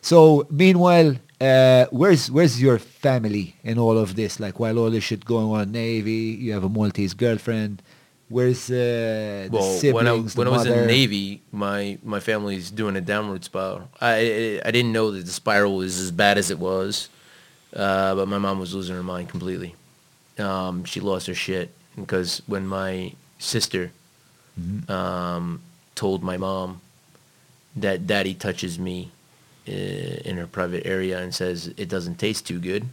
[0.00, 4.38] So meanwhile, uh, where's where's your family in all of this?
[4.38, 7.82] Like while all this shit going on, Navy, you have a Maltese girlfriend.
[8.28, 12.18] Where's uh, the Well, siblings, when I when I was in the Navy, my my
[12.20, 13.88] family's doing a downward spiral.
[14.00, 17.08] I I, didn't know that the spiral was as bad as it was,
[17.74, 19.74] uh, but my mom was losing her mind completely.
[20.38, 23.92] Um, she lost her shit because when my sister
[24.60, 24.88] Mhm.
[24.90, 25.60] um,
[25.94, 26.80] told my mom
[27.76, 29.10] that daddy touches me
[29.68, 32.88] uh, in her private area and says it doesn't taste too good,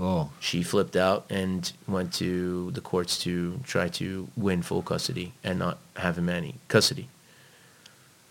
[0.00, 5.32] Oh, she flipped out and went to the courts to try to win full custody
[5.44, 7.08] and not have him any custody.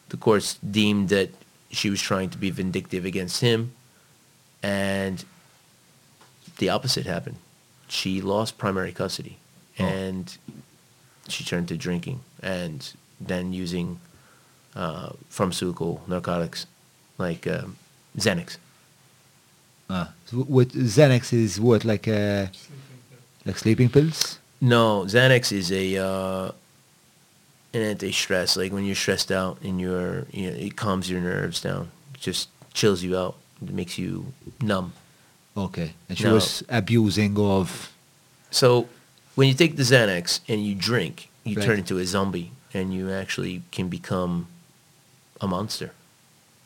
[0.09, 1.30] The courts deemed that
[1.72, 3.72] she was trying to be vindictive against him,
[4.61, 5.24] and
[6.58, 7.38] the opposite happened.
[7.88, 9.38] She lost primary custody,
[9.80, 9.85] Oh.
[9.85, 10.38] and
[11.30, 14.00] she turned to drinking and then using
[14.75, 16.66] uh, pharmaceutical narcotics
[17.17, 17.77] like um,
[18.17, 18.58] Xanax.
[19.90, 22.48] Ah, so what Xanax is what like uh,
[23.45, 24.40] like sleeping pills?
[24.62, 26.52] No, Xanax is a uh,
[27.74, 28.56] an anti-stress.
[28.58, 32.22] Like when you're stressed out and you're, you know, it calms your nerves down, it
[32.22, 34.94] just chills you out, it makes you numb.
[35.56, 36.34] Okay, and she No.
[36.36, 37.92] was abusing of.
[38.52, 38.88] So
[39.36, 41.66] when you take the Xanax and you drink, you Right.
[41.66, 44.48] turn into a zombie, and you actually can become
[45.42, 45.92] a monster.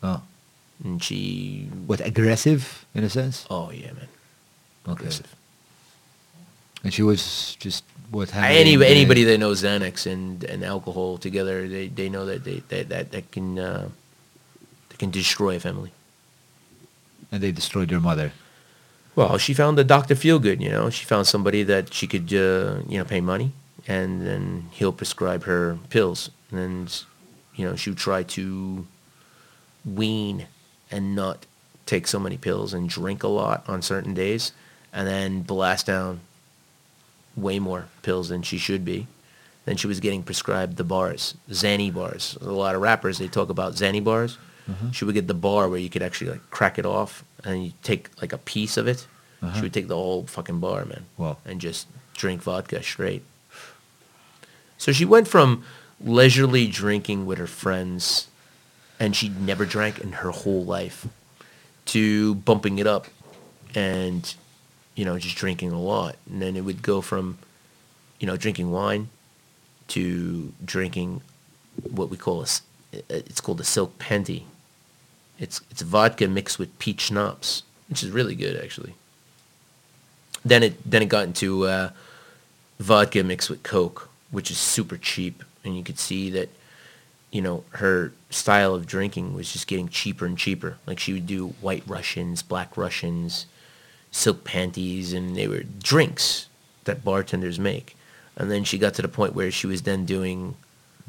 [0.04, 0.22] Oh,
[0.84, 3.46] And she, what aggressive in a sense?
[3.50, 4.08] oh yeah, man,
[4.88, 5.36] Okay, aggressive.
[6.84, 11.88] and she was just what Any, anybody that knows Xanax and, and alcohol together, they,
[11.88, 13.90] they know that they that, that, that can uh,
[14.90, 15.92] that can destroy a family.
[17.32, 18.32] and they destroyed your mother.
[19.16, 20.14] Well, she found a Dr.
[20.16, 20.90] Feelgood, you know.
[20.92, 23.52] She found somebody that she could, uh, you know, pay money,
[23.88, 26.30] and then he'll prescribe her pills.
[26.52, 26.88] And,
[27.56, 28.86] you know, she would try to
[29.84, 30.46] wean
[30.92, 31.46] and not
[31.86, 34.52] take so many pills and drink a lot on certain days,
[34.94, 36.20] and then blast down
[37.36, 39.08] way more pills than she should be.
[39.66, 42.38] Then she was getting prescribed the bars, Xanny bars.
[42.42, 44.38] A lot of rappers, they talk about Xanny bars.
[44.70, 44.92] Uh-huh.
[44.92, 47.74] She would get the bar where you could actually like crack it off and you
[47.84, 49.08] take like a piece of it.
[49.42, 49.56] Uh-huh.
[49.56, 51.06] She would take the whole fucking bar, man.
[51.18, 51.38] Wow.
[51.46, 53.24] And just drink vodka straight.
[54.78, 55.64] So she went from
[56.00, 58.28] leisurely drinking with her friends
[59.00, 61.08] and she'd never drank in her whole life
[61.86, 63.08] to bumping it up
[63.76, 64.36] and
[64.96, 67.38] you know just drinking a lot and then it would go from
[68.20, 69.10] you know drinking wine
[69.88, 71.22] to drinking
[71.90, 72.48] what we call a
[73.10, 74.44] it's called a Silk Panty.
[75.40, 78.96] It's it's vodka mixed with peach schnapps, which is really good actually.
[80.44, 81.92] Then it then it got into uh,
[82.80, 86.50] vodka mixed with Coke, which is super cheap, and you could see that,
[87.32, 90.78] you know, her style of drinking was just getting cheaper and cheaper.
[90.86, 93.46] Like she would do White Russians, Black Russians,
[94.12, 96.48] silk panties, and they were drinks
[96.84, 97.96] that bartenders make.
[98.36, 100.56] And then she got to the point where she was then doing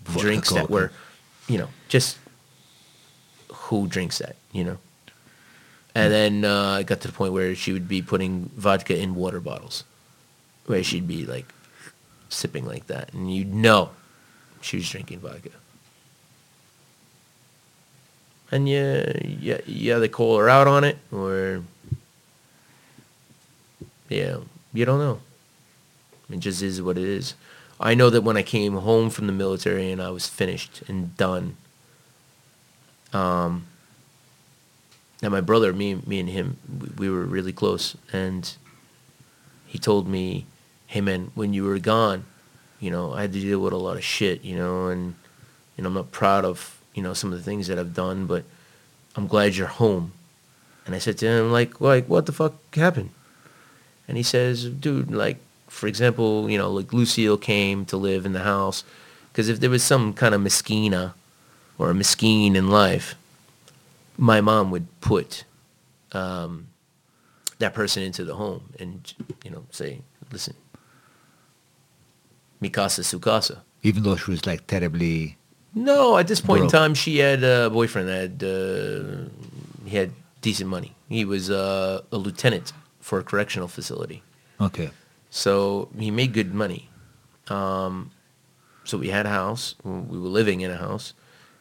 [0.05, 0.92] Vodka drinks that were,
[1.47, 2.18] you know, just
[3.52, 4.78] who drinks that, you know?
[5.94, 9.14] And then uh, it got to the point where she would be putting vodka in
[9.14, 9.84] water bottles,
[10.66, 11.52] where she'd be like
[12.28, 13.90] sipping like that, and you'd know
[14.60, 15.50] she was drinking vodka.
[18.51, 21.62] And yeah, yeah, yeah, they call her out on it, or
[24.09, 24.39] yeah,
[24.73, 25.20] you don't know.
[26.31, 27.35] It just is what it is.
[27.81, 31.17] I know that when I came home from the military and I was finished and
[31.17, 31.57] done,
[33.12, 33.67] um,
[35.23, 38.55] and my brother, me, me and him, we, we were really close, and
[39.67, 40.47] he told me,
[40.86, 42.25] "Hey man, when you were gone,
[42.81, 45.17] you know, I had to deal with a lot of shit, you know, and
[45.77, 48.27] you know, I'm not proud of you know some of the things that I've done,
[48.27, 48.43] but
[49.15, 50.12] I'm glad you're home."
[50.85, 53.10] And I said to him, like, like, what the fuck happened?
[54.09, 55.36] And he says, dude, like,
[55.68, 58.85] for example, you know, like Lucille came to live in the house
[59.31, 61.12] because if there was some kind of miskina
[61.77, 63.17] or a miskeen in life,
[64.17, 65.44] my mom would put
[66.12, 66.68] um,
[67.59, 69.12] that person into the home and,
[69.44, 70.01] you know, say,
[70.33, 70.55] listen,
[72.62, 73.59] mikasa sukasa.
[73.83, 75.36] Even though she was like terribly.
[75.84, 79.28] No, at this point in time, she had a boyfriend that had, uh,
[79.89, 80.94] he had decent money.
[81.08, 84.23] He was uh, a lieutenant for a correctional facility.
[84.60, 84.90] Okay.
[85.31, 86.89] So he made good money.
[87.48, 88.10] Um,
[88.84, 89.74] so we had a house.
[89.84, 91.15] We were living in a house.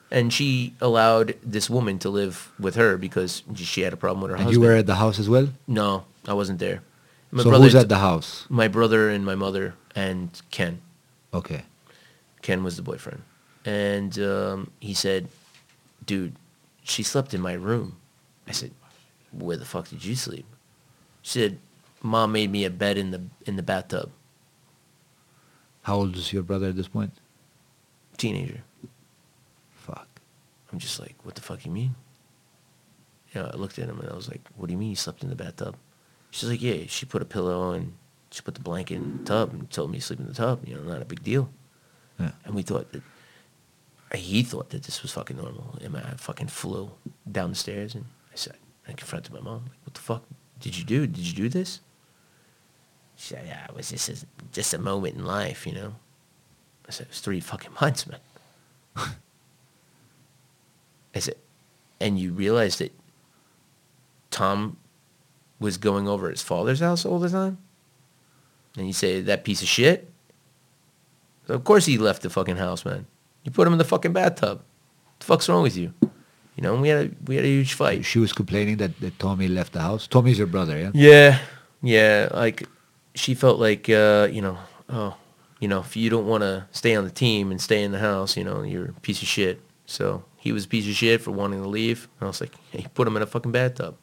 [0.10, 4.32] And she allowed this woman to live with her because she had a problem with
[4.32, 4.64] her And husband.
[4.64, 5.50] you were at the house as well?
[5.68, 6.82] No, I wasn't there.
[7.32, 8.46] My so brother- who's at the house?
[8.50, 10.80] My brother and my mother and Ken.
[11.34, 11.64] Okay.
[12.42, 13.24] Ken was the boyfriend.
[13.68, 15.28] And um, he said,
[16.06, 16.38] dude,
[16.84, 17.98] she slept in my room.
[18.48, 18.72] I said,
[19.34, 20.46] where the fuck did you sleep?
[21.22, 21.60] She said,
[22.02, 24.10] mom made me a bed in the in the bathtub.
[25.82, 27.12] How old is your brother at this point?
[28.16, 28.62] Teenager.
[29.72, 30.08] Fuck.
[30.72, 31.96] I'm just like, what the fuck you mean?
[33.34, 34.96] You know, I looked at him and I was like, what do you mean you
[34.96, 35.76] slept in the bathtub?
[36.32, 37.96] She's like, yeah, she put a pillow and
[38.32, 40.66] she put the blanket in the tub and told me to sleep in the tub.
[40.66, 41.50] You know, not a big deal.
[42.18, 42.32] Yeah.
[42.46, 43.04] And we thought that,
[44.16, 45.78] he thought that this was fucking normal.
[45.82, 46.92] And I fucking flew
[47.30, 48.56] down the stairs and I said,
[48.88, 49.66] I confronted my mom.
[49.66, 50.24] Like, what the fuck
[50.60, 51.08] did you do?
[51.08, 51.82] Did you do this?
[53.16, 55.96] She said, yeah, it was just a, just a moment in life, you know?
[56.88, 58.20] I said, it was three fucking months, man.
[61.16, 61.36] I said,
[62.00, 62.94] and you realize that
[64.30, 64.78] Tom
[65.60, 67.58] was going over his father's house all the time?
[68.78, 70.12] And you say, that piece of shit?
[71.48, 73.08] So of course he left the fucking house, man.
[73.48, 74.58] You put him in the fucking bathtub.
[74.58, 75.94] What the fuck's wrong with you?
[76.02, 78.04] You know, we had a, we had a huge fight.
[78.04, 80.06] She was complaining that, that Tommy left the house.
[80.06, 80.92] Tommy's your brother, yeah?
[80.94, 81.40] Yeah,
[81.82, 82.28] yeah.
[82.34, 82.68] Like
[83.16, 84.58] she felt like uh, you know,
[84.90, 85.16] oh,
[85.62, 88.00] you know, if you don't want to stay on the team and stay in the
[88.00, 89.62] house, you know, you're a piece of shit.
[89.86, 92.10] So he was a piece of shit for wanting to leave.
[92.20, 93.96] And I was like, hey, put him in a fucking bathtub.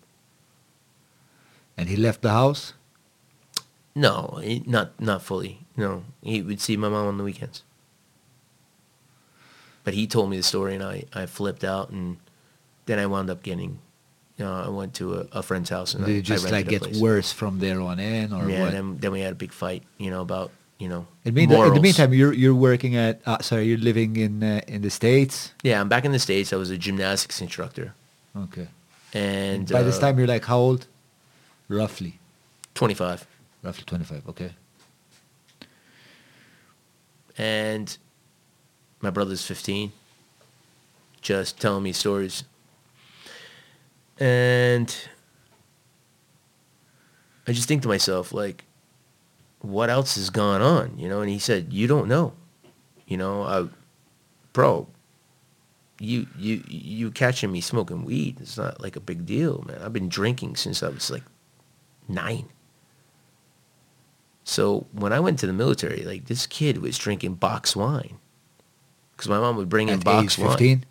[1.77, 2.73] And he left the house?
[3.95, 5.67] No, he, not not fully.
[5.77, 7.63] No, he would see my mom on the weekends.
[9.85, 12.17] But he told me the story, and I, I flipped out, and
[12.87, 13.79] then I wound up getting,
[14.39, 16.51] you know, I went to a, a friend's house, and Did I, it just I
[16.51, 17.01] like rented a get place.
[17.01, 18.73] worse from there on in or yeah, what?
[18.73, 21.07] then then we had a big fight, you know, about you know.
[21.25, 24.61] in, mean, in the meantime, you're you're working at uh, sorry, you're living in uh,
[24.67, 25.53] in the states.
[25.63, 26.53] Yeah, I'm back in the states.
[26.53, 27.95] I was a gymnastics instructor,
[28.35, 28.69] Okay.
[29.13, 30.87] and By this uh, time, you're like how old?
[31.69, 32.19] Roughly,
[32.75, 33.27] 25,
[33.63, 34.29] roughly 25.
[34.29, 34.53] Okay.
[37.37, 37.99] and
[39.05, 39.93] my brother's 15,
[41.21, 42.43] just telling me stories,
[44.19, 44.97] and
[47.47, 48.65] I just think to myself like,
[49.61, 51.21] what else has gone on, you know?
[51.21, 52.33] And he said, you don't know,
[53.07, 53.69] you know, I,
[54.53, 54.89] bro.
[56.01, 58.41] You you you catching me smoking weed?
[58.41, 59.81] It's not like a big deal, man.
[59.81, 61.23] I've been drinking since I was like
[62.09, 62.49] nine.
[64.43, 68.19] So when I went to the military, like this kid was drinking box wine
[69.17, 70.51] because my mom would bring in box age wine.
[70.51, 70.85] 15,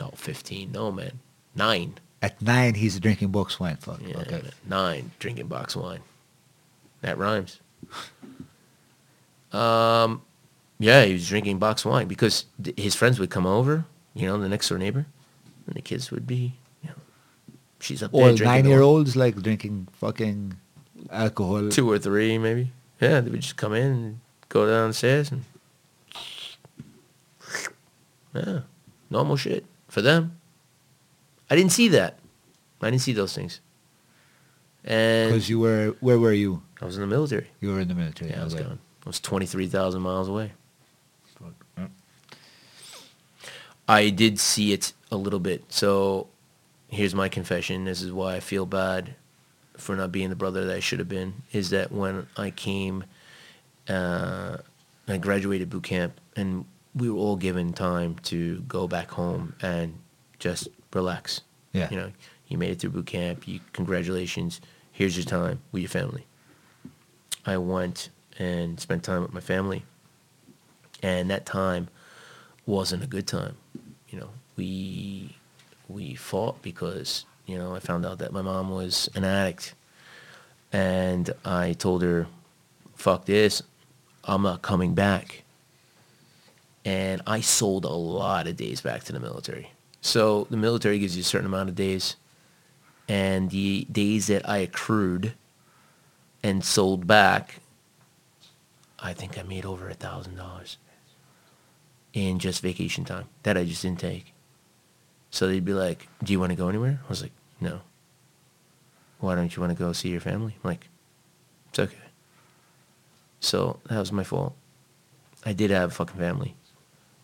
[0.00, 0.72] No, fifteen.
[0.72, 1.20] No, man,
[1.54, 1.94] nine.
[2.20, 3.76] at nine, he's drinking box wine.
[3.76, 4.00] Fuck.
[4.06, 4.42] Yeah, okay.
[4.42, 6.00] man, nine drinking box wine.
[7.02, 7.60] That rhymes.
[9.52, 10.22] Um,
[10.78, 14.36] yeah, he was drinking box wine because th- his friends would come over you know,
[14.38, 15.06] the next door neighbor,
[15.66, 16.94] and the kids would be, you know,
[17.80, 20.54] she's up there All nine-year-olds like drinking fucking
[21.10, 21.70] alcohol.
[21.70, 22.70] two or three maybe.
[23.00, 25.44] Yeah, they would just come in and go downstairs and
[28.34, 28.60] yeah,
[29.10, 30.38] normal shit for them.
[31.50, 32.18] I didn't see that.
[32.80, 33.60] I didn't see those things.
[34.84, 36.62] And Because you were, where were you?
[36.80, 37.46] I was in the military.
[37.60, 38.30] You were in the military.
[38.30, 38.64] Yeah, I was okay.
[38.64, 38.78] gone.
[39.06, 40.52] I was twenty three thousand miles away.
[43.88, 45.64] I did see it a little bit.
[45.68, 46.28] So
[46.88, 47.84] here's my confession.
[47.84, 49.14] This is why I feel bad
[49.76, 51.34] for not being the brother that I should have been.
[51.52, 53.04] Is that when I came,
[53.88, 54.58] uh,
[55.08, 56.64] I graduated boot camp, and
[56.94, 59.98] we were all given time to go back home and
[60.38, 61.40] just relax.
[61.72, 61.88] Yeah.
[61.90, 62.12] You know,
[62.48, 63.48] you made it through boot camp.
[63.48, 64.60] You congratulations.
[64.90, 66.26] Here's your time with your family.
[67.46, 69.84] I went and spent time with my family,
[71.02, 71.88] and that time
[72.66, 73.56] wasn't a good time.
[74.08, 75.36] You know, we
[75.88, 79.74] we fought because you know I found out that my mom was an addict,
[80.72, 82.26] and I told her,
[82.94, 83.62] "Fuck this,
[84.24, 85.42] I'm not coming back."
[86.84, 89.70] And I sold a lot of days back to the military.
[90.00, 92.16] So the military gives you a certain amount of days,
[93.08, 95.34] and the days that I accrued
[96.42, 97.60] and sold back,
[98.98, 100.76] I think I made over a thousand dollars
[102.12, 104.34] in just vacation time that I just didn't take.
[105.30, 107.82] So they'd be like, "Do you want to go anywhere?" I was like, "No."
[109.22, 110.56] Why don't you want to go see your family?
[110.64, 110.88] I'm like,
[111.68, 111.94] it's okay.
[113.38, 114.54] So that was my fault.
[115.46, 116.56] I did have a fucking family.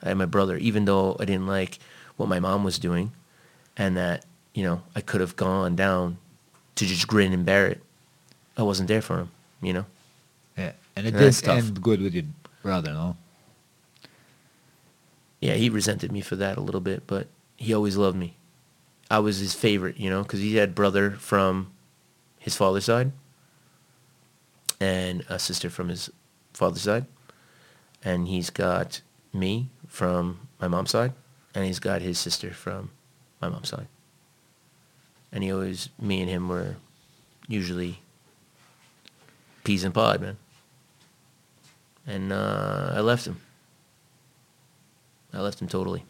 [0.03, 1.79] I had my brother, even though I didn't like
[2.17, 3.13] what my mom was doing,
[3.77, 6.19] and that you know I could have gone down
[6.77, 7.83] to just grin and bear it.
[8.57, 9.31] I wasn't there for him,
[9.63, 9.87] you know.
[10.57, 10.73] Yeah.
[10.97, 11.67] And it That's didn't tough.
[11.69, 12.25] end good with your
[12.63, 13.17] brother, no?
[15.41, 18.35] Yeah, he resented me for that a little bit, but he always loved me.
[19.11, 21.71] I was his favorite, you know, because he had brother from
[22.39, 23.13] his father's side
[24.81, 26.11] and a sister from his
[26.53, 27.07] father's side,
[28.05, 29.01] and he's got
[29.33, 31.13] me from my mom's side,
[31.55, 32.91] and he's got his sister from
[33.41, 33.89] my mom's side.
[35.33, 36.77] And he always, me and him were
[37.49, 38.01] usually
[39.65, 40.37] peas and pod, man.
[42.07, 43.41] And uh, I left him.
[45.33, 46.05] I left him totally.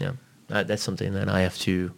[0.00, 0.12] Yeah,
[0.48, 1.92] that, that's something that I have to.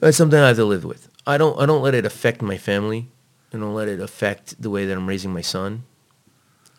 [0.00, 1.10] That's something I have to live with.
[1.26, 1.60] I don't.
[1.60, 3.08] I don't let it affect my family.
[3.52, 5.84] I don't let it affect the way that I'm raising my son.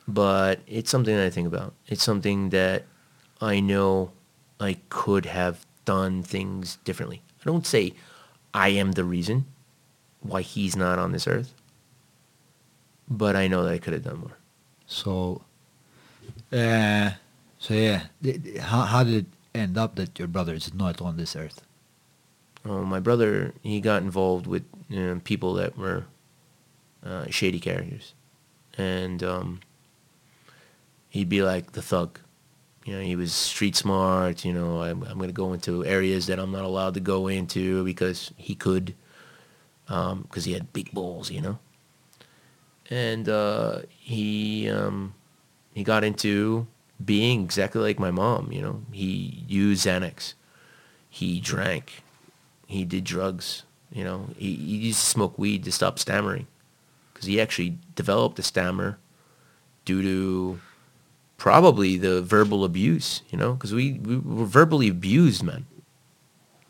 [0.07, 1.73] But it's something that I think about.
[1.87, 2.85] It's something that
[3.41, 4.11] I know
[4.59, 7.21] I could have done things differently.
[7.41, 7.93] I don't say
[8.53, 9.45] I am the reason
[10.21, 11.53] why he's not on this earth.
[13.09, 14.37] But I know that I could have done more.
[14.85, 15.43] So,
[16.51, 17.11] uh,
[17.59, 18.03] so yeah,
[18.61, 21.61] how, how did it end up that your brother is not on this earth?
[22.65, 26.05] Uh, my brother, he got involved with you know, people that were
[27.05, 28.13] uh, shady characters,
[28.77, 29.61] and um,
[31.17, 32.19] he'd be like the thug.
[32.85, 34.45] You know, he was street smart.
[34.45, 37.27] You know, I'm, I'm going to go into areas that I'm not allowed to go
[37.27, 38.95] into because he could,
[39.87, 41.29] because he had big balls.
[41.29, 41.59] You know,
[42.89, 45.13] and uh, he um,
[45.73, 46.67] he got into
[47.03, 48.51] being exactly like my mom.
[48.51, 50.33] You know, he used Xanax.
[51.09, 52.03] He drank
[52.67, 53.63] he did drugs.
[53.91, 56.47] You know, he, he used to smoke weed to stop stammering
[57.13, 58.99] because he actually developed a stammer
[59.85, 60.59] due to
[61.37, 63.21] probably the verbal abuse.
[63.29, 65.65] You know, because we, we were verbally abused, man.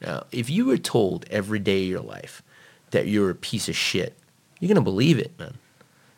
[0.01, 2.43] Now, if you were told every day of your life
[2.91, 4.17] that you're a piece of shit,
[4.59, 5.57] you're gonna believe it, man.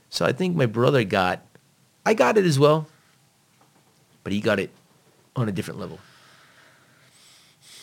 [0.10, 1.42] So I think my brother got,
[2.06, 2.88] I got it as well,
[4.24, 4.72] but he got it
[5.36, 6.00] on a different level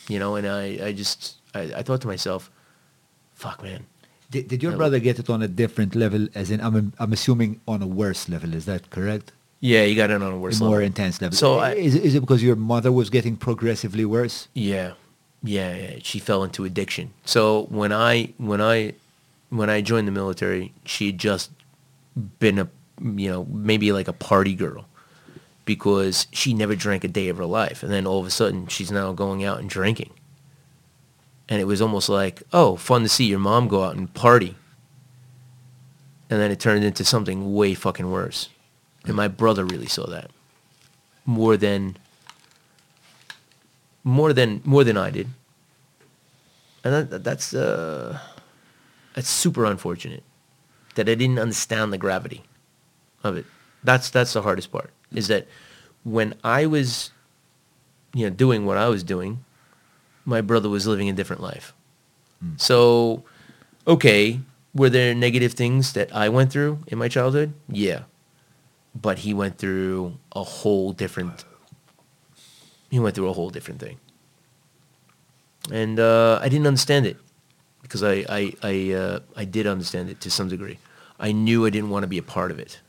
[0.08, 2.50] you know, and I, I just, I, I thought to myself,
[3.34, 3.86] fuck, man.
[4.30, 6.28] Did, did your brother get it on a different level?
[6.34, 8.54] As in, I'm I'm assuming on a worse level.
[8.54, 9.30] Is that correct?
[9.60, 10.86] Yeah, you got it on a worse a more level.
[10.86, 11.36] intense level.
[11.36, 14.48] So I- is, it- is it because your mother was getting progressively worse?
[14.54, 14.92] Yeah,
[15.42, 15.96] yeah, yeah.
[16.02, 17.12] She fell into addiction.
[17.24, 18.94] So when I, when I,
[19.50, 21.50] when I joined the military, she had just
[22.38, 22.68] been a,
[23.02, 24.86] you know, maybe like a party girl
[25.64, 27.82] because she never drank a day of her life.
[27.82, 30.10] And then all of a sudden she's now going out and drinking.
[31.48, 34.56] And it was almost like, oh, fun to see your mom go out and party.
[36.28, 38.48] And then it turned into something way fucking worse.
[39.06, 40.30] And my brother really saw that
[41.24, 41.96] more than
[44.04, 45.28] more than more than I did.
[46.84, 48.18] And that, that's uh,
[49.14, 50.22] that's super unfortunate
[50.94, 52.42] that I didn't understand the gravity
[53.24, 53.46] of it.
[53.82, 54.90] That's that's the hardest part.
[55.12, 55.46] Is that
[56.04, 57.10] when I was
[58.14, 59.44] you know, doing what I was doing,
[60.24, 61.74] my brother was living a different life.
[62.56, 63.24] So,
[63.86, 64.40] okay,
[64.74, 67.54] were there negative things that I went through in my childhood?
[67.68, 68.02] Yeah.
[69.00, 71.44] But he went through a whole different
[72.90, 73.98] he went through a whole different thing.
[75.72, 77.18] And uh, I didn't understand it
[77.82, 80.78] because I I I, uh, I did understand it to some degree.
[81.18, 82.80] I knew I didn't want to be a part of it.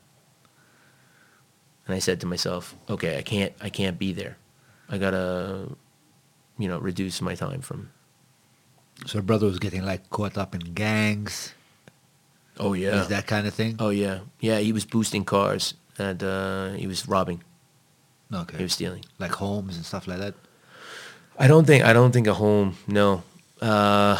[1.86, 4.36] And I said to myself, okay, I can't I can't be there.
[4.88, 5.76] I got to
[6.58, 7.90] you know, reduce my time from
[9.06, 11.54] So brother was getting like caught up in gangs.
[12.58, 13.00] Oh yeah.
[13.02, 13.76] Is that kind of thing?
[13.78, 14.58] Oh yeah, yeah.
[14.58, 17.42] He was boosting cars and uh, he was robbing.
[18.32, 18.56] okay.
[18.56, 19.04] He was stealing.
[19.18, 20.34] like homes and stuff like that.
[21.38, 21.84] I don't think.
[21.84, 22.76] I don't think a home.
[22.86, 23.22] No.
[23.60, 24.18] Uh,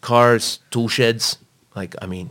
[0.00, 1.38] cars, tool sheds.
[1.74, 2.30] Like I mean,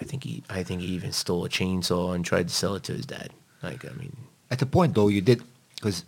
[0.00, 0.42] I think he.
[0.48, 3.30] I think he even stole a chainsaw and tried to sell it to his dad.
[3.62, 4.16] Like I mean,
[4.50, 5.42] At the point though, you did
[5.76, 6.04] because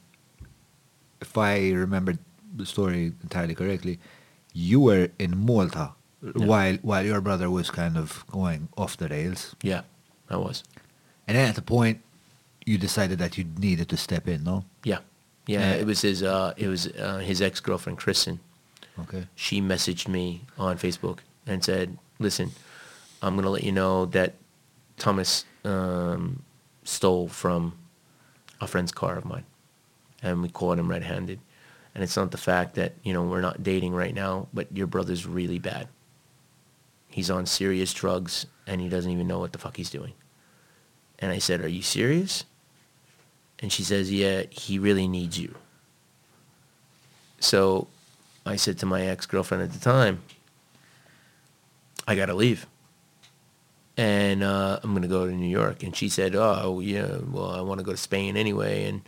[1.20, 2.14] if I remember
[2.56, 3.98] the story entirely correctly,
[4.52, 5.92] you were in Malta
[6.22, 6.46] Yeah.
[6.46, 9.82] while while your brother was kind of going off the rails, yeah,
[10.30, 10.64] I was.
[11.26, 12.00] And then at the point
[12.64, 14.44] you decided that you needed to step in.
[14.44, 14.98] No, Yeah,
[15.46, 15.72] yeah.
[15.72, 16.22] It was his.
[16.22, 18.40] Uh, it was uh, his ex girlfriend, Kristen.
[19.00, 22.52] okay, she messaged me on Facebook and said, "Listen,
[23.20, 24.34] I'm gonna let you know that
[24.98, 26.42] Thomas um,
[26.84, 27.76] stole from
[28.60, 29.44] a friend's car of mine,
[30.22, 31.40] and we caught him red-handed.
[31.94, 34.86] And it's not the fact that you know we're not dating right now, but your
[34.86, 35.88] brother's really bad.
[37.08, 40.14] He's on serious drugs, and he doesn't even know what the fuck he's doing."
[41.22, 42.44] And I said, "Are you serious?"
[43.60, 45.54] And she says, "Yeah, he really needs you."
[47.40, 47.88] So
[48.44, 50.22] I said to my ex-girlfriend at the time,
[52.06, 52.66] I got to leave.
[53.96, 55.82] And uh, I'm going to go to New York.
[55.82, 58.84] And she said, oh, yeah, well, I want to go to Spain anyway.
[58.84, 59.02] And,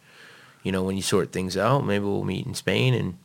[0.62, 2.94] you know, when you sort things out, maybe we'll meet in Spain.
[2.94, 3.16] And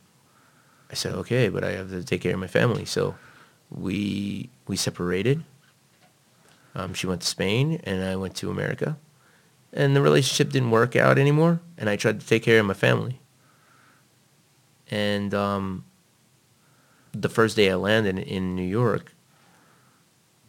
[0.90, 2.84] I said, okay, but I have to take care of my family.
[2.84, 3.14] So
[3.70, 5.44] we, we separated.
[6.74, 8.96] Um, she went to Spain and I went to America.
[9.72, 11.60] And the relationship didn't work out anymore.
[11.78, 13.20] And I tried to take care of my family.
[14.90, 15.84] And um,
[17.12, 19.14] the first day I landed in New York,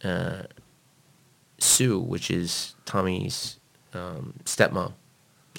[0.03, 0.43] uh,
[1.59, 3.59] Sue, which is Tommy's
[3.93, 4.93] um, stepmom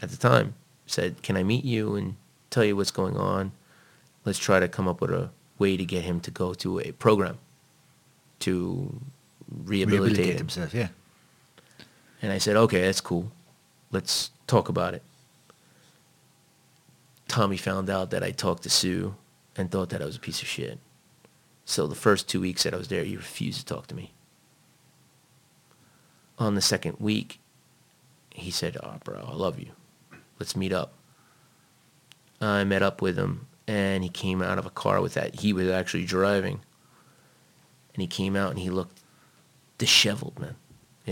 [0.02, 0.55] at the time,
[0.86, 2.16] said, "Can I meet you and
[2.50, 3.52] tell you what's going on?
[4.24, 6.91] Let's try to come up with a way to get him to go to a
[6.92, 7.39] program
[8.41, 9.00] to
[9.65, 10.75] rehabilitate, rehabilitate him." himself.
[10.75, 10.89] Yeah,
[12.21, 13.33] And I said, okay, that's cool.
[13.91, 15.03] Let's talk about it.
[17.29, 19.15] Tommy found out that I talked to Sue
[19.57, 20.79] and thought that I was a piece of shit.
[21.65, 24.13] So the first two weeks that I was there, he refused to talk to me.
[26.39, 27.39] On the second week,
[28.31, 29.69] he said, oh, bro, I love you.
[30.39, 30.95] Let's meet up.
[32.41, 35.41] I met up with him, and he came out of a car with that.
[35.41, 36.61] He was actually driving.
[37.95, 39.02] And he came out, and he looked
[39.86, 40.57] disheveled, man.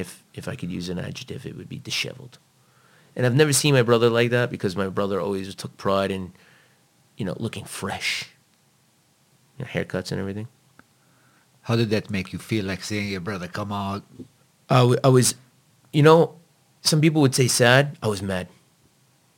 [0.02, 2.38] If if I could use an adjective, it would be disheveled.
[3.16, 6.32] And I've never seen my brother like that because my brother always took pride in,
[7.16, 8.30] you know, looking fresh.
[9.56, 10.48] You know, haircuts and everything.
[11.62, 12.64] how did that make you feel?
[12.64, 14.02] Like seeing your brother come out?
[14.68, 15.34] I, w- I was,
[15.92, 16.20] you know,
[16.82, 17.98] some people would say sad.
[18.02, 18.48] I was mad.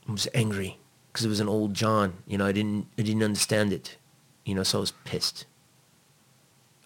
[0.08, 0.78] I was angry
[1.08, 2.08] because it was an old John.
[2.26, 3.96] You know, I didn't I didn't understand it.
[4.44, 5.46] You know, so I was pissed.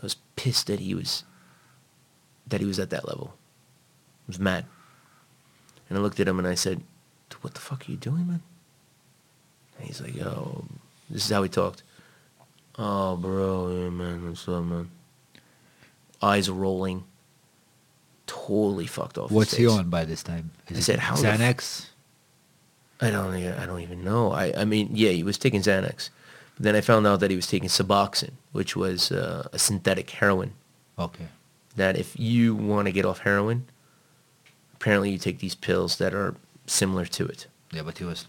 [0.01, 1.25] I was pissed that he was
[2.47, 3.35] that he was at that level.
[3.35, 4.65] I was mad.
[5.89, 6.83] And I looked at him and I said,
[7.31, 8.43] "Dude, "What the fuck are you doing, man?"
[9.79, 10.65] And he's like, "Oh,
[11.09, 11.83] this is how he talked."
[12.79, 14.91] Oh, bro, yeah, man, what's up, man?
[16.23, 17.05] Eyes rolling.
[18.27, 19.31] Totally fucked off.
[19.31, 20.51] What's he on by this time?
[20.69, 21.87] Is I said, how Xanax?
[23.01, 23.35] I don't.
[23.35, 24.33] I don't even know.
[24.33, 24.53] I.
[24.57, 26.11] I mean, yeah, he was taking Xanax,
[26.57, 30.11] but then I found out that he was taking Suboxone, which was uh, a synthetic
[30.11, 30.53] heroin.
[30.99, 31.27] okay.
[31.77, 33.67] That if you want to get off heroin,
[34.75, 36.35] apparently you take these pills that are
[36.67, 37.47] similar to it.
[37.73, 38.27] Yeah, but he was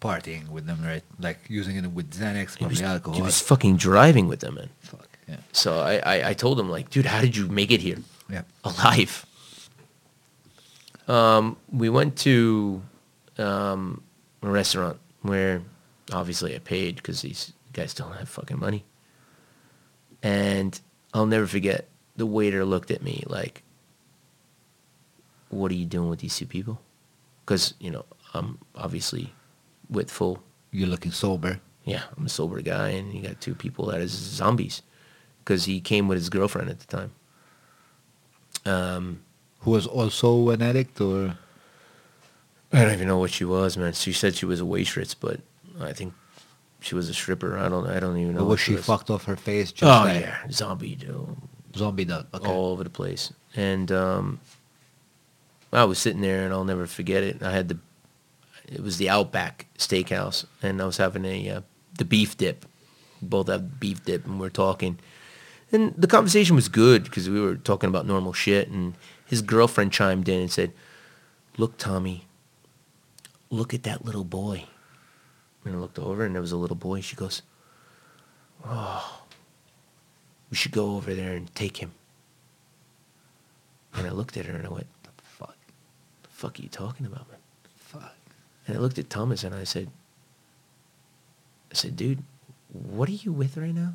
[0.00, 1.02] partying with them, right?
[1.18, 3.14] Like using it with Xanax, He probably was, alcohol.
[3.16, 4.68] he was fucking driving with them, man.
[4.80, 5.08] Fuck.
[5.28, 5.36] Yeah.
[5.52, 8.42] So I, I, I told him like, dude, how did you make it here Yeah.
[8.64, 9.24] alive?
[11.08, 12.82] Um, we went to
[13.38, 14.02] um,
[14.42, 15.62] a restaurant where
[16.12, 18.84] obviously I paid because these guys don't have fucking money.
[20.22, 20.78] And
[21.14, 21.88] I'll never forget
[22.20, 23.62] the waiter looked at me like,
[25.48, 26.76] "What are you doing with these two people?"
[27.44, 29.32] Because you know I'm obviously
[29.88, 31.60] with full You're looking sober.
[31.84, 34.82] yeah, I'm a sober guy, and you got two people that is zombies,
[35.40, 37.10] because he came with his girlfriend at the time.
[38.66, 39.20] Um,
[39.60, 41.36] Who was also an addict or
[42.72, 43.94] I don't even know what she was, man.
[43.94, 45.40] She said she was a waitress, but
[45.80, 46.12] I think
[46.80, 47.58] she was a stripper.
[47.58, 47.86] I don't.
[47.88, 48.42] I don't even know.
[48.44, 49.72] What was she fucked off her face?
[49.72, 51.36] Just Oh like yeah, zombie dude,
[51.74, 52.26] Zombie dog.
[52.34, 52.48] Okay.
[52.48, 53.32] all over the place.
[53.54, 54.40] And um,
[55.72, 57.42] I was sitting there, and I'll never forget it.
[57.42, 57.78] I had the,
[58.66, 61.60] it was the Outback Steakhouse, and I was having a uh,
[61.98, 62.66] the beef dip.
[63.22, 64.98] Both have beef dip, and we're talking,
[65.70, 68.68] and the conversation was good because we were talking about normal shit.
[68.68, 68.94] And
[69.26, 70.72] his girlfriend chimed in and said,
[71.58, 72.26] "Look, Tommy,
[73.50, 74.64] look at that little boy."
[75.64, 77.02] And I looked over, and there was a little boy.
[77.02, 77.42] She goes,
[78.64, 79.19] "Oh,
[80.50, 81.92] we should go over there and take him."
[83.94, 85.56] And I looked at her and I went, "The fuck,
[86.22, 87.40] the fuck are you talking about, man?"
[87.76, 88.14] Fuck.
[88.66, 89.90] And I looked at Thomas and I said,
[91.70, 92.22] I said, dude,
[92.72, 93.94] what are you with right now?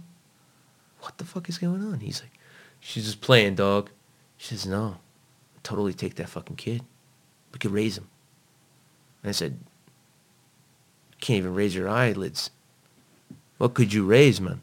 [1.02, 2.00] What the fuck is going on?
[2.00, 2.32] He's like,
[2.80, 3.90] she's just playing, dog.
[4.38, 4.98] She says, no,
[5.64, 6.84] totally take that fucking kid.
[7.52, 8.08] We could raise him.
[9.24, 9.60] And I said,
[11.20, 12.50] can't even raise your eyelids.
[13.58, 14.62] What could you raise, man?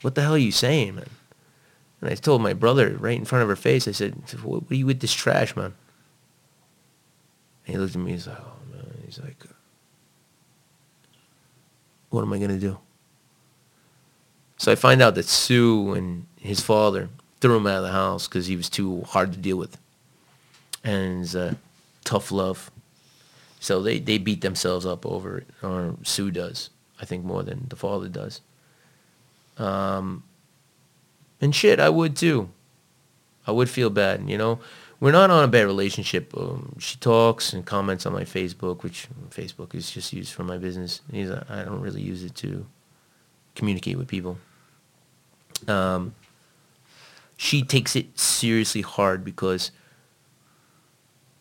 [0.00, 1.10] What the hell are you saying, man?
[2.00, 4.74] And I told my brother right in front of her face, I said, what are
[4.74, 5.74] you with this trash, man?
[7.66, 8.86] And he looked at me, he's like, oh, man.
[9.04, 9.44] He's like,
[12.08, 12.78] what am I going to do?
[14.56, 17.08] So I find out that Sue and his father
[17.40, 19.78] threw him out of the house because he was too hard to deal with.
[20.84, 21.36] And it's
[22.04, 22.70] tough love.
[23.58, 26.70] So they, they beat themselves up over it, or Sue does,
[27.00, 28.40] I think more than the father does.
[29.58, 30.22] Um,
[31.40, 32.50] and shit, I would too.
[33.46, 34.60] I would feel bad, you know.
[35.00, 36.36] We're not on a bad relationship.
[36.36, 40.58] Um, she talks and comments on my Facebook, which Facebook is just used for my
[40.58, 41.00] business.
[41.10, 42.66] I don't really use it to
[43.54, 44.36] communicate with people.
[45.66, 46.14] Um,
[47.38, 49.70] she takes it seriously hard because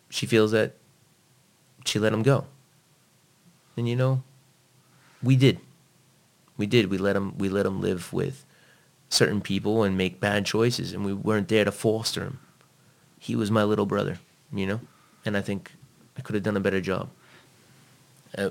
[0.10, 0.76] she feels that
[1.84, 2.46] she let him go.
[3.76, 4.24] And you know,
[5.22, 5.60] we did.
[6.56, 6.90] We did.
[6.90, 7.38] We let him.
[7.38, 8.46] We let him live with
[9.10, 12.40] certain people and make bad choices, and we weren't there to foster him.
[13.20, 14.20] He was my little brother,
[14.54, 14.80] you know,
[15.26, 15.74] and I think
[16.18, 17.10] I could have done a better job.
[18.38, 18.50] Uh,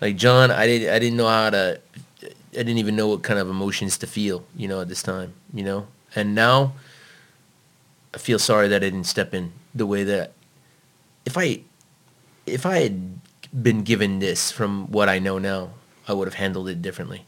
[0.00, 0.90] like John, I didn't.
[0.94, 1.80] I didn't know how to.
[2.22, 5.34] I didn't even know what kind of emotions to feel, you know, at this time,
[5.52, 5.88] you know.
[6.14, 6.74] And now,
[8.14, 10.32] I feel sorry that I didn't step in the way that.
[11.24, 11.60] If I,
[12.46, 13.18] if I had
[13.50, 15.70] been given this from what I know now,
[16.06, 17.24] I would have handled it differently.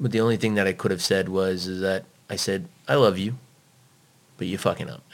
[0.00, 2.94] But the only thing that I could have said was is that I said, I
[2.96, 3.36] love you,
[4.36, 5.04] but you're fucking up.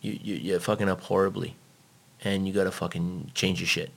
[0.00, 1.56] You, you, you're fucking up horribly.
[2.22, 3.90] And you got to fucking change your shit.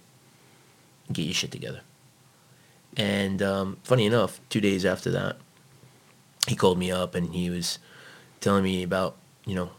[1.11, 1.82] Get your shit together.
[2.95, 5.38] And um, funny enough, two days after that,
[6.48, 7.80] he called me up and he was
[8.40, 9.72] telling me about, you know,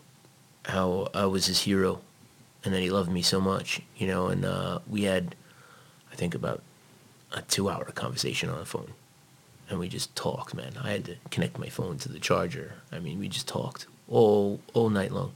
[0.64, 2.00] how I was his hero
[2.64, 5.34] and that he loved me so much, you know, and uh, we had,
[6.12, 6.62] I think, about
[7.32, 8.92] a two-hour conversation on the phone
[9.68, 10.72] and we just talked, man.
[10.82, 12.74] I had to connect my phone to the charger.
[12.90, 15.32] I mean, we just talked all all night long.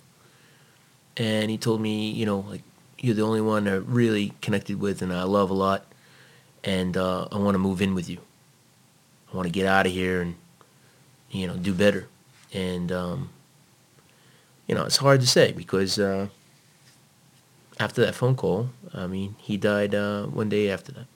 [1.16, 2.62] And he told me, you know, like
[2.98, 5.84] you're the only one I really connected with, and I love a lot.
[6.64, 8.18] And uh, I want to move in with you.
[9.32, 10.36] I want to get out of here and,
[11.30, 12.08] you know, do better.
[12.54, 13.30] And um,
[14.66, 16.28] you know, it's hard to say because uh,
[17.78, 21.06] after that phone call, I mean, he died uh, one day after that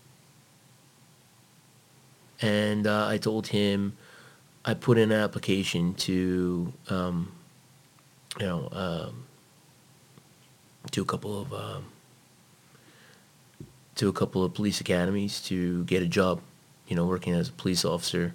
[2.41, 3.97] and uh, I told him
[4.65, 7.33] I put in an application to, um,
[8.41, 9.27] you know, um,
[10.91, 11.85] to a couple of um,
[13.95, 16.41] to a couple of police academies to get a job,
[16.87, 18.35] you know, working as a police officer.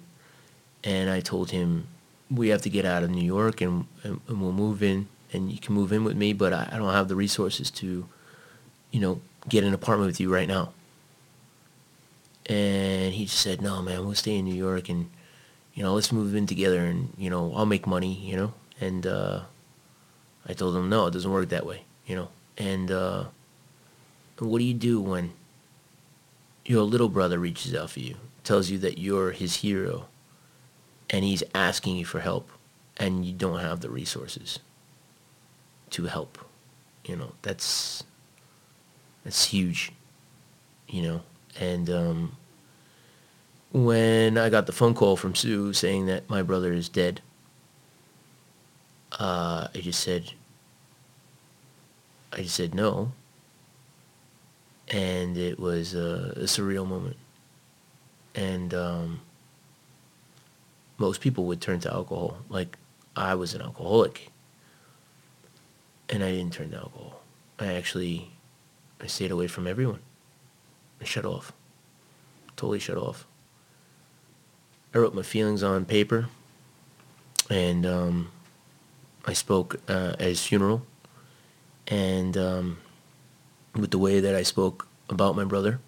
[0.84, 1.86] And I told him
[2.30, 5.52] we have to get out of New York and, and, and we'll move in, and
[5.52, 8.08] you can move in with me, but I, I don't have the resources to,
[8.90, 10.72] you know, get an apartment with you right now.
[12.46, 15.10] And he just said, no, man, we'll stay in New York and,
[15.74, 18.54] you know, let's move in together and, you know, I'll make money, you know.
[18.80, 19.42] And uh,
[20.46, 22.28] I told him, no, it doesn't work that way, you know.
[22.58, 23.24] And uh,
[24.38, 25.32] what do you do when
[26.64, 30.08] your little brother reaches out for you, tells you that you're his hero,
[31.10, 32.50] and he's asking you for help,
[32.96, 34.58] and you don't have the resources
[35.90, 36.38] to help?
[37.04, 38.04] You know, that's
[39.24, 39.92] that's huge,
[40.88, 41.22] you know.
[41.58, 42.36] And um,
[43.72, 47.20] when I got the phone call from Sue saying that my brother is dead,
[49.18, 50.32] uh, I just said,
[52.32, 53.12] I just said no.
[54.88, 57.16] And it was a, a surreal moment.
[58.34, 59.20] And um,
[60.98, 62.38] most people would turn to alcohol.
[62.48, 62.78] Like
[63.16, 64.30] I was an alcoholic.
[66.08, 67.20] And I didn't turn to alcohol.
[67.58, 68.32] I actually,
[69.00, 70.00] I stayed away from everyone.
[71.02, 71.52] I shut off.
[72.54, 73.26] totally shut off.
[74.94, 76.28] I wrote my feelings on paper,
[77.50, 78.30] and um,
[79.26, 80.86] I spoke uh, at his funeral,
[81.88, 82.78] and um,
[83.74, 85.80] with the way that I spoke about my brother,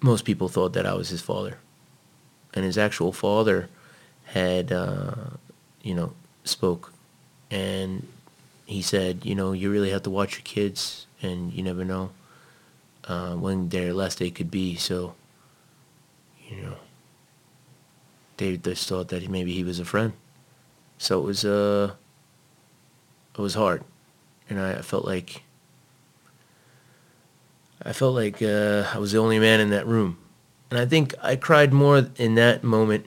[0.00, 1.58] most people thought that I was his father,
[2.54, 3.68] and his actual father
[4.26, 5.14] had, uh,
[5.82, 6.14] you know,
[6.44, 6.94] spoke,
[7.50, 8.06] and
[8.64, 12.12] he said, you know, you really have to watch your kids, and you never know
[13.04, 14.76] uh, when their last day could be.
[14.76, 15.14] So,
[16.48, 16.76] you know,
[18.36, 20.12] they just thought that maybe he was a friend.
[20.98, 21.94] So it was uh,
[23.34, 23.82] it was hard,
[24.48, 25.42] and I, I felt like
[27.84, 30.18] I felt like uh, I was the only man in that room,
[30.70, 33.06] and I think I cried more in that moment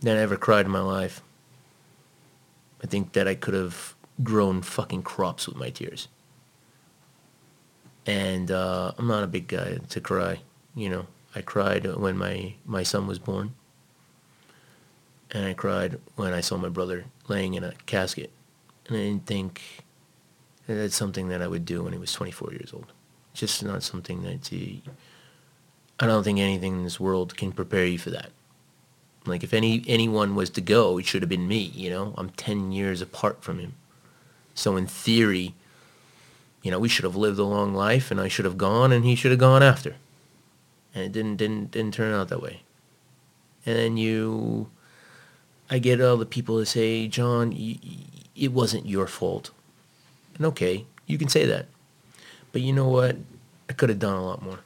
[0.00, 1.22] than I ever cried in my life.
[2.82, 6.08] I think that I could have grown fucking crops with my tears.
[8.06, 10.40] And uh, I'm not a big guy to cry.
[10.74, 13.54] You know, I cried when my, my son was born.
[15.30, 18.30] And I cried when I saw my brother laying in a casket.
[18.86, 19.62] And I didn't think
[20.66, 22.92] that that's something that I would do when he was 24 years old.
[23.32, 24.80] Just not something that you,
[25.98, 28.30] I don't think anything in this world can prepare you for that.
[29.26, 31.72] Like if any anyone was to go, it should have been me.
[31.74, 33.74] You know, I'm ten years apart from him.
[34.54, 35.54] So in theory,
[36.64, 39.04] you know, we should have lived a long life, and I should have gone, and
[39.04, 39.96] he should have gone after.
[40.94, 42.62] And it didn't didn't didn't turn out that way.
[43.66, 44.70] And then you,
[45.70, 47.54] I get all the people that say, John,
[48.34, 49.50] it wasn't your fault.
[50.36, 51.66] And okay, you can say that,
[52.50, 53.16] but you know what?
[53.68, 54.60] I could have done a lot more.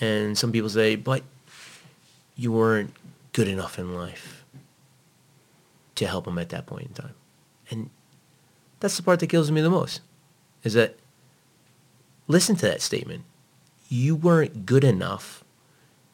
[0.00, 1.22] And some people say, but
[2.36, 2.92] you weren't
[3.32, 4.44] good enough in life
[5.94, 7.14] to help him at that point in time.
[7.70, 7.90] And
[8.80, 10.00] that's the part that kills me the most
[10.64, 10.96] is that
[12.26, 13.24] listen to that statement.
[13.88, 15.44] You weren't good enough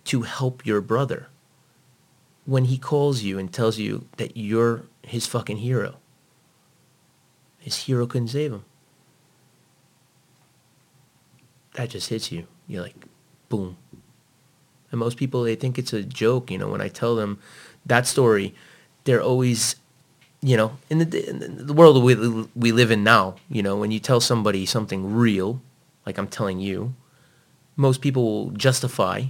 [0.05, 1.29] to help your brother
[2.45, 5.97] when he calls you and tells you that you're his fucking hero.
[7.59, 8.65] His hero couldn't save him.
[11.75, 12.47] That just hits you.
[12.67, 12.97] You're like,
[13.49, 13.77] boom.
[14.91, 16.51] And most people, they think it's a joke.
[16.51, 17.39] You know, when I tell them
[17.87, 18.55] that story,
[19.05, 19.77] they're always,
[20.43, 22.15] you know, in the, in the world we,
[22.57, 25.61] we live in now, you know, when you tell somebody something real,
[26.07, 26.95] like I'm telling you,
[27.77, 29.25] most people will justify,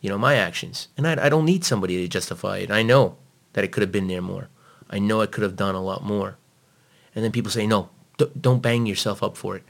[0.00, 0.88] you know, my actions.
[0.96, 2.70] And I, I don't need somebody to justify it.
[2.70, 3.16] I know
[3.52, 4.48] that it could have been there more.
[4.90, 6.36] I know I could have done a lot more.
[7.14, 9.64] And then people say, no, d- don't bang yourself up for it.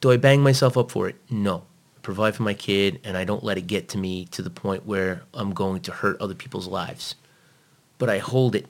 [0.00, 1.16] Do I bang myself up for it?
[1.30, 1.64] No.
[1.96, 4.50] I provide for my kid, and I don't let it get to me to the
[4.50, 7.14] point where I'm going to hurt other people's lives.
[7.98, 8.66] But I hold it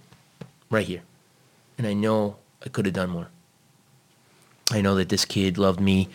[0.70, 1.02] right here.
[1.76, 3.28] And I know I could have done more.
[4.70, 6.08] I know that this kid loved me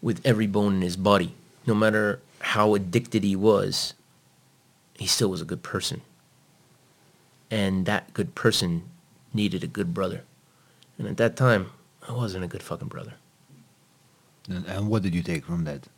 [0.00, 1.34] with every bone in his body.
[1.66, 3.94] No matter how addicted he was,
[4.94, 6.02] he still was a good person.
[7.50, 8.84] And that good person
[9.34, 10.22] needed a good brother.
[10.98, 11.72] And at that time,
[12.08, 13.14] I wasn't a good fucking brother.
[14.48, 15.88] And, what did you take from that?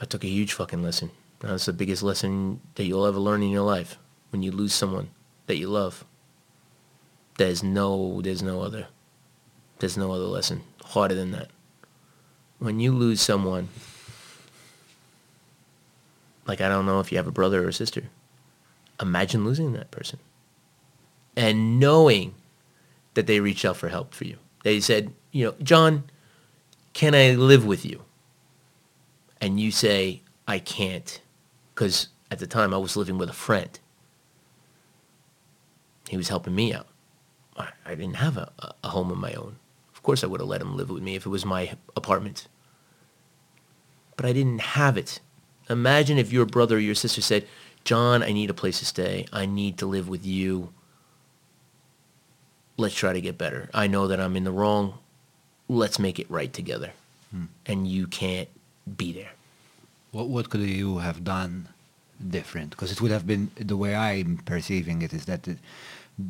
[0.00, 1.10] I took a huge fucking lesson.
[1.40, 3.98] That's the biggest lesson that you'll ever learn in your life.
[4.30, 5.10] When you lose someone
[5.46, 6.04] that you love,
[7.38, 8.88] there's no, there's no other,
[9.78, 11.48] there's no other lesson harder than that.
[12.58, 13.68] When you lose someone,
[16.46, 18.04] like I don't know if you have a brother or a sister,
[19.00, 20.18] imagine losing that person.
[21.36, 22.34] And knowing
[23.14, 24.36] that they reached out for help for you.
[24.62, 26.04] They said, you know, John,
[26.92, 28.02] can I live with you?
[29.40, 31.20] And you say, I can't.
[31.74, 33.78] Because at the time I was living with a friend.
[36.08, 36.88] He was helping me out.
[37.56, 38.50] I, didn't have a,
[38.82, 39.56] a home of my own.
[40.10, 42.48] Of course I would have let him live with me if it was my apartment.
[44.16, 45.20] But I didn't have it.
[45.68, 47.46] Imagine if your brother or your sister said,
[47.84, 49.26] John, I need a place to stay.
[49.32, 50.74] I need to live with you.
[52.76, 53.70] Let's try to get better.
[53.72, 54.98] I know that I'm in the wrong.
[55.68, 56.90] Let's make it right together.
[57.30, 57.44] Hmm.
[57.66, 58.48] And you can't
[58.96, 59.34] be there.
[60.10, 61.68] What what could you have done
[62.18, 62.70] different?
[62.70, 65.58] Because it would have been the way I'm perceiving it is that it,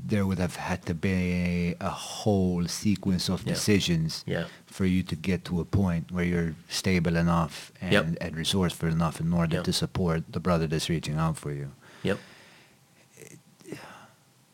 [0.06, 3.52] there would have had to be a whole sequence of Yeah.
[3.54, 4.44] decisions Yeah.
[4.66, 8.16] for you to get to a point where you're stable enough and, Yep.
[8.20, 9.64] and resourceful enough in order Yep.
[9.64, 11.70] to support the brother that's reaching out for you.
[12.02, 12.18] Yep.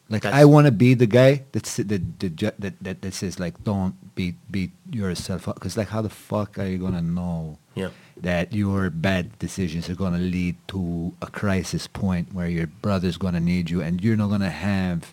[0.09, 1.89] Like That's- I want to be the guy that's that
[2.21, 6.09] that, that that that says like don't beat beat yourself up because like how the
[6.09, 7.89] fuck are you gonna know Yeah.
[8.17, 13.41] that your bad decisions are gonna lead to a crisis point where your brother's gonna
[13.41, 15.13] need you and you're not gonna have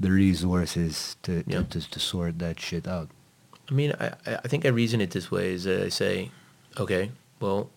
[0.00, 1.58] the resources to, yeah.
[1.58, 3.08] to, to, to, sort that shit out.
[3.70, 6.30] I mean, I, I think I reason it this way is that I say,
[6.78, 7.10] okay,
[7.40, 7.68] well,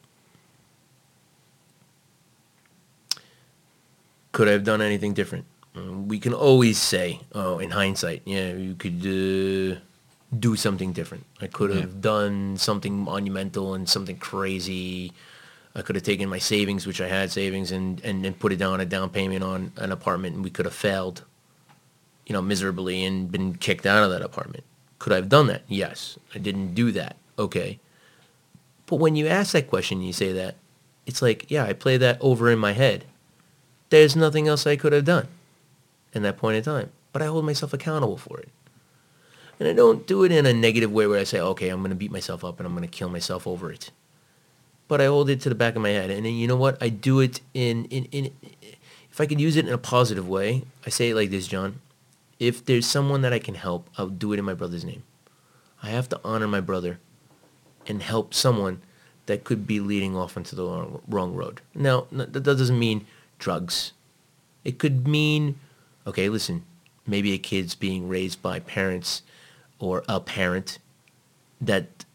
[4.32, 5.46] could I have done anything different?
[5.76, 9.80] Mm, we can always say, oh, in hindsight, yeah, you could uh,
[10.38, 11.26] do something different.
[11.42, 15.12] I could have done something monumental and something crazy.
[15.76, 18.58] I could have taken my savings, which I had savings, and, and, and put it
[18.58, 21.24] down a down payment on an apartment, and we could have failed
[22.32, 24.64] you know, miserably and been kicked out of that apartment.
[25.00, 25.64] Could I have done that?
[25.68, 26.18] Yes.
[26.34, 27.18] I didn't do that.
[27.38, 27.78] Okay.
[28.86, 30.56] But when you ask that question, you say that,
[31.06, 33.04] it's like, yeah, I play that over in my head.
[33.90, 35.28] There's nothing else I could have done
[36.14, 36.94] in that point in time.
[37.12, 38.48] But I hold myself accountable for it.
[39.60, 41.90] And I don't do it in a negative way where I say, okay, I'm going
[41.90, 43.92] to beat myself up and I'm going to kill myself over it.
[44.88, 46.10] But I hold it to the back of my head.
[46.10, 46.82] And then, you know what?
[46.82, 48.32] I do it in, in, in,
[49.12, 51.82] if I could use it in a positive way, I say it like this, John.
[52.42, 55.04] If there's someone that I can help, I'll do it in my brother's name.
[55.84, 56.98] I have to honor my brother
[57.86, 58.82] and help someone
[59.28, 60.66] that could be leading off into the
[61.08, 61.62] wrong, road.
[61.76, 63.06] Now, that doesn't mean
[63.38, 63.94] drugs.
[64.64, 65.60] It could mean,
[66.08, 66.64] okay, listen,
[67.06, 69.22] maybe a kid's being raised by parents
[69.78, 70.80] or a parent
[71.62, 72.06] that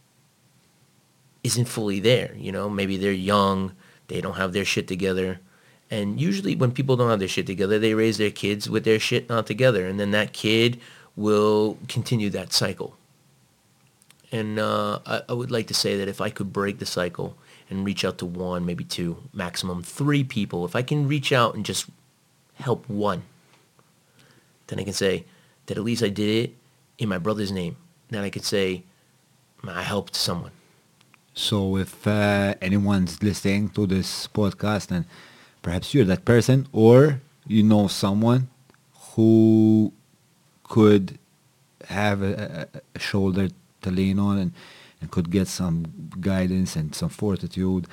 [1.44, 2.34] isn't fully there.
[2.34, 3.76] You know, maybe they're young,
[4.08, 5.38] they don't have their shit together.
[5.90, 8.98] And usually when people don't have their shit together, they raise their kids with their
[8.98, 9.86] shit not together.
[9.86, 10.80] And then that kid
[11.14, 12.96] will continue that cycle.
[14.32, 17.36] And uh, I, I would like to say that if I could break the cycle
[17.70, 21.54] and reach out to one, maybe two, maximum three people, if I can reach out
[21.54, 21.86] and just
[22.54, 23.22] help one,
[24.66, 25.24] then I can say
[25.66, 26.54] that at least I did it
[26.98, 27.76] in my brother's name.
[28.10, 28.82] Then I could say
[29.64, 30.52] I helped someone.
[31.34, 35.04] So if uh, anyone's listening to this podcast and
[35.66, 36.96] perhaps you're that person or
[37.54, 38.42] you know someone
[39.10, 39.92] who
[40.74, 41.06] could
[42.00, 43.46] have a, a, shoulder
[43.82, 44.50] to lean on and,
[45.00, 45.76] and could get some
[46.20, 47.84] guidance and some fortitude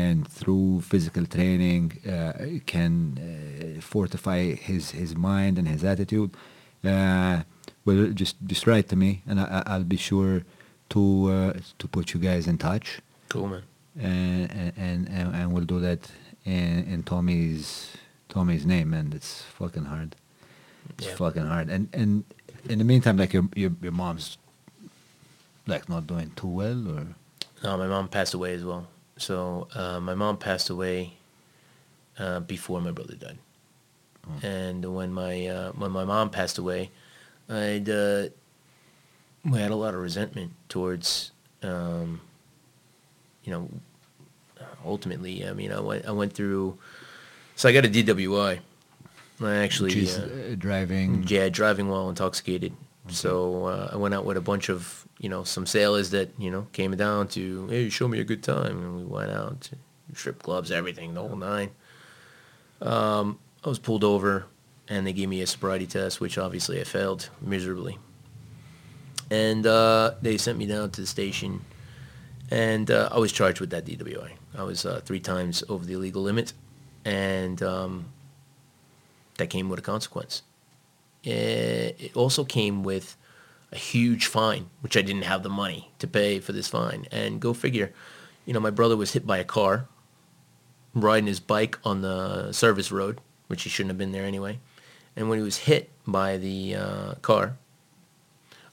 [0.00, 1.84] and through physical training
[2.16, 2.32] uh,
[2.74, 6.30] can uh, fortify his, his mind and his attitude,
[6.84, 7.36] uh,
[7.86, 10.36] well, just, just write to me and I, I- I'll be sure
[10.94, 11.02] to
[11.36, 12.86] uh, to put you guys in touch,
[13.30, 13.62] Cool, man.
[13.98, 16.02] and and and, and we'll do that
[16.44, 17.88] in, in Tommy's
[18.28, 20.16] Tommy's name, and it's fucking hard.
[20.98, 21.14] It's Yeah.
[21.16, 21.68] fucking hard.
[21.70, 22.24] And and
[22.68, 24.38] in the meantime, like your your your mom's
[25.66, 27.06] like not doing too well, or
[27.62, 28.86] No, my mom passed away as well.
[29.16, 31.14] So uh, my mom passed away
[32.18, 33.38] uh, before my brother died.
[34.42, 36.90] And when my uh, when my mom passed away,
[37.48, 38.28] I'd uh,
[39.52, 42.20] had a lot of resentment towards, um,
[43.44, 43.68] you know,
[44.84, 45.46] ultimately.
[45.46, 46.78] I mean, I went I went through,
[47.56, 48.60] so I got a DWI.
[49.40, 51.24] I actually uh, uh, driving.
[51.26, 52.72] yeah, driving while intoxicated.
[53.08, 56.50] So uh, I went out with a bunch of, you know, some sailors that, you
[56.50, 58.78] know, came down to, hey, show me a good time.
[58.78, 59.76] And we went out, to
[60.14, 61.70] strip clubs, everything, the whole nine.
[62.80, 64.46] Um, I was pulled over
[64.88, 67.98] and they gave me a sobriety test, which obviously I failed miserably.
[69.30, 71.64] And uh, they sent me down to the station
[72.50, 74.32] and uh, I was charged with that DWI.
[74.56, 76.52] I was uh, three times over the illegal limit
[77.04, 78.06] and um,
[79.38, 80.42] that came with a consequence.
[81.24, 83.16] Eh, It also came with
[83.72, 87.06] a huge fine, which I didn't have the money to pay for this fine.
[87.10, 87.92] And go figure,
[88.44, 89.88] you know, my brother was hit by a car
[90.94, 94.58] riding his bike on the service road, which he shouldn't have been there anyway.
[95.16, 97.56] And when he was hit by the uh, car,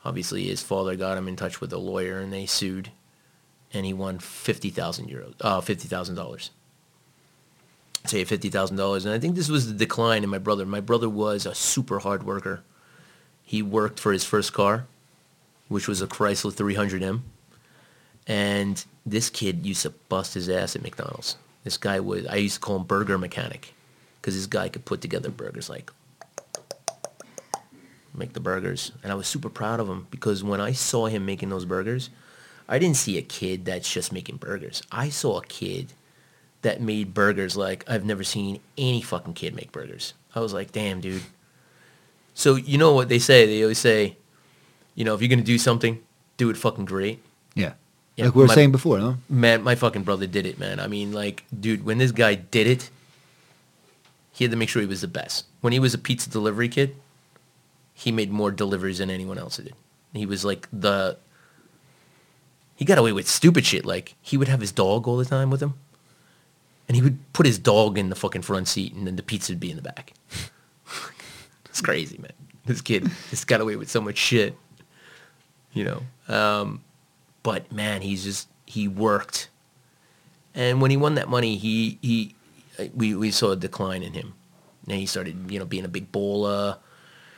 [0.03, 2.91] obviously his father got him in touch with a lawyer and they sued
[3.73, 6.49] and he won 50,000 euros, uh, $50,000
[8.05, 9.05] say fifty thousand dollars.
[9.05, 10.65] And I think this was the decline in my brother.
[10.65, 12.61] My brother was a super hard worker.
[13.43, 14.85] He worked for his first car,
[15.67, 17.21] which was a Chrysler 300M,
[18.27, 21.35] and this kid used to bust his ass at McDonald's.
[21.63, 23.73] This guy was I used to call him burger mechanic,
[24.21, 25.91] because this guy could put together burgers like
[28.13, 31.25] make the burgers, and I was super proud of him because when I saw him
[31.25, 32.09] making those burgers,
[32.69, 34.83] I didn't see a kid that's just making burgers.
[34.91, 35.91] I saw a kid
[36.61, 40.13] that made burgers like I've never seen any fucking kid make burgers.
[40.35, 41.23] I was like, damn, dude.
[42.35, 43.45] So you know what they say?
[43.45, 44.15] They always say,
[44.95, 45.99] you know, if you're gonna do something,
[46.37, 47.19] do it fucking great.
[47.55, 47.73] Yeah.
[48.15, 49.17] Yeah, like we were my- saying before, no?
[49.29, 50.79] Man, my fucking brother did it, man.
[50.79, 52.89] I mean, like, dude, when this guy did it,
[54.33, 55.45] he had to make sure he was the best.
[55.61, 56.95] When he was a pizza delivery kid,
[57.93, 59.73] he made more deliveries than anyone else did.
[60.13, 61.17] He was like the.
[62.79, 63.85] He got away with stupid shit.
[63.85, 65.73] Like he would have his dog all the time with him,
[66.87, 69.51] and he would put his dog in the fucking front seat, and then the pizza
[69.51, 70.13] would be in the back.
[71.65, 72.31] it's crazy, man.
[72.65, 74.55] This kid just got away with so much shit.
[75.73, 76.33] You know.
[76.33, 76.81] Um,
[77.43, 79.49] but man, he's just he worked,
[80.55, 82.33] and when he won that money, he he
[82.95, 84.33] we we saw a decline in him.
[84.87, 86.77] And he started, you know, being a big baller,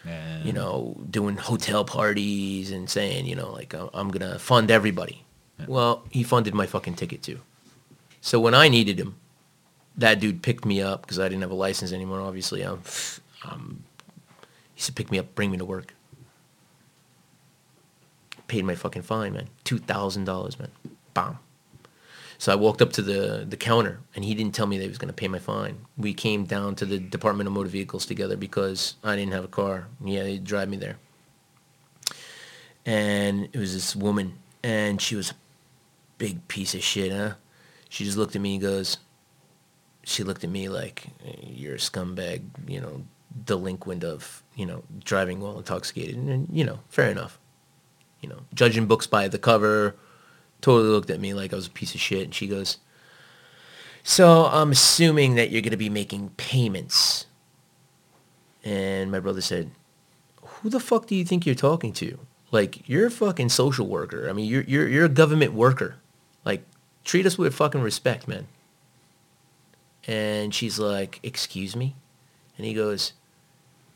[0.06, 0.42] Yeah.
[0.44, 4.72] you know, doing hotel parties and saying, you know, like, "I'm- I'm going to fund
[4.72, 5.26] everybody.
[5.68, 7.40] Well, he funded my fucking ticket too.
[8.22, 9.16] So when I needed him,
[9.98, 12.62] that dude picked me up because I didn't have a license anymore, obviously.
[12.62, 12.82] I'm,
[13.44, 13.84] I'm,
[14.76, 15.94] he said, pick me up, bring me to work.
[18.48, 19.50] Paid my fucking fine, man.
[19.66, 20.70] $2,000, man.
[21.14, 21.40] Bam.
[22.38, 24.90] So I walked up to the, the counter, and he didn't tell me that he
[24.90, 25.86] was going to pay my fine.
[25.98, 29.48] We came down to the Department of Motor Vehicles together because I didn't have a
[29.48, 29.88] car.
[30.04, 30.98] Yeah, he'd drive me there.
[32.84, 34.34] And it was this woman,
[34.64, 35.34] and she was
[36.22, 37.34] big piece of shit, huh?
[37.90, 38.98] She just looked at me and goes,
[40.04, 41.08] she looked at me like,
[41.42, 43.04] you're a scumbag, you know,
[43.44, 46.16] delinquent of, you know, driving while intoxicated.
[46.16, 47.40] And, you know, fair enough.
[48.22, 49.96] You know, judging books by the cover,
[50.62, 52.26] totally looked at me like I was a piece of shit.
[52.26, 52.78] And she goes,
[54.04, 57.26] so I'm assuming that you're going to be making payments.
[58.64, 59.72] And my brother said,
[60.44, 62.20] who the fuck do you think you're talking to?
[62.52, 64.30] Like, you're a fucking social worker.
[64.30, 65.96] I mean, you're, you're, you're a government worker.
[66.44, 66.64] Like,
[67.04, 68.48] treat us with fucking respect, man.
[70.08, 71.96] And she's like, excuse me?
[72.58, 73.14] And he goes,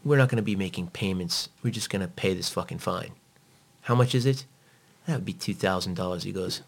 [0.04, 1.50] we're not going to be making payments.
[1.64, 3.12] We're just going to pay this fucking fine.
[3.82, 4.46] How much is it?
[5.08, 6.24] That would be $2,000.
[6.24, 6.62] He goes,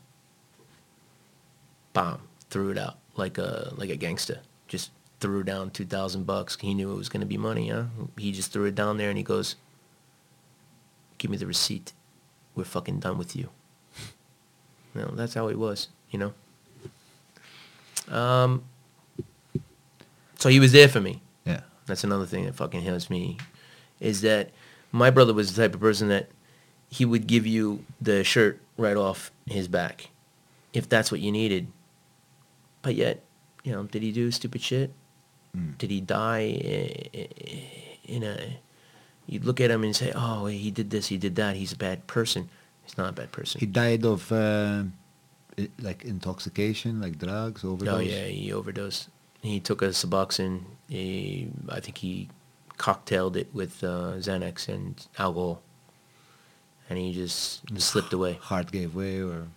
[1.93, 4.39] bomb, threw it out like a, like a gangster.
[4.67, 6.57] Just threw down 2,000 bucks.
[6.59, 7.85] He knew it was going to be money, huh?
[8.17, 9.55] He just threw it down there and he goes,
[11.17, 11.93] give me the receipt.
[12.55, 13.49] We're fucking done with you.
[14.97, 16.33] You know, that's how he was, you know?
[18.13, 18.63] Um,
[20.39, 21.21] so he was there for me.
[21.45, 21.61] Yeah.
[21.85, 23.37] That's another thing that fucking helps me,
[23.99, 24.51] is that
[24.91, 26.29] my brother was the type of person that
[26.89, 30.09] he would give you the shirt right off his back,
[30.73, 31.67] if that's what you needed.
[32.81, 33.23] But yet,
[33.63, 34.93] you know, did he do stupid shit?
[35.55, 35.77] Mm.
[35.77, 38.57] Did he die i- i- in a?
[39.25, 41.57] You'd look at him and say, "Oh, he did this, he did that.
[41.57, 42.49] He's a bad person."
[42.87, 43.59] He's not a bad person.
[43.59, 44.83] He died of uh,
[45.81, 47.95] like intoxication, like drugs, overdose.
[47.95, 49.09] Oh yeah, he overdosed.
[49.41, 50.63] He took a Suboxone.
[50.87, 52.29] He, I think he
[52.77, 55.61] cocktailed it with uh, Xanax and alcohol,
[56.89, 58.39] and he just slipped away.
[58.41, 59.47] Heart gave way, or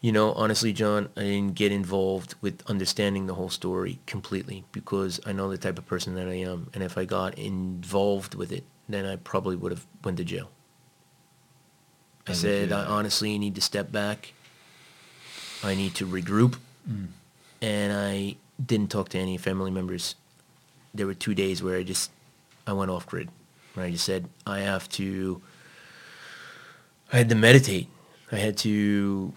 [0.00, 5.20] You know, honestly, John, I didn't get involved with understanding the whole story completely because
[5.26, 8.50] I know the type of person that I am, and if I got involved with
[8.50, 10.50] it, then I probably would have went to jail.
[12.28, 14.32] I said, I honestly need to step back.
[15.62, 16.56] I need to regroup,
[17.60, 20.14] and I didn't talk to any family members.
[20.94, 22.10] There were two days where I just
[22.66, 23.28] I went off grid,
[23.74, 25.40] where I just said I have to.
[27.12, 27.88] I had to meditate.
[28.30, 29.32] I had to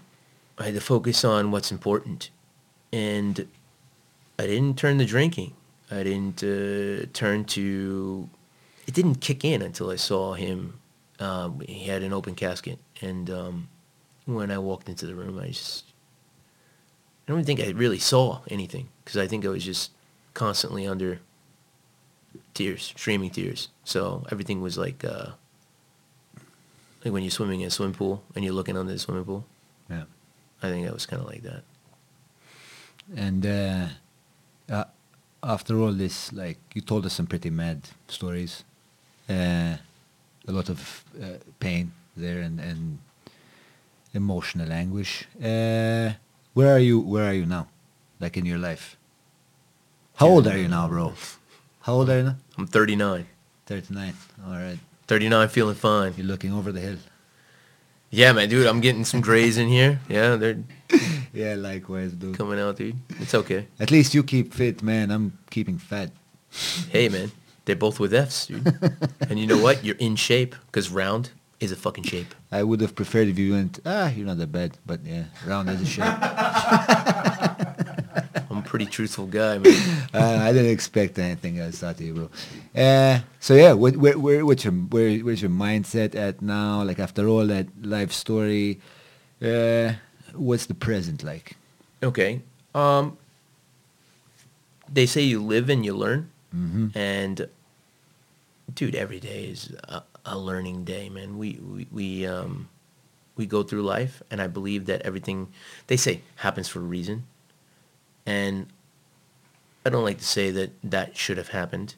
[0.62, 2.30] I had to focus on what's important.
[2.94, 3.48] And
[4.38, 5.54] I didn't turn to drinking.
[5.90, 8.30] I didn't uh, turn to...
[8.88, 10.80] It didn't kick in until I saw him.
[11.22, 12.80] Um, he had an open casket.
[13.02, 13.70] And um,
[14.26, 15.86] when I walked into the room, I just...
[17.28, 19.92] I don't think I really saw anything because I think I was just
[20.34, 21.20] constantly under
[22.54, 23.70] tears, streaming tears.
[23.84, 25.06] So everything was like...
[25.06, 25.32] Uh,
[27.04, 29.46] like when you're swimming in a swimming pool and you're looking under the swimming pool.
[29.90, 30.04] yeah.
[30.62, 31.64] I think that was kind of like that.
[33.16, 33.88] And uh,
[34.70, 34.84] uh,
[35.42, 38.64] after all this, like you told us some pretty mad stories,
[39.28, 39.78] uh,
[40.48, 43.00] a lot of uh, pain there and, and
[44.14, 45.26] emotional anguish.
[45.40, 46.14] Uh,
[46.54, 47.00] where are you?
[47.00, 47.68] Where are you now?
[48.20, 48.98] Like in your life?
[50.16, 51.14] How old are you now, bro?
[51.82, 52.36] How old are you now?
[52.58, 53.26] I'm 39.
[53.66, 54.14] Thirty-nine.
[54.46, 54.78] All right.
[55.08, 56.14] 39, feeling fine.
[56.18, 56.98] You're looking over the hill.
[58.10, 60.00] Yeah, man, dude, I'm getting some grays in here.
[60.10, 60.60] Yeah, they're
[61.34, 62.38] Yeah, likewise, dude.
[62.38, 62.98] coming out, dude.
[63.20, 63.68] It's okay.
[63.80, 65.10] At least you keep fit, man.
[65.12, 66.12] I'm keeping fat.
[66.90, 67.32] Hey, man,
[67.66, 68.74] they're both with Fs, dude.
[69.30, 69.84] and you know what?
[69.84, 72.34] You're in shape because round is a fucking shape.
[72.52, 74.78] I would have preferred if you went, ah, you're not that bad.
[74.86, 76.06] But yeah, round is a shape.
[78.50, 80.08] I'm a pretty truthful guy, man.
[80.14, 82.30] uh, I didn't expect anything else out of you, bro.
[82.76, 86.82] Uh, so yeah, what, where, where, what's your, where, where's your mindset at now?
[86.84, 88.80] Like after all that life story,
[89.42, 89.94] uh,
[90.34, 91.56] what's the present like?
[92.02, 92.42] Okay.
[92.74, 93.18] Um,
[94.92, 96.31] they say you live and you learn.
[96.56, 96.98] Mm-hmm.
[96.98, 97.50] And
[98.74, 101.38] dude, every day is a, a learning day, man.
[101.38, 102.70] We, we, we, um,
[103.36, 105.48] we go through life and I believe that everything
[105.88, 107.26] they say happens for a reason.
[108.26, 108.68] And
[109.86, 111.96] I don't like to say that that should have happened,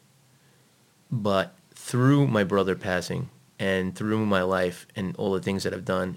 [1.10, 5.84] but through my brother passing and through my life and all the things that I've
[5.84, 6.16] done,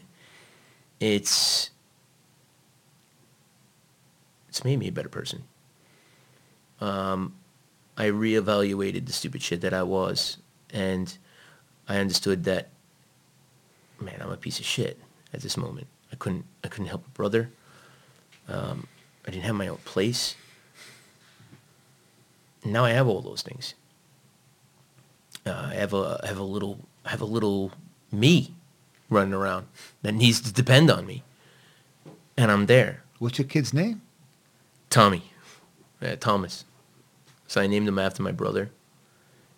[1.00, 1.72] it's,
[4.48, 5.44] it's made me a better person.
[6.80, 7.34] Um,
[7.98, 10.38] I reevaluated the stupid shit that I was,
[10.72, 11.18] and
[11.88, 12.70] I understood that,
[14.00, 15.00] man, I'm a piece of shit
[15.34, 15.88] at this moment.
[16.12, 17.50] I couldn't, I couldn't help a brother.
[18.48, 18.88] Um,
[19.26, 20.36] I didn't have my own place.
[22.64, 23.74] Now I have all those things.
[25.46, 27.72] Uh, I have a, I have a little, I have a little
[28.12, 28.54] me
[29.10, 29.68] running around
[30.02, 31.24] that needs to depend on me,
[32.38, 33.04] and I'm there.
[33.18, 34.02] What's your kid's name?
[34.90, 35.32] Tommy,
[36.02, 36.66] uh, Thomas.
[37.48, 38.70] So I named him after my brother.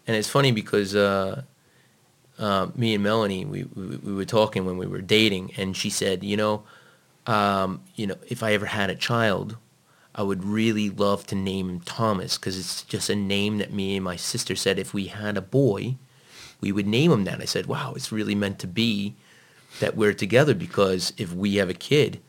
[0.07, 1.43] And it's funny because uh,
[2.37, 5.89] uh, me and Melanie, we, we we were talking when we were dating, and she
[5.89, 6.63] said, you know,
[7.27, 9.57] um, you know, if I ever had a child,
[10.15, 13.95] I would really love to name him Thomas because it's just a name that me
[13.95, 15.95] and my sister said if we had a boy,
[16.59, 17.41] we would name him that.
[17.41, 19.15] I said, wow, it's really meant to be
[19.79, 22.19] that we're together because if we have a kid,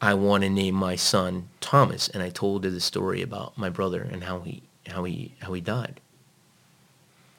[0.00, 2.08] I want to name my son Thomas.
[2.08, 5.52] And I told her the story about my brother and how he how he how
[5.52, 6.00] he died.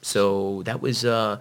[0.02, 1.38] So that was uh,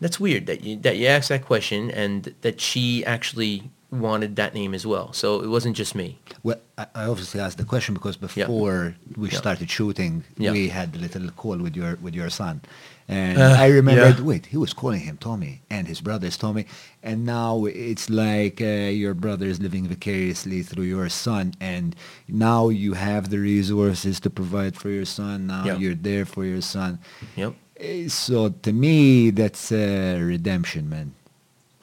[0.00, 4.52] that's weird that you that you asked that question and that she actually wanted that
[4.54, 5.12] name as well.
[5.12, 6.18] So it wasn't just me.
[6.42, 9.38] Well, I, I obviously asked the question because before we Yeah.
[9.38, 10.52] started shooting, Yeah.
[10.52, 12.60] we had a little call with your with your son,
[13.08, 14.18] and Uh, I remembered.
[14.18, 14.24] yeah.
[14.24, 16.66] Wait, he was calling him Tommy, and his brother is Tommy,
[17.02, 21.94] and now it's like uh, your brother is living vicariously through your son, and
[22.28, 25.46] now you have the resources to provide for your son.
[25.46, 25.76] Now Yeah.
[25.78, 26.98] you're there for your son.
[27.36, 31.12] Yep, Eh, So to me, that's uh, redemption, man.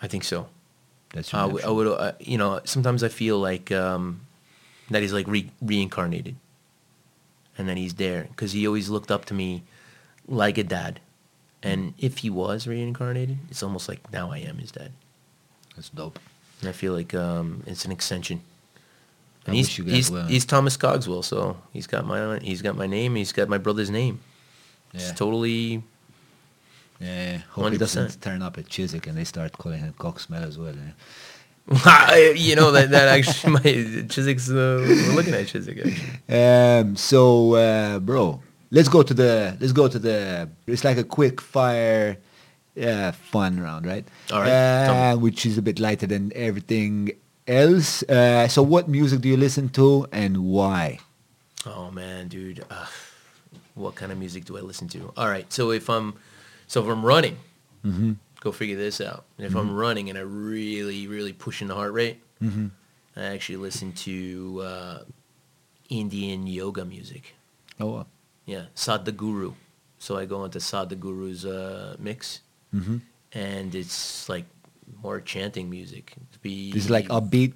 [0.02, 0.48] I think so.
[1.14, 1.69] That's redemption.
[1.69, 4.22] I would, uh, you know, sometimes I feel like um,
[4.90, 6.35] that he's like re- reincarnated,
[7.58, 9.61] and then he's there because he always looked up to me
[10.27, 11.00] like a dad,
[11.64, 14.92] and if he was reincarnated, it's almost like now I am his dad,
[15.75, 16.19] That's dope.
[16.59, 18.42] and I feel like um, it's an extension.
[19.48, 22.75] I he's wish you guys he's, he's Thomas Cogswell, so he's got my he's got
[22.77, 24.19] my name, he's got my brother's name.
[24.93, 25.00] Yeah.
[25.01, 25.83] It's totally
[27.00, 30.58] Yeah, hope he doesn't turn up at Chiswick and they start calling him Cocksmell as
[30.58, 30.74] well.
[30.74, 30.93] eh?
[32.35, 36.40] you know that that actually my Chiswick's uh, we're looking at Chiswick actually.
[36.40, 38.42] Um, so, uh, bro,
[38.74, 40.50] let's go to the let's go to the.
[40.68, 42.18] It's like a quick fire,
[42.76, 44.06] uh, fun round, right?
[44.34, 47.14] All right, Uh, which is a bit lighter than everything
[47.48, 48.03] else.
[48.10, 51.00] Uh, so, what music do you listen to and why?
[51.66, 52.88] Oh man, dude, uh,
[53.76, 55.14] what kind of music do I listen to?
[55.16, 56.16] All right, so if I'm
[56.68, 57.38] so if I'm running,
[57.85, 58.14] Mm-hmm.
[58.40, 59.26] go figure this out.
[59.38, 62.68] And if I'm running and I really really pushing the heart rate, Mm-hmm.
[63.16, 64.98] I actually listen to uh,
[65.90, 67.35] Indian yoga music.
[67.80, 68.06] Oh, wow.
[68.45, 69.53] Yeah, Sadhguru.
[69.99, 72.41] So I go into Sadhguru's uh, mix,
[72.75, 72.97] Mm-hmm.
[73.33, 74.45] and it's like
[75.03, 76.13] more chanting music.
[76.41, 77.53] Be Is it like upbeat?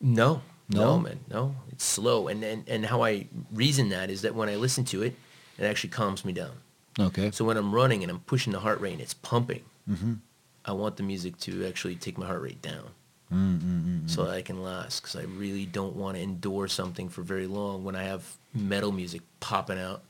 [0.00, 0.98] No, no, No?
[0.98, 1.54] man, no.
[1.72, 5.02] It's slow, and, and and how I reason that is that when I listen to
[5.02, 5.14] it,
[5.58, 6.52] it actually calms me down.
[6.98, 7.30] Okay.
[7.30, 10.14] So when I'm running and I'm pushing the heart rate and it's pumping, Mm-hmm.
[10.64, 12.90] I want the music to actually take my heart rate down
[13.32, 14.08] Mm-hmm.
[14.08, 15.00] so that I can last.
[15.00, 18.90] Because I really don't want to endure something for very long when I have metal
[18.92, 20.02] music popping out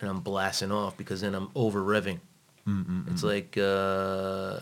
[0.00, 2.20] and I'm blasting off because then I'm over revving.
[2.66, 3.02] Mm-hmm.
[3.10, 4.58] It's like uh,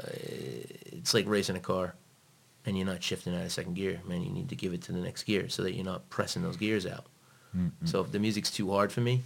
[0.93, 1.95] it's like racing a car,
[2.65, 4.01] and you're not shifting out of second gear.
[4.07, 6.43] Man, you need to give it to the next gear so that you're not pressing
[6.43, 7.07] those gears out.
[7.57, 7.87] Mm-hmm.
[7.87, 9.23] So if the music's too hard for me,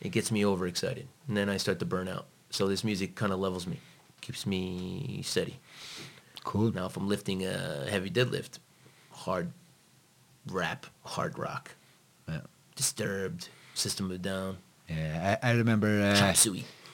[0.00, 2.26] it gets me overexcited, and then I start to burn out.
[2.50, 3.78] So this music kind of levels me,
[4.20, 5.58] keeps me steady.
[6.44, 6.72] Cool.
[6.72, 8.58] Now if I'm lifting a heavy deadlift,
[9.10, 9.50] hard
[10.50, 11.70] rap, hard rock,
[12.28, 12.40] Yeah.
[12.76, 14.58] Disturbed, System of Down,
[14.90, 16.34] I, I remember uh,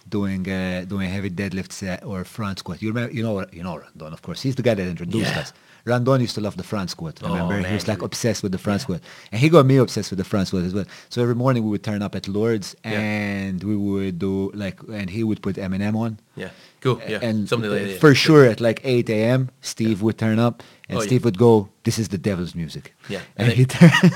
[0.08, 2.80] doing uh, doing heavy deadlifts or front squat.
[2.82, 4.42] You remember, you know, you know Randon, of course.
[4.42, 5.40] He's the guy that introduced Yeah.
[5.40, 5.52] us.
[5.86, 7.20] Randon used to love the front squat.
[7.22, 9.00] Oh, Remember, he was like obsessed with the front squat,
[9.32, 10.84] and he got me obsessed with the front squat as well.
[11.08, 13.00] So every morning we would turn up at Lords, Yeah.
[13.00, 16.18] and we would do like, and he would put Eminem on.
[16.36, 17.00] Yeah, cool.
[17.08, 18.00] Yeah, And something like uh, that.
[18.00, 21.06] for sure at like 8 a.m., Steve would turn up, and Oh, yeah.
[21.06, 24.12] Steve would go, "This is the devil's music." Yeah, and, and he turned.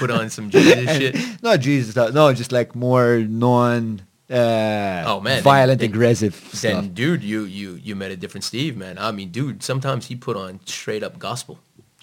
[0.00, 1.42] Put on some Jesus shit.
[1.42, 1.94] Not Jesus.
[2.14, 4.02] No, just like more non.
[4.30, 6.60] Uh, Oh, man, violent, then- aggressive stuff.
[6.62, 8.96] Then, dude, you you you met a different Steve, man.
[8.98, 11.58] I mean, dude, sometimes he put on straight up gospel.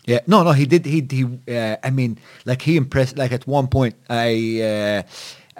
[0.05, 0.85] Yeah, no, no, he did.
[0.85, 1.23] He he.
[1.47, 3.17] Uh, I mean, like he impressed.
[3.17, 4.61] Like at one point, I.
[4.61, 5.01] Uh,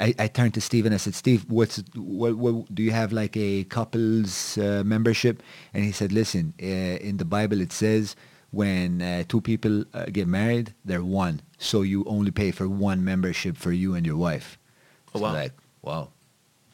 [0.01, 3.13] I, I turned to Steve and I said, Steve, what's what, what do you have
[3.13, 5.43] like a couples uh, membership?
[5.73, 8.15] And he said, listen, uh, in the Bible it says
[8.49, 11.41] when uh, two people uh, get married, they're one.
[11.57, 14.57] So you only pay for one membership for you and your wife.
[15.13, 15.33] Oh, So wow.
[15.33, 16.09] Like, wow.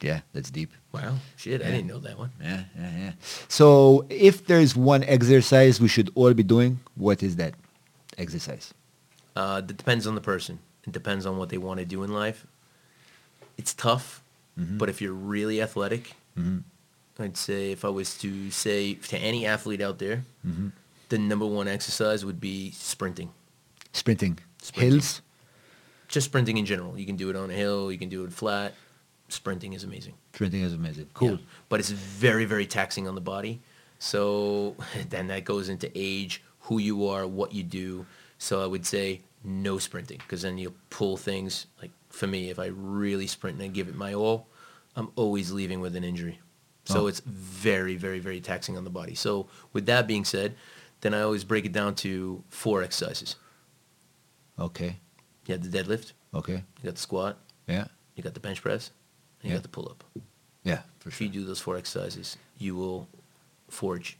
[0.02, 0.72] Yeah, that's deep.
[0.92, 2.32] Wow, shit, I didn't know that one.
[2.42, 3.12] Yeah, yeah, yeah.
[3.48, 7.56] So if there's one exercise we should all be doing, what is that
[8.18, 8.74] exercise?
[9.36, 10.60] Uh, it depends on the person.
[10.86, 12.46] It depends on what they want to do in life.
[13.58, 14.22] It's tough
[14.60, 16.64] But if you're really athletic, Mhm.
[17.20, 20.72] I'd say if I was to say to any athlete out there, Mhm.
[21.10, 23.30] the number one exercise would be sprinting.
[23.94, 24.40] Sprinting.
[24.60, 24.92] Sprinting.
[24.94, 25.22] Hills.
[26.08, 26.98] Just sprinting in general.
[26.98, 27.92] You can do it on a hill.
[27.92, 28.74] You can do it flat.
[29.30, 30.16] Sprinting is amazing.
[30.34, 31.08] Sprinting is amazing.
[31.14, 31.32] Cool.
[31.34, 31.38] Yeah.
[31.70, 33.60] But it's very, very taxing on the body.
[34.00, 34.76] So
[35.10, 38.06] then that goes into age, who you are, what you do.
[38.40, 41.68] So I would say no sprinting because then you'll pull things.
[41.82, 44.48] Like for me, if I really sprint and give it my all,
[44.96, 46.40] I'm always leaving with an injury.
[46.86, 47.08] So Oh.
[47.08, 49.14] it's very, very, very taxing on the body.
[49.14, 50.56] So with that being said,
[51.02, 53.36] then I always break it down to four exercises.
[54.58, 54.98] Okay.
[55.46, 56.64] You have the deadlift, Okay.
[56.78, 57.38] you got the squat,
[57.68, 57.88] Yeah.
[58.16, 58.90] you got the bench press,
[59.42, 59.58] and you Yeah.
[59.58, 60.04] got the pull up.
[60.64, 60.82] Yeah.
[61.00, 61.28] For If sure.
[61.28, 63.08] you do those four exercises, you will
[63.70, 64.18] forge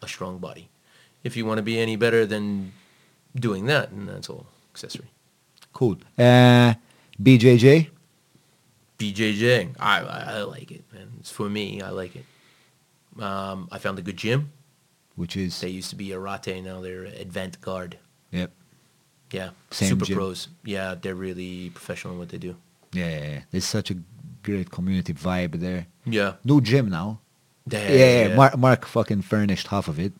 [0.00, 0.68] a strong body.
[1.24, 2.72] If you want to be any better than
[3.34, 5.10] doing that, and that's all accessory.
[5.72, 5.98] Cool.
[6.16, 6.74] Uh,
[7.22, 7.88] BJJ.
[8.98, 11.08] BJJ, I, I, I like it, man.
[11.20, 11.82] It's for me.
[11.82, 12.24] I like it.
[13.22, 14.52] Um, I found a good gym.
[15.16, 17.98] Which is They used to be Arate, now they're Advent Guard.
[18.30, 18.50] yep.
[19.32, 20.16] Yeah, Same super gym.
[20.16, 20.48] pros.
[20.64, 22.54] Yeah, they're really professional in what they do.
[22.92, 23.40] Yeah, yeah, yeah.
[23.50, 23.96] There's such a
[24.42, 25.86] great community vibe there.
[26.04, 27.18] Yeah, New gym now.
[27.68, 30.12] yeah, Yeah, yeah, Mark, Mark fucking furnished half of it.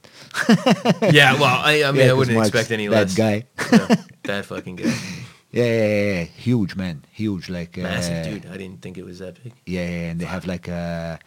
[1.15, 3.15] yeah, well, I, I mean, Yeah, I wouldn't Mark's expect any that less.
[3.15, 3.45] guy.
[3.73, 3.95] Yeah,
[4.25, 4.93] that fucking guy.
[5.57, 6.25] Yeah, yeah, yeah, yeah.
[6.25, 8.47] huge man, huge like Massive uh, dude.
[8.55, 9.53] I didn't think it was that big.
[9.65, 11.19] Yeah, yeah, and they have like a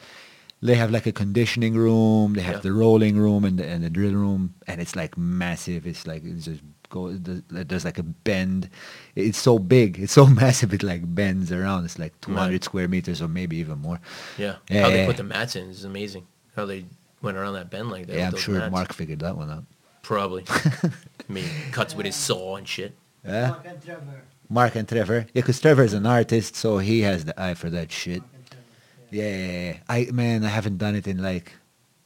[0.62, 2.34] they have like a conditioning room.
[2.34, 2.68] They have Yeah.
[2.70, 5.88] the rolling room and the, and the drill room, and it's like massive.
[5.88, 7.12] It's like it's just go.
[7.14, 8.70] There's, like a bend.
[9.16, 10.00] It's so big.
[10.00, 10.74] It's so massive.
[10.74, 11.86] It like bends around.
[11.86, 12.64] It's like 200 Right.
[12.64, 14.00] square meters or maybe even more.
[14.38, 14.56] Yeah.
[14.70, 16.28] Yeah, How they put the mats in is amazing.
[16.56, 16.86] How they
[17.22, 18.16] went around that bend like that.
[18.16, 18.72] yeah, I'm sure mats.
[18.72, 19.66] Mark figured that one out.
[20.04, 20.44] Probably.
[20.50, 20.92] I
[21.32, 22.96] mean, cuts with his saw and shit.
[23.26, 24.22] Yeah, Mark and Trevor.
[24.50, 25.20] Mark and Trevor.
[25.34, 28.24] Yeah, because Trevor is an artist, so he has the eye for that shit.
[28.50, 28.64] Trevor.
[29.12, 29.78] Yeah, yeah, yeah.
[29.88, 31.54] I man, I haven't done it in like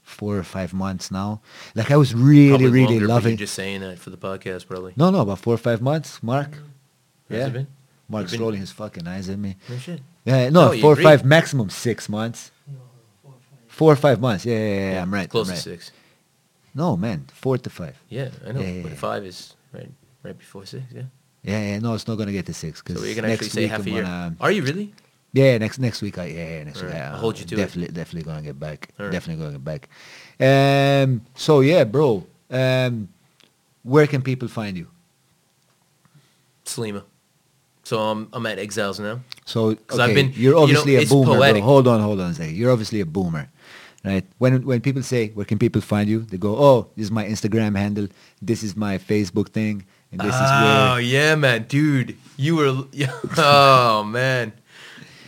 [0.02, 1.42] four or five months now.
[1.76, 3.32] Like I was really, Probably really longer, but loving.
[3.32, 4.94] You're just saying that for the podcast, probably.
[4.96, 6.52] No, no, about four or five months, Mark.
[6.52, 7.34] Mm-hmm.
[7.34, 7.48] Has Yeah.
[7.48, 7.68] it been?
[8.10, 9.56] Mark's You've been- rolling his fucking eyes at me.
[9.70, 10.02] No shit.
[10.26, 12.52] Yeah, no, Oh, you four or five, maximum six months.
[12.68, 12.78] No,
[13.22, 13.60] four, five.
[13.68, 14.46] Four or five months.
[14.46, 15.30] Yeah, yeah, yeah, I'm right.
[15.30, 15.92] Close I'm to six.
[16.76, 17.98] No, man, four to five.
[18.10, 18.60] Yeah, I know.
[18.62, 18.98] Yeah, yeah, but yeah.
[18.98, 19.90] five is right,
[20.24, 20.84] right before six.
[20.94, 21.04] Yeah.
[21.44, 23.50] Yeah, yeah, no, it's not gonna get to six So because we can next actually
[23.50, 24.04] say week half I'm a year.
[24.04, 24.94] gonna- Are you really?
[25.34, 26.18] yeah, next next week.
[26.18, 26.94] I yeah, yeah next week.
[26.94, 27.58] I, I'll hold you to it.
[27.58, 28.90] definitely, Definitely gonna get back.
[29.00, 29.12] Alright.
[29.12, 29.90] Definitely gonna get back.
[30.40, 31.22] Um.
[31.36, 32.26] So yeah, bro.
[32.50, 33.10] Um,
[33.84, 34.88] where can people find you?
[36.66, 37.04] Sliema.
[37.84, 39.20] So I'm I'm at Exiles now.
[39.46, 41.60] So okay, I've been- you're you know, obviously a boomer.
[41.60, 42.56] Hold on, hold on a second.
[42.56, 43.50] You're obviously a boomer,
[44.06, 44.24] right?
[44.38, 47.26] When when people say where can people find you, they go, oh, this is my
[47.26, 48.08] Instagram handle,
[48.42, 49.84] this is my Facebook thing,
[50.14, 51.00] and this oh is where.
[51.02, 52.86] yeah, man, dude, you were.
[53.38, 54.54] Oh man,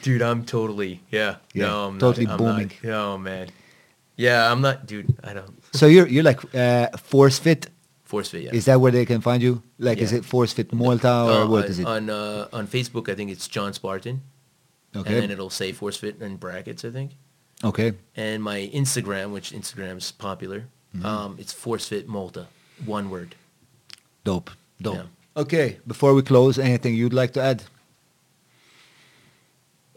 [0.06, 1.38] dude, I'm totally yeah.
[1.54, 2.72] Yeah, no, I'm totally not, I'm booming.
[2.84, 3.50] Not, oh man,
[4.16, 5.10] yeah, I'm not, dude.
[5.24, 7.68] I don't So you're you're like uh, Force Fit.
[8.06, 8.44] force fit.
[8.44, 8.54] Yeah.
[8.54, 9.62] Is that where they can find you?
[9.80, 11.86] Like, is it Force Fit Malta or Uh, what on, is it?
[11.88, 13.10] on uh, on Facebook?
[13.10, 14.22] I think it's John Spartan,
[14.94, 15.20] and Okay.
[15.20, 16.86] then it'll say force fit in brackets.
[16.86, 17.12] I think.
[17.64, 17.94] Okay.
[18.16, 20.60] And my Instagram, which Instagram's popular,
[20.96, 21.06] Mm-hmm.
[21.06, 22.46] um, it's force fit Malta,
[22.86, 23.36] one word.
[24.24, 24.52] Dope.
[24.82, 24.95] Dope.
[24.95, 25.04] Yeah.
[25.42, 25.80] Okay.
[25.88, 27.64] Before we close, anything you'd like to add?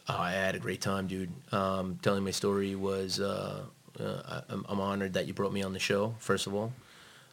[0.09, 1.31] Oh, I had a great time, dude.
[1.53, 3.65] Um, telling my story was, uh,
[4.01, 6.73] uh, I, I'm, I'm honored that you brought me on the show, first of all.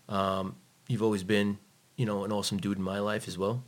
[0.10, 0.56] Um,
[0.88, 1.58] you've always been,
[1.96, 3.64] you know, an awesome dude in my life as well.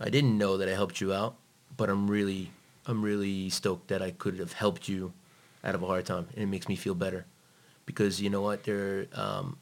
[0.00, 1.36] I didn't know that I helped you out,
[1.76, 2.50] but I'm really,
[2.86, 5.12] I'm really stoked that I could have helped you
[5.62, 7.26] out of a hard time, and it makes me feel better.
[7.86, 9.58] Because you know what, there, um,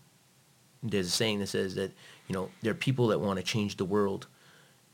[0.82, 1.92] there's a saying that says that,
[2.28, 4.26] you know, there are people that want to change the world,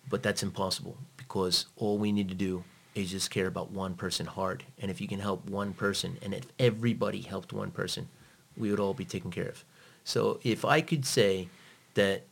[0.08, 4.26] but that's impossible because all we need to do is just care about one person
[4.26, 4.64] hard.
[4.80, 8.08] And if you can help one person, and if everybody helped one person,
[8.56, 9.64] we would all be taken care of.
[10.04, 11.48] So if I could say
[11.94, 12.24] that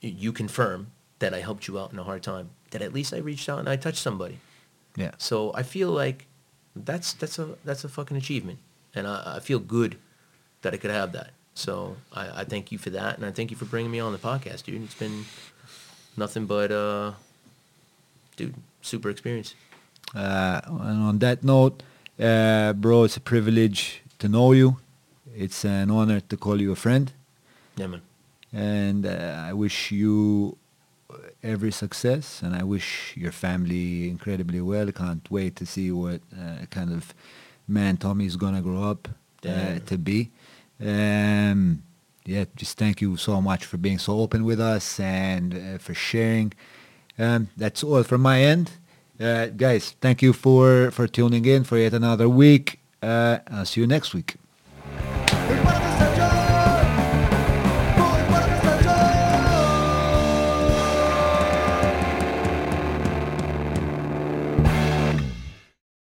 [0.00, 3.18] you confirm that I helped you out in a hard time, that at least I
[3.18, 4.38] reached out and I touched somebody.
[4.96, 5.10] Yeah.
[5.18, 6.26] So I feel like
[6.74, 8.58] that's that's a that's a fucking achievement,
[8.94, 9.98] and I, I feel good
[10.62, 11.30] that I could have that.
[11.54, 14.12] So I, I thank you for that, and I thank you for bringing me on
[14.12, 14.82] the podcast, dude.
[14.82, 15.24] It's been
[16.16, 17.12] nothing but uh,
[18.36, 19.54] dude, super experience.
[20.14, 21.82] Uh, and on that note,
[22.18, 24.78] uh, bro, it's a privilege to know you.
[25.36, 27.12] It's an honor to call you a friend.
[27.76, 28.02] Yeah, man.
[28.52, 30.56] And uh, I wish you
[31.42, 34.90] every success, and I wish your family incredibly well.
[34.92, 37.14] Can't wait to see what uh, kind of
[37.68, 39.08] man Tommy's gonna grow up
[39.46, 40.30] uh, to be.
[40.80, 41.82] Um,
[42.24, 45.94] yeah, just thank you so much for being so open with us and uh, for
[45.94, 46.52] sharing.
[47.18, 48.72] Um, that's all from my end.
[49.20, 52.80] Uh, guys, thank you for for tuning in for yet another week.
[53.02, 54.36] Uh, I'll see you next week.